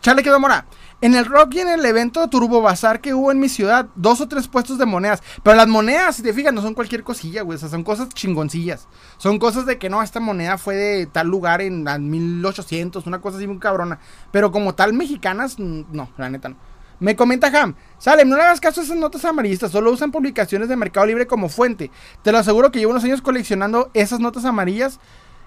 Chale 0.00 0.22
quedó 0.22 0.38
mora. 0.38 0.66
En 1.02 1.16
el 1.16 1.24
rock 1.24 1.56
y 1.56 1.58
en 1.58 1.68
el 1.68 1.84
evento 1.84 2.20
de 2.20 2.28
Turbo 2.28 2.62
Bazar 2.62 3.00
que 3.00 3.12
hubo 3.12 3.32
en 3.32 3.40
mi 3.40 3.48
ciudad, 3.48 3.88
dos 3.96 4.20
o 4.20 4.28
tres 4.28 4.46
puestos 4.46 4.78
de 4.78 4.86
monedas. 4.86 5.20
Pero 5.42 5.56
las 5.56 5.66
monedas, 5.66 6.14
si 6.14 6.22
te 6.22 6.32
fijas, 6.32 6.54
no 6.54 6.62
son 6.62 6.74
cualquier 6.74 7.02
cosilla, 7.02 7.42
güey. 7.42 7.56
O 7.56 7.58
sea, 7.58 7.68
son 7.68 7.82
cosas 7.82 8.08
chingoncillas. 8.10 8.86
Son 9.16 9.40
cosas 9.40 9.66
de 9.66 9.78
que 9.78 9.90
no, 9.90 10.00
esta 10.00 10.20
moneda 10.20 10.58
fue 10.58 10.76
de 10.76 11.06
tal 11.06 11.26
lugar 11.26 11.60
en, 11.60 11.82
1800, 11.82 13.04
una 13.08 13.20
cosa 13.20 13.38
así 13.38 13.48
muy 13.48 13.58
cabrona. 13.58 13.98
Pero 14.30 14.52
como 14.52 14.76
tal, 14.76 14.92
mexicanas, 14.92 15.58
no, 15.58 16.08
la 16.16 16.30
neta 16.30 16.50
no. 16.50 16.56
Me 17.00 17.16
comenta 17.16 17.48
Ham, 17.48 17.74
Salem, 17.98 18.28
no 18.28 18.36
le 18.36 18.42
hagas 18.44 18.60
caso 18.60 18.80
a 18.80 18.84
esas 18.84 18.96
notas 18.96 19.24
amarillistas, 19.24 19.72
solo 19.72 19.90
usan 19.90 20.12
publicaciones 20.12 20.68
de 20.68 20.76
Mercado 20.76 21.04
Libre 21.04 21.26
como 21.26 21.48
fuente. 21.48 21.90
Te 22.22 22.30
lo 22.30 22.38
aseguro 22.38 22.70
que 22.70 22.78
llevo 22.78 22.92
unos 22.92 23.02
años 23.02 23.22
coleccionando 23.22 23.90
esas 23.92 24.20
notas 24.20 24.44
amarillas 24.44 25.00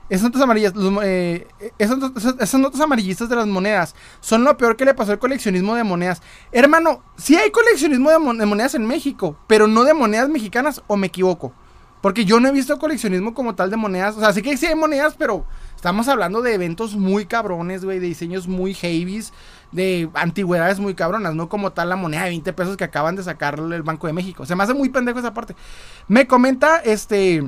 esas 0.08 0.24
notas 0.24 0.42
amarillas, 0.42 0.74
eh, 1.04 1.48
esas, 1.80 1.98
notas 2.60 2.80
amarillistas 2.80 3.28
de 3.28 3.36
las 3.36 3.48
monedas 3.48 3.96
son 4.20 4.44
lo 4.44 4.56
peor 4.56 4.76
que 4.76 4.86
le 4.86 4.94
pasó 4.94 5.12
al 5.12 5.20
coleccionismo 5.20 5.74
de 5.74 5.84
monedas. 5.84 6.22
Hermano, 6.52 7.04
sí 7.18 7.36
hay 7.36 7.50
coleccionismo 7.50 8.12
de, 8.12 8.20
monedas 8.20 8.76
en 8.76 8.86
México, 8.86 9.36
pero 9.48 9.68
no 9.68 9.84
de 9.84 9.94
monedas 9.96 10.30
mexicanas, 10.30 10.84
o 10.88 10.96
me 10.96 11.08
equivoco. 11.08 11.54
Porque 12.02 12.24
yo 12.24 12.40
no 12.40 12.48
he 12.48 12.52
visto 12.52 12.78
coleccionismo 12.78 13.34
como 13.34 13.56
tal 13.56 13.72
de 13.72 13.78
monedas. 13.78 14.16
O 14.16 14.20
sea, 14.20 14.32
sí 14.32 14.44
que 14.44 14.56
sí 14.58 14.68
hay 14.68 14.76
monedas, 14.76 15.16
pero 15.18 15.44
estamos 15.76 16.08
hablando 16.08 16.44
de 16.44 16.54
eventos 16.54 16.96
muy 16.96 17.26
cabrones, 17.26 17.84
güey, 17.84 17.98
de 17.98 18.06
diseños 18.06 18.48
muy 18.48 18.76
heavies, 18.76 19.34
de 19.72 20.08
antigüedades 20.14 20.80
muy 20.80 20.94
cabronas, 20.94 21.34
no 21.34 21.50
como 21.50 21.74
tal 21.74 21.90
la 21.90 21.96
moneda 21.96 22.26
de 22.26 22.30
20 22.30 22.54
pesos 22.54 22.78
que 22.78 22.84
acaban 22.84 23.16
de 23.16 23.24
sacar 23.24 23.58
el 23.58 23.82
Banco 23.82 24.06
de 24.06 24.14
México. 24.14 24.46
Se 24.46 24.56
me 24.56 24.64
hace 24.64 24.76
muy 24.76 24.90
pendejo 24.90 25.18
esa 25.18 25.34
parte. 25.34 25.56
Me 26.08 26.28
comenta 26.28 26.78
este. 26.78 27.44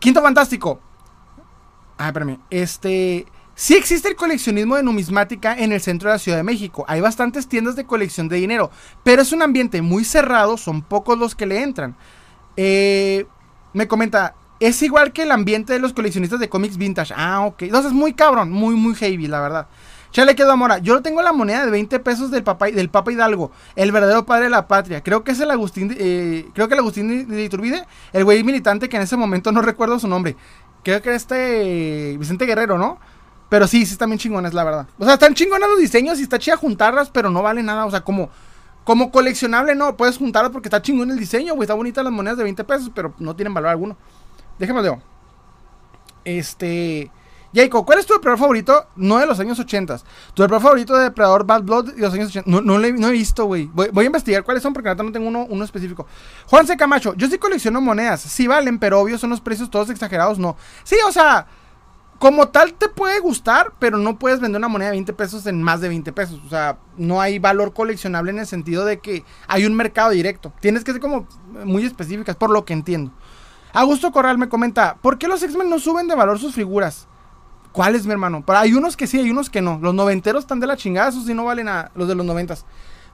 Quinto 0.00 0.20
Fantástico. 0.20 0.80
Ah, 1.98 2.08
espérame. 2.08 2.38
Este. 2.50 3.26
Sí 3.56 3.76
existe 3.76 4.08
el 4.08 4.16
coleccionismo 4.16 4.74
de 4.74 4.82
numismática 4.82 5.56
en 5.56 5.70
el 5.70 5.80
centro 5.80 6.08
de 6.08 6.16
la 6.16 6.18
Ciudad 6.18 6.38
de 6.38 6.42
México. 6.42 6.84
Hay 6.88 7.00
bastantes 7.00 7.46
tiendas 7.46 7.76
de 7.76 7.84
colección 7.84 8.28
de 8.28 8.36
dinero. 8.36 8.70
Pero 9.04 9.22
es 9.22 9.30
un 9.32 9.42
ambiente 9.42 9.80
muy 9.80 10.04
cerrado. 10.04 10.56
Son 10.56 10.82
pocos 10.82 11.16
los 11.18 11.36
que 11.36 11.46
le 11.46 11.62
entran. 11.62 11.94
Eh, 12.56 13.26
me 13.72 13.86
comenta. 13.86 14.34
Es 14.58 14.82
igual 14.82 15.12
que 15.12 15.22
el 15.22 15.30
ambiente 15.30 15.72
de 15.72 15.78
los 15.78 15.92
coleccionistas 15.92 16.40
de 16.40 16.48
cómics 16.48 16.76
vintage. 16.76 17.14
Ah, 17.16 17.42
ok. 17.46 17.62
Entonces 17.62 17.92
es 17.92 17.96
muy 17.96 18.14
cabrón. 18.14 18.50
Muy, 18.50 18.74
muy 18.74 18.94
heavy, 18.96 19.28
la 19.28 19.40
verdad. 19.40 19.68
Ya 20.14 20.24
le 20.24 20.36
quedó 20.36 20.52
amor. 20.52 20.80
Yo 20.80 21.02
tengo 21.02 21.22
la 21.22 21.32
moneda 21.32 21.64
de 21.64 21.72
20 21.72 21.98
pesos 21.98 22.30
del 22.30 22.44
Papa, 22.44 22.66
del 22.66 22.88
Papa 22.88 23.10
Hidalgo, 23.10 23.50
el 23.74 23.90
verdadero 23.90 24.24
padre 24.24 24.44
de 24.44 24.50
la 24.50 24.68
patria. 24.68 25.02
Creo 25.02 25.24
que 25.24 25.32
es 25.32 25.40
el 25.40 25.50
Agustín, 25.50 25.94
eh, 25.98 26.46
creo 26.54 26.68
que 26.68 26.74
el 26.74 26.80
Agustín 26.80 27.28
de 27.28 27.44
Iturbide, 27.44 27.84
el 28.12 28.24
güey 28.24 28.44
militante 28.44 28.88
que 28.88 28.96
en 28.96 29.02
ese 29.02 29.16
momento 29.16 29.50
no 29.50 29.60
recuerdo 29.60 29.98
su 29.98 30.06
nombre. 30.06 30.36
Creo 30.84 31.02
que 31.02 31.08
era 31.08 31.16
este 31.16 32.16
Vicente 32.18 32.46
Guerrero, 32.46 32.78
¿no? 32.78 32.98
Pero 33.48 33.66
sí, 33.66 33.86
sí 33.86 33.92
están 33.92 34.10
bien 34.10 34.18
chingones, 34.18 34.52
la 34.52 34.64
verdad. 34.64 34.86
O 34.98 35.04
sea, 35.04 35.14
están 35.14 35.34
chingones 35.34 35.68
los 35.68 35.78
diseños 35.78 36.18
y 36.18 36.22
está 36.22 36.38
chida 36.38 36.56
juntarlas, 36.56 37.10
pero 37.10 37.30
no 37.30 37.42
vale 37.42 37.62
nada. 37.62 37.86
O 37.86 37.90
sea, 37.90 38.02
como, 38.02 38.30
como 38.84 39.10
coleccionable, 39.10 39.74
no, 39.74 39.96
puedes 39.96 40.18
juntarlas 40.18 40.52
porque 40.52 40.68
está 40.68 40.82
chingón 40.82 41.10
el 41.10 41.18
diseño, 41.18 41.54
güey. 41.54 41.64
Está 41.64 41.74
bonita 41.74 42.02
las 42.02 42.12
monedas 42.12 42.36
de 42.36 42.44
20 42.44 42.64
pesos, 42.64 42.90
pero 42.94 43.14
no 43.18 43.34
tienen 43.34 43.54
valor 43.54 43.70
alguno. 43.70 43.96
Déjame 44.58 44.82
ver. 44.82 44.98
Este. 46.24 47.10
Jacob, 47.54 47.86
¿cuál 47.86 48.00
es 48.00 48.06
tu 48.06 48.14
depredador 48.14 48.40
favorito? 48.40 48.86
No 48.96 49.18
de 49.18 49.26
los 49.26 49.38
años 49.38 49.58
80. 49.58 49.98
Tu 50.34 50.42
depredador 50.42 50.62
favorito 50.62 50.96
de 50.96 51.04
depredador 51.04 51.46
Bad 51.46 51.62
Blood 51.62 51.92
de 51.94 52.00
los 52.00 52.12
años 52.12 52.28
80. 52.30 52.50
No, 52.50 52.60
no, 52.60 52.84
he 52.84 53.12
visto, 53.12 53.44
güey. 53.44 53.70
Voy, 53.72 54.04
a 54.04 54.06
investigar 54.06 54.42
cuáles 54.42 54.62
son 54.62 54.72
porque 54.72 54.88
ahorita 54.88 55.04
no 55.04 55.12
tengo 55.12 55.28
uno, 55.28 55.46
uno 55.48 55.64
específico. 55.64 56.06
Juan 56.46 56.66
C. 56.66 56.76
Camacho, 56.76 57.14
yo 57.14 57.28
sí 57.28 57.38
colecciono 57.38 57.80
monedas. 57.80 58.22
Sí 58.22 58.48
valen, 58.48 58.80
pero 58.80 59.00
obvio 59.00 59.18
son 59.18 59.30
los 59.30 59.40
precios 59.40 59.70
todos 59.70 59.88
exagerados, 59.90 60.38
no. 60.38 60.56
Sí, 60.82 60.96
o 61.06 61.12
sea, 61.12 61.46
como 62.18 62.48
tal 62.48 62.74
te 62.74 62.88
puede 62.88 63.20
gustar, 63.20 63.72
pero 63.78 63.98
no 63.98 64.18
puedes 64.18 64.40
vender 64.40 64.58
una 64.58 64.68
moneda 64.68 64.88
de 64.88 64.96
20 64.96 65.12
pesos 65.12 65.46
en 65.46 65.62
más 65.62 65.80
de 65.80 65.88
20 65.88 66.12
pesos. 66.12 66.40
O 66.44 66.48
sea, 66.48 66.78
no 66.96 67.20
hay 67.20 67.38
valor 67.38 67.72
coleccionable 67.72 68.32
en 68.32 68.40
el 68.40 68.46
sentido 68.48 68.84
de 68.84 68.98
que 68.98 69.24
hay 69.46 69.64
un 69.64 69.76
mercado 69.76 70.10
directo. 70.10 70.52
Tienes 70.60 70.82
que 70.82 70.90
ser 70.90 71.00
como 71.00 71.28
muy 71.64 71.84
específicas, 71.84 72.34
por 72.34 72.50
lo 72.50 72.64
que 72.64 72.72
entiendo. 72.72 73.12
Augusto 73.72 74.10
Corral 74.10 74.38
me 74.38 74.48
comenta, 74.48 74.96
¿por 75.00 75.18
qué 75.18 75.28
los 75.28 75.42
X-Men 75.42 75.70
no 75.70 75.78
suben 75.78 76.08
de 76.08 76.14
valor 76.14 76.38
sus 76.38 76.54
figuras? 76.54 77.08
¿Cuáles, 77.74 78.06
mi 78.06 78.12
hermano? 78.12 78.44
Pero 78.46 78.60
hay 78.60 78.72
unos 78.72 78.96
que 78.96 79.08
sí, 79.08 79.18
hay 79.18 79.28
unos 79.30 79.50
que 79.50 79.60
no. 79.60 79.80
Los 79.82 79.92
noventeros 79.94 80.44
están 80.44 80.60
de 80.60 80.68
la 80.68 80.76
chingada, 80.76 81.08
esos 81.08 81.26
sí 81.26 81.34
no 81.34 81.44
valen 81.44 81.66
a 81.66 81.90
los 81.96 82.06
de 82.06 82.14
los 82.14 82.24
noventas. 82.24 82.64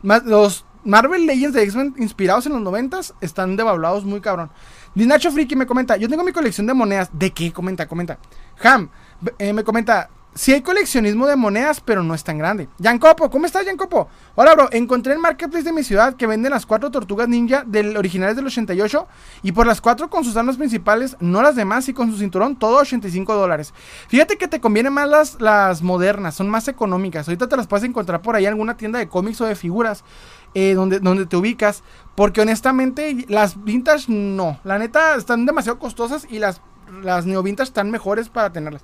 los 0.02 0.66
Marvel 0.84 1.24
Legends 1.24 1.54
de 1.54 1.62
X-Men 1.62 1.94
inspirados 1.96 2.44
en 2.44 2.52
los 2.52 2.60
noventas 2.60 3.14
están 3.22 3.56
devaluados 3.56 4.04
muy 4.04 4.20
cabrón. 4.20 4.50
Dinacho 4.94 5.32
Friki 5.32 5.56
me 5.56 5.64
comenta, 5.64 5.96
yo 5.96 6.10
tengo 6.10 6.22
mi 6.24 6.32
colección 6.32 6.66
de 6.66 6.74
monedas. 6.74 7.08
¿De 7.10 7.30
qué? 7.30 7.50
Comenta, 7.54 7.88
comenta. 7.88 8.18
Ham 8.62 8.90
eh, 9.38 9.54
me 9.54 9.64
comenta, 9.64 10.10
si 10.34 10.52
hay 10.52 10.60
coleccionismo 10.62 11.26
de 11.26 11.36
monedas, 11.36 11.80
pero 11.80 12.02
no 12.02 12.14
es 12.14 12.22
tan 12.22 12.38
grande. 12.38 12.68
Yancopo, 12.78 13.30
¿cómo 13.30 13.46
estás, 13.46 13.66
Yancopo? 13.66 14.08
Hola, 14.36 14.54
bro. 14.54 14.68
Encontré 14.70 15.12
el 15.12 15.18
marketplace 15.18 15.64
de 15.64 15.72
mi 15.72 15.82
ciudad 15.82 16.14
que 16.14 16.26
venden 16.26 16.52
las 16.52 16.66
cuatro 16.66 16.90
tortugas 16.90 17.28
ninja 17.28 17.64
del 17.66 17.96
originales 17.96 18.36
del 18.36 18.46
88 18.46 19.08
y 19.42 19.52
por 19.52 19.66
las 19.66 19.80
cuatro 19.80 20.08
con 20.08 20.24
sus 20.24 20.36
armas 20.36 20.56
principales, 20.56 21.16
no 21.20 21.42
las 21.42 21.56
demás, 21.56 21.88
y 21.88 21.94
con 21.94 22.10
su 22.12 22.18
cinturón, 22.18 22.56
todo 22.56 22.78
85 22.78 23.34
dólares. 23.34 23.74
Fíjate 24.08 24.38
que 24.38 24.46
te 24.46 24.60
conviene 24.60 24.90
más 24.90 25.08
las, 25.08 25.40
las 25.40 25.82
modernas, 25.82 26.36
son 26.36 26.48
más 26.48 26.68
económicas. 26.68 27.26
Ahorita 27.26 27.48
te 27.48 27.56
las 27.56 27.66
puedes 27.66 27.84
encontrar 27.84 28.22
por 28.22 28.36
ahí 28.36 28.44
en 28.44 28.50
alguna 28.50 28.76
tienda 28.76 28.98
de 28.98 29.08
cómics 29.08 29.40
o 29.40 29.46
de 29.46 29.56
figuras. 29.56 30.04
Eh, 30.52 30.74
donde, 30.74 30.98
donde 30.98 31.26
te 31.26 31.36
ubicas. 31.36 31.84
Porque 32.16 32.40
honestamente, 32.40 33.24
las 33.28 33.62
vintage 33.62 34.06
no. 34.08 34.58
La 34.64 34.78
neta 34.78 35.14
están 35.14 35.46
demasiado 35.46 35.78
costosas 35.78 36.26
y 36.28 36.40
las, 36.40 36.60
las 37.02 37.24
neo 37.24 37.42
vintage 37.42 37.68
están 37.68 37.90
mejores 37.90 38.28
para 38.28 38.50
tenerlas. 38.52 38.82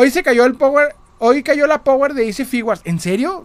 Hoy 0.00 0.12
se 0.12 0.22
cayó 0.22 0.44
el 0.44 0.54
power. 0.54 0.94
Hoy 1.18 1.42
cayó 1.42 1.66
la 1.66 1.82
power 1.82 2.14
de 2.14 2.24
Easy 2.24 2.44
Figures. 2.44 2.82
¿En 2.84 3.00
serio? 3.00 3.44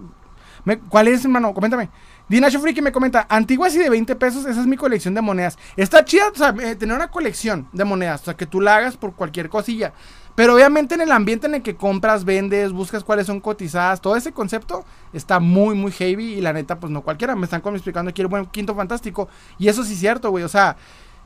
¿Cuál 0.88 1.08
es, 1.08 1.26
hermano? 1.26 1.52
Coméntame. 1.52 1.90
Dinacho 2.30 2.60
Freaky 2.60 2.80
me 2.80 2.92
comenta, 2.92 3.26
antiguas 3.28 3.74
y 3.74 3.80
de 3.80 3.90
20 3.90 4.16
pesos, 4.18 4.46
esa 4.46 4.62
es 4.62 4.68
mi 4.68 4.78
colección 4.78 5.16
de 5.16 5.22
monedas. 5.22 5.58
Está 5.76 6.06
chida, 6.06 6.30
o 6.30 6.36
sea, 6.36 6.54
eh, 6.62 6.76
tener 6.76 6.96
una 6.96 7.10
colección 7.10 7.68
de 7.74 7.84
monedas, 7.86 8.22
o 8.22 8.26
sea, 8.26 8.34
que 8.36 8.46
tú 8.46 8.62
la 8.62 8.76
hagas 8.76 8.98
por 8.98 9.16
cualquier 9.16 9.50
cosilla. 9.50 9.94
Pero 10.36 10.54
obviamente 10.54 10.94
en 10.94 11.02
el 11.02 11.12
ambiente 11.12 11.48
en 11.48 11.56
el 11.56 11.64
que 11.64 11.76
compras, 11.76 12.24
vendes, 12.24 12.72
buscas 12.72 13.04
cuáles 13.04 13.26
son 13.26 13.40
cotizadas, 13.40 14.00
todo 14.00 14.16
ese 14.16 14.32
concepto 14.32 14.86
está 15.12 15.40
muy, 15.40 15.74
muy 15.74 15.92
heavy 15.92 16.36
y 16.36 16.42
la 16.42 16.54
neta, 16.54 16.80
pues 16.80 16.92
no 16.92 17.02
cualquiera. 17.02 17.36
Me 17.36 17.46
están 17.46 17.62
como 17.62 17.78
explicando 17.78 18.14
quiero 18.14 18.30
buen 18.30 18.46
quinto 18.46 18.76
fantástico. 18.76 19.28
Y 19.58 19.70
eso 19.70 19.84
sí 19.84 19.94
es 19.94 20.00
cierto, 20.00 20.30
güey. 20.30 20.44
O 20.44 20.50
sea, 20.50 20.78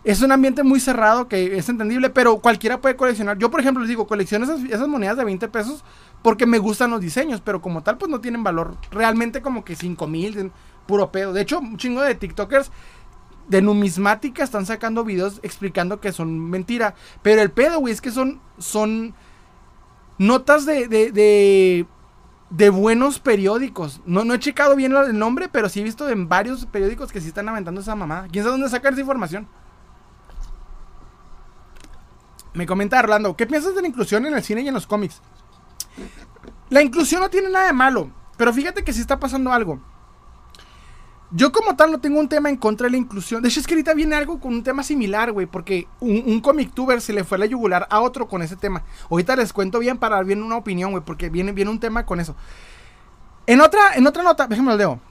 es 0.08 0.22
un 0.22 0.32
ambiente 0.32 0.64
muy 0.64 0.80
cerrado 0.80 1.28
que 1.28 1.58
es 1.58 1.68
entendible, 1.68 2.10
pero 2.10 2.38
cualquiera 2.38 2.80
puede 2.80 2.96
coleccionar. 2.96 3.38
Yo, 3.38 3.52
por 3.52 3.60
ejemplo, 3.60 3.82
les 3.82 3.90
digo, 3.90 4.08
colecciono 4.08 4.46
esas, 4.46 4.88
monedas 4.88 5.18
de 5.18 5.26
20 5.26 5.50
pesos 5.50 5.84
porque 6.22 6.46
me 6.46 6.60
gustan 6.60 6.92
los 6.92 7.02
diseños, 7.02 7.42
pero 7.42 7.62
como 7.62 7.84
tal, 7.84 7.98
pues 7.98 8.10
no 8.10 8.22
tienen 8.22 8.42
valor 8.42 8.78
realmente 8.90 9.42
como 9.42 9.66
que 9.66 9.76
5 9.76 10.08
mil, 10.08 10.54
puro 10.86 11.12
pedo. 11.12 11.34
De 11.34 11.42
hecho, 11.42 11.60
un 11.60 11.76
chingo 11.76 12.02
de 12.02 12.16
TikTokers 12.16 12.72
de 13.50 13.62
numismática 13.62 14.46
están 14.46 14.66
sacando 14.66 15.04
videos 15.04 15.42
explicando 15.44 16.00
que 16.00 16.14
son 16.14 16.40
mentira. 16.40 16.96
Pero 17.22 17.42
el 17.42 17.52
pedo, 17.52 17.80
güey, 17.80 17.94
es 17.94 18.00
que 18.00 18.12
son, 18.12 18.40
son 18.60 19.14
notas 20.18 20.66
de, 20.66 20.88
de, 20.88 21.86
de, 22.50 22.70
buenos 22.70 23.20
periódicos. 23.20 24.00
No, 24.06 24.24
no 24.24 24.36
he 24.36 24.40
checado 24.40 24.78
bien 24.78 24.96
el 24.96 25.20
nombre, 25.20 25.50
pero 25.50 25.68
sí 25.68 25.82
he 25.82 25.84
visto 25.84 26.10
en 26.10 26.30
varios 26.30 26.66
periódicos 26.66 27.12
que 27.12 27.20
sí 27.20 27.28
están 27.28 27.50
aventando 27.50 27.82
esa 27.82 27.94
mamada. 27.94 28.30
¿Quién 28.32 28.46
sabe 28.46 28.54
dónde 28.54 28.70
sacar 28.70 28.94
esa 28.94 29.02
información? 29.02 29.50
Me 32.54 32.66
comenta 32.66 33.00
Orlando, 33.00 33.36
¿qué 33.36 33.46
piensas 33.46 33.76
de 33.76 33.82
la 33.82 33.88
inclusión 33.88 34.26
en 34.26 34.34
el 34.34 34.44
cine 34.44 34.62
y 34.62 34.68
en 34.68 34.74
los 34.74 34.88
cómics? 34.88 35.22
La 36.70 36.82
inclusión 36.82 37.22
no 37.22 37.30
tiene 37.30 37.50
nada 37.50 37.68
de 37.68 37.74
malo, 37.74 38.12
pero 38.38 38.54
fíjate 38.54 38.84
que 38.84 38.94
sí 38.94 39.02
está 39.02 39.20
pasando 39.20 39.52
algo. 39.52 39.80
Yo 41.32 41.52
como 41.52 41.76
tal 41.76 41.92
no 41.92 42.00
tengo 42.00 42.20
un 42.20 42.30
tema 42.30 42.50
en 42.50 42.56
contra 42.56 42.86
de 42.86 42.92
la 42.92 42.98
inclusión. 42.98 43.42
De 43.42 43.50
hecho 43.50 43.60
es 43.60 43.68
que 43.68 43.74
ahorita 43.74 43.94
viene 43.94 44.16
algo 44.16 44.40
con 44.40 44.54
un 44.54 44.64
tema 44.64 44.82
similar, 44.82 45.34
güey, 45.34 45.46
porque 45.46 45.88
un, 46.00 46.40
comic 46.40 46.74
tuber 46.74 47.02
se 47.02 47.12
le 47.12 47.26
fue 47.26 47.38
la 47.38 47.46
yugular 47.46 47.86
a 47.90 48.00
otro 48.00 48.30
con 48.30 48.42
ese 48.42 48.56
tema. 48.56 48.84
Ahorita 49.10 49.36
les 49.36 49.52
cuento 49.52 49.80
bien 49.80 49.98
para 49.98 50.16
dar 50.16 50.26
bien 50.26 50.42
una 50.42 50.56
opinión, 50.56 50.92
güey, 50.92 51.04
porque 51.04 51.30
viene, 51.30 51.52
viene 51.52 51.70
un 51.70 51.82
tema 51.82 52.06
con 52.06 52.22
eso. 52.22 52.36
En 53.46 53.60
otra, 53.60 53.96
en 53.96 54.08
otra 54.08 54.24
nota, 54.24 54.48
déjenme 54.48 54.72
lo 54.72 54.78
leo. 54.78 55.02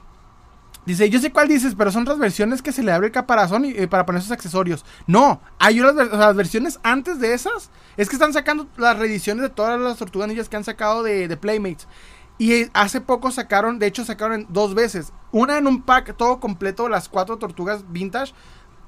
Dice, 0.87 1.09
yo 1.09 1.19
sé 1.19 1.33
cuál 1.33 1.49
dices, 1.49 1.75
pero 1.77 1.91
son 1.91 2.03
otras 2.03 2.17
versiones 2.17 2.61
que 2.61 2.71
se 2.71 2.81
le 2.81 2.93
abre 2.93 3.07
el 3.07 3.11
caparazón 3.11 3.65
y, 3.65 3.71
eh, 3.71 3.89
para 3.89 4.05
poner 4.05 4.21
sus 4.21 4.31
accesorios. 4.31 4.85
No, 5.05 5.41
hay 5.59 5.81
unas 5.81 6.33
versiones 6.33 6.79
antes 6.81 7.19
de 7.19 7.33
esas. 7.33 7.71
Es 7.97 8.07
que 8.07 8.15
están 8.15 8.31
sacando 8.31 8.69
las 8.77 8.97
reediciones 8.97 9.43
de 9.43 9.49
todas 9.49 9.77
las 9.81 9.97
tortugas 9.97 10.47
que 10.47 10.55
han 10.55 10.63
sacado 10.63 11.03
de, 11.03 11.35
Playmates. 11.35 11.89
Y 12.37 12.69
hace 12.71 13.01
poco 13.01 13.31
sacaron, 13.31 13.79
de 13.79 13.87
hecho 13.87 14.05
sacaron 14.05 14.47
dos 14.47 14.75
veces. 14.75 15.11
Una 15.33 15.57
en 15.57 15.67
un 15.67 15.81
pack 15.81 16.15
todo 16.15 16.39
completo, 16.39 16.87
las 16.87 17.09
cuatro 17.09 17.35
tortugas 17.35 17.83
vintage, 17.91 18.33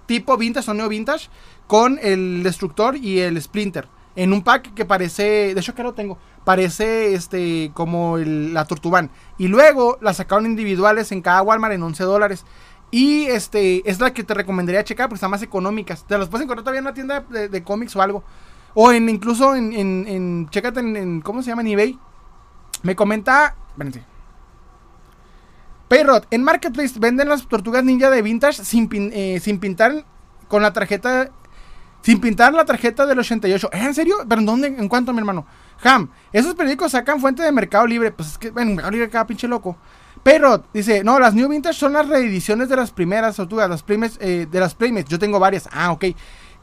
tipo 0.06 0.38
vintage 0.38 0.72
o 0.72 0.74
neo 0.74 0.88
vintage, 0.88 1.28
con 1.68 2.00
el 2.02 2.44
destructor 2.44 2.96
y 2.96 3.20
el 3.20 3.42
splinter. 3.42 3.90
En 4.16 4.32
un 4.32 4.42
pack 4.42 4.74
que 4.74 4.86
parece, 4.86 5.54
de 5.54 5.60
hecho 5.60 5.76
que 5.76 5.84
lo 5.84 5.94
tengo, 5.94 6.18
parece 6.50 7.14
este 7.14 7.70
como 7.76 8.18
la 8.18 8.66
Tortuban. 8.66 9.12
Y 9.38 9.50
luego 9.50 10.00
la 10.02 10.16
sacaron 10.16 10.48
individuales 10.48 11.12
en 11.12 11.22
cada 11.22 11.44
Walmart 11.44 11.76
en 11.76 11.84
11 11.84 12.04
dólares. 12.06 12.44
Y 12.90 13.26
este 13.26 13.88
es 13.88 14.00
la 14.00 14.16
que 14.16 14.24
te 14.24 14.34
recomendaría 14.34 14.84
checar 14.84 15.10
porque 15.10 15.18
están 15.18 15.30
más 15.30 15.44
económicas. 15.44 16.06
Te 16.08 16.18
las 16.18 16.28
puedes 16.28 16.46
encontrar 16.46 16.64
todavía 16.64 16.80
en 16.80 16.86
una 16.86 16.96
tienda 16.96 17.20
de, 17.20 17.64
cómics 17.64 17.96
o 17.96 18.02
algo. 18.02 18.24
O 18.74 18.92
en 18.92 19.10
incluso 19.10 19.56
en, 19.56 19.74
en, 19.74 20.48
en 20.48 21.22
¿cómo 21.22 21.44
se 21.44 21.52
llama? 21.52 21.62
En 21.62 21.68
eBay. 21.68 22.00
Me 22.82 22.96
comenta, 22.96 23.56
espérense. 23.68 24.04
Payrot, 25.88 26.26
en 26.32 26.44
Marketplace 26.44 27.00
venden 27.00 27.30
las 27.30 27.48
tortugas 27.48 27.84
ninja 27.84 28.10
de 28.10 28.24
vintage 28.24 28.66
sin, 28.66 28.90
eh, 28.92 29.40
sin 29.40 29.60
pintar 29.60 30.04
con 30.48 30.64
la 30.64 30.74
tarjeta 30.74 31.30
sin 32.02 32.20
pintar 32.20 32.54
la 32.54 32.66
tarjeta 32.66 33.06
del 33.06 33.20
88. 33.20 33.70
¿Eh, 33.72 33.78
¿En 33.78 33.94
serio? 33.94 34.16
¿Pero 34.28 34.40
en 34.40 34.46
dónde? 34.48 34.68
¿En 34.68 34.88
cuánto, 34.88 35.14
mi 35.14 35.20
hermano? 35.20 35.46
Ham, 35.84 36.10
esos 36.32 36.56
periódicos 36.56 36.92
sacan 36.92 37.20
fuente 37.20 37.44
de 37.44 37.52
Mercado 37.52 37.88
Libre. 37.88 38.12
Pues 38.12 38.30
es 38.30 38.38
que, 38.38 38.52
bueno, 38.52 38.72
Mercado 38.72 38.92
Libre 38.92 39.10
cada 39.10 39.28
pinche 39.28 39.48
loco. 39.48 39.78
Pero 40.24 40.64
dice, 40.74 41.04
no, 41.04 41.20
las 41.20 41.34
New 41.34 41.48
Vintage 41.48 41.80
son 41.80 41.94
las 41.94 42.08
reediciones 42.08 42.68
de 42.70 42.76
las 42.76 42.92
primeras 42.92 43.36
tortugas, 43.36 43.70
las 43.70 43.84
primes, 43.84 44.18
eh, 44.20 44.48
de 44.50 44.60
las 44.60 44.76
Playmates. 44.76 45.10
Yo 45.10 45.20
tengo 45.20 45.40
varias. 45.40 45.70
Ah, 45.72 45.92
ok. 45.92 46.06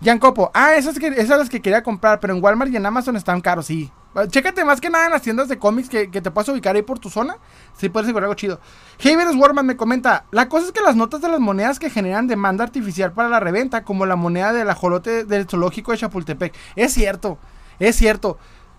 Jan 0.04 0.18
Copo, 0.18 0.50
ah, 0.52 0.74
esas, 0.74 0.98
que, 0.98 1.06
esas 1.06 1.38
las 1.38 1.48
que 1.48 1.62
quería 1.62 1.82
comprar, 1.82 2.20
pero 2.20 2.34
en 2.34 2.44
Walmart 2.44 2.70
y 2.70 2.76
en 2.76 2.84
Amazon 2.84 3.16
están 3.16 3.40
caros, 3.40 3.66
sí. 3.66 3.90
Chécate 4.28 4.64
más 4.64 4.80
que 4.80 4.88
nada 4.88 5.06
en 5.06 5.12
las 5.12 5.20
tiendas 5.20 5.48
de 5.48 5.58
cómics 5.58 5.90
que, 5.90 6.06
te 6.08 6.30
puedas 6.30 6.48
ubicar 6.48 6.74
ahí 6.74 6.82
por 6.82 6.98
tu 6.98 7.10
zona. 7.10 7.36
Sí, 7.76 7.90
puedes 7.90 8.08
encontrar 8.08 8.24
algo 8.24 8.34
chido. 8.34 8.60
Havens 8.98 9.36
Warman 9.36 9.66
me 9.66 9.76
comenta: 9.76 10.24
La 10.30 10.48
cosa 10.48 10.66
es 10.66 10.72
que 10.72 10.80
las 10.80 10.96
notas 10.96 11.20
de 11.20 11.28
las 11.28 11.40
monedas 11.40 11.78
que 11.78 11.90
generan 11.90 12.26
demanda 12.26 12.64
artificial 12.64 13.12
para 13.12 13.28
la 13.28 13.40
reventa, 13.40 13.84
como 13.84 14.06
la 14.06 14.16
moneda 14.16 14.54
del 14.54 14.70
ajolote 14.70 15.24
del 15.24 15.46
zoológico 15.46 15.92
de 15.92 15.98
Chapultepec. 15.98 16.54
Es 16.76 16.94
cierto, 16.94 17.38
es 17.78 17.96
cierto. 17.96 18.38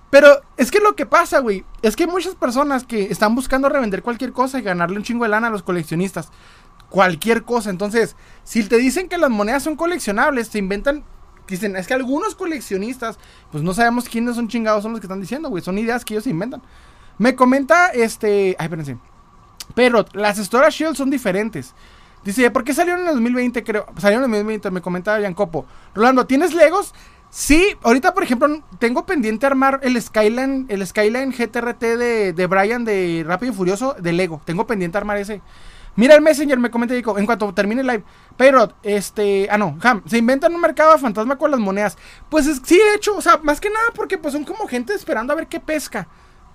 Pero 0.09 0.41
es 0.55 0.71
que 0.71 0.79
lo 0.79 0.95
que 0.95 1.05
pasa, 1.05 1.39
güey, 1.39 1.65
es 1.81 1.95
que 1.95 2.07
muchas 2.07 2.35
personas 2.35 2.85
que 2.85 3.03
están 3.11 3.35
buscando 3.35 3.67
revender 3.67 4.03
cualquier 4.03 4.31
cosa 4.31 4.59
y 4.59 4.61
ganarle 4.61 4.97
un 4.97 5.03
chingo 5.03 5.25
de 5.25 5.29
lana 5.29 5.47
a 5.47 5.51
los 5.51 5.63
coleccionistas. 5.63 6.29
Cualquier 6.89 7.43
cosa. 7.43 7.69
Entonces, 7.69 8.15
si 8.43 8.63
te 8.63 8.77
dicen 8.77 9.09
que 9.09 9.17
las 9.17 9.29
monedas 9.29 9.63
son 9.63 9.75
coleccionables, 9.75 10.47
se 10.47 10.59
inventan 10.59 11.03
dicen, 11.47 11.75
es 11.75 11.87
que 11.87 11.93
algunos 11.93 12.35
coleccionistas, 12.35 13.17
pues 13.51 13.63
no 13.63 13.73
sabemos 13.73 14.09
quiénes 14.09 14.35
son 14.35 14.47
chingados 14.47 14.83
son 14.83 14.91
los 14.91 15.01
que 15.01 15.07
están 15.07 15.21
diciendo, 15.21 15.49
güey. 15.49 15.63
Son 15.63 15.77
ideas 15.77 16.03
que 16.03 16.13
ellos 16.13 16.27
inventan. 16.27 16.61
Me 17.17 17.35
comenta 17.35 17.87
este. 17.87 18.55
Ay, 18.59 18.65
espérense. 18.65 18.97
Pero 19.75 20.05
las 20.13 20.37
Storage 20.37 20.77
Shields 20.77 20.97
son 20.97 21.09
diferentes. 21.09 21.73
Dice, 22.23 22.51
¿por 22.51 22.63
qué 22.63 22.73
salieron 22.73 23.01
en 23.01 23.07
el 23.07 23.13
2020? 23.15 23.63
Creo. 23.63 23.85
Salieron 23.97 24.25
en 24.25 24.31
el 24.31 24.39
2020, 24.39 24.71
me 24.71 24.81
comentaba 24.81 25.33
Copo. 25.33 25.65
Rolando, 25.95 26.25
¿tienes 26.25 26.53
Legos? 26.53 26.93
Sí, 27.39 27.77
ahorita 27.83 28.15
por 28.15 28.23
ejemplo 28.23 28.63
tengo 28.79 29.05
pendiente 29.05 29.45
armar 29.45 29.79
el 29.83 30.01
Skyline, 30.01 30.65
el 30.69 30.85
Skyline 30.87 31.31
GTRT 31.31 31.81
de, 31.81 32.33
de 32.33 32.47
Brian 32.47 32.83
de 32.83 33.23
Rápido 33.27 33.53
y 33.53 33.55
Furioso 33.55 33.93
de 33.99 34.11
Lego. 34.11 34.41
Tengo 34.43 34.65
pendiente 34.65 34.97
armar 34.97 35.17
ese. 35.17 35.43
Mira 35.95 36.15
el 36.15 36.21
Messenger, 36.23 36.57
me 36.57 36.71
comenta 36.71 36.95
Dico, 36.95 37.15
en 37.15 37.27
cuanto 37.27 37.53
termine 37.53 37.81
el 37.81 37.87
live. 37.87 38.03
Pero, 38.37 38.73
este, 38.81 39.47
ah 39.51 39.57
no, 39.59 39.77
Ham, 39.83 40.01
se 40.07 40.17
inventan 40.17 40.55
un 40.55 40.61
mercado 40.61 40.93
de 40.93 40.97
fantasma 40.97 41.37
con 41.37 41.51
las 41.51 41.59
monedas. 41.59 41.95
Pues 42.27 42.47
sí, 42.63 42.75
de 42.75 42.95
hecho, 42.95 43.15
o 43.15 43.21
sea, 43.21 43.37
más 43.43 43.61
que 43.61 43.69
nada 43.69 43.85
porque 43.93 44.17
pues 44.17 44.33
son 44.33 44.43
como 44.43 44.67
gente 44.67 44.95
esperando 44.95 45.31
a 45.31 45.35
ver 45.35 45.45
qué 45.45 45.59
pesca. 45.59 46.07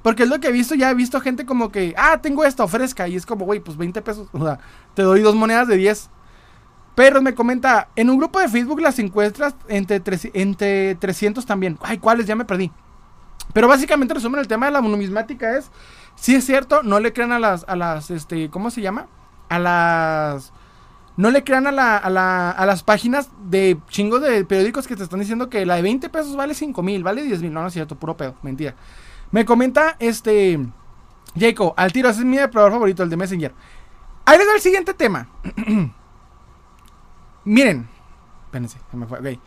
Porque 0.03 0.25
es 0.25 0.29
lo 0.29 0.41
que 0.41 0.49
he 0.49 0.53
visto, 0.53 0.75
ya 0.75 0.91
he 0.91 0.95
visto 0.95 1.21
gente 1.21 1.47
como 1.47 1.71
que, 1.71 1.95
ah, 1.97 2.19
tengo 2.21 2.45
esta, 2.45 2.65
ofrezca. 2.65 3.07
Y 3.07 3.15
es 3.15 3.25
como, 3.25 3.45
güey, 3.45 3.61
pues 3.61 3.77
20 3.77 4.03
pesos. 4.03 4.27
O 4.33 4.45
sea, 4.45 4.59
te 4.95 5.03
doy 5.03 5.21
dos 5.21 5.37
monedas 5.37 5.69
de 5.69 5.77
10. 5.77 6.11
Pero 6.95 7.23
me 7.23 7.35
comenta, 7.35 7.89
en 7.97 8.11
un 8.11 8.19
grupo 8.19 8.39
de 8.39 8.49
Facebook 8.49 8.81
las 8.81 8.99
encuestas 8.99 9.55
entre, 9.69 10.03
entre 10.35 10.95
300 10.97 11.47
también. 11.47 11.79
Ay, 11.83 11.99
¿cuáles? 11.99 12.27
Ya 12.27 12.37
me 12.37 12.45
perdí. 12.45 12.71
Pero 13.53 13.69
básicamente 13.69 14.15
resumen 14.15 14.41
el 14.41 14.49
tema 14.49 14.67
de 14.67 14.73
la 14.73 14.81
numismática 14.81 15.57
es, 15.57 15.71
si 16.15 16.35
es 16.35 16.45
cierto, 16.45 16.83
no 16.83 17.01
le 17.01 17.13
crean 17.13 17.33
a 17.33 17.39
las, 17.39 17.65
a 17.67 17.77
las, 17.77 18.11
este, 18.11 18.51
¿cómo 18.51 18.71
se 18.71 18.81
llama? 18.83 19.09
a 19.53 19.59
las... 19.59 20.53
No 21.19 21.31
le 21.31 21.45
crean 21.45 21.67
a, 21.67 21.73
la, 21.73 21.99
a, 21.99 22.09
la, 22.09 22.51
a 22.51 22.65
las 22.65 22.83
páginas 22.83 23.29
de 23.51 23.77
chingos 23.91 24.23
de 24.23 24.47
periódicos 24.47 24.87
que 24.87 24.97
te 24.97 25.03
están 25.03 25.21
diciendo 25.21 25.51
que 25.51 25.67
la 25.67 25.77
de 25.77 25.83
20 25.83 26.09
pesos 26.09 26.35
vale 26.37 26.55
5 26.55 26.83
mil, 26.83 27.03
vale 27.03 27.23
10 27.23 27.43
mil. 27.43 27.53
No, 27.53 27.61
no 27.61 27.67
es 27.67 27.75
cierto, 27.75 27.97
puro 27.97 28.17
pedo, 28.17 28.35
mentira. 28.43 28.75
Me 29.31 29.45
comenta 29.45 29.97
este... 29.99 30.59
Jacob, 31.39 31.75
al 31.77 31.93
tiro, 31.93 32.09
ese 32.09 32.21
es 32.21 32.27
mi 32.27 32.39
depredador 32.39 32.73
favorito, 32.73 33.03
el 33.03 33.11
de 33.11 33.17
Messenger. 33.17 33.55
Ahí 34.25 34.39
les 34.39 34.47
doy 34.47 34.57
el 34.57 34.63
siguiente 34.63 34.95
tema. 34.95 35.29
Miren. 37.45 37.89
Espérense, 38.47 38.79
se 38.91 38.97
me 38.97 39.07
fue. 39.07 39.39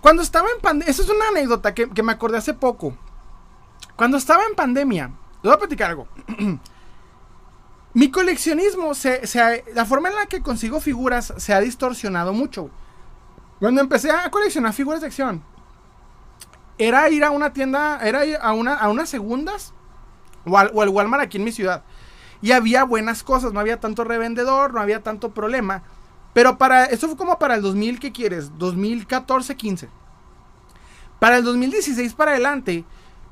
Cuando 0.00 0.22
estaba 0.22 0.48
en 0.54 0.60
pandemia, 0.60 0.90
esa 0.90 1.02
es 1.02 1.08
una 1.08 1.28
anécdota 1.28 1.74
que, 1.74 2.02
me 2.02 2.12
acordé 2.12 2.38
hace 2.38 2.54
poco. 2.54 2.96
Cuando 3.96 4.16
estaba 4.16 4.44
en 4.44 4.54
pandemia, 4.54 5.08
le 5.42 5.48
voy 5.48 5.52
a 5.52 5.58
platicar 5.58 5.90
algo. 5.90 6.08
Mi 7.94 8.10
coleccionismo, 8.10 8.94
se, 8.94 9.22
la 9.74 9.84
forma 9.86 10.10
en 10.10 10.16
la 10.16 10.26
que 10.26 10.42
consigo 10.42 10.78
figuras 10.80 11.32
se 11.36 11.52
ha 11.52 11.60
distorsionado 11.60 12.32
mucho. 12.32 12.70
Cuando 13.58 13.80
empecé 13.80 14.12
a 14.12 14.30
coleccionar 14.30 14.72
figuras 14.72 15.00
de 15.00 15.08
acción, 15.08 15.42
era 16.76 17.08
ir 17.10 17.24
a 17.24 17.30
una 17.30 17.52
tienda, 17.52 17.98
era 18.02 18.24
ir 18.24 18.38
a, 18.40 18.52
una, 18.52 18.74
a 18.74 18.88
unas 18.88 19.08
segundas 19.08 19.72
o 20.44 20.56
al, 20.56 20.70
o 20.74 20.82
al 20.82 20.90
Walmart 20.90 21.24
aquí 21.24 21.38
en 21.38 21.44
mi 21.44 21.50
ciudad. 21.50 21.82
Y 22.40 22.52
había 22.52 22.84
buenas 22.84 23.24
cosas, 23.24 23.52
no 23.52 23.58
había 23.58 23.80
tanto 23.80 24.04
revendedor, 24.04 24.74
no 24.74 24.80
había 24.80 25.02
tanto 25.02 25.30
problema. 25.30 25.82
Pero 26.38 26.56
para, 26.56 26.84
eso 26.84 27.08
fue 27.08 27.16
como 27.16 27.36
para 27.36 27.56
el 27.56 27.62
2000, 27.62 27.98
¿qué 27.98 28.12
quieres? 28.12 28.56
2014, 28.58 29.56
15. 29.56 29.88
Para 31.18 31.38
el 31.38 31.42
2016 31.42 32.14
para 32.14 32.30
adelante, 32.30 32.84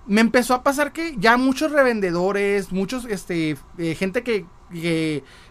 me 0.06 0.20
empezó 0.20 0.54
a 0.54 0.64
pasar 0.64 0.90
que 0.92 1.14
ya 1.16 1.36
muchos 1.36 1.70
revendedores, 1.70 2.72
muchos, 2.72 3.04
este, 3.04 3.56
eh, 3.78 3.94
gente 3.94 4.24
que, 4.24 4.44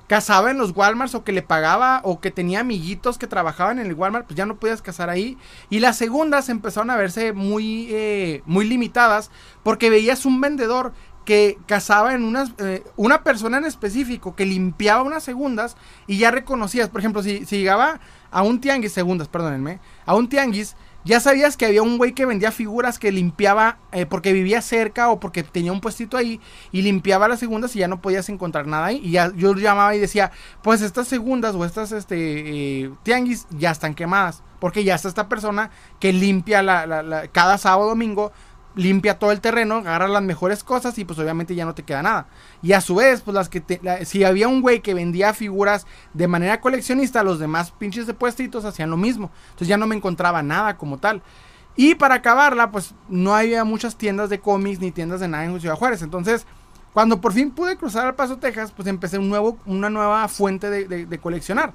cazaba 0.08 0.52
en 0.52 0.58
los 0.58 0.76
Walmarts 0.76 1.16
o 1.16 1.24
que 1.24 1.32
le 1.32 1.44
pagaba 1.44 2.02
o 2.04 2.20
que 2.20 2.30
tenía 2.30 2.60
amiguitos 2.60 3.18
que 3.18 3.26
trabajaban 3.26 3.80
en 3.80 3.88
el 3.88 3.94
Walmart, 3.94 4.26
pues 4.26 4.36
ya 4.36 4.46
no 4.46 4.58
podías 4.58 4.82
cazar 4.82 5.10
ahí. 5.10 5.38
Y 5.70 5.80
las 5.80 5.96
segundas 5.96 6.50
empezaron 6.50 6.90
a 6.90 6.98
verse 6.98 7.32
muy, 7.32 7.88
eh, 7.90 8.44
muy 8.46 8.66
limitadas 8.66 9.32
porque 9.64 9.90
veías 9.90 10.26
un 10.26 10.42
vendedor 10.42 10.92
que 11.26 11.58
cazaba 11.66 12.14
en 12.14 12.24
unas, 12.24 12.52
eh, 12.60 12.84
una 12.96 13.24
persona 13.24 13.58
en 13.58 13.66
específico 13.66 14.36
que 14.36 14.46
limpiaba 14.46 15.04
unas 15.04 15.24
segundas 15.24 15.76
y 16.08 16.18
ya 16.18 16.32
reconocías, 16.32 16.90
por 16.90 17.02
ejemplo, 17.02 17.24
si, 17.24 17.46
si 17.46 17.58
llegaba 17.58 18.00
a 18.32 18.44
un 18.44 18.62
tianguis, 18.62 18.94
segundas, 18.94 19.28
perdónenme, 19.28 19.80
a 20.06 20.16
un 20.16 20.30
tianguis, 20.30 20.76
ya 21.06 21.20
sabías 21.20 21.56
que 21.56 21.68
había 21.68 21.84
un 21.84 22.00
güey 22.00 22.14
que 22.14 22.26
vendía 22.26 22.52
figuras 22.52 22.98
que 22.98 23.12
limpiaba 23.12 23.78
eh, 23.92 24.08
porque 24.08 24.34
vivía 24.34 24.60
cerca 24.64 25.10
o 25.10 25.20
porque 25.20 25.44
tenía 25.44 25.72
un 25.72 25.80
puestito 25.80 26.18
ahí 26.18 26.42
y 26.72 26.82
limpiaba 26.82 27.28
las 27.28 27.40
segundas 27.40 27.76
y 27.76 27.80
ya 27.80 27.88
no 27.88 28.02
podías 28.02 28.28
encontrar 28.30 28.66
nada 28.66 28.88
ahí. 28.88 29.02
Y 29.04 29.12
ya 29.12 29.32
yo 29.36 29.54
llamaba 29.54 29.96
y 29.96 30.00
decía, 30.00 30.32
pues 30.64 30.82
estas 30.82 31.08
segundas 31.08 31.54
o 31.54 31.64
estas 31.64 31.92
este, 31.92 32.86
eh, 32.86 32.92
tianguis 33.04 33.46
ya 33.52 33.70
están 33.70 33.94
quemadas. 33.94 34.42
Porque 34.60 34.84
ya 34.84 34.96
está 34.96 35.08
esta 35.08 35.30
persona 35.30 35.70
que 36.00 36.12
limpia 36.12 36.64
la, 36.64 37.28
cada 37.32 37.60
sábado 37.60 37.90
domingo 37.90 38.32
limpia 38.76 39.18
todo 39.18 39.32
el 39.32 39.42
terreno, 39.42 39.76
agarra 39.78 40.08
las 40.08 40.22
mejores 40.22 40.64
cosas 40.64 40.98
y 40.98 41.06
pues 41.06 41.18
obviamente 41.18 41.56
ya 41.56 41.66
no 41.66 41.74
te 41.74 41.84
queda 41.84 42.04
nada. 42.04 42.28
Y 42.62 42.74
a 42.74 42.82
su 42.82 42.96
vez, 42.96 43.22
pues 43.22 43.34
las 43.34 43.50
que 43.50 43.64
si 44.06 44.24
había 44.24 44.48
un 44.48 44.62
güey 44.62 44.82
que 44.82 44.94
vendía 44.94 45.34
figuras 45.34 45.88
de 46.14 46.28
manera 46.28 46.62
coleccionista, 46.62 47.24
los 47.24 47.40
demás 47.40 47.72
pinches 47.72 48.08
de 48.08 48.14
puestitos 48.14 48.66
hacían 48.66 48.90
lo 48.90 48.98
mismo. 48.98 49.32
Entonces 49.48 49.68
ya 49.68 49.78
no 49.78 49.88
me 49.88 49.96
encontraba 49.96 50.44
nada 50.44 50.78
como 50.78 50.98
tal. 50.98 51.24
Y 51.78 51.96
para 51.96 52.16
acabarla, 52.16 52.72
pues 52.72 52.94
no 53.10 53.36
había 53.36 53.64
muchas 53.64 53.98
tiendas 53.98 54.30
de 54.30 54.40
cómics 54.40 54.80
ni 54.80 54.92
tiendas 54.92 55.20
de 55.20 55.28
nada 55.28 55.46
en 55.46 55.60
Ciudad 55.60 55.76
Juárez. 55.76 56.02
Entonces, 56.02 56.46
cuando 56.94 57.20
por 57.20 57.34
fin 57.34 57.52
pude 57.52 57.76
cruzar 57.76 58.06
al 58.08 58.16
Paso, 58.16 58.38
Texas, 58.38 58.72
pues 58.72 58.88
empecé 58.88 59.18
un 59.18 59.30
nuevo, 59.30 59.58
una 59.66 59.90
nueva 59.90 60.28
fuente 60.28 60.70
de 60.70 61.20
coleccionar. 61.20 61.74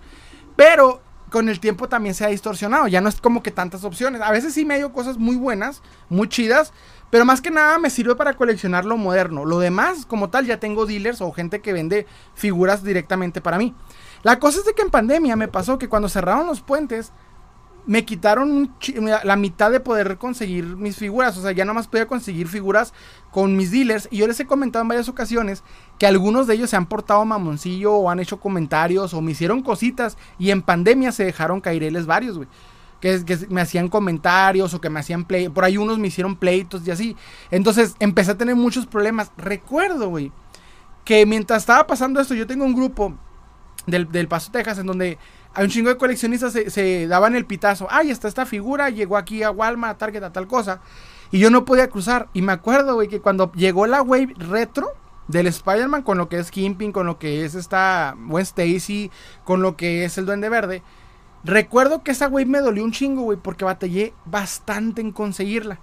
Pero 0.56 1.02
con 1.30 1.48
el 1.48 1.60
tiempo 1.60 1.88
también 1.88 2.14
se 2.14 2.24
ha 2.24 2.28
distorsionado. 2.28 2.88
Ya 2.88 3.00
no 3.00 3.08
es 3.08 3.20
como 3.20 3.42
que 3.42 3.50
tantas 3.50 3.84
opciones. 3.84 4.20
A 4.20 4.30
veces 4.30 4.54
sí 4.54 4.64
me 4.64 4.76
dio 4.76 4.92
cosas 4.92 5.16
muy 5.16 5.36
buenas, 5.36 5.82
muy 6.08 6.28
chidas. 6.28 6.72
Pero 7.10 7.24
más 7.24 7.40
que 7.40 7.50
nada 7.50 7.78
me 7.78 7.90
sirve 7.90 8.14
para 8.14 8.34
coleccionar 8.34 8.84
lo 8.84 8.96
moderno. 8.96 9.44
Lo 9.44 9.58
demás, 9.58 10.06
como 10.06 10.30
tal, 10.30 10.46
ya 10.46 10.60
tengo 10.60 10.86
dealers 10.86 11.20
o 11.20 11.32
gente 11.32 11.60
que 11.60 11.72
vende 11.72 12.06
figuras 12.34 12.84
directamente 12.84 13.40
para 13.40 13.58
mí. 13.58 13.74
La 14.22 14.38
cosa 14.38 14.60
es 14.60 14.66
de 14.66 14.74
que 14.74 14.82
en 14.82 14.90
pandemia 14.90 15.34
me 15.34 15.48
pasó 15.48 15.78
que 15.78 15.88
cuando 15.88 16.08
cerraron 16.08 16.46
los 16.46 16.60
puentes, 16.60 17.12
me 17.86 18.04
quitaron 18.04 18.74
la 19.24 19.36
mitad 19.36 19.70
de 19.70 19.80
poder 19.80 20.18
conseguir 20.18 20.64
mis 20.64 20.96
figuras. 20.96 21.36
O 21.36 21.42
sea, 21.42 21.52
ya 21.52 21.64
más 21.64 21.88
podía 21.88 22.06
conseguir 22.06 22.48
figuras 22.48 22.92
con 23.30 23.56
mis 23.56 23.70
dealers. 23.70 24.08
Y 24.10 24.18
yo 24.18 24.26
les 24.26 24.38
he 24.40 24.46
comentado 24.46 24.82
en 24.82 24.88
varias 24.88 25.08
ocasiones 25.08 25.62
que 25.98 26.06
algunos 26.06 26.46
de 26.46 26.54
ellos 26.54 26.70
se 26.70 26.76
han 26.76 26.86
portado 26.86 27.24
mamoncillo 27.24 27.94
o 27.94 28.10
han 28.10 28.20
hecho 28.20 28.40
comentarios 28.40 29.14
o 29.14 29.20
me 29.20 29.32
hicieron 29.32 29.62
cositas. 29.62 30.16
Y 30.38 30.50
en 30.50 30.62
pandemia 30.62 31.12
se 31.12 31.24
dejaron 31.24 31.60
caireles 31.60 32.06
varios, 32.06 32.36
güey. 32.36 32.48
Que, 33.00 33.24
que, 33.24 33.38
me 33.48 33.62
hacían 33.62 33.88
comentarios 33.88 34.74
o 34.74 34.80
que 34.80 34.90
me 34.90 35.00
hacían 35.00 35.24
play. 35.24 35.48
Por 35.48 35.64
ahí 35.64 35.78
unos 35.78 35.98
me 35.98 36.08
hicieron 36.08 36.36
pleitos 36.36 36.86
y 36.86 36.90
así. 36.90 37.16
Entonces 37.50 37.96
empecé 37.98 38.32
a 38.32 38.38
tener 38.38 38.56
muchos 38.56 38.86
problemas. 38.86 39.32
Recuerdo, 39.36 40.08
güey, 40.08 40.32
que 41.04 41.24
mientras 41.26 41.62
estaba 41.62 41.86
pasando 41.86 42.20
esto, 42.20 42.34
yo 42.34 42.46
tengo 42.46 42.64
un 42.64 42.74
grupo 42.74 43.14
del, 43.86 44.10
del 44.10 44.28
Paso, 44.28 44.52
Texas, 44.52 44.78
en 44.78 44.86
donde 44.86 45.18
hay 45.54 45.64
un 45.64 45.70
chingo 45.70 45.88
de 45.88 45.96
coleccionistas 45.96 46.52
se, 46.52 46.70
se, 46.70 47.06
daban 47.08 47.34
el 47.34 47.46
pitazo. 47.46 47.88
Ay, 47.90 48.10
está 48.10 48.28
esta 48.28 48.46
figura, 48.46 48.90
llegó 48.90 49.16
aquí 49.16 49.42
a 49.42 49.50
Walmart, 49.50 49.96
a 49.96 49.98
Target, 49.98 50.22
a 50.22 50.32
tal 50.32 50.46
cosa. 50.46 50.80
Y 51.32 51.38
yo 51.38 51.50
no 51.50 51.64
podía 51.64 51.88
cruzar. 51.88 52.28
Y 52.32 52.42
me 52.42 52.52
acuerdo, 52.52 52.94
güey, 52.94 53.08
que 53.08 53.20
cuando 53.20 53.50
llegó 53.52 53.86
la 53.86 54.02
wave 54.02 54.34
retro 54.36 54.92
del 55.28 55.46
Spider-Man 55.46 56.02
con 56.02 56.18
lo 56.18 56.28
que 56.28 56.38
es 56.38 56.50
Kimping, 56.50 56.92
con 56.92 57.06
lo 57.06 57.18
que 57.18 57.44
es 57.44 57.54
esta 57.54 58.16
Gwen 58.18 58.42
Stacy, 58.42 59.10
con 59.44 59.62
lo 59.62 59.76
que 59.76 60.04
es 60.04 60.18
el 60.18 60.26
Duende 60.26 60.48
Verde. 60.48 60.82
Recuerdo 61.42 62.02
que 62.02 62.10
esa 62.10 62.28
wave 62.28 62.46
me 62.46 62.60
dolió 62.60 62.84
un 62.84 62.92
chingo, 62.92 63.22
güey, 63.22 63.38
porque 63.38 63.64
batallé 63.64 64.12
bastante 64.26 65.00
en 65.00 65.12
conseguirla. 65.12 65.80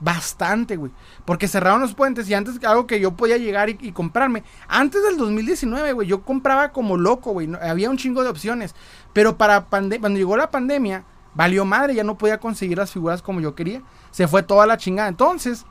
Bastante, 0.00 0.76
güey. 0.76 0.92
Porque 1.24 1.48
cerraron 1.48 1.80
los 1.80 1.94
puentes 1.94 2.28
y 2.28 2.34
antes 2.34 2.62
algo 2.64 2.86
que 2.86 3.00
yo 3.00 3.16
podía 3.16 3.36
llegar 3.36 3.68
y, 3.68 3.92
comprarme. 3.92 4.44
Antes 4.68 5.02
del 5.02 5.16
2019, 5.16 5.92
güey, 5.92 6.08
yo 6.08 6.22
compraba 6.22 6.70
como 6.70 6.96
loco, 6.96 7.32
güey. 7.32 7.48
había 7.60 7.90
un 7.90 7.96
chingo 7.96 8.22
de 8.22 8.28
opciones. 8.28 8.74
Pero 9.12 9.36
para 9.36 9.62
cuando 9.62 10.08
llegó 10.10 10.36
la 10.36 10.50
pandemia, 10.50 11.04
valió 11.34 11.64
madre, 11.64 11.94
ya 11.94 12.04
no 12.04 12.16
podía 12.16 12.38
conseguir 12.38 12.78
las 12.78 12.92
figuras 12.92 13.22
como 13.22 13.40
yo 13.40 13.54
quería. 13.54 13.82
Se 14.10 14.28
fue 14.28 14.42
toda 14.42 14.66
la 14.66 14.76
chingada. 14.76 15.08
Entonces, 15.08 15.66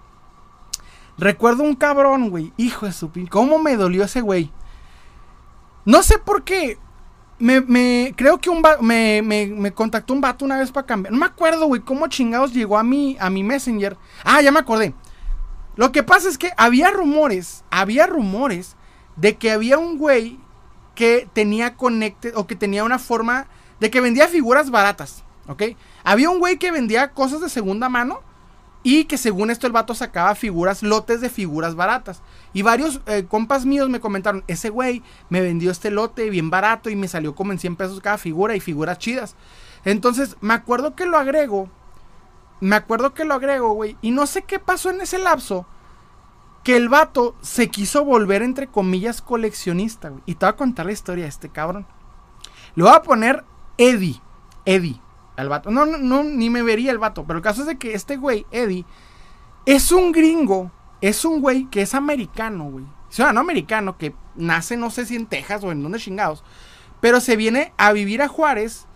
recuerdo 1.17 1.63
un 1.63 1.75
cabrón, 1.75 2.29
güey. 2.29 2.51
Hijo 2.57 2.85
de 2.85 2.91
su 2.91 3.09
pin. 3.11 3.27
¿Cómo 3.27 3.59
me 3.59 3.77
dolió 3.77 4.03
ese 4.03 4.21
güey? 4.21 4.51
No 5.85 6.03
sé 6.03 6.19
por 6.19 6.43
qué. 6.43 6.77
Me, 7.39 8.13
creo 8.15 8.39
que 8.39 8.49
un 8.49 8.63
me, 8.81 9.21
me, 9.21 9.71
contactó 9.73 10.13
un 10.13 10.21
vato 10.21 10.43
una 10.43 10.57
vez 10.57 10.71
para 10.71 10.87
cambiar. 10.87 11.13
No 11.13 11.19
me 11.19 11.25
acuerdo, 11.25 11.67
güey, 11.67 11.81
cómo 11.81 12.07
chingados 12.07 12.53
llegó 12.53 12.77
a 12.77 12.83
mi, 12.83 13.15
a 13.19 13.29
mi 13.29 13.43
Messenger. 13.43 13.95
Ah, 14.23 14.41
ya 14.41 14.51
me 14.51 14.59
acordé. 14.59 14.93
Lo 15.75 15.91
que 15.91 16.01
pasa 16.01 16.27
es 16.27 16.39
que 16.39 16.51
había 16.57 16.89
rumores, 16.89 17.63
había 17.69 18.07
rumores 18.07 18.75
de 19.15 19.37
que 19.37 19.51
había 19.51 19.77
un 19.77 19.97
güey 19.99 20.39
que 20.95 21.29
tenía 21.31 21.75
conecte 21.75 22.33
o 22.35 22.47
que 22.47 22.55
tenía 22.55 22.83
una 22.83 22.97
forma 22.97 23.47
de 23.79 23.91
que 23.91 24.01
vendía 24.01 24.27
figuras 24.27 24.71
baratas, 24.71 25.23
¿ok? 25.47 25.63
Había 26.03 26.31
un 26.31 26.39
güey 26.39 26.57
que 26.57 26.71
vendía 26.71 27.11
cosas 27.11 27.41
de 27.41 27.49
segunda 27.49 27.89
mano 27.89 28.21
y 28.89 29.03
que 29.03 29.17
según 29.17 29.49
esto 29.51 29.67
el 29.67 29.73
vato 29.73 29.93
sacaba 29.93 30.33
figuras, 30.33 30.81
lotes 30.81 31.19
de 31.19 31.27
figuras 31.27 31.75
baratas. 31.75 32.21
Y 32.53 32.61
varios 32.61 33.01
eh, 33.05 33.25
compas 33.27 33.65
míos 33.65 33.89
me 33.89 33.99
comentaron, 33.99 34.45
ese 34.47 34.69
güey 34.69 35.03
me 35.29 35.41
vendió 35.41 35.71
este 35.71 35.91
lote 35.91 36.29
bien 36.29 36.49
barato 36.49 36.89
y 36.89 36.95
me 36.95 37.09
salió 37.09 37.35
como 37.35 37.51
en 37.51 37.59
100 37.59 37.75
pesos 37.75 37.99
cada 37.99 38.17
figura 38.17 38.55
y 38.55 38.61
figuras 38.61 38.97
chidas. 38.97 39.35
Entonces 39.83 40.37
me 40.39 40.53
acuerdo 40.53 40.95
que 40.95 41.05
lo 41.05 41.17
agrego. 41.17 41.69
Me 42.61 42.77
acuerdo 42.77 43.13
que 43.13 43.25
lo 43.25 43.33
agrego, 43.33 43.73
güey. 43.73 43.97
Y 44.01 44.11
no 44.11 44.25
sé 44.25 44.43
qué 44.43 44.57
pasó 44.57 44.89
en 44.89 45.01
ese 45.01 45.17
lapso. 45.17 45.65
Que 46.63 46.77
el 46.77 46.87
vato 46.87 47.35
se 47.41 47.67
quiso 47.67 48.05
volver, 48.05 48.41
entre 48.41 48.67
comillas, 48.67 49.21
coleccionista. 49.21 50.13
Y 50.25 50.35
te 50.35 50.45
voy 50.45 50.53
a 50.53 50.55
contar 50.55 50.85
la 50.85 50.93
historia 50.93 51.25
de 51.25 51.29
este 51.29 51.49
cabrón. 51.49 51.85
Le 52.75 52.83
voy 52.83 52.93
a 52.93 53.01
poner 53.01 53.43
Eddie. 53.77 54.21
Eddie 54.63 55.01
al 55.37 55.49
vato. 55.49 55.71
No, 55.71 55.85
no, 55.85 55.97
no, 55.97 56.23
ni 56.23 56.49
me 56.49 56.61
vería 56.61 56.91
el 56.91 56.97
vato. 56.97 57.23
Pero 57.25 57.37
el 57.37 57.43
caso 57.43 57.61
es 57.61 57.67
de 57.67 57.77
que 57.77 57.93
este 57.93 58.17
güey, 58.17 58.45
Eddie, 58.51 58.85
es 59.65 59.91
un 59.91 60.11
gringo. 60.11 60.71
Es 60.99 61.23
un 61.23 61.41
güey 61.41 61.65
que 61.69 61.83
es 61.83 61.93
americano, 61.93 62.65
güey. 62.65 62.85
Ciudadano 63.09 63.39
americano 63.39 63.97
que 63.97 64.13
nace, 64.35 64.75
no 64.75 64.89
sé 64.89 65.05
si 65.05 65.15
en 65.15 65.27
Texas 65.27 65.63
o 65.63 65.71
en 65.71 65.81
donde 65.81 65.99
chingados. 65.99 66.43
Pero 66.99 67.21
se 67.21 67.35
viene 67.35 67.71
a 67.77 67.93
vivir 67.93 68.21
a 68.21 68.27
Juárez 68.27 68.87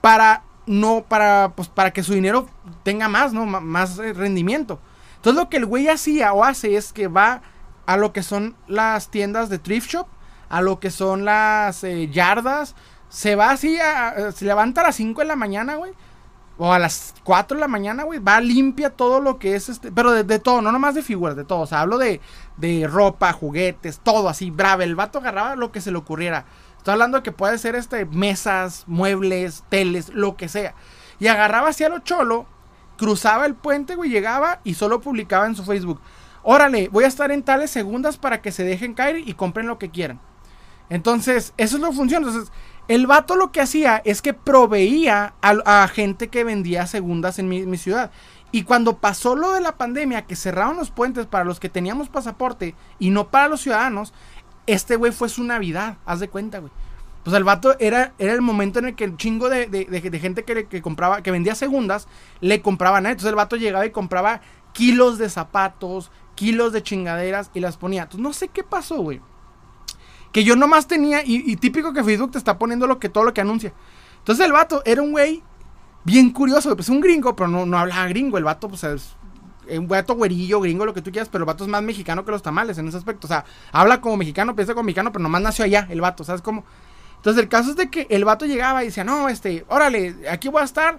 para 0.00 0.42
no, 0.66 1.04
para, 1.08 1.52
pues, 1.54 1.68
para 1.68 1.92
que 1.92 2.02
su 2.02 2.14
dinero 2.14 2.48
tenga 2.82 3.08
más, 3.08 3.32
¿no? 3.32 3.46
más 3.46 3.98
eh, 3.98 4.12
rendimiento. 4.12 4.80
Entonces 5.16 5.40
lo 5.40 5.48
que 5.48 5.56
el 5.58 5.66
güey 5.66 5.88
hacía 5.88 6.32
o 6.32 6.44
hace 6.44 6.76
es 6.76 6.92
que 6.92 7.08
va 7.08 7.42
a 7.86 7.96
lo 7.96 8.12
que 8.12 8.22
son 8.22 8.56
las 8.68 9.10
tiendas 9.10 9.48
de 9.48 9.58
thrift 9.58 9.90
shop, 9.90 10.06
a 10.48 10.62
lo 10.62 10.80
que 10.80 10.90
son 10.90 11.24
las 11.24 11.84
eh, 11.84 12.08
yardas, 12.08 12.74
se 13.12 13.36
va 13.36 13.50
así, 13.50 13.78
a, 13.78 14.32
se 14.32 14.46
levanta 14.46 14.80
a 14.80 14.84
las 14.84 14.96
5 14.96 15.20
de 15.20 15.26
la 15.26 15.36
mañana, 15.36 15.74
güey. 15.74 15.92
O 16.56 16.72
a 16.72 16.78
las 16.78 17.14
4 17.24 17.56
de 17.56 17.60
la 17.60 17.68
mañana, 17.68 18.04
güey. 18.04 18.18
Va 18.20 18.40
limpia 18.40 18.88
todo 18.88 19.20
lo 19.20 19.38
que 19.38 19.54
es 19.54 19.68
este. 19.68 19.92
Pero 19.92 20.12
de, 20.12 20.38
todo, 20.38 20.62
no 20.62 20.72
nomás 20.72 20.94
de 20.94 21.02
figuras, 21.02 21.36
de 21.36 21.44
todo. 21.44 21.60
O 21.60 21.66
sea, 21.66 21.82
hablo 21.82 21.98
de, 21.98 22.22
de 22.56 22.88
ropa, 22.88 23.34
juguetes, 23.34 24.00
todo 24.02 24.30
así. 24.30 24.50
Bravo. 24.50 24.80
El 24.80 24.96
vato 24.96 25.18
agarraba 25.18 25.56
lo 25.56 25.70
que 25.72 25.82
se 25.82 25.90
le 25.90 25.98
ocurriera. 25.98 26.46
Estoy 26.78 26.92
hablando 26.92 27.18
de 27.18 27.22
que 27.22 27.32
puede 27.32 27.58
ser 27.58 27.74
este, 27.74 28.06
mesas, 28.06 28.84
muebles, 28.86 29.62
teles, 29.68 30.08
lo 30.08 30.38
que 30.38 30.48
sea. 30.48 30.74
Y 31.20 31.26
agarraba 31.26 31.68
hacia 31.68 31.90
lo 31.90 31.98
cholo, 31.98 32.46
cruzaba 32.96 33.44
el 33.44 33.54
puente, 33.56 33.94
güey, 33.94 34.08
llegaba 34.08 34.60
y 34.64 34.72
solo 34.72 35.02
publicaba 35.02 35.44
en 35.44 35.54
su 35.54 35.64
Facebook. 35.64 36.00
Órale, 36.42 36.88
voy 36.88 37.04
a 37.04 37.08
estar 37.08 37.30
en 37.30 37.42
tales 37.42 37.70
segundas 37.70 38.16
para 38.16 38.40
que 38.40 38.52
se 38.52 38.64
dejen 38.64 38.94
caer 38.94 39.18
y 39.18 39.34
compren 39.34 39.66
lo 39.66 39.78
que 39.78 39.90
quieran. 39.90 40.18
Entonces, 40.92 41.54
eso 41.56 41.76
es 41.76 41.82
lo 41.82 41.88
que 41.88 41.96
funciona. 41.96 42.26
Entonces, 42.26 42.52
el 42.88 43.06
vato 43.06 43.36
lo 43.36 43.52
que 43.52 43.60
hacía 43.60 44.02
es 44.04 44.22
que 44.22 44.34
proveía 44.34 45.34
a, 45.40 45.88
gente 45.88 46.28
que 46.28 46.44
vendía 46.44 46.86
segundas 46.86 47.38
en 47.38 47.48
mi, 47.48 47.76
ciudad. 47.78 48.10
Y 48.50 48.64
cuando 48.64 48.98
pasó 48.98 49.34
lo 49.34 49.52
de 49.52 49.60
la 49.60 49.76
pandemia, 49.76 50.26
que 50.26 50.36
cerraron 50.36 50.76
los 50.76 50.90
puentes 50.90 51.26
para 51.26 51.44
los 51.44 51.60
que 51.60 51.68
teníamos 51.68 52.08
pasaporte 52.08 52.74
y 52.98 53.10
no 53.10 53.28
para 53.28 53.48
los 53.48 53.62
ciudadanos, 53.62 54.12
este 54.66 54.96
güey 54.96 55.12
fue 55.12 55.28
su 55.28 55.42
Navidad, 55.44 55.96
haz 56.04 56.20
de 56.20 56.28
cuenta, 56.28 56.58
güey. 56.58 56.72
Pues 57.24 57.36
el 57.36 57.44
vato 57.44 57.76
era, 57.78 58.14
era 58.18 58.32
el 58.32 58.42
momento 58.42 58.80
en 58.80 58.86
el 58.86 58.94
que 58.96 59.04
el 59.04 59.16
chingo 59.16 59.48
de, 59.48 59.68
gente 60.20 60.42
que, 60.44 60.82
compraba, 60.82 61.22
que 61.22 61.30
vendía 61.30 61.54
segundas, 61.54 62.08
le 62.40 62.62
compraban 62.62 63.06
a 63.06 63.10
Entonces 63.10 63.30
el 63.30 63.36
vato 63.36 63.56
llegaba 63.56 63.86
y 63.86 63.90
compraba 63.90 64.40
kilos 64.72 65.18
de 65.18 65.30
zapatos, 65.30 66.10
kilos 66.34 66.72
de 66.72 66.82
chingaderas 66.82 67.50
y 67.54 67.60
las 67.60 67.76
ponía. 67.76 68.02
Entonces 68.02 68.22
no 68.22 68.32
sé 68.32 68.48
qué 68.48 68.64
pasó, 68.64 69.00
güey. 69.00 69.20
Que 70.32 70.44
yo 70.44 70.56
nomás 70.56 70.86
tenía, 70.86 71.22
y, 71.24 71.56
típico 71.56 71.92
que 71.92 72.02
Facebook 72.02 72.32
te 72.32 72.38
está 72.38 72.58
poniendo 72.58 72.86
lo 72.86 72.98
que, 72.98 73.08
todo 73.08 73.24
lo 73.24 73.34
que 73.34 73.42
anuncia. 73.42 73.72
Entonces 74.18 74.44
el 74.46 74.52
vato 74.52 74.82
era 74.84 75.02
un 75.02 75.12
güey 75.12 75.42
bien 76.04 76.30
curioso, 76.30 76.74
pues 76.74 76.88
un 76.88 77.00
gringo, 77.00 77.36
pero 77.36 77.48
no, 77.48 77.66
no 77.66 77.78
hablaba 77.78 78.06
gringo. 78.08 78.38
El 78.38 78.44
vato, 78.44 78.68
pues 78.68 78.82
es 78.84 79.14
un 79.78 79.88
vato 79.88 80.14
güerillo, 80.14 80.60
gringo, 80.60 80.86
lo 80.86 80.94
que 80.94 81.02
tú 81.02 81.10
quieras, 81.10 81.28
pero 81.30 81.42
el 81.42 81.46
vato 81.46 81.64
es 81.64 81.70
más 81.70 81.82
mexicano 81.82 82.24
que 82.24 82.30
los 82.30 82.42
tamales 82.42 82.78
en 82.78 82.88
ese 82.88 82.96
aspecto. 82.96 83.26
O 83.26 83.28
sea, 83.28 83.44
habla 83.70 84.00
como 84.00 84.16
mexicano, 84.16 84.56
piensa 84.56 84.74
como 84.74 84.84
mexicano, 84.84 85.12
pero 85.12 85.22
nomás 85.22 85.42
nació 85.42 85.64
allá, 85.64 85.86
el 85.90 86.00
vato, 86.00 86.24
¿sabes 86.24 86.42
cómo? 86.42 86.64
Entonces 87.16 87.42
el 87.42 87.48
caso 87.48 87.70
es 87.70 87.76
de 87.76 87.88
que 87.88 88.06
el 88.10 88.24
vato 88.24 88.46
llegaba 88.46 88.82
y 88.82 88.86
decía, 88.86 89.04
no, 89.04 89.28
este, 89.28 89.64
órale, 89.68 90.16
aquí 90.30 90.48
voy 90.48 90.62
a 90.62 90.64
estar. 90.64 90.98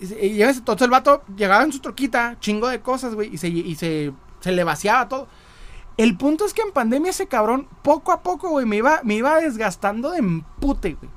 Y, 0.00 0.40
entonces 0.40 0.84
el 0.84 0.90
vato 0.90 1.22
llegaba 1.36 1.62
en 1.62 1.72
su 1.72 1.80
troquita, 1.80 2.36
chingo 2.40 2.68
de 2.68 2.80
cosas, 2.80 3.14
güey, 3.14 3.34
y, 3.34 3.38
se, 3.38 3.48
y 3.48 3.74
se, 3.74 4.12
se 4.40 4.52
le 4.52 4.64
vaciaba 4.64 5.08
todo. 5.08 5.28
El 5.96 6.16
punto 6.16 6.44
es 6.44 6.54
que 6.54 6.62
en 6.62 6.72
pandemia 6.72 7.10
ese 7.10 7.26
cabrón, 7.26 7.68
poco 7.82 8.12
a 8.12 8.22
poco, 8.22 8.48
güey, 8.48 8.66
me 8.66 8.76
iba, 8.76 9.00
me 9.04 9.14
iba 9.14 9.38
desgastando 9.40 10.10
de 10.10 10.18
empute, 10.18 10.94
güey. 10.94 11.10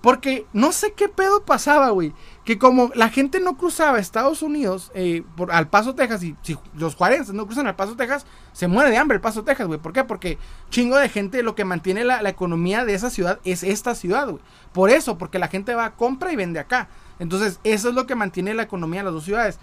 Porque 0.00 0.46
no 0.52 0.72
sé 0.72 0.92
qué 0.92 1.08
pedo 1.08 1.46
pasaba, 1.46 1.88
güey. 1.88 2.12
Que 2.44 2.58
como 2.58 2.90
la 2.94 3.08
gente 3.08 3.40
no 3.40 3.56
cruzaba 3.56 3.98
Estados 3.98 4.42
Unidos 4.42 4.92
eh, 4.94 5.22
por, 5.34 5.50
al 5.50 5.68
Paso, 5.68 5.94
Texas, 5.94 6.22
y 6.22 6.36
si 6.42 6.58
los 6.74 6.94
juarenses 6.94 7.34
no 7.34 7.46
cruzan 7.46 7.66
al 7.66 7.74
Paso, 7.74 7.96
Texas, 7.96 8.26
se 8.52 8.68
muere 8.68 8.90
de 8.90 8.98
hambre 8.98 9.16
el 9.16 9.22
Paso, 9.22 9.44
Texas, 9.44 9.66
güey. 9.66 9.80
¿Por 9.80 9.94
qué? 9.94 10.04
Porque 10.04 10.36
chingo 10.68 10.98
de 10.98 11.08
gente 11.08 11.42
lo 11.42 11.54
que 11.54 11.64
mantiene 11.64 12.04
la, 12.04 12.20
la 12.20 12.28
economía 12.28 12.84
de 12.84 12.92
esa 12.92 13.08
ciudad 13.08 13.40
es 13.44 13.62
esta 13.62 13.94
ciudad, 13.94 14.28
güey. 14.28 14.42
Por 14.74 14.90
eso, 14.90 15.16
porque 15.16 15.38
la 15.38 15.48
gente 15.48 15.74
va, 15.74 15.92
compra 15.92 16.32
y 16.32 16.36
vende 16.36 16.60
acá. 16.60 16.88
Entonces, 17.18 17.58
eso 17.64 17.88
es 17.88 17.94
lo 17.94 18.06
que 18.06 18.14
mantiene 18.14 18.52
la 18.52 18.64
economía 18.64 19.00
de 19.00 19.04
las 19.04 19.14
dos 19.14 19.24
ciudades. 19.24 19.58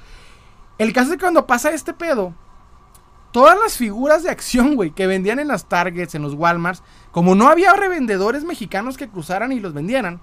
El 0.79 0.91
caso 0.91 1.11
es 1.11 1.17
que 1.17 1.21
cuando 1.21 1.45
pasa 1.45 1.69
este 1.69 1.93
pedo, 1.93 2.33
todas 3.31 3.57
las 3.57 3.77
figuras 3.77 4.23
de 4.23 4.29
acción, 4.29 4.75
güey, 4.75 4.91
que 4.91 5.07
vendían 5.07 5.39
en 5.39 5.47
las 5.47 5.65
Targets, 5.65 6.15
en 6.15 6.21
los 6.21 6.33
Walmarts, 6.33 6.83
como 7.11 7.35
no 7.35 7.47
había 7.47 7.73
revendedores 7.73 8.43
mexicanos 8.43 8.97
que 8.97 9.09
cruzaran 9.09 9.51
y 9.51 9.59
los 9.59 9.73
vendieran, 9.73 10.21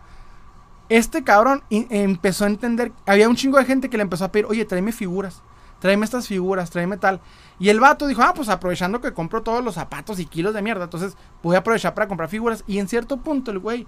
este 0.88 1.22
cabrón 1.22 1.62
empezó 1.70 2.44
a 2.44 2.48
entender, 2.48 2.92
había 3.06 3.28
un 3.28 3.36
chingo 3.36 3.58
de 3.58 3.64
gente 3.64 3.90
que 3.90 3.96
le 3.98 4.02
empezó 4.02 4.24
a 4.24 4.32
pedir, 4.32 4.46
oye, 4.46 4.64
tráeme 4.64 4.92
figuras, 4.92 5.42
tráeme 5.80 6.04
estas 6.04 6.26
figuras, 6.26 6.70
tráeme 6.70 6.96
tal. 6.96 7.20
Y 7.58 7.68
el 7.68 7.80
vato 7.80 8.06
dijo, 8.06 8.22
ah, 8.22 8.32
pues 8.34 8.48
aprovechando 8.48 9.00
que 9.00 9.12
compro 9.12 9.42
todos 9.42 9.62
los 9.62 9.74
zapatos 9.74 10.18
y 10.18 10.26
kilos 10.26 10.54
de 10.54 10.62
mierda, 10.62 10.84
entonces 10.84 11.16
voy 11.42 11.56
a 11.56 11.58
aprovechar 11.58 11.94
para 11.94 12.08
comprar 12.08 12.28
figuras. 12.28 12.64
Y 12.66 12.78
en 12.78 12.88
cierto 12.88 13.18
punto 13.18 13.50
el 13.50 13.58
güey 13.58 13.86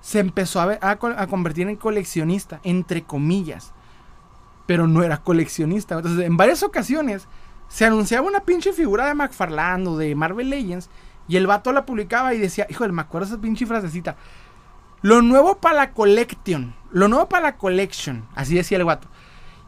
se 0.00 0.18
empezó 0.18 0.60
a, 0.60 0.78
a 0.80 1.26
convertir 1.26 1.68
en 1.68 1.76
coleccionista, 1.76 2.60
entre 2.62 3.02
comillas. 3.02 3.72
Pero 4.66 4.86
no 4.86 5.02
era 5.02 5.18
coleccionista. 5.18 5.96
Entonces, 5.96 6.24
en 6.24 6.36
varias 6.36 6.62
ocasiones 6.62 7.26
se 7.70 7.86
anunciaba 7.86 8.26
una 8.26 8.40
pinche 8.40 8.72
figura 8.72 9.06
de 9.06 9.86
o 9.86 9.96
de 9.96 10.14
Marvel 10.16 10.50
Legends 10.50 10.90
y 11.28 11.36
el 11.36 11.46
vato 11.46 11.72
la 11.72 11.86
publicaba 11.86 12.34
y 12.34 12.38
decía, 12.38 12.66
híjole, 12.68 12.92
me 12.92 13.02
acuerdo 13.02 13.28
esa 13.28 13.40
pinche 13.40 13.64
frasecita. 13.64 14.16
Lo 15.02 15.22
nuevo 15.22 15.58
para 15.58 15.76
la 15.76 15.92
collection, 15.92 16.74
lo 16.90 17.06
nuevo 17.06 17.28
para 17.28 17.44
la 17.44 17.56
collection, 17.56 18.26
así 18.34 18.56
decía 18.56 18.76
el 18.76 18.84
vato. 18.84 19.06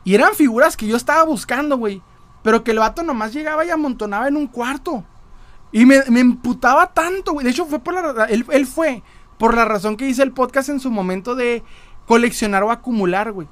Y 0.03 0.17
eran 0.17 0.35
figuras 0.35 0.77
que 0.77 0.89
yo 0.89 0.97
estaba 0.97 1.23
buscando, 1.23 1.79
güey, 1.79 2.03
pero 2.43 2.65
que 2.65 2.73
el 2.73 2.81
vato 2.81 3.05
nomás 3.05 3.33
llegaba 3.33 3.65
y 3.65 3.71
amontonaba 3.71 4.27
en 4.27 4.37
un 4.37 4.49
cuarto. 4.49 5.05
Y 5.71 5.87
me, 5.87 6.03
me 6.09 6.19
emputaba 6.19 6.93
tanto, 6.93 7.33
güey. 7.33 7.45
De 7.45 7.53
hecho, 7.53 7.67
fue 7.67 7.79
por 7.79 7.95
la 7.95 8.25
él, 8.25 8.45
él 8.51 8.67
fue 8.67 9.05
por 9.39 9.55
la 9.55 9.65
razón 9.65 9.97
que 9.97 10.09
hice 10.09 10.25
el 10.25 10.33
podcast 10.33 10.71
en 10.71 10.81
su 10.81 10.91
momento 10.91 11.37
de 11.37 11.63
coleccionar 12.07 12.65
o 12.65 12.73
acumular, 12.73 13.31
güey. 13.31 13.47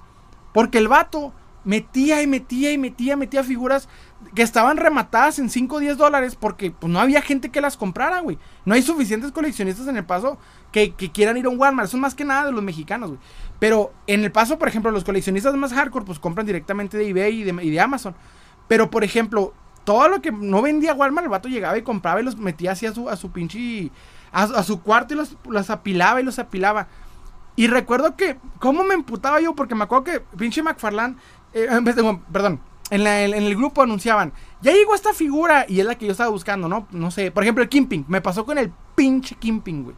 Porque 0.52 0.78
el 0.78 0.88
vato 0.88 1.32
metía 1.64 2.22
y 2.22 2.26
metía 2.26 2.72
y 2.72 2.78
metía, 2.78 3.16
metía 3.16 3.44
figuras 3.44 3.88
que 4.34 4.42
estaban 4.42 4.76
rematadas 4.76 5.38
en 5.38 5.50
5 5.50 5.76
o 5.76 5.78
10 5.80 5.96
dólares 5.96 6.36
porque 6.36 6.70
pues, 6.70 6.92
no 6.92 7.00
había 7.00 7.22
gente 7.22 7.50
que 7.50 7.60
las 7.60 7.76
comprara, 7.76 8.20
güey. 8.20 8.38
No 8.64 8.74
hay 8.74 8.82
suficientes 8.82 9.32
coleccionistas 9.32 9.88
en 9.88 9.96
el 9.96 10.04
paso 10.04 10.38
que, 10.72 10.92
quieran 10.94 11.36
ir 11.36 11.46
a 11.46 11.48
un 11.48 11.58
Walmart. 11.58 11.88
Son 11.88 12.00
más 12.00 12.14
que 12.14 12.24
nada 12.24 12.46
de 12.46 12.52
los 12.52 12.62
mexicanos, 12.62 13.10
güey. 13.10 13.20
Pero 13.58 13.92
en 14.06 14.22
el 14.22 14.30
paso, 14.30 14.58
por 14.58 14.68
ejemplo, 14.68 14.90
los 14.90 15.04
coleccionistas 15.04 15.54
más 15.56 15.72
hardcore 15.72 16.04
pues 16.04 16.18
compran 16.18 16.46
directamente 16.46 16.96
de 16.96 17.08
eBay 17.08 17.42
y 17.42 17.70
de, 17.70 17.80
Amazon. 17.80 18.14
Pero, 18.68 18.90
por 18.90 19.04
ejemplo, 19.04 19.52
todo 19.84 20.08
lo 20.08 20.22
que 20.22 20.30
no 20.30 20.62
vendía 20.62 20.94
Walmart, 20.94 21.24
el 21.24 21.30
vato 21.30 21.48
llegaba 21.48 21.76
y 21.76 21.82
compraba 21.82 22.20
y 22.20 22.24
los 22.24 22.36
metía 22.36 22.72
así 22.72 22.86
a 22.86 22.92
su, 22.92 23.08
a 23.08 23.16
su 23.16 23.30
pinche... 23.30 23.90
A, 24.32 24.62
su 24.62 24.80
cuarto 24.80 25.14
y 25.14 25.16
los, 25.16 25.70
apilaba 25.70 26.20
y 26.20 26.24
los 26.24 26.38
apilaba. 26.38 26.86
Y 27.56 27.66
recuerdo 27.66 28.14
que, 28.14 28.38
¿cómo 28.60 28.84
me 28.84 28.94
emputaba 28.94 29.40
yo? 29.40 29.56
Porque 29.56 29.74
me 29.74 29.82
acuerdo 29.82 30.04
que 30.04 30.20
pinche 30.36 30.62
McFarlane 30.62 31.16
eh, 31.52 31.68
perdón, 32.32 32.60
en, 32.90 33.06
el 33.06 33.56
grupo 33.56 33.82
anunciaban, 33.82 34.32
ya 34.60 34.72
llegó 34.72 34.94
esta 34.94 35.14
figura 35.14 35.64
y 35.68 35.80
es 35.80 35.86
la 35.86 35.96
que 35.96 36.06
yo 36.06 36.12
estaba 36.12 36.30
buscando, 36.30 36.68
¿no? 36.68 36.86
No 36.90 37.10
sé, 37.10 37.30
por 37.30 37.44
ejemplo 37.44 37.62
el 37.62 37.68
Kimping, 37.68 38.04
me 38.08 38.20
pasó 38.20 38.44
con 38.44 38.58
el 38.58 38.72
pinche 38.94 39.36
Kimping, 39.36 39.84
güey. 39.84 39.96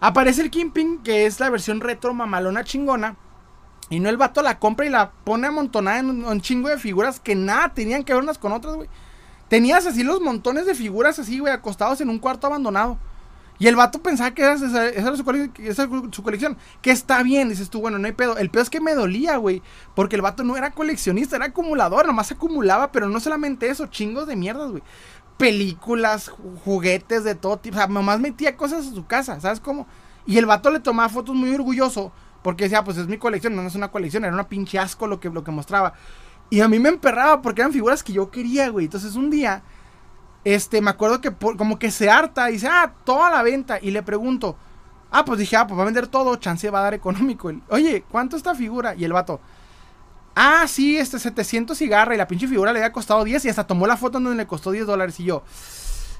Aparece 0.00 0.42
el 0.42 0.50
Kimping, 0.50 0.98
que 1.02 1.26
es 1.26 1.40
la 1.40 1.50
versión 1.50 1.80
retro 1.80 2.14
mamalona 2.14 2.62
chingona. 2.64 3.16
Y 3.90 4.00
no 4.00 4.08
el 4.08 4.16
vato 4.16 4.42
la 4.42 4.58
compra 4.58 4.86
y 4.86 4.90
la 4.90 5.10
pone 5.10 5.46
amontonada 5.46 5.98
en 6.00 6.24
un, 6.24 6.40
chingo 6.40 6.68
de 6.68 6.78
figuras 6.78 7.20
que 7.20 7.34
nada 7.34 7.72
tenían 7.72 8.04
que 8.04 8.12
ver 8.12 8.22
unas 8.22 8.38
con 8.38 8.52
otras, 8.52 8.76
güey. 8.76 8.88
Tenías 9.48 9.86
así 9.86 10.04
los 10.04 10.20
montones 10.20 10.66
de 10.66 10.74
figuras 10.74 11.18
así, 11.18 11.38
güey, 11.38 11.52
acostados 11.52 12.00
en 12.02 12.10
un 12.10 12.18
cuarto 12.18 12.46
abandonado. 12.46 12.98
Y 13.58 13.66
el 13.66 13.74
vato 13.74 14.00
pensaba 14.00 14.30
que 14.32 14.42
esa, 14.42 14.88
era 14.88 15.16
su, 15.16 15.24
colección. 15.24 16.56
Que 16.80 16.90
está 16.90 17.22
bien, 17.22 17.48
dices 17.48 17.70
tú, 17.70 17.80
bueno, 17.80 17.98
no 17.98 18.06
hay 18.06 18.12
pedo. 18.12 18.36
El 18.36 18.50
pedo 18.50 18.62
es 18.62 18.70
que 18.70 18.80
me 18.80 18.94
dolía, 18.94 19.36
güey. 19.36 19.62
Porque 19.96 20.16
el 20.16 20.22
vato 20.22 20.44
no 20.44 20.56
era 20.56 20.70
coleccionista, 20.70 21.36
era 21.36 21.46
acumulador. 21.46 22.06
Nomás 22.06 22.30
acumulaba, 22.30 22.92
pero 22.92 23.08
no 23.08 23.18
solamente 23.18 23.68
eso, 23.68 23.86
chingos 23.86 24.28
de 24.28 24.36
mierdas, 24.36 24.70
güey. 24.70 24.82
Películas, 25.38 26.30
juguetes 26.64 27.24
de 27.24 27.34
todo 27.34 27.58
tipo. 27.58 27.76
O 27.76 27.78
sea, 27.78 27.88
nomás 27.88 28.20
metía 28.20 28.56
cosas 28.56 28.86
a 28.86 28.90
su 28.90 29.06
casa, 29.06 29.40
¿sabes 29.40 29.58
cómo? 29.58 29.88
Y 30.24 30.38
el 30.38 30.46
vato 30.46 30.70
le 30.70 30.78
tomaba 30.78 31.08
fotos 31.08 31.34
muy 31.34 31.52
orgulloso. 31.52 32.12
Porque 32.42 32.64
decía, 32.64 32.84
pues 32.84 32.96
es 32.96 33.08
mi 33.08 33.18
colección, 33.18 33.56
no 33.56 33.62
es 33.62 33.74
una 33.74 33.90
colección, 33.90 34.24
era 34.24 34.32
una 34.32 34.48
pinche 34.48 34.78
asco 34.78 35.08
lo 35.08 35.18
que, 35.18 35.30
lo 35.30 35.42
que 35.42 35.50
mostraba. 35.50 35.94
Y 36.50 36.60
a 36.60 36.68
mí 36.68 36.78
me 36.78 36.88
emperraba 36.88 37.42
porque 37.42 37.60
eran 37.60 37.72
figuras 37.72 38.04
que 38.04 38.12
yo 38.12 38.30
quería, 38.30 38.68
güey. 38.68 38.86
Entonces 38.86 39.16
un 39.16 39.30
día 39.30 39.64
este, 40.44 40.80
me 40.80 40.90
acuerdo 40.90 41.20
que 41.20 41.32
como 41.32 41.78
que 41.78 41.90
se 41.90 42.10
harta 42.10 42.50
y 42.50 42.54
dice, 42.54 42.68
ah, 42.68 42.94
toda 43.04 43.30
la 43.30 43.42
venta. 43.42 43.78
Y 43.80 43.90
le 43.90 44.02
pregunto, 44.02 44.56
ah, 45.10 45.24
pues 45.24 45.38
dije, 45.38 45.56
ah, 45.56 45.66
pues 45.66 45.78
va 45.78 45.82
a 45.82 45.86
vender 45.86 46.06
todo, 46.06 46.36
chance 46.36 46.70
va 46.70 46.80
a 46.80 46.82
dar 46.82 46.94
económico. 46.94 47.52
Oye, 47.68 48.04
¿cuánto 48.10 48.36
esta 48.36 48.54
figura? 48.54 48.94
Y 48.94 49.04
el 49.04 49.12
vato, 49.12 49.40
ah, 50.34 50.66
sí, 50.68 50.96
este 50.96 51.18
700 51.18 51.76
cigarra 51.76 52.14
y 52.14 52.18
la 52.18 52.28
pinche 52.28 52.48
figura 52.48 52.72
le 52.72 52.78
había 52.80 52.92
costado 52.92 53.24
10 53.24 53.44
y 53.44 53.48
hasta 53.48 53.66
tomó 53.66 53.86
la 53.86 53.96
foto 53.96 54.20
donde 54.20 54.36
le 54.36 54.46
costó 54.46 54.70
10 54.70 54.86
dólares. 54.86 55.18
Y 55.20 55.24
yo, 55.24 55.42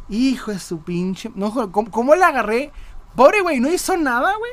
hijo 0.09 0.51
de 0.51 0.59
su 0.59 0.83
pinche, 0.83 1.31
no, 1.35 1.53
¿cómo, 1.73 1.91
cómo 1.91 2.15
le 2.15 2.25
agarré? 2.25 2.73
Pobre 3.15 3.41
güey, 3.41 3.61
no 3.61 3.69
hizo 3.71 3.97
nada, 3.97 4.35
güey. 4.37 4.53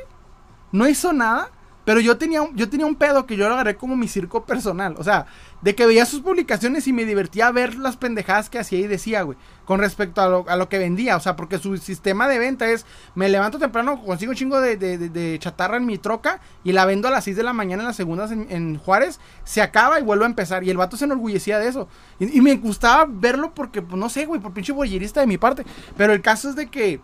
No 0.72 0.88
hizo 0.88 1.12
nada. 1.12 1.50
Pero 1.86 2.00
yo 2.00 2.18
tenía, 2.18 2.40
yo 2.54 2.68
tenía 2.68 2.84
un 2.84 2.96
pedo 2.96 3.26
que 3.26 3.36
yo 3.36 3.46
lo 3.46 3.54
agarré 3.54 3.76
como 3.76 3.94
mi 3.94 4.08
circo 4.08 4.44
personal. 4.44 4.96
O 4.98 5.04
sea, 5.04 5.26
de 5.62 5.76
que 5.76 5.86
veía 5.86 6.04
sus 6.04 6.20
publicaciones 6.20 6.88
y 6.88 6.92
me 6.92 7.04
divertía 7.04 7.48
ver 7.52 7.76
las 7.76 7.96
pendejadas 7.96 8.50
que 8.50 8.58
hacía 8.58 8.80
y 8.80 8.88
decía, 8.88 9.22
güey. 9.22 9.38
Con 9.64 9.78
respecto 9.78 10.20
a 10.20 10.28
lo, 10.28 10.44
a 10.48 10.56
lo 10.56 10.68
que 10.68 10.78
vendía. 10.78 11.16
O 11.16 11.20
sea, 11.20 11.36
porque 11.36 11.58
su 11.58 11.76
sistema 11.76 12.26
de 12.26 12.40
venta 12.40 12.68
es, 12.68 12.86
me 13.14 13.28
levanto 13.28 13.60
temprano, 13.60 14.02
consigo 14.04 14.30
un 14.30 14.36
chingo 14.36 14.60
de, 14.60 14.76
de, 14.76 15.38
chatarra 15.38 15.76
en 15.76 15.86
mi 15.86 15.96
troca 15.96 16.40
y 16.64 16.72
la 16.72 16.86
vendo 16.86 17.06
a 17.06 17.12
las 17.12 17.22
6 17.22 17.36
de 17.36 17.44
la 17.44 17.52
mañana 17.52 17.82
en 17.82 17.86
las 17.86 17.96
segundas 17.96 18.32
en, 18.32 18.78
Juárez. 18.78 19.20
Se 19.44 19.62
acaba 19.62 20.00
y 20.00 20.02
vuelvo 20.02 20.24
a 20.24 20.26
empezar. 20.26 20.64
Y 20.64 20.70
el 20.70 20.76
vato 20.76 20.96
se 20.96 21.04
enorgullecía 21.04 21.60
de 21.60 21.68
eso. 21.68 21.88
Y, 22.18 22.40
me 22.40 22.56
gustaba 22.56 23.06
verlo 23.08 23.54
porque, 23.54 23.80
pues 23.80 23.96
no 23.96 24.08
sé, 24.08 24.26
güey, 24.26 24.40
por 24.40 24.52
pinche 24.52 24.72
boyerista 24.72 25.20
de 25.20 25.28
mi 25.28 25.38
parte. 25.38 25.64
Pero 25.96 26.12
el 26.12 26.20
caso 26.20 26.50
es 26.50 26.56
de 26.56 26.66
que 26.66 27.00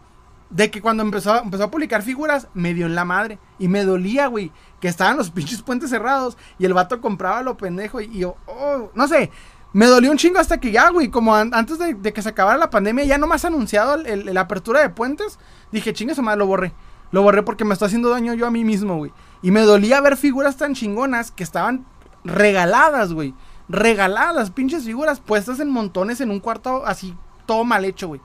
de 0.53 0.71
que 0.71 0.83
cuando 0.83 1.03
empezó, 1.03 1.39
empezó 1.39 1.65
a 1.65 1.71
publicar 1.71 2.03
figuras, 2.03 2.47
me 2.53 2.75
dio 2.75 2.87
en 2.87 2.95
la 2.95 3.05
madre. 3.05 3.39
Y 3.59 3.69
me 3.69 3.85
dolía, 3.85 4.27
güey, 4.27 4.53
que 4.81 4.89
estaban 4.89 5.17
los 5.17 5.31
pinches 5.33 5.63
puentes 5.63 5.91
cerrados 5.91 6.37
y 6.59 6.67
el 6.67 6.75
vato 6.75 7.01
compraba 7.01 7.43
lo 7.43 7.57
pendejo. 7.57 8.01
Y, 8.01 8.19
yo, 8.19 8.37
oh, 8.47 8.91
no 8.95 9.09
sé, 9.09 9.31
me 9.73 9.87
dolió 9.87 10.11
un 10.11 10.19
chingo 10.19 10.39
hasta 10.39 10.61
que 10.61 10.71
ya, 10.71 10.91
güey, 10.91 11.09
como 11.09 11.35
antes 11.35 11.79
de, 11.79 12.13
que 12.13 12.23
se 12.23 12.29
acabara 12.29 12.59
la 12.59 12.71
pandemia, 12.71 13.05
ya 13.05 13.19
no 13.19 13.27
más 13.27 13.45
anunciado 13.45 13.97
la 13.97 14.41
apertura 14.43 14.81
de 14.81 14.91
puentes, 14.91 15.39
dije, 15.73 15.95
chingue 15.95 16.15
su 16.15 16.23
madre, 16.23 16.39
lo 16.39 16.47
borré. 16.47 16.73
Lo 17.11 17.23
borré 17.23 17.43
porque 17.43 17.65
me 17.65 17.73
está 17.73 17.87
haciendo 17.87 18.11
daño 18.11 18.35
yo 18.35 18.47
a 18.47 18.51
mí 18.51 18.65
mismo, 18.65 18.97
güey. 18.97 19.13
Y 19.43 19.51
me 19.51 19.61
dolía 19.63 20.01
ver 20.01 20.17
figuras 20.17 20.57
tan 20.57 20.75
chingonas 20.75 21.31
que 21.31 21.43
estaban 21.43 21.87
regaladas, 22.25 23.13
güey. 23.13 23.35
Regaladas, 23.69 24.51
pinches 24.51 24.85
figuras 24.85 25.21
puestas 25.21 25.61
en 25.61 25.71
montones 25.71 26.21
en 26.21 26.31
un 26.31 26.41
cuarto 26.41 26.85
así, 26.87 27.15
todo 27.47 27.65
mal 27.65 27.85
hecho, 27.85 28.09
güey. 28.09 28.21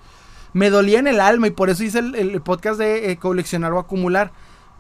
Me 0.53 0.69
dolía 0.69 0.99
en 0.99 1.07
el 1.07 1.19
alma 1.19 1.48
y 1.48 1.52
por 1.52 1.69
eso 1.69 1.84
hice 1.84 1.99
el, 1.99 2.41
podcast 2.41 2.80
de 2.80 3.11
eh, 3.11 3.18
coleccionar 3.18 3.74
o 3.74 3.80
acumular. 3.80 4.32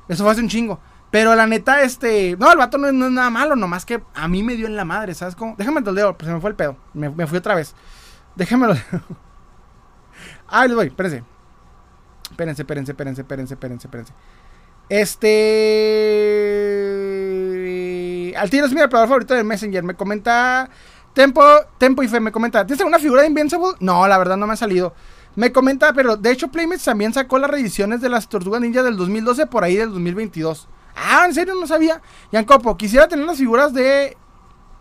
Eso 0.07 0.23
fue 0.23 0.31
hace 0.31 0.41
un 0.41 0.49
chingo. 0.49 0.79
Pero 1.11 1.35
la 1.35 1.47
neta, 1.47 1.81
este. 1.83 2.35
No, 2.37 2.51
el 2.51 2.57
vato 2.57 2.77
no, 2.77 2.87
es 2.87 2.93
nada 2.93 3.29
malo, 3.29 3.55
nomás 3.55 3.85
que 3.85 4.01
a 4.13 4.27
mí 4.27 4.43
me 4.43 4.55
dio 4.55 4.67
en 4.67 4.75
la 4.75 4.85
madre, 4.85 5.13
¿sabes 5.13 5.35
cómo? 5.35 5.55
Déjame 5.57 5.79
el 5.79 5.95
dedo, 5.95 6.17
pues 6.17 6.27
se 6.27 6.33
me 6.33 6.41
fue 6.41 6.49
el 6.49 6.55
pedo. 6.55 6.75
Me, 6.93 7.09
me 7.09 7.27
fui 7.27 7.37
otra 7.37 7.55
vez. 7.55 7.75
Déjamelo. 8.35 8.75
ah, 10.47 10.67
les 10.67 10.75
voy, 10.75 10.87
espérense. 10.87 11.23
Espérense, 12.29 12.61
espérense, 12.61 12.91
espérense, 12.91 13.21
espérense, 13.21 13.53
espérense, 13.53 13.87
espérense. 13.87 14.13
Este. 14.89 15.27
Al 18.37 18.49
tiro 18.49 18.65
es 18.65 18.73
mi 18.73 18.81
operador 18.81 19.07
favorito 19.07 19.33
de 19.33 19.43
Messenger. 19.43 19.83
Me 19.83 19.93
comenta. 19.95 20.69
Tempo, 21.13 21.43
Tempo 21.77 22.03
y 22.03 22.07
Fe 22.07 22.19
me 22.19 22.31
comenta. 22.31 22.65
¿Tienes 22.65 22.79
alguna 22.81 22.99
figura 22.99 23.21
de 23.21 23.27
Invincible? 23.27 23.69
No, 23.79 24.07
la 24.07 24.17
verdad 24.17 24.37
no 24.37 24.45
me 24.45 24.53
ha 24.53 24.57
salido. 24.57 24.93
Me 25.37 25.51
comenta, 25.51 25.93
pero 25.93 26.17
de 26.17 26.31
hecho 26.31 26.47
Playmates 26.47 26.83
también 26.83 27.13
sacó 27.13 27.37
las 27.37 27.51
reediciones 27.51 28.01
de 28.01 28.09
las 28.09 28.27
Tortugas 28.27 28.59
Ninja 28.59 28.81
del 28.81 28.97
2012 28.97 29.45
por 29.45 29.63
ahí 29.63 29.75
del 29.75 29.91
2022. 29.91 30.67
Ah, 30.95 31.25
en 31.27 31.35
serio, 31.35 31.53
no 31.53 31.67
sabía. 31.67 32.01
Yancopo, 32.31 32.75
quisiera 32.75 33.07
tener 33.07 33.23
las 33.23 33.37
figuras 33.37 33.71
de 33.71 34.17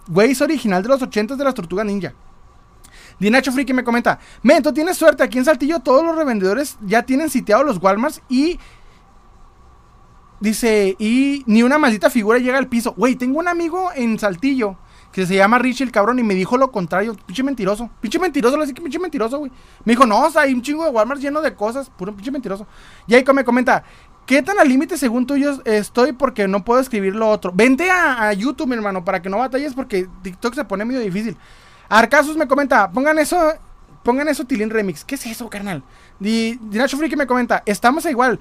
Waze 0.09 0.43
original 0.43 0.83
de 0.83 0.89
los 0.89 1.03
80 1.03 1.37
de 1.37 1.45
las 1.45 1.53
Tortugas 1.53 1.85
Ninja. 1.85 2.15
Dinacho 3.21 3.53
Friki 3.53 3.75
me 3.75 3.85
comenta, 3.85 4.19
men, 4.43 4.63
tú 4.63 4.73
tienes 4.73 4.97
suerte, 4.97 5.23
aquí 5.23 5.37
en 5.37 5.45
Saltillo 5.45 5.81
todos 5.81 6.03
los 6.03 6.17
revendedores 6.17 6.79
ya 6.81 7.03
tienen 7.03 7.29
sitiados 7.29 7.67
los 7.67 7.77
Walmarts 7.77 8.23
y... 8.31 8.59
Dice, 10.41 10.97
y 10.99 11.45
ni 11.47 11.63
una 11.63 11.77
maldita 11.77 12.09
figura 12.09 12.39
llega 12.39 12.57
al 12.57 12.69
piso. 12.69 12.95
Güey, 12.97 13.17
tengo 13.17 13.39
un 13.39 13.49
amigo 13.49 13.91
en 13.95 14.19
Saltillo 14.19 14.79
que 15.17 15.25
se 15.25 15.35
llama 15.35 15.59
Richie 15.59 15.83
el 15.83 15.91
cabrón 15.91 16.19
y 16.19 16.23
me 16.23 16.35
dijo 16.35 16.59
lo 16.59 16.71
contrario. 16.71 17.17
Pinche 17.25 17.43
mentiroso. 17.43 17.89
Pinche 18.03 18.19
mentiroso, 18.19 18.59
le 18.59 18.65
dije 18.65 18.75
que 18.75 18.83
pinche 18.83 18.99
mentiroso, 18.99 19.39
güey. 19.39 19.51
Me 19.83 19.93
dijo, 19.95 20.05
no, 20.05 20.23
o 20.23 20.31
sea, 20.31 20.43
hay 20.43 20.53
un 20.53 20.61
chingo 20.61 20.85
de 20.85 20.91
Walmart 20.91 21.23
lleno 21.23 21.41
de 21.41 21.55
cosas. 21.55 21.89
Puro 21.89 22.15
pinche 22.15 22.31
mentiroso. 22.31 22.67
Y 23.07 23.15
ahí 23.15 23.25
me 23.33 23.43
comenta, 23.43 23.83
¿qué 24.27 24.43
tan 24.43 24.59
al 24.59 24.69
límite 24.69 24.99
según 24.99 25.27
tú 25.27 25.39
yo 25.39 25.59
estoy 25.65 26.13
porque 26.13 26.47
no 26.47 26.67
puedo 26.67 26.81
escribir 26.81 27.17
lo 27.17 27.31
otro? 27.31 27.51
Vente 27.51 27.91
a, 27.91 28.31
YouTube, 28.35 28.69
mi 28.69 28.75
hermano, 28.75 29.07
para 29.07 29.23
que 29.23 29.31
no 29.31 29.39
batalles 29.39 29.73
porque 29.73 30.07
TikTok 30.23 30.55
se 30.55 30.65
pone 30.67 30.85
medio 30.85 31.01
difícil. 31.01 31.35
Arcasus 31.89 32.37
me 32.37 32.47
comenta, 32.47 32.91
pongan 32.91 33.19
eso, 33.19 33.55
pongan 34.03 34.29
eso 34.29 34.45
Tilín 34.45 34.69
Remix. 34.69 35.03
¿Qué 35.03 35.15
es 35.15 35.25
eso, 35.25 35.49
carnal? 35.49 35.83
Dinacho 36.21 36.99
Friki 36.99 37.17
me 37.17 37.27
comenta, 37.27 37.63
estamos 37.65 38.05
igual. 38.05 38.39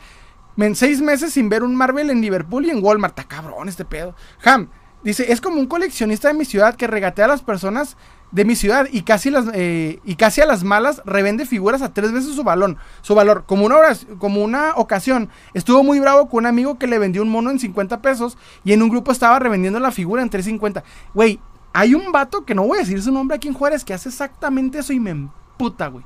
En 0.57 0.75
seis 0.75 0.99
meses 0.99 1.31
sin 1.31 1.47
ver 1.47 1.63
un 1.63 1.73
Marvel 1.73 2.09
en 2.09 2.19
Liverpool 2.19 2.65
y 2.65 2.69
en 2.69 2.83
Walmart. 2.83 3.17
Está 3.17 3.29
cabrón 3.29 3.69
este 3.69 3.85
pedo. 3.85 4.13
Ham, 4.43 4.69
Dice, 5.05 5.31
es 5.31 5.39
como 5.39 5.59
un 5.59 5.67
coleccionista 5.67 6.29
de 6.29 6.33
mi 6.33 6.45
ciudad 6.45 6.75
que 6.75 6.87
regatea 6.87 7.25
a 7.25 7.27
las 7.27 7.43
personas 7.43 7.95
de 8.31 8.43
mi 8.43 8.55
ciudad 8.55 8.87
y 8.91 9.03
casi, 9.03 9.29
las, 9.29 9.45
eh, 9.53 9.99
y 10.03 10.15
casi 10.15 10.41
a 10.41 10.47
las 10.47 10.63
malas 10.63 11.03
revende 11.05 11.45
figuras 11.45 11.83
a 11.83 11.93
tres 11.93 12.11
veces 12.11 12.33
su, 12.33 12.43
valor, 12.43 12.75
su 13.03 13.13
valor. 13.13 13.43
Como 13.45 13.67
una, 13.67 13.77
como 14.17 14.43
una 14.43 14.73
ocasión, 14.75 15.29
estuvo 15.53 15.83
muy 15.83 15.99
bravo 15.99 16.27
con 16.27 16.39
un 16.39 16.45
amigo 16.47 16.79
que 16.79 16.87
le 16.87 16.97
vendió 16.97 17.21
un 17.21 17.29
mono 17.29 17.51
en 17.51 17.59
50 17.59 18.01
pesos 18.01 18.35
y 18.63 18.73
en 18.73 18.81
un 18.81 18.89
grupo 18.89 19.11
estaba 19.11 19.37
revendiendo 19.37 19.79
la 19.79 19.91
figura 19.91 20.23
en 20.23 20.29
350. 20.31 20.83
Güey, 21.13 21.39
hay 21.71 21.93
un 21.93 22.11
vato 22.11 22.43
que 22.43 22.55
no 22.55 22.63
voy 22.63 22.79
a 22.79 22.81
decir 22.81 22.99
su 22.99 23.11
nombre 23.11 23.37
aquí 23.37 23.47
en 23.47 23.53
Juárez 23.53 23.85
que 23.85 23.93
hace 23.93 24.09
exactamente 24.09 24.79
eso 24.79 24.91
y 24.91 24.99
me 24.99 25.11
emputa, 25.11 25.87
güey. 25.87 26.03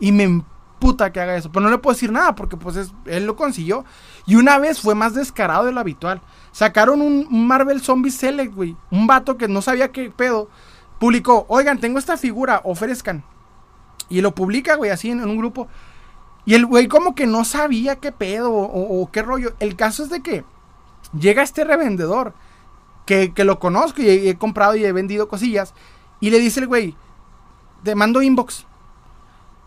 Y 0.00 0.10
me 0.10 0.24
emputa 0.24 1.12
que 1.12 1.20
haga 1.20 1.36
eso. 1.36 1.52
Pero 1.52 1.64
no 1.64 1.70
le 1.70 1.78
puedo 1.78 1.94
decir 1.94 2.10
nada 2.10 2.34
porque 2.34 2.56
pues 2.56 2.90
él 3.06 3.26
lo 3.26 3.36
consiguió. 3.36 3.84
Y 4.26 4.34
una 4.34 4.58
vez 4.58 4.80
fue 4.80 4.96
más 4.96 5.14
descarado 5.14 5.66
de 5.66 5.72
lo 5.72 5.78
habitual. 5.78 6.20
Sacaron 6.52 7.00
un, 7.00 7.26
Marvel 7.30 7.80
Zombie 7.80 8.10
Select, 8.10 8.54
güey. 8.54 8.76
Un 8.90 9.06
vato 9.06 9.36
que 9.36 9.48
no 9.48 9.62
sabía 9.62 9.92
qué 9.92 10.10
pedo. 10.10 10.48
Publicó, 10.98 11.46
oigan, 11.48 11.78
tengo 11.78 11.98
esta 11.98 12.16
figura, 12.16 12.60
ofrezcan. 12.64 13.24
Y 14.08 14.20
lo 14.20 14.34
publica, 14.34 14.74
güey, 14.74 14.90
así 14.90 15.10
en, 15.10 15.22
un 15.22 15.38
grupo. 15.38 15.68
Y 16.44 16.54
el 16.54 16.66
güey 16.66 16.88
como 16.88 17.14
que 17.14 17.26
no 17.26 17.44
sabía 17.44 17.96
qué 17.96 18.12
pedo 18.12 18.52
o, 18.52 19.10
qué 19.12 19.22
rollo. 19.22 19.54
El 19.60 19.76
caso 19.76 20.02
es 20.02 20.10
de 20.10 20.22
que 20.22 20.44
llega 21.18 21.42
este 21.42 21.64
revendedor 21.64 22.34
que, 23.06 23.32
lo 23.36 23.58
conozco 23.58 24.02
y 24.02 24.08
he, 24.08 24.30
he, 24.30 24.38
comprado 24.38 24.76
y 24.76 24.84
he 24.84 24.92
vendido 24.92 25.28
cosillas. 25.28 25.74
Y 26.20 26.30
le 26.30 26.38
dice 26.38 26.60
el 26.60 26.66
güey, 26.66 26.96
te 27.82 27.94
mando 27.94 28.22
inbox. 28.22 28.66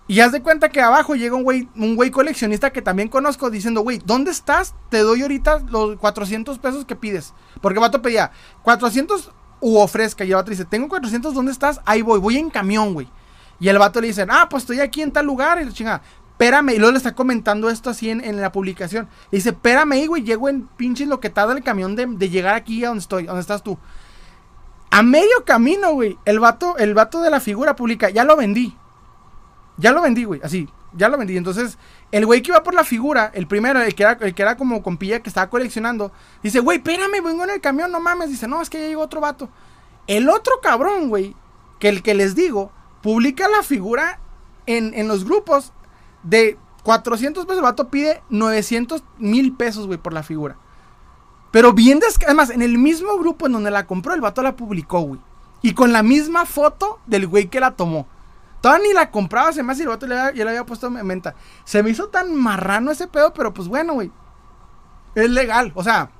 Y 0.05 0.19
haz 0.19 0.33
de 0.33 0.41
cuenta 0.41 0.69
que 0.69 0.81
abajo 0.81 1.15
llega 1.15 1.35
un 1.35 1.43
güey, 1.43 1.69
un 1.75 1.95
güey 1.95 2.11
coleccionista 2.11 2.73
que 2.73 2.81
también 2.81 3.07
conozco 3.07 3.49
diciendo, 3.49 3.81
güey, 3.81 4.01
¿dónde 4.03 4.31
estás? 4.31 4.75
Te 4.89 4.99
doy 4.99 5.21
ahorita 5.21 5.59
los 5.69 5.97
400 5.97 6.59
pesos 6.59 6.83
que 6.85 6.95
pides. 6.95 7.33
Porque 7.61 7.79
el 7.79 7.81
vato 7.81 8.01
pedía 8.01 8.31
400 8.63 9.31
u 9.61 9.77
ofrezca. 9.77 10.25
Y 10.25 10.29
el 10.29 10.35
vato 10.35 10.51
dice, 10.51 10.65
tengo 10.65 10.89
400, 10.89 11.33
¿dónde 11.33 11.53
estás? 11.53 11.79
Ahí 11.85 12.01
voy, 12.01 12.19
voy 12.19 12.37
en 12.37 12.49
camión, 12.49 12.93
güey. 12.93 13.07
Y 13.61 13.69
el 13.69 13.79
vato 13.79 14.01
le 14.01 14.07
dice, 14.07 14.25
ah, 14.29 14.47
pues 14.49 14.63
estoy 14.63 14.81
aquí 14.81 15.01
en 15.01 15.11
tal 15.11 15.25
lugar. 15.25 15.61
Y 15.61 15.65
la 15.65 15.71
chingada, 15.71 16.01
espérame. 16.31 16.71
Y 16.71 16.77
luego 16.77 16.91
le 16.91 16.97
está 16.97 17.15
comentando 17.15 17.69
esto 17.69 17.89
así 17.89 18.09
en, 18.09 18.41
la 18.41 18.51
publicación. 18.51 19.07
Y 19.31 19.37
dice, 19.37 19.49
espérame 19.49 19.93
ahí, 19.93 20.07
güey, 20.07 20.23
llego 20.23 20.49
en 20.49 20.67
pinche 20.67 21.05
lo 21.05 21.21
que 21.21 21.29
tarda 21.29 21.53
el 21.53 21.63
camión 21.63 21.95
de, 21.95 22.07
de 22.07 22.29
llegar 22.29 22.55
aquí 22.55 22.83
a 22.83 22.89
donde 22.89 23.01
estoy, 23.01 23.23
donde 23.23 23.39
estás 23.39 23.63
tú. 23.63 23.77
A 24.91 25.01
medio 25.01 25.45
camino, 25.45 25.93
güey, 25.93 26.19
el 26.25 26.41
vato, 26.41 26.77
el 26.77 26.93
vato 26.93 27.21
de 27.21 27.29
la 27.29 27.39
figura 27.39 27.75
publica, 27.75 28.09
ya 28.09 28.25
lo 28.25 28.35
vendí. 28.35 28.75
Ya 29.77 29.91
lo 29.91 30.01
vendí, 30.01 30.23
güey, 30.23 30.39
así, 30.43 30.69
ya 30.93 31.09
lo 31.09 31.17
vendí. 31.17 31.35
Entonces, 31.37 31.77
el 32.11 32.25
güey 32.25 32.41
que 32.41 32.51
iba 32.51 32.63
por 32.63 32.73
la 32.73 32.83
figura, 32.83 33.31
el 33.33 33.47
primero, 33.47 33.81
el 33.81 33.95
que 33.95 34.03
era, 34.03 34.13
el 34.21 34.33
que 34.35 34.41
era 34.41 34.57
como 34.57 34.83
compilla 34.83 35.21
que 35.21 35.29
estaba 35.29 35.49
coleccionando, 35.49 36.11
dice, 36.41 36.59
güey, 36.59 36.77
espérame, 36.77 37.23
vengo 37.23 37.43
en 37.43 37.49
el 37.49 37.61
camión, 37.61 37.91
no 37.91 37.99
mames. 37.99 38.29
Dice, 38.29 38.47
no, 38.47 38.61
es 38.61 38.69
que 38.69 38.79
ya 38.79 38.87
llegó 38.87 39.01
otro 39.01 39.21
vato. 39.21 39.49
El 40.07 40.29
otro 40.29 40.59
cabrón, 40.61 41.09
güey, 41.09 41.35
que 41.79 41.89
el 41.89 42.03
que 42.03 42.13
les 42.13 42.35
digo, 42.35 42.71
publica 43.01 43.47
la 43.47 43.63
figura 43.63 44.19
en, 44.65 44.93
en 44.93 45.07
los 45.07 45.25
grupos 45.25 45.73
de 46.23 46.57
400 46.83 47.45
pesos. 47.45 47.57
El 47.57 47.63
vato 47.63 47.89
pide 47.89 48.21
900 48.29 49.03
mil 49.17 49.53
pesos, 49.55 49.87
güey, 49.87 49.97
por 49.97 50.13
la 50.13 50.23
figura. 50.23 50.57
Pero 51.51 51.73
bien, 51.73 51.99
además, 52.25 52.49
en 52.49 52.61
el 52.61 52.77
mismo 52.77 53.17
grupo 53.17 53.45
en 53.45 53.53
donde 53.53 53.71
la 53.71 53.85
compró, 53.85 54.13
el 54.13 54.21
vato 54.21 54.41
la 54.41 54.55
publicó, 54.55 55.01
güey. 55.01 55.19
Y 55.61 55.73
con 55.73 55.93
la 55.93 56.03
misma 56.03 56.45
foto 56.45 56.99
del 57.05 57.27
güey 57.27 57.47
que 57.47 57.59
la 57.59 57.71
tomó. 57.71 58.07
Todavía 58.63 58.87
ni 58.87 58.93
la 58.93 59.11
compraba, 59.11 59.51
se 59.51 59.61
me 59.61 59.73
hace 59.73 59.81
el 59.81 59.89
vato 59.89 60.07
ya 60.07 60.31
le 60.31 60.41
había 60.49 60.65
puesto 60.65 60.87
en 60.87 61.05
venta. 61.05 61.35
Se 61.65 61.83
me 61.83 61.89
hizo 61.89 62.07
tan 62.07 62.33
marrano 62.33 62.91
ese 62.91 63.09
pedo, 63.09 63.33
pero 63.33 63.53
pues 63.53 63.67
bueno, 63.67 63.91
güey. 63.91 64.09
Es 65.15 65.29
legal, 65.29 65.73
o 65.75 65.83
sea. 65.83 66.11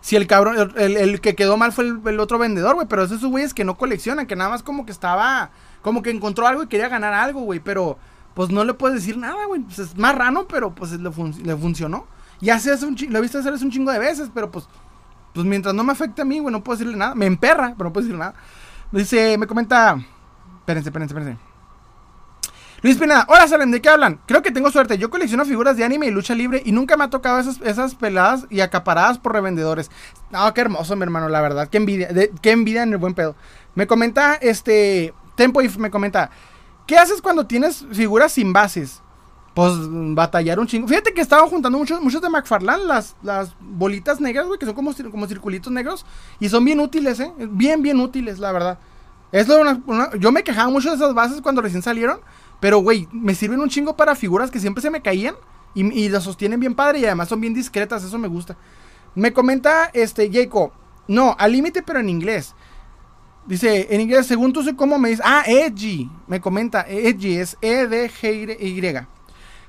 Si 0.00 0.16
el 0.16 0.26
cabrón, 0.26 0.72
el, 0.76 1.20
que 1.20 1.36
quedó 1.36 1.56
mal 1.56 1.70
fue 1.70 1.84
el, 1.84 2.18
otro 2.18 2.40
vendedor, 2.40 2.74
güey. 2.74 2.88
Pero 2.88 3.04
esos 3.04 3.24
güeyes 3.24 3.54
que 3.54 3.64
no 3.64 3.76
coleccionan, 3.78 4.26
que 4.26 4.34
nada 4.34 4.50
más 4.50 4.64
como 4.64 4.84
que 4.84 4.90
estaba. 4.90 5.52
Como 5.80 6.02
que 6.02 6.10
encontró 6.10 6.44
algo 6.48 6.64
y 6.64 6.66
quería 6.66 6.88
ganar 6.88 7.14
algo, 7.14 7.42
güey. 7.42 7.60
Pero 7.60 7.98
pues 8.34 8.50
no 8.50 8.64
le 8.64 8.74
puedes 8.74 8.96
decir 8.96 9.16
nada, 9.16 9.44
güey. 9.46 9.60
Pues 9.60 9.78
es 9.78 9.96
marrano, 9.96 10.48
pero 10.48 10.74
pues 10.74 10.90
le, 10.90 11.12
funcionó. 11.56 12.08
Y 12.40 12.50
hace 12.50 12.84
un 12.84 12.96
lo 13.10 13.18
he 13.18 13.22
visto 13.22 13.38
hacer 13.38 13.52
un 13.52 13.70
chingo 13.70 13.92
de 13.92 14.00
veces, 14.00 14.28
pero 14.34 14.50
pues. 14.50 14.68
Pues 15.34 15.46
mientras 15.46 15.72
no 15.72 15.84
me 15.84 15.92
afecte 15.92 16.22
a 16.22 16.24
mí, 16.24 16.40
güey, 16.40 16.52
no 16.52 16.64
puedo 16.64 16.78
decirle 16.78 16.98
nada. 16.98 17.14
Me 17.14 17.26
emperra, 17.26 17.74
pero 17.78 17.90
no 17.90 17.92
puedo 17.92 18.04
decirle 18.04 18.24
nada. 18.24 18.34
Dice, 18.90 19.38
me 19.38 19.46
comenta. 19.46 20.00
Espérense, 20.68 20.90
espérense, 20.90 21.14
espérense. 21.14 21.42
Luis 22.82 22.98
Pineda, 22.98 23.24
hola 23.30 23.48
Salem, 23.48 23.70
¿de 23.70 23.80
qué 23.80 23.88
hablan? 23.88 24.20
Creo 24.26 24.42
que 24.42 24.52
tengo 24.52 24.70
suerte. 24.70 24.98
Yo 24.98 25.08
colecciono 25.08 25.46
figuras 25.46 25.78
de 25.78 25.84
anime 25.84 26.06
y 26.06 26.10
lucha 26.10 26.34
libre 26.34 26.62
y 26.62 26.72
nunca 26.72 26.98
me 26.98 27.04
ha 27.04 27.10
tocado 27.10 27.38
esas, 27.38 27.58
esas 27.62 27.94
peladas 27.94 28.44
y 28.50 28.60
acaparadas 28.60 29.16
por 29.16 29.32
revendedores. 29.32 29.90
No, 30.30 30.52
qué 30.52 30.60
hermoso, 30.60 30.94
mi 30.94 31.04
hermano, 31.04 31.30
la 31.30 31.40
verdad. 31.40 31.68
Qué 31.68 31.78
envidia, 31.78 32.10
qué 32.42 32.50
envidia 32.50 32.82
en 32.82 32.92
el 32.92 32.98
buen 32.98 33.14
pedo. 33.14 33.34
Me 33.76 33.86
comenta, 33.86 34.34
este, 34.34 35.14
Tempo 35.36 35.62
y 35.62 35.70
me 35.78 35.90
comenta, 35.90 36.30
¿qué 36.86 36.98
haces 36.98 37.22
cuando 37.22 37.46
tienes 37.46 37.86
figuras 37.90 38.32
sin 38.32 38.52
bases? 38.52 39.00
Pues 39.54 39.72
batallar 39.80 40.60
un 40.60 40.66
chingo. 40.66 40.86
Fíjate 40.86 41.14
que 41.14 41.22
estaba 41.22 41.48
juntando 41.48 41.78
muchos, 41.78 41.98
muchos 42.02 42.20
de 42.20 42.28
McFarlane, 42.28 42.84
las, 42.84 43.16
las 43.22 43.56
bolitas 43.58 44.20
negras, 44.20 44.46
güey, 44.46 44.58
que 44.58 44.66
son 44.66 44.74
como, 44.74 44.92
como 45.10 45.26
circulitos 45.26 45.72
negros. 45.72 46.04
Y 46.40 46.50
son 46.50 46.62
bien 46.62 46.78
útiles, 46.78 47.20
¿eh? 47.20 47.32
Bien, 47.38 47.80
bien 47.80 47.98
útiles, 48.00 48.38
la 48.38 48.52
verdad. 48.52 48.78
Es 49.30 49.46
yo 50.18 50.32
me 50.32 50.42
quejaba 50.42 50.70
mucho 50.70 50.90
de 50.90 50.96
esas 50.96 51.14
bases 51.14 51.40
cuando 51.40 51.62
recién 51.62 51.82
salieron. 51.82 52.20
Pero, 52.60 52.78
güey, 52.78 53.08
me 53.12 53.34
sirven 53.34 53.60
un 53.60 53.68
chingo 53.68 53.96
para 53.96 54.14
figuras 54.14 54.50
que 54.50 54.60
siempre 54.60 54.82
se 54.82 54.90
me 54.90 55.02
caían. 55.02 55.34
Y, 55.74 56.08
las 56.08 56.24
sostienen 56.24 56.58
bien 56.58 56.74
padre 56.74 56.98
y 56.98 57.04
además 57.04 57.28
son 57.28 57.40
bien 57.40 57.54
discretas. 57.54 58.02
Eso 58.02 58.18
me 58.18 58.28
gusta. 58.28 58.56
Me 59.14 59.32
comenta 59.32 59.90
este 59.92 60.30
Jacob. 60.32 60.72
No, 61.06 61.36
al 61.38 61.52
límite, 61.52 61.82
pero 61.82 62.00
en 62.00 62.08
inglés. 62.08 62.54
Dice, 63.46 63.86
en 63.90 64.00
inglés, 64.00 64.26
según 64.26 64.52
tú 64.52 64.62
sé 64.62 64.74
cómo 64.74 64.98
me 64.98 65.10
dice. 65.10 65.22
Ah, 65.24 65.44
Edgy. 65.46 66.10
Me 66.26 66.40
comenta, 66.40 66.84
Edgy 66.88 67.36
es 67.36 67.56
E-D-G-Y. 67.60 69.06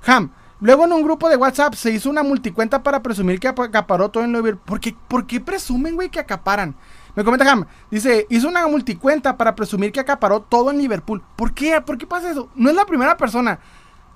Ham. 0.05 0.31
Luego 0.61 0.85
en 0.85 0.93
un 0.93 1.03
grupo 1.03 1.29
de 1.29 1.37
WhatsApp 1.37 1.75
se 1.75 1.91
hizo 1.91 2.09
una 2.09 2.23
multicuenta 2.23 2.83
para 2.83 3.01
presumir 3.01 3.39
que 3.39 3.47
acaparó 3.47 4.09
todo 4.09 4.23
en 4.23 4.33
Lover. 4.33 4.57
¿Por 4.57 4.79
qué, 4.79 4.95
¿Por 5.07 5.25
qué 5.25 5.39
presumen, 5.39 5.95
güey, 5.95 6.09
que 6.09 6.19
acaparan? 6.19 6.75
Me 7.19 7.25
comenta 7.25 7.51
Ham, 7.51 7.65
dice, 7.91 8.27
hizo 8.29 8.47
una 8.47 8.65
multicuenta 8.67 9.35
para 9.35 9.53
presumir 9.53 9.91
que 9.91 9.99
acaparó 9.99 10.39
todo 10.39 10.71
en 10.71 10.77
Liverpool. 10.77 11.21
¿Por 11.35 11.53
qué? 11.53 11.81
¿Por 11.81 11.97
qué 11.97 12.07
pasa 12.07 12.31
eso? 12.31 12.47
No 12.55 12.69
es 12.69 12.75
la 12.77 12.85
primera 12.85 13.17
persona. 13.17 13.59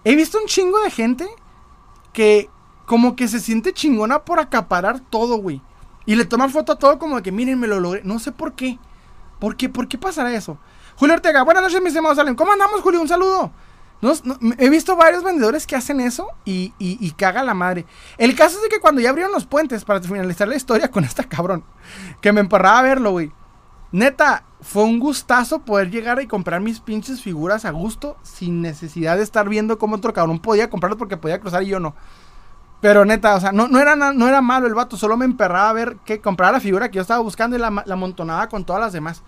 He 0.06 0.16
visto 0.16 0.40
un 0.40 0.46
chingo 0.46 0.82
de 0.82 0.90
gente 0.90 1.28
que 2.14 2.50
como 2.86 3.18
que 3.18 3.28
se 3.28 3.42
siente 3.42 3.74
chingona 3.74 4.20
por 4.20 4.40
acaparar 4.40 5.02
todo, 5.02 5.36
güey. 5.36 5.62
Y 6.06 6.16
le 6.16 6.24
toma 6.24 6.48
foto 6.48 6.72
a 6.72 6.80
todo 6.80 6.98
como 6.98 7.18
de 7.18 7.24
que, 7.24 7.34
miren, 7.34 7.60
me 7.60 7.68
lo 7.68 7.82
logré. 7.82 8.04
No 8.06 8.20
sé 8.20 8.32
por 8.32 8.54
qué. 8.54 8.80
¿Por 9.38 9.58
qué? 9.58 9.68
¿Por 9.68 9.90
qué 9.90 9.98
pasará 9.98 10.34
eso? 10.34 10.58
Julio 10.96 11.16
Ortega, 11.16 11.44
buenas 11.44 11.64
noches, 11.64 11.82
mis 11.82 11.90
estimados 11.90 12.16
Salen. 12.16 12.36
¿Cómo 12.36 12.54
andamos, 12.54 12.80
Julio? 12.80 13.02
Un 13.02 13.10
saludo. 13.10 13.52
He 14.58 14.70
visto 14.70 14.96
varios 14.96 15.24
vendedores 15.24 15.66
que 15.66 15.76
hacen 15.76 16.00
eso 16.02 16.28
y, 16.46 16.74
y, 16.78 17.12
caga 17.12 17.44
la 17.44 17.54
madre. 17.54 17.86
El 18.18 18.36
caso 18.36 18.60
es 18.62 18.70
que 18.70 18.80
cuando 18.80 19.02
ya 19.02 19.10
abrieron 19.10 19.32
los 19.32 19.46
puentes, 19.46 19.86
para 19.86 20.02
finalizar 20.02 20.48
la 20.48 20.56
historia 20.56 20.90
con 20.90 21.04
esta 21.04 21.24
cabrón, 21.24 21.64
que 22.22 22.34
me 22.34 22.42
emparraba 22.42 22.80
a 22.80 22.84
verlo, 22.84 23.12
güey. 23.12 23.32
Neta, 23.92 24.44
fue 24.62 24.84
un 24.84 25.00
gustazo 25.00 25.60
poder 25.60 25.92
llegar 25.92 26.20
y 26.22 26.28
comprar 26.28 26.60
mis 26.62 26.80
pinches 26.80 27.22
figuras 27.22 27.64
a 27.64 27.72
gusto 27.72 28.18
sin 28.24 28.62
necesidad 28.62 29.18
de 29.18 29.24
estar 29.24 29.48
viendo 29.48 29.78
cómo 29.78 29.98
otro 29.98 30.14
cabrón 30.14 30.40
podía 30.40 30.70
comprarlos 30.70 30.98
porque 30.98 31.18
podía 31.18 31.40
cruzar 31.40 31.64
y 31.64 31.68
yo 31.68 31.80
no. 31.80 31.94
Pero 32.82 33.06
neta, 33.06 33.36
o 33.36 33.40
sea, 33.40 33.52
no, 33.52 33.68
no, 33.68 33.80
era, 33.80 33.96
no 33.96 34.28
era 34.28 34.42
malo 34.42 34.68
el 34.68 34.74
vato, 34.74 34.98
solo 34.98 35.16
me 35.16 35.26
emperraba 35.26 35.70
a 35.70 35.74
ver 35.74 35.98
que 36.04 36.20
compraba 36.20 36.54
la 36.54 36.60
figura 36.60 36.90
que 36.90 36.96
yo 36.96 37.02
estaba 37.02 37.22
buscando 37.22 37.56
y 37.56 37.60
la, 37.60 37.70
la 37.86 37.94
amontonaba 37.94 38.50
con 38.50 38.66
todas 38.66 38.82
las 38.82 38.92
demás. 38.92 39.24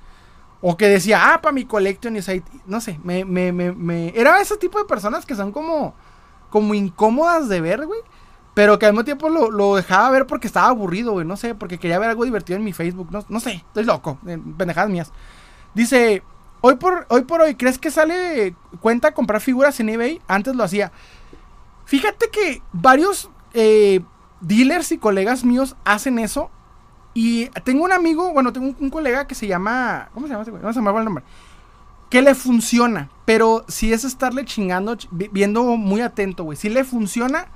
O 0.61 0.77
que 0.77 0.87
decía, 0.87 1.33
ah, 1.33 1.41
para 1.41 1.53
mi 1.53 1.65
collection 1.65 2.15
y 2.15 2.21
no 2.65 2.81
sé, 2.81 2.99
me, 3.03 4.13
Era 4.15 4.41
ese 4.41 4.57
tipo 4.57 4.79
de 4.79 4.85
personas 4.85 5.25
que 5.25 5.35
son 5.35 5.51
como, 5.51 5.93
como 6.49 6.73
incómodas 6.73 7.49
de 7.49 7.61
ver, 7.61 7.85
güey. 7.85 7.99
Pero 8.53 8.79
que 8.79 8.85
al 8.85 8.93
mismo 8.93 9.03
tiempo 9.03 9.29
lo, 9.29 9.75
dejaba 9.75 10.09
ver 10.11 10.27
porque 10.27 10.47
estaba 10.47 10.67
aburrido, 10.67 11.11
güey. 11.11 11.25
No 11.25 11.35
sé, 11.35 11.55
porque 11.55 11.77
quería 11.77 11.99
ver 11.99 12.09
algo 12.09 12.23
divertido 12.23 12.57
en 12.57 12.63
mi 12.63 12.73
Facebook. 12.73 13.09
No, 13.11 13.23
no 13.27 13.39
sé, 13.39 13.63
estoy 13.67 13.83
loco, 13.83 14.17
pendejadas 14.23 14.89
mías. 14.89 15.11
Dice, 15.73 16.23
hoy 16.61 16.75
por, 16.75 17.05
hoy 17.09 17.25
por 17.25 17.41
hoy, 17.41 17.55
¿crees 17.55 17.77
que 17.77 17.91
sale 17.91 18.55
cuenta 18.79 19.13
comprar 19.13 19.41
figuras 19.41 19.79
en 19.81 19.89
eBay? 19.89 20.21
Antes 20.27 20.55
lo 20.55 20.63
hacía. 20.63 20.91
Fíjate 21.83 22.29
que 22.29 22.61
varios 22.71 23.29
eh, 23.53 24.01
dealers 24.39 24.91
y 24.93 24.97
colegas 24.97 25.43
míos 25.43 25.75
hacen 25.83 26.17
eso 26.17 26.49
y 27.17 27.47
tengo 27.63 27.85
un 27.85 27.93
amigo, 27.93 28.33
bueno, 28.33 28.51
tengo 28.51 28.75
un, 28.77 28.89
colega 28.89 29.25
que 29.25 29.35
se 29.35 29.47
llama. 29.47 30.09
¿Cómo 30.13 30.27
se 30.27 30.33
llama 30.33 30.41
ese 30.41 30.51
güey? 30.51 30.61
No 30.61 30.73
se 30.73 30.81
me 30.81 30.89
el 30.91 31.05
nombre. 31.05 31.23
Que 32.09 32.21
le 32.21 32.35
funciona, 32.35 33.09
pero 33.23 33.63
si 33.69 33.93
es 33.93 34.03
estarle 34.03 34.43
chingando, 34.43 34.97
viendo 35.11 35.63
muy 35.63 36.01
atento, 36.01 36.43
güey. 36.43 36.57
Si 36.57 36.69
le 36.69 36.83
funciona. 36.83 37.47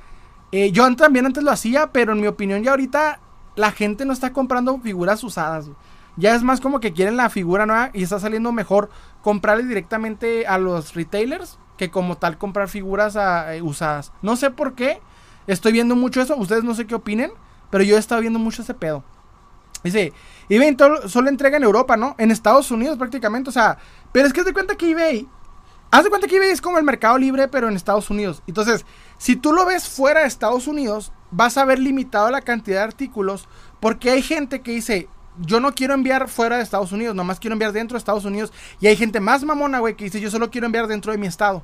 Eh, 0.53 0.72
yo 0.72 0.95
también 0.95 1.26
antes 1.26 1.44
lo 1.44 1.52
hacía, 1.52 1.91
pero 1.91 2.14
en 2.14 2.22
mi 2.22 2.27
opinión 2.27 2.64
ya 2.64 2.72
ahorita 2.72 3.19
la 3.57 3.72
gente 3.72 4.06
no 4.06 4.14
está 4.14 4.31
comprando 4.31 4.80
figuras 4.80 5.23
usadas. 5.26 5.69
Ya 6.15 6.34
es 6.34 6.41
más 6.41 6.61
como 6.61 6.80
que 6.80 6.94
quieren 6.94 7.18
la 7.18 7.30
figura 7.30 7.65
nueva 7.65 7.91
y 7.94 8.03
está 8.03 8.18
saliendo 8.18 8.53
mejor 8.53 8.90
comprarle 9.22 9.65
directamente 9.65 10.48
a 10.48 10.57
los 10.57 10.95
retailers 10.95 11.60
que 11.77 11.91
como 11.91 12.18
tal 12.18 12.38
comprar 12.38 12.69
figuras 12.69 13.18
ah, 13.18 13.53
eh, 13.53 13.61
usadas. 13.61 14.14
No 14.22 14.38
sé 14.38 14.52
por 14.52 14.73
qué. 14.73 15.02
Estoy 15.48 15.73
viendo 15.73 15.98
mucho 15.98 16.22
eso. 16.22 16.38
Ustedes 16.38 16.64
no 16.64 16.73
sé 16.76 16.88
qué 16.88 16.95
opinen, 16.95 17.31
pero 17.69 17.84
yo 17.84 17.98
he 17.98 17.99
estado 17.99 18.22
viendo 18.22 18.40
mucho 18.40 18.61
ese 18.61 18.73
pedo. 18.73 19.03
Dice, 19.84 20.14
eBay 20.49 20.76
solo 21.07 21.30
entrega 21.30 21.57
en 21.57 21.64
Europa, 21.64 21.95
¿no? 21.95 22.15
En 22.18 22.31
Estados 22.31 22.69
Unidos 22.72 22.97
prácticamente, 22.97 23.49
o 23.49 23.53
sea, 23.53 23.77
pero 24.11 24.27
es 24.27 24.34
que 24.34 24.41
haz 24.41 24.45
de 24.45 24.53
cuenta 24.53 24.76
que 24.76 24.91
eBay, 24.91 25.27
haz 25.91 26.03
de 26.03 26.10
cuenta 26.10 26.27
que 26.27 26.35
eBay 26.35 26.49
es 26.49 26.61
como 26.61 26.77
el 26.77 26.84
mercado 26.84 27.18
libre, 27.18 27.47
pero 27.47 27.69
en 27.69 27.76
Estados 27.76 28.10
Unidos. 28.10 28.43
Entonces, 28.47 28.85
si 29.18 29.35
tú 29.35 29.53
lo 29.53 29.65
ves 29.65 29.88
fuera 29.88 30.22
de 30.22 30.27
Estados 30.27 30.68
Unidos, 30.68 31.14
vas 31.31 31.57
a 31.57 31.65
ver 31.65 31.80
limitado 31.80 32.30
la 32.30 32.41
cantidad 32.41 32.80
de 32.80 32.84
artículos, 32.84 33.47
porque 33.80 34.11
hay 34.11 34.22
gente 34.22 34.61
que 34.61 34.72
dice, 34.72 35.07
yo 35.39 35.60
no 35.60 35.73
quiero 35.73 35.93
enviar 35.93 36.27
fuera 36.27 36.57
de 36.57 36.64
Estados 36.64 36.91
Unidos, 36.91 37.15
nomás 37.15 37.39
quiero 37.39 37.53
enviar 37.53 37.72
dentro 37.72 37.95
de 37.95 37.99
Estados 37.99 38.26
Unidos, 38.26 38.51
y 38.81 38.88
hay 38.88 38.97
gente 38.97 39.19
más 39.22 39.43
mamona, 39.43 39.80
güey, 39.80 39.95
que 39.95 40.06
dice, 40.06 40.19
yo 40.19 40.30
solo 40.30 40.51
quiero 40.51 40.65
enviar 40.65 40.88
dentro 40.88 41.11
de 41.11 41.18
mi 41.18 41.27
estado. 41.27 41.64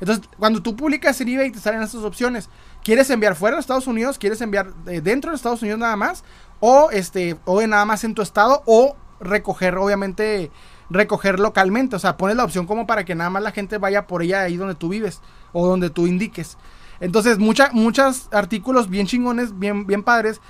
Entonces, 0.00 0.28
cuando 0.38 0.62
tú 0.62 0.76
publicas 0.76 1.20
en 1.20 1.28
eBay, 1.28 1.50
te 1.50 1.58
salen 1.58 1.82
estas 1.82 2.02
opciones. 2.02 2.50
¿Quieres 2.84 3.08
enviar 3.10 3.34
fuera 3.34 3.56
de 3.56 3.60
Estados 3.60 3.86
Unidos? 3.86 4.18
¿Quieres 4.18 4.40
enviar 4.40 4.72
eh, 4.86 5.00
dentro 5.00 5.30
de 5.30 5.36
Estados 5.36 5.62
Unidos 5.62 5.80
nada 5.80 5.96
más? 5.96 6.22
O 6.60 6.90
este 6.90 7.36
o 7.44 7.64
nada 7.66 7.84
más 7.84 8.04
en 8.04 8.14
tu 8.14 8.22
estado 8.22 8.62
o 8.66 8.96
recoger 9.20 9.76
obviamente 9.76 10.50
recoger 10.90 11.40
localmente, 11.40 11.96
o 11.96 11.98
sea, 11.98 12.16
pones 12.16 12.36
la 12.36 12.44
opción 12.44 12.66
como 12.66 12.86
para 12.86 13.04
que 13.04 13.14
nada 13.14 13.30
más 13.30 13.42
la 13.42 13.50
gente 13.50 13.78
vaya 13.78 14.06
por 14.06 14.22
ella 14.22 14.42
ahí 14.42 14.56
donde 14.56 14.74
tú 14.74 14.88
vives 14.88 15.20
o 15.52 15.66
donde 15.66 15.90
tú 15.90 16.06
indiques. 16.06 16.56
Entonces, 17.00 17.38
mucha, 17.38 17.70
muchos 17.72 18.28
artículos 18.32 18.88
bien 18.88 19.06
chingones, 19.06 19.58
bien, 19.58 19.86
bien 19.86 20.02
padres, 20.02 20.40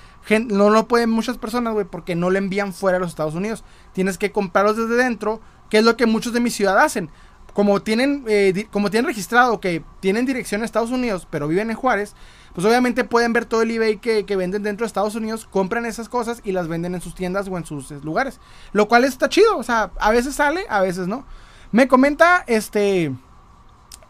no 0.49 0.71
lo 0.71 0.87
pueden 0.87 1.11
muchas 1.11 1.39
personas, 1.39 1.75
porque 1.91 2.15
no 2.15 2.31
le 2.31 2.39
envían 2.39 2.73
fuera 2.73 2.99
a 2.99 3.01
los 3.01 3.11
Estados 3.11 3.35
Unidos. 3.35 3.65
Tienes 3.93 4.19
que 4.19 4.31
comprarlos 4.31 4.77
desde 4.77 4.97
dentro, 4.97 5.41
que 5.71 5.79
es 5.79 5.85
lo 5.85 5.97
que 5.97 6.07
muchos 6.07 6.33
de 6.33 6.41
mi 6.41 6.51
ciudad 6.51 6.79
hacen. 6.79 7.11
Como 7.57 7.81
tienen, 7.81 8.23
eh, 8.29 8.67
como 8.71 8.91
tienen 8.91 9.07
registrado 9.07 9.63
que 9.63 9.83
tienen 10.01 10.27
dirección 10.27 10.61
a 10.61 10.67
Estados 10.67 10.91
Unidos, 10.91 11.27
pero 11.31 11.49
viven 11.49 11.71
en 11.71 11.77
Juárez, 11.77 12.15
pues 12.53 12.67
obviamente 12.67 13.03
pueden 13.03 13.33
ver 13.33 13.47
todo 13.47 13.63
el 13.63 13.71
eBay 13.71 13.97
que, 13.97 14.37
venden 14.37 14.63
dentro 14.63 14.85
de 14.85 14.89
Estados 14.89 15.15
Unidos, 15.15 15.49
compran 15.51 15.87
esas 15.87 16.11
cosas 16.11 16.43
y 16.45 16.53
las 16.53 16.69
venden 16.69 16.95
en 16.95 17.01
sus 17.01 17.15
tiendas 17.15 17.49
o 17.49 17.57
en 17.57 17.65
sus 17.65 17.91
eh, 17.93 17.99
lugares. 18.03 18.41
Lo 18.73 18.89
cual 18.89 19.05
está 19.05 19.31
chido, 19.31 19.57
o 19.57 19.63
sea, 19.63 19.91
a 19.99 20.11
veces 20.11 20.35
sale, 20.35 20.67
a 20.69 20.83
veces 20.83 21.09
no. 21.09 21.25
Me 21.73 21.89
comenta 21.89 22.45
este 22.47 23.15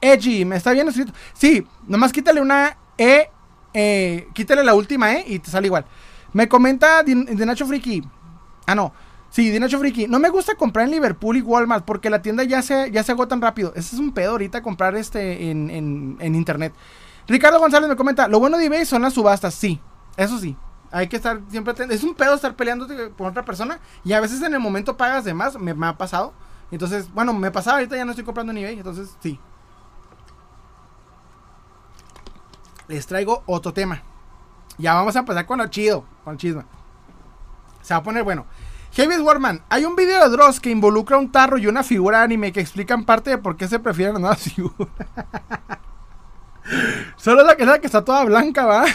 Edgy, 0.01 0.45
me 0.45 0.57
está 0.57 0.73
bien 0.73 0.89
escrito. 0.89 1.13
Sí, 1.33 1.65
nomás 1.87 2.13
quítale 2.13 2.41
una 2.41 2.77
E, 2.99 3.31
eh, 3.75 4.27
quítale 4.35 4.65
la 4.65 4.75
última 4.75 5.15
E 5.15 5.25
y 5.25 5.39
te 5.39 5.53
sale 5.53 5.69
igual. 5.69 5.87
Me 6.33 6.49
comenta 6.49 7.05
de 7.05 7.47
Nacho 7.47 7.65
Friki. 7.65 8.03
Ah, 8.67 8.75
no. 8.75 8.93
Sí, 9.31 9.51
Dinacho 9.51 9.79
Friki. 9.79 10.07
No 10.09 10.19
me 10.19 10.31
gusta 10.31 10.55
comprar 10.55 10.87
en 10.87 10.93
Liverpool 10.93 11.37
y 11.37 11.43
Walmart 11.43 11.85
porque 11.85 12.11
la 12.11 12.23
tienda 12.23 12.45
ya 12.45 12.63
se, 12.63 12.91
ya 12.91 13.03
se 13.03 13.13
agotan 13.13 13.41
rápido. 13.41 13.73
Ese 13.75 13.97
es 13.97 14.01
un 14.01 14.13
pedo 14.13 14.33
ahorita 14.33 14.63
comprar 14.63 14.97
este 14.97 15.51
en, 15.51 15.69
en, 15.71 16.17
en 16.21 16.35
internet. 16.35 16.73
Ricardo 17.29 17.59
González 17.59 17.89
me 17.89 17.97
comenta, 17.97 18.29
lo 18.29 18.39
bueno 18.39 18.57
de 18.57 18.67
eBay 18.67 18.87
son 18.87 19.03
las 19.03 19.15
subastas, 19.15 19.55
sí, 19.55 19.81
eso 20.17 20.39
sí. 20.39 20.57
Hay 20.93 21.09
que 21.09 21.17
estar 21.17 21.41
siempre 21.49 21.75
Es 21.91 22.05
un 22.05 22.15
pedo 22.15 22.35
estar 22.35 22.55
peleando 22.55 22.87
con 23.17 23.27
otra 23.27 23.45
persona 23.45 23.81
y 24.05 24.13
a 24.13 24.21
veces 24.21 24.41
en 24.43 24.55
el 24.55 24.61
momento 24.61 24.97
pagas 24.97 25.25
de 25.25 25.35
más, 25.35 25.59
me, 25.59 25.75
ha 25.87 25.99
pasado. 25.99 26.33
Entonces, 26.71 27.13
bueno, 27.13 27.33
me 27.33 27.51
pasaba, 27.51 27.79
ahorita 27.79 27.97
ya 27.97 28.05
no 28.05 28.13
estoy 28.13 28.25
comprando 28.25 28.53
en 28.53 28.59
eBay, 28.59 28.79
entonces 28.79 29.17
sí. 29.21 29.41
Les 32.89 33.07
traigo 33.07 33.43
otro 33.47 33.73
tema. 33.73 34.03
Ya 34.79 34.95
vamos 34.95 35.17
a 35.17 35.21
empezar 35.21 35.47
con 35.47 35.59
lo 35.59 35.67
chido, 35.67 36.05
con 36.23 36.35
el 36.35 36.39
chisme. 36.39 36.65
Se 37.83 37.95
va 37.95 37.99
a 37.99 38.03
poner 38.03 38.23
bueno. 38.23 38.47
Heavy 38.97 39.19
Warman, 39.19 39.63
hay 39.69 39.85
un 39.85 39.95
video 39.95 40.25
de 40.25 40.31
Dross 40.35 40.59
que 40.59 40.71
involucra 40.71 41.19
un 41.19 41.31
tarro 41.31 41.59
y 41.59 41.67
una 41.67 41.83
figura 41.83 42.23
anime 42.23 42.51
que 42.51 42.61
explican 42.61 43.05
parte 43.05 43.29
de 43.29 43.37
por 43.37 43.59
qué 43.59 43.69
se 43.69 43.79
prefieren 43.79 44.15
las 44.15 44.21
nuevas 44.23 44.41
figuras. 44.55 44.89
Solo 47.17 47.43
la 47.43 47.59
que, 47.59 47.67
la 47.67 47.79
que 47.79 47.89
está 47.89 48.03
toda 48.03 48.25
blanca, 48.25 48.65
va. 48.65 48.87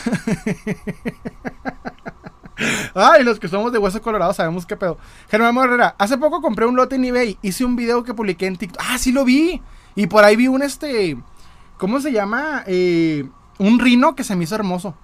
Ay, 2.95 3.23
los 3.23 3.39
que 3.39 3.47
somos 3.47 3.71
de 3.71 3.77
hueso 3.77 4.01
colorado 4.01 4.33
sabemos 4.33 4.65
qué 4.65 4.75
pedo. 4.75 4.97
Germán 5.29 5.55
Herrera, 5.55 5.95
hace 5.99 6.17
poco 6.17 6.41
compré 6.41 6.65
un 6.65 6.75
lote 6.75 6.95
en 6.95 7.05
eBay. 7.05 7.37
Hice 7.43 7.63
un 7.63 7.75
video 7.75 8.03
que 8.03 8.15
publiqué 8.15 8.47
en 8.47 8.55
TikTok. 8.55 8.83
Ah, 8.83 8.97
sí 8.97 9.11
lo 9.11 9.23
vi. 9.23 9.61
Y 9.93 10.07
por 10.07 10.23
ahí 10.23 10.35
vi 10.35 10.47
un 10.47 10.63
este. 10.63 11.15
¿Cómo 11.77 12.01
se 12.01 12.11
llama? 12.11 12.63
Eh, 12.65 13.29
un 13.59 13.77
rino 13.77 14.15
que 14.15 14.23
se 14.23 14.35
me 14.35 14.45
hizo 14.45 14.55
hermoso. 14.55 14.95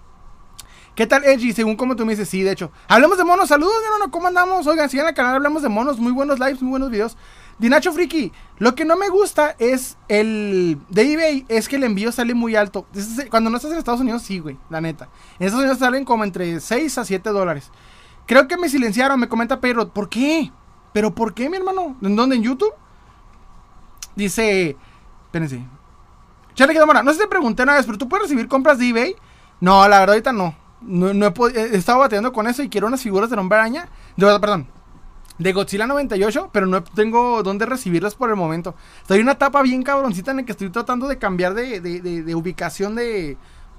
¿Qué 0.97 1.05
tal, 1.05 1.23
Edgy? 1.25 1.53
Según 1.53 1.75
como 1.75 1.95
tú 1.95 2.07
me 2.07 2.13
dices, 2.13 2.27
sí, 2.27 2.41
de 2.41 2.51
hecho. 2.51 2.71
Hablemos 2.87 3.19
de 3.19 3.23
monos. 3.23 3.49
Saludos, 3.49 3.75
no, 3.99 4.09
¿cómo 4.09 4.29
andamos? 4.29 4.65
Oigan, 4.65 4.89
sigan 4.89 5.05
al 5.05 5.13
canal, 5.13 5.35
hablamos 5.35 5.61
de 5.61 5.69
monos. 5.69 5.99
Muy 5.99 6.11
buenos 6.11 6.39
lives, 6.39 6.59
muy 6.59 6.71
buenos 6.71 6.89
videos. 6.89 7.15
Dinacho 7.59 7.93
Friki, 7.93 8.31
lo 8.57 8.73
que 8.73 8.83
no 8.83 8.95
me 8.97 9.07
gusta 9.09 9.55
es 9.59 9.95
el 10.07 10.79
de 10.89 11.13
eBay, 11.13 11.45
es 11.49 11.69
que 11.69 11.75
el 11.75 11.83
envío 11.83 12.11
sale 12.11 12.33
muy 12.33 12.55
alto. 12.55 12.87
Cuando 13.29 13.51
no 13.51 13.57
estás 13.57 13.73
en 13.73 13.77
Estados 13.77 14.01
Unidos, 14.01 14.23
sí, 14.23 14.39
güey, 14.39 14.57
la 14.71 14.81
neta. 14.81 15.07
En 15.37 15.45
Estados 15.45 15.65
Unidos 15.65 15.77
salen 15.77 16.03
como 16.03 16.23
entre 16.23 16.59
6 16.59 16.97
a 16.97 17.05
7 17.05 17.29
dólares. 17.29 17.69
Creo 18.25 18.47
que 18.47 18.57
me 18.57 18.67
silenciaron, 18.67 19.19
me 19.19 19.29
comenta 19.29 19.61
Pedro, 19.61 19.93
¿por 19.93 20.09
qué? 20.09 20.51
¿Pero 20.93 21.13
por 21.13 21.35
qué, 21.35 21.47
mi 21.47 21.57
hermano? 21.57 21.95
¿En 22.01 22.15
dónde? 22.15 22.37
¿En 22.37 22.41
YouTube? 22.41 22.73
Dice, 24.15 24.75
espérense. 25.25 25.63
Charlie 26.55 26.83
Mora, 26.83 27.03
no 27.03 27.11
sé 27.11 27.17
si 27.17 27.23
te 27.23 27.29
pregunté 27.29 27.61
una 27.61 27.75
vez, 27.75 27.85
pero 27.85 27.99
¿tú 27.99 28.09
puedes 28.09 28.23
recibir 28.23 28.47
compras 28.47 28.79
de 28.79 28.89
eBay? 28.89 29.15
No, 29.61 29.87
la 29.87 29.99
verdad 29.99 30.15
ahorita 30.15 30.33
no. 30.33 30.65
No, 30.81 31.13
no 31.13 31.33
he, 31.53 31.75
estado 31.75 31.99
bateando 31.99 32.31
con 32.31 32.47
eso 32.47 32.63
y 32.63 32.69
quiero 32.69 32.87
unas 32.87 33.01
figuras 33.01 33.29
de 33.29 33.37
hombre 33.37 33.57
araña. 33.57 33.89
De, 34.15 34.39
perdón, 34.39 34.67
de 35.37 35.53
Godzilla 35.53 35.87
98, 35.87 36.49
pero 36.51 36.65
no 36.65 36.83
tengo 36.83 37.43
dónde 37.43 37.65
recibirlas 37.65 38.15
por 38.15 38.29
el 38.29 38.35
momento. 38.35 38.75
Estoy 39.01 39.17
en 39.17 39.23
una 39.23 39.33
etapa 39.33 39.61
bien 39.61 39.83
cabroncita 39.83 40.31
en 40.31 40.37
la 40.37 40.43
que 40.43 40.51
estoy 40.51 40.69
tratando 40.69 41.07
de 41.07 41.17
cambiar 41.17 41.53
de, 41.53 42.35
ubicación 42.35 42.95
de, 42.95 43.37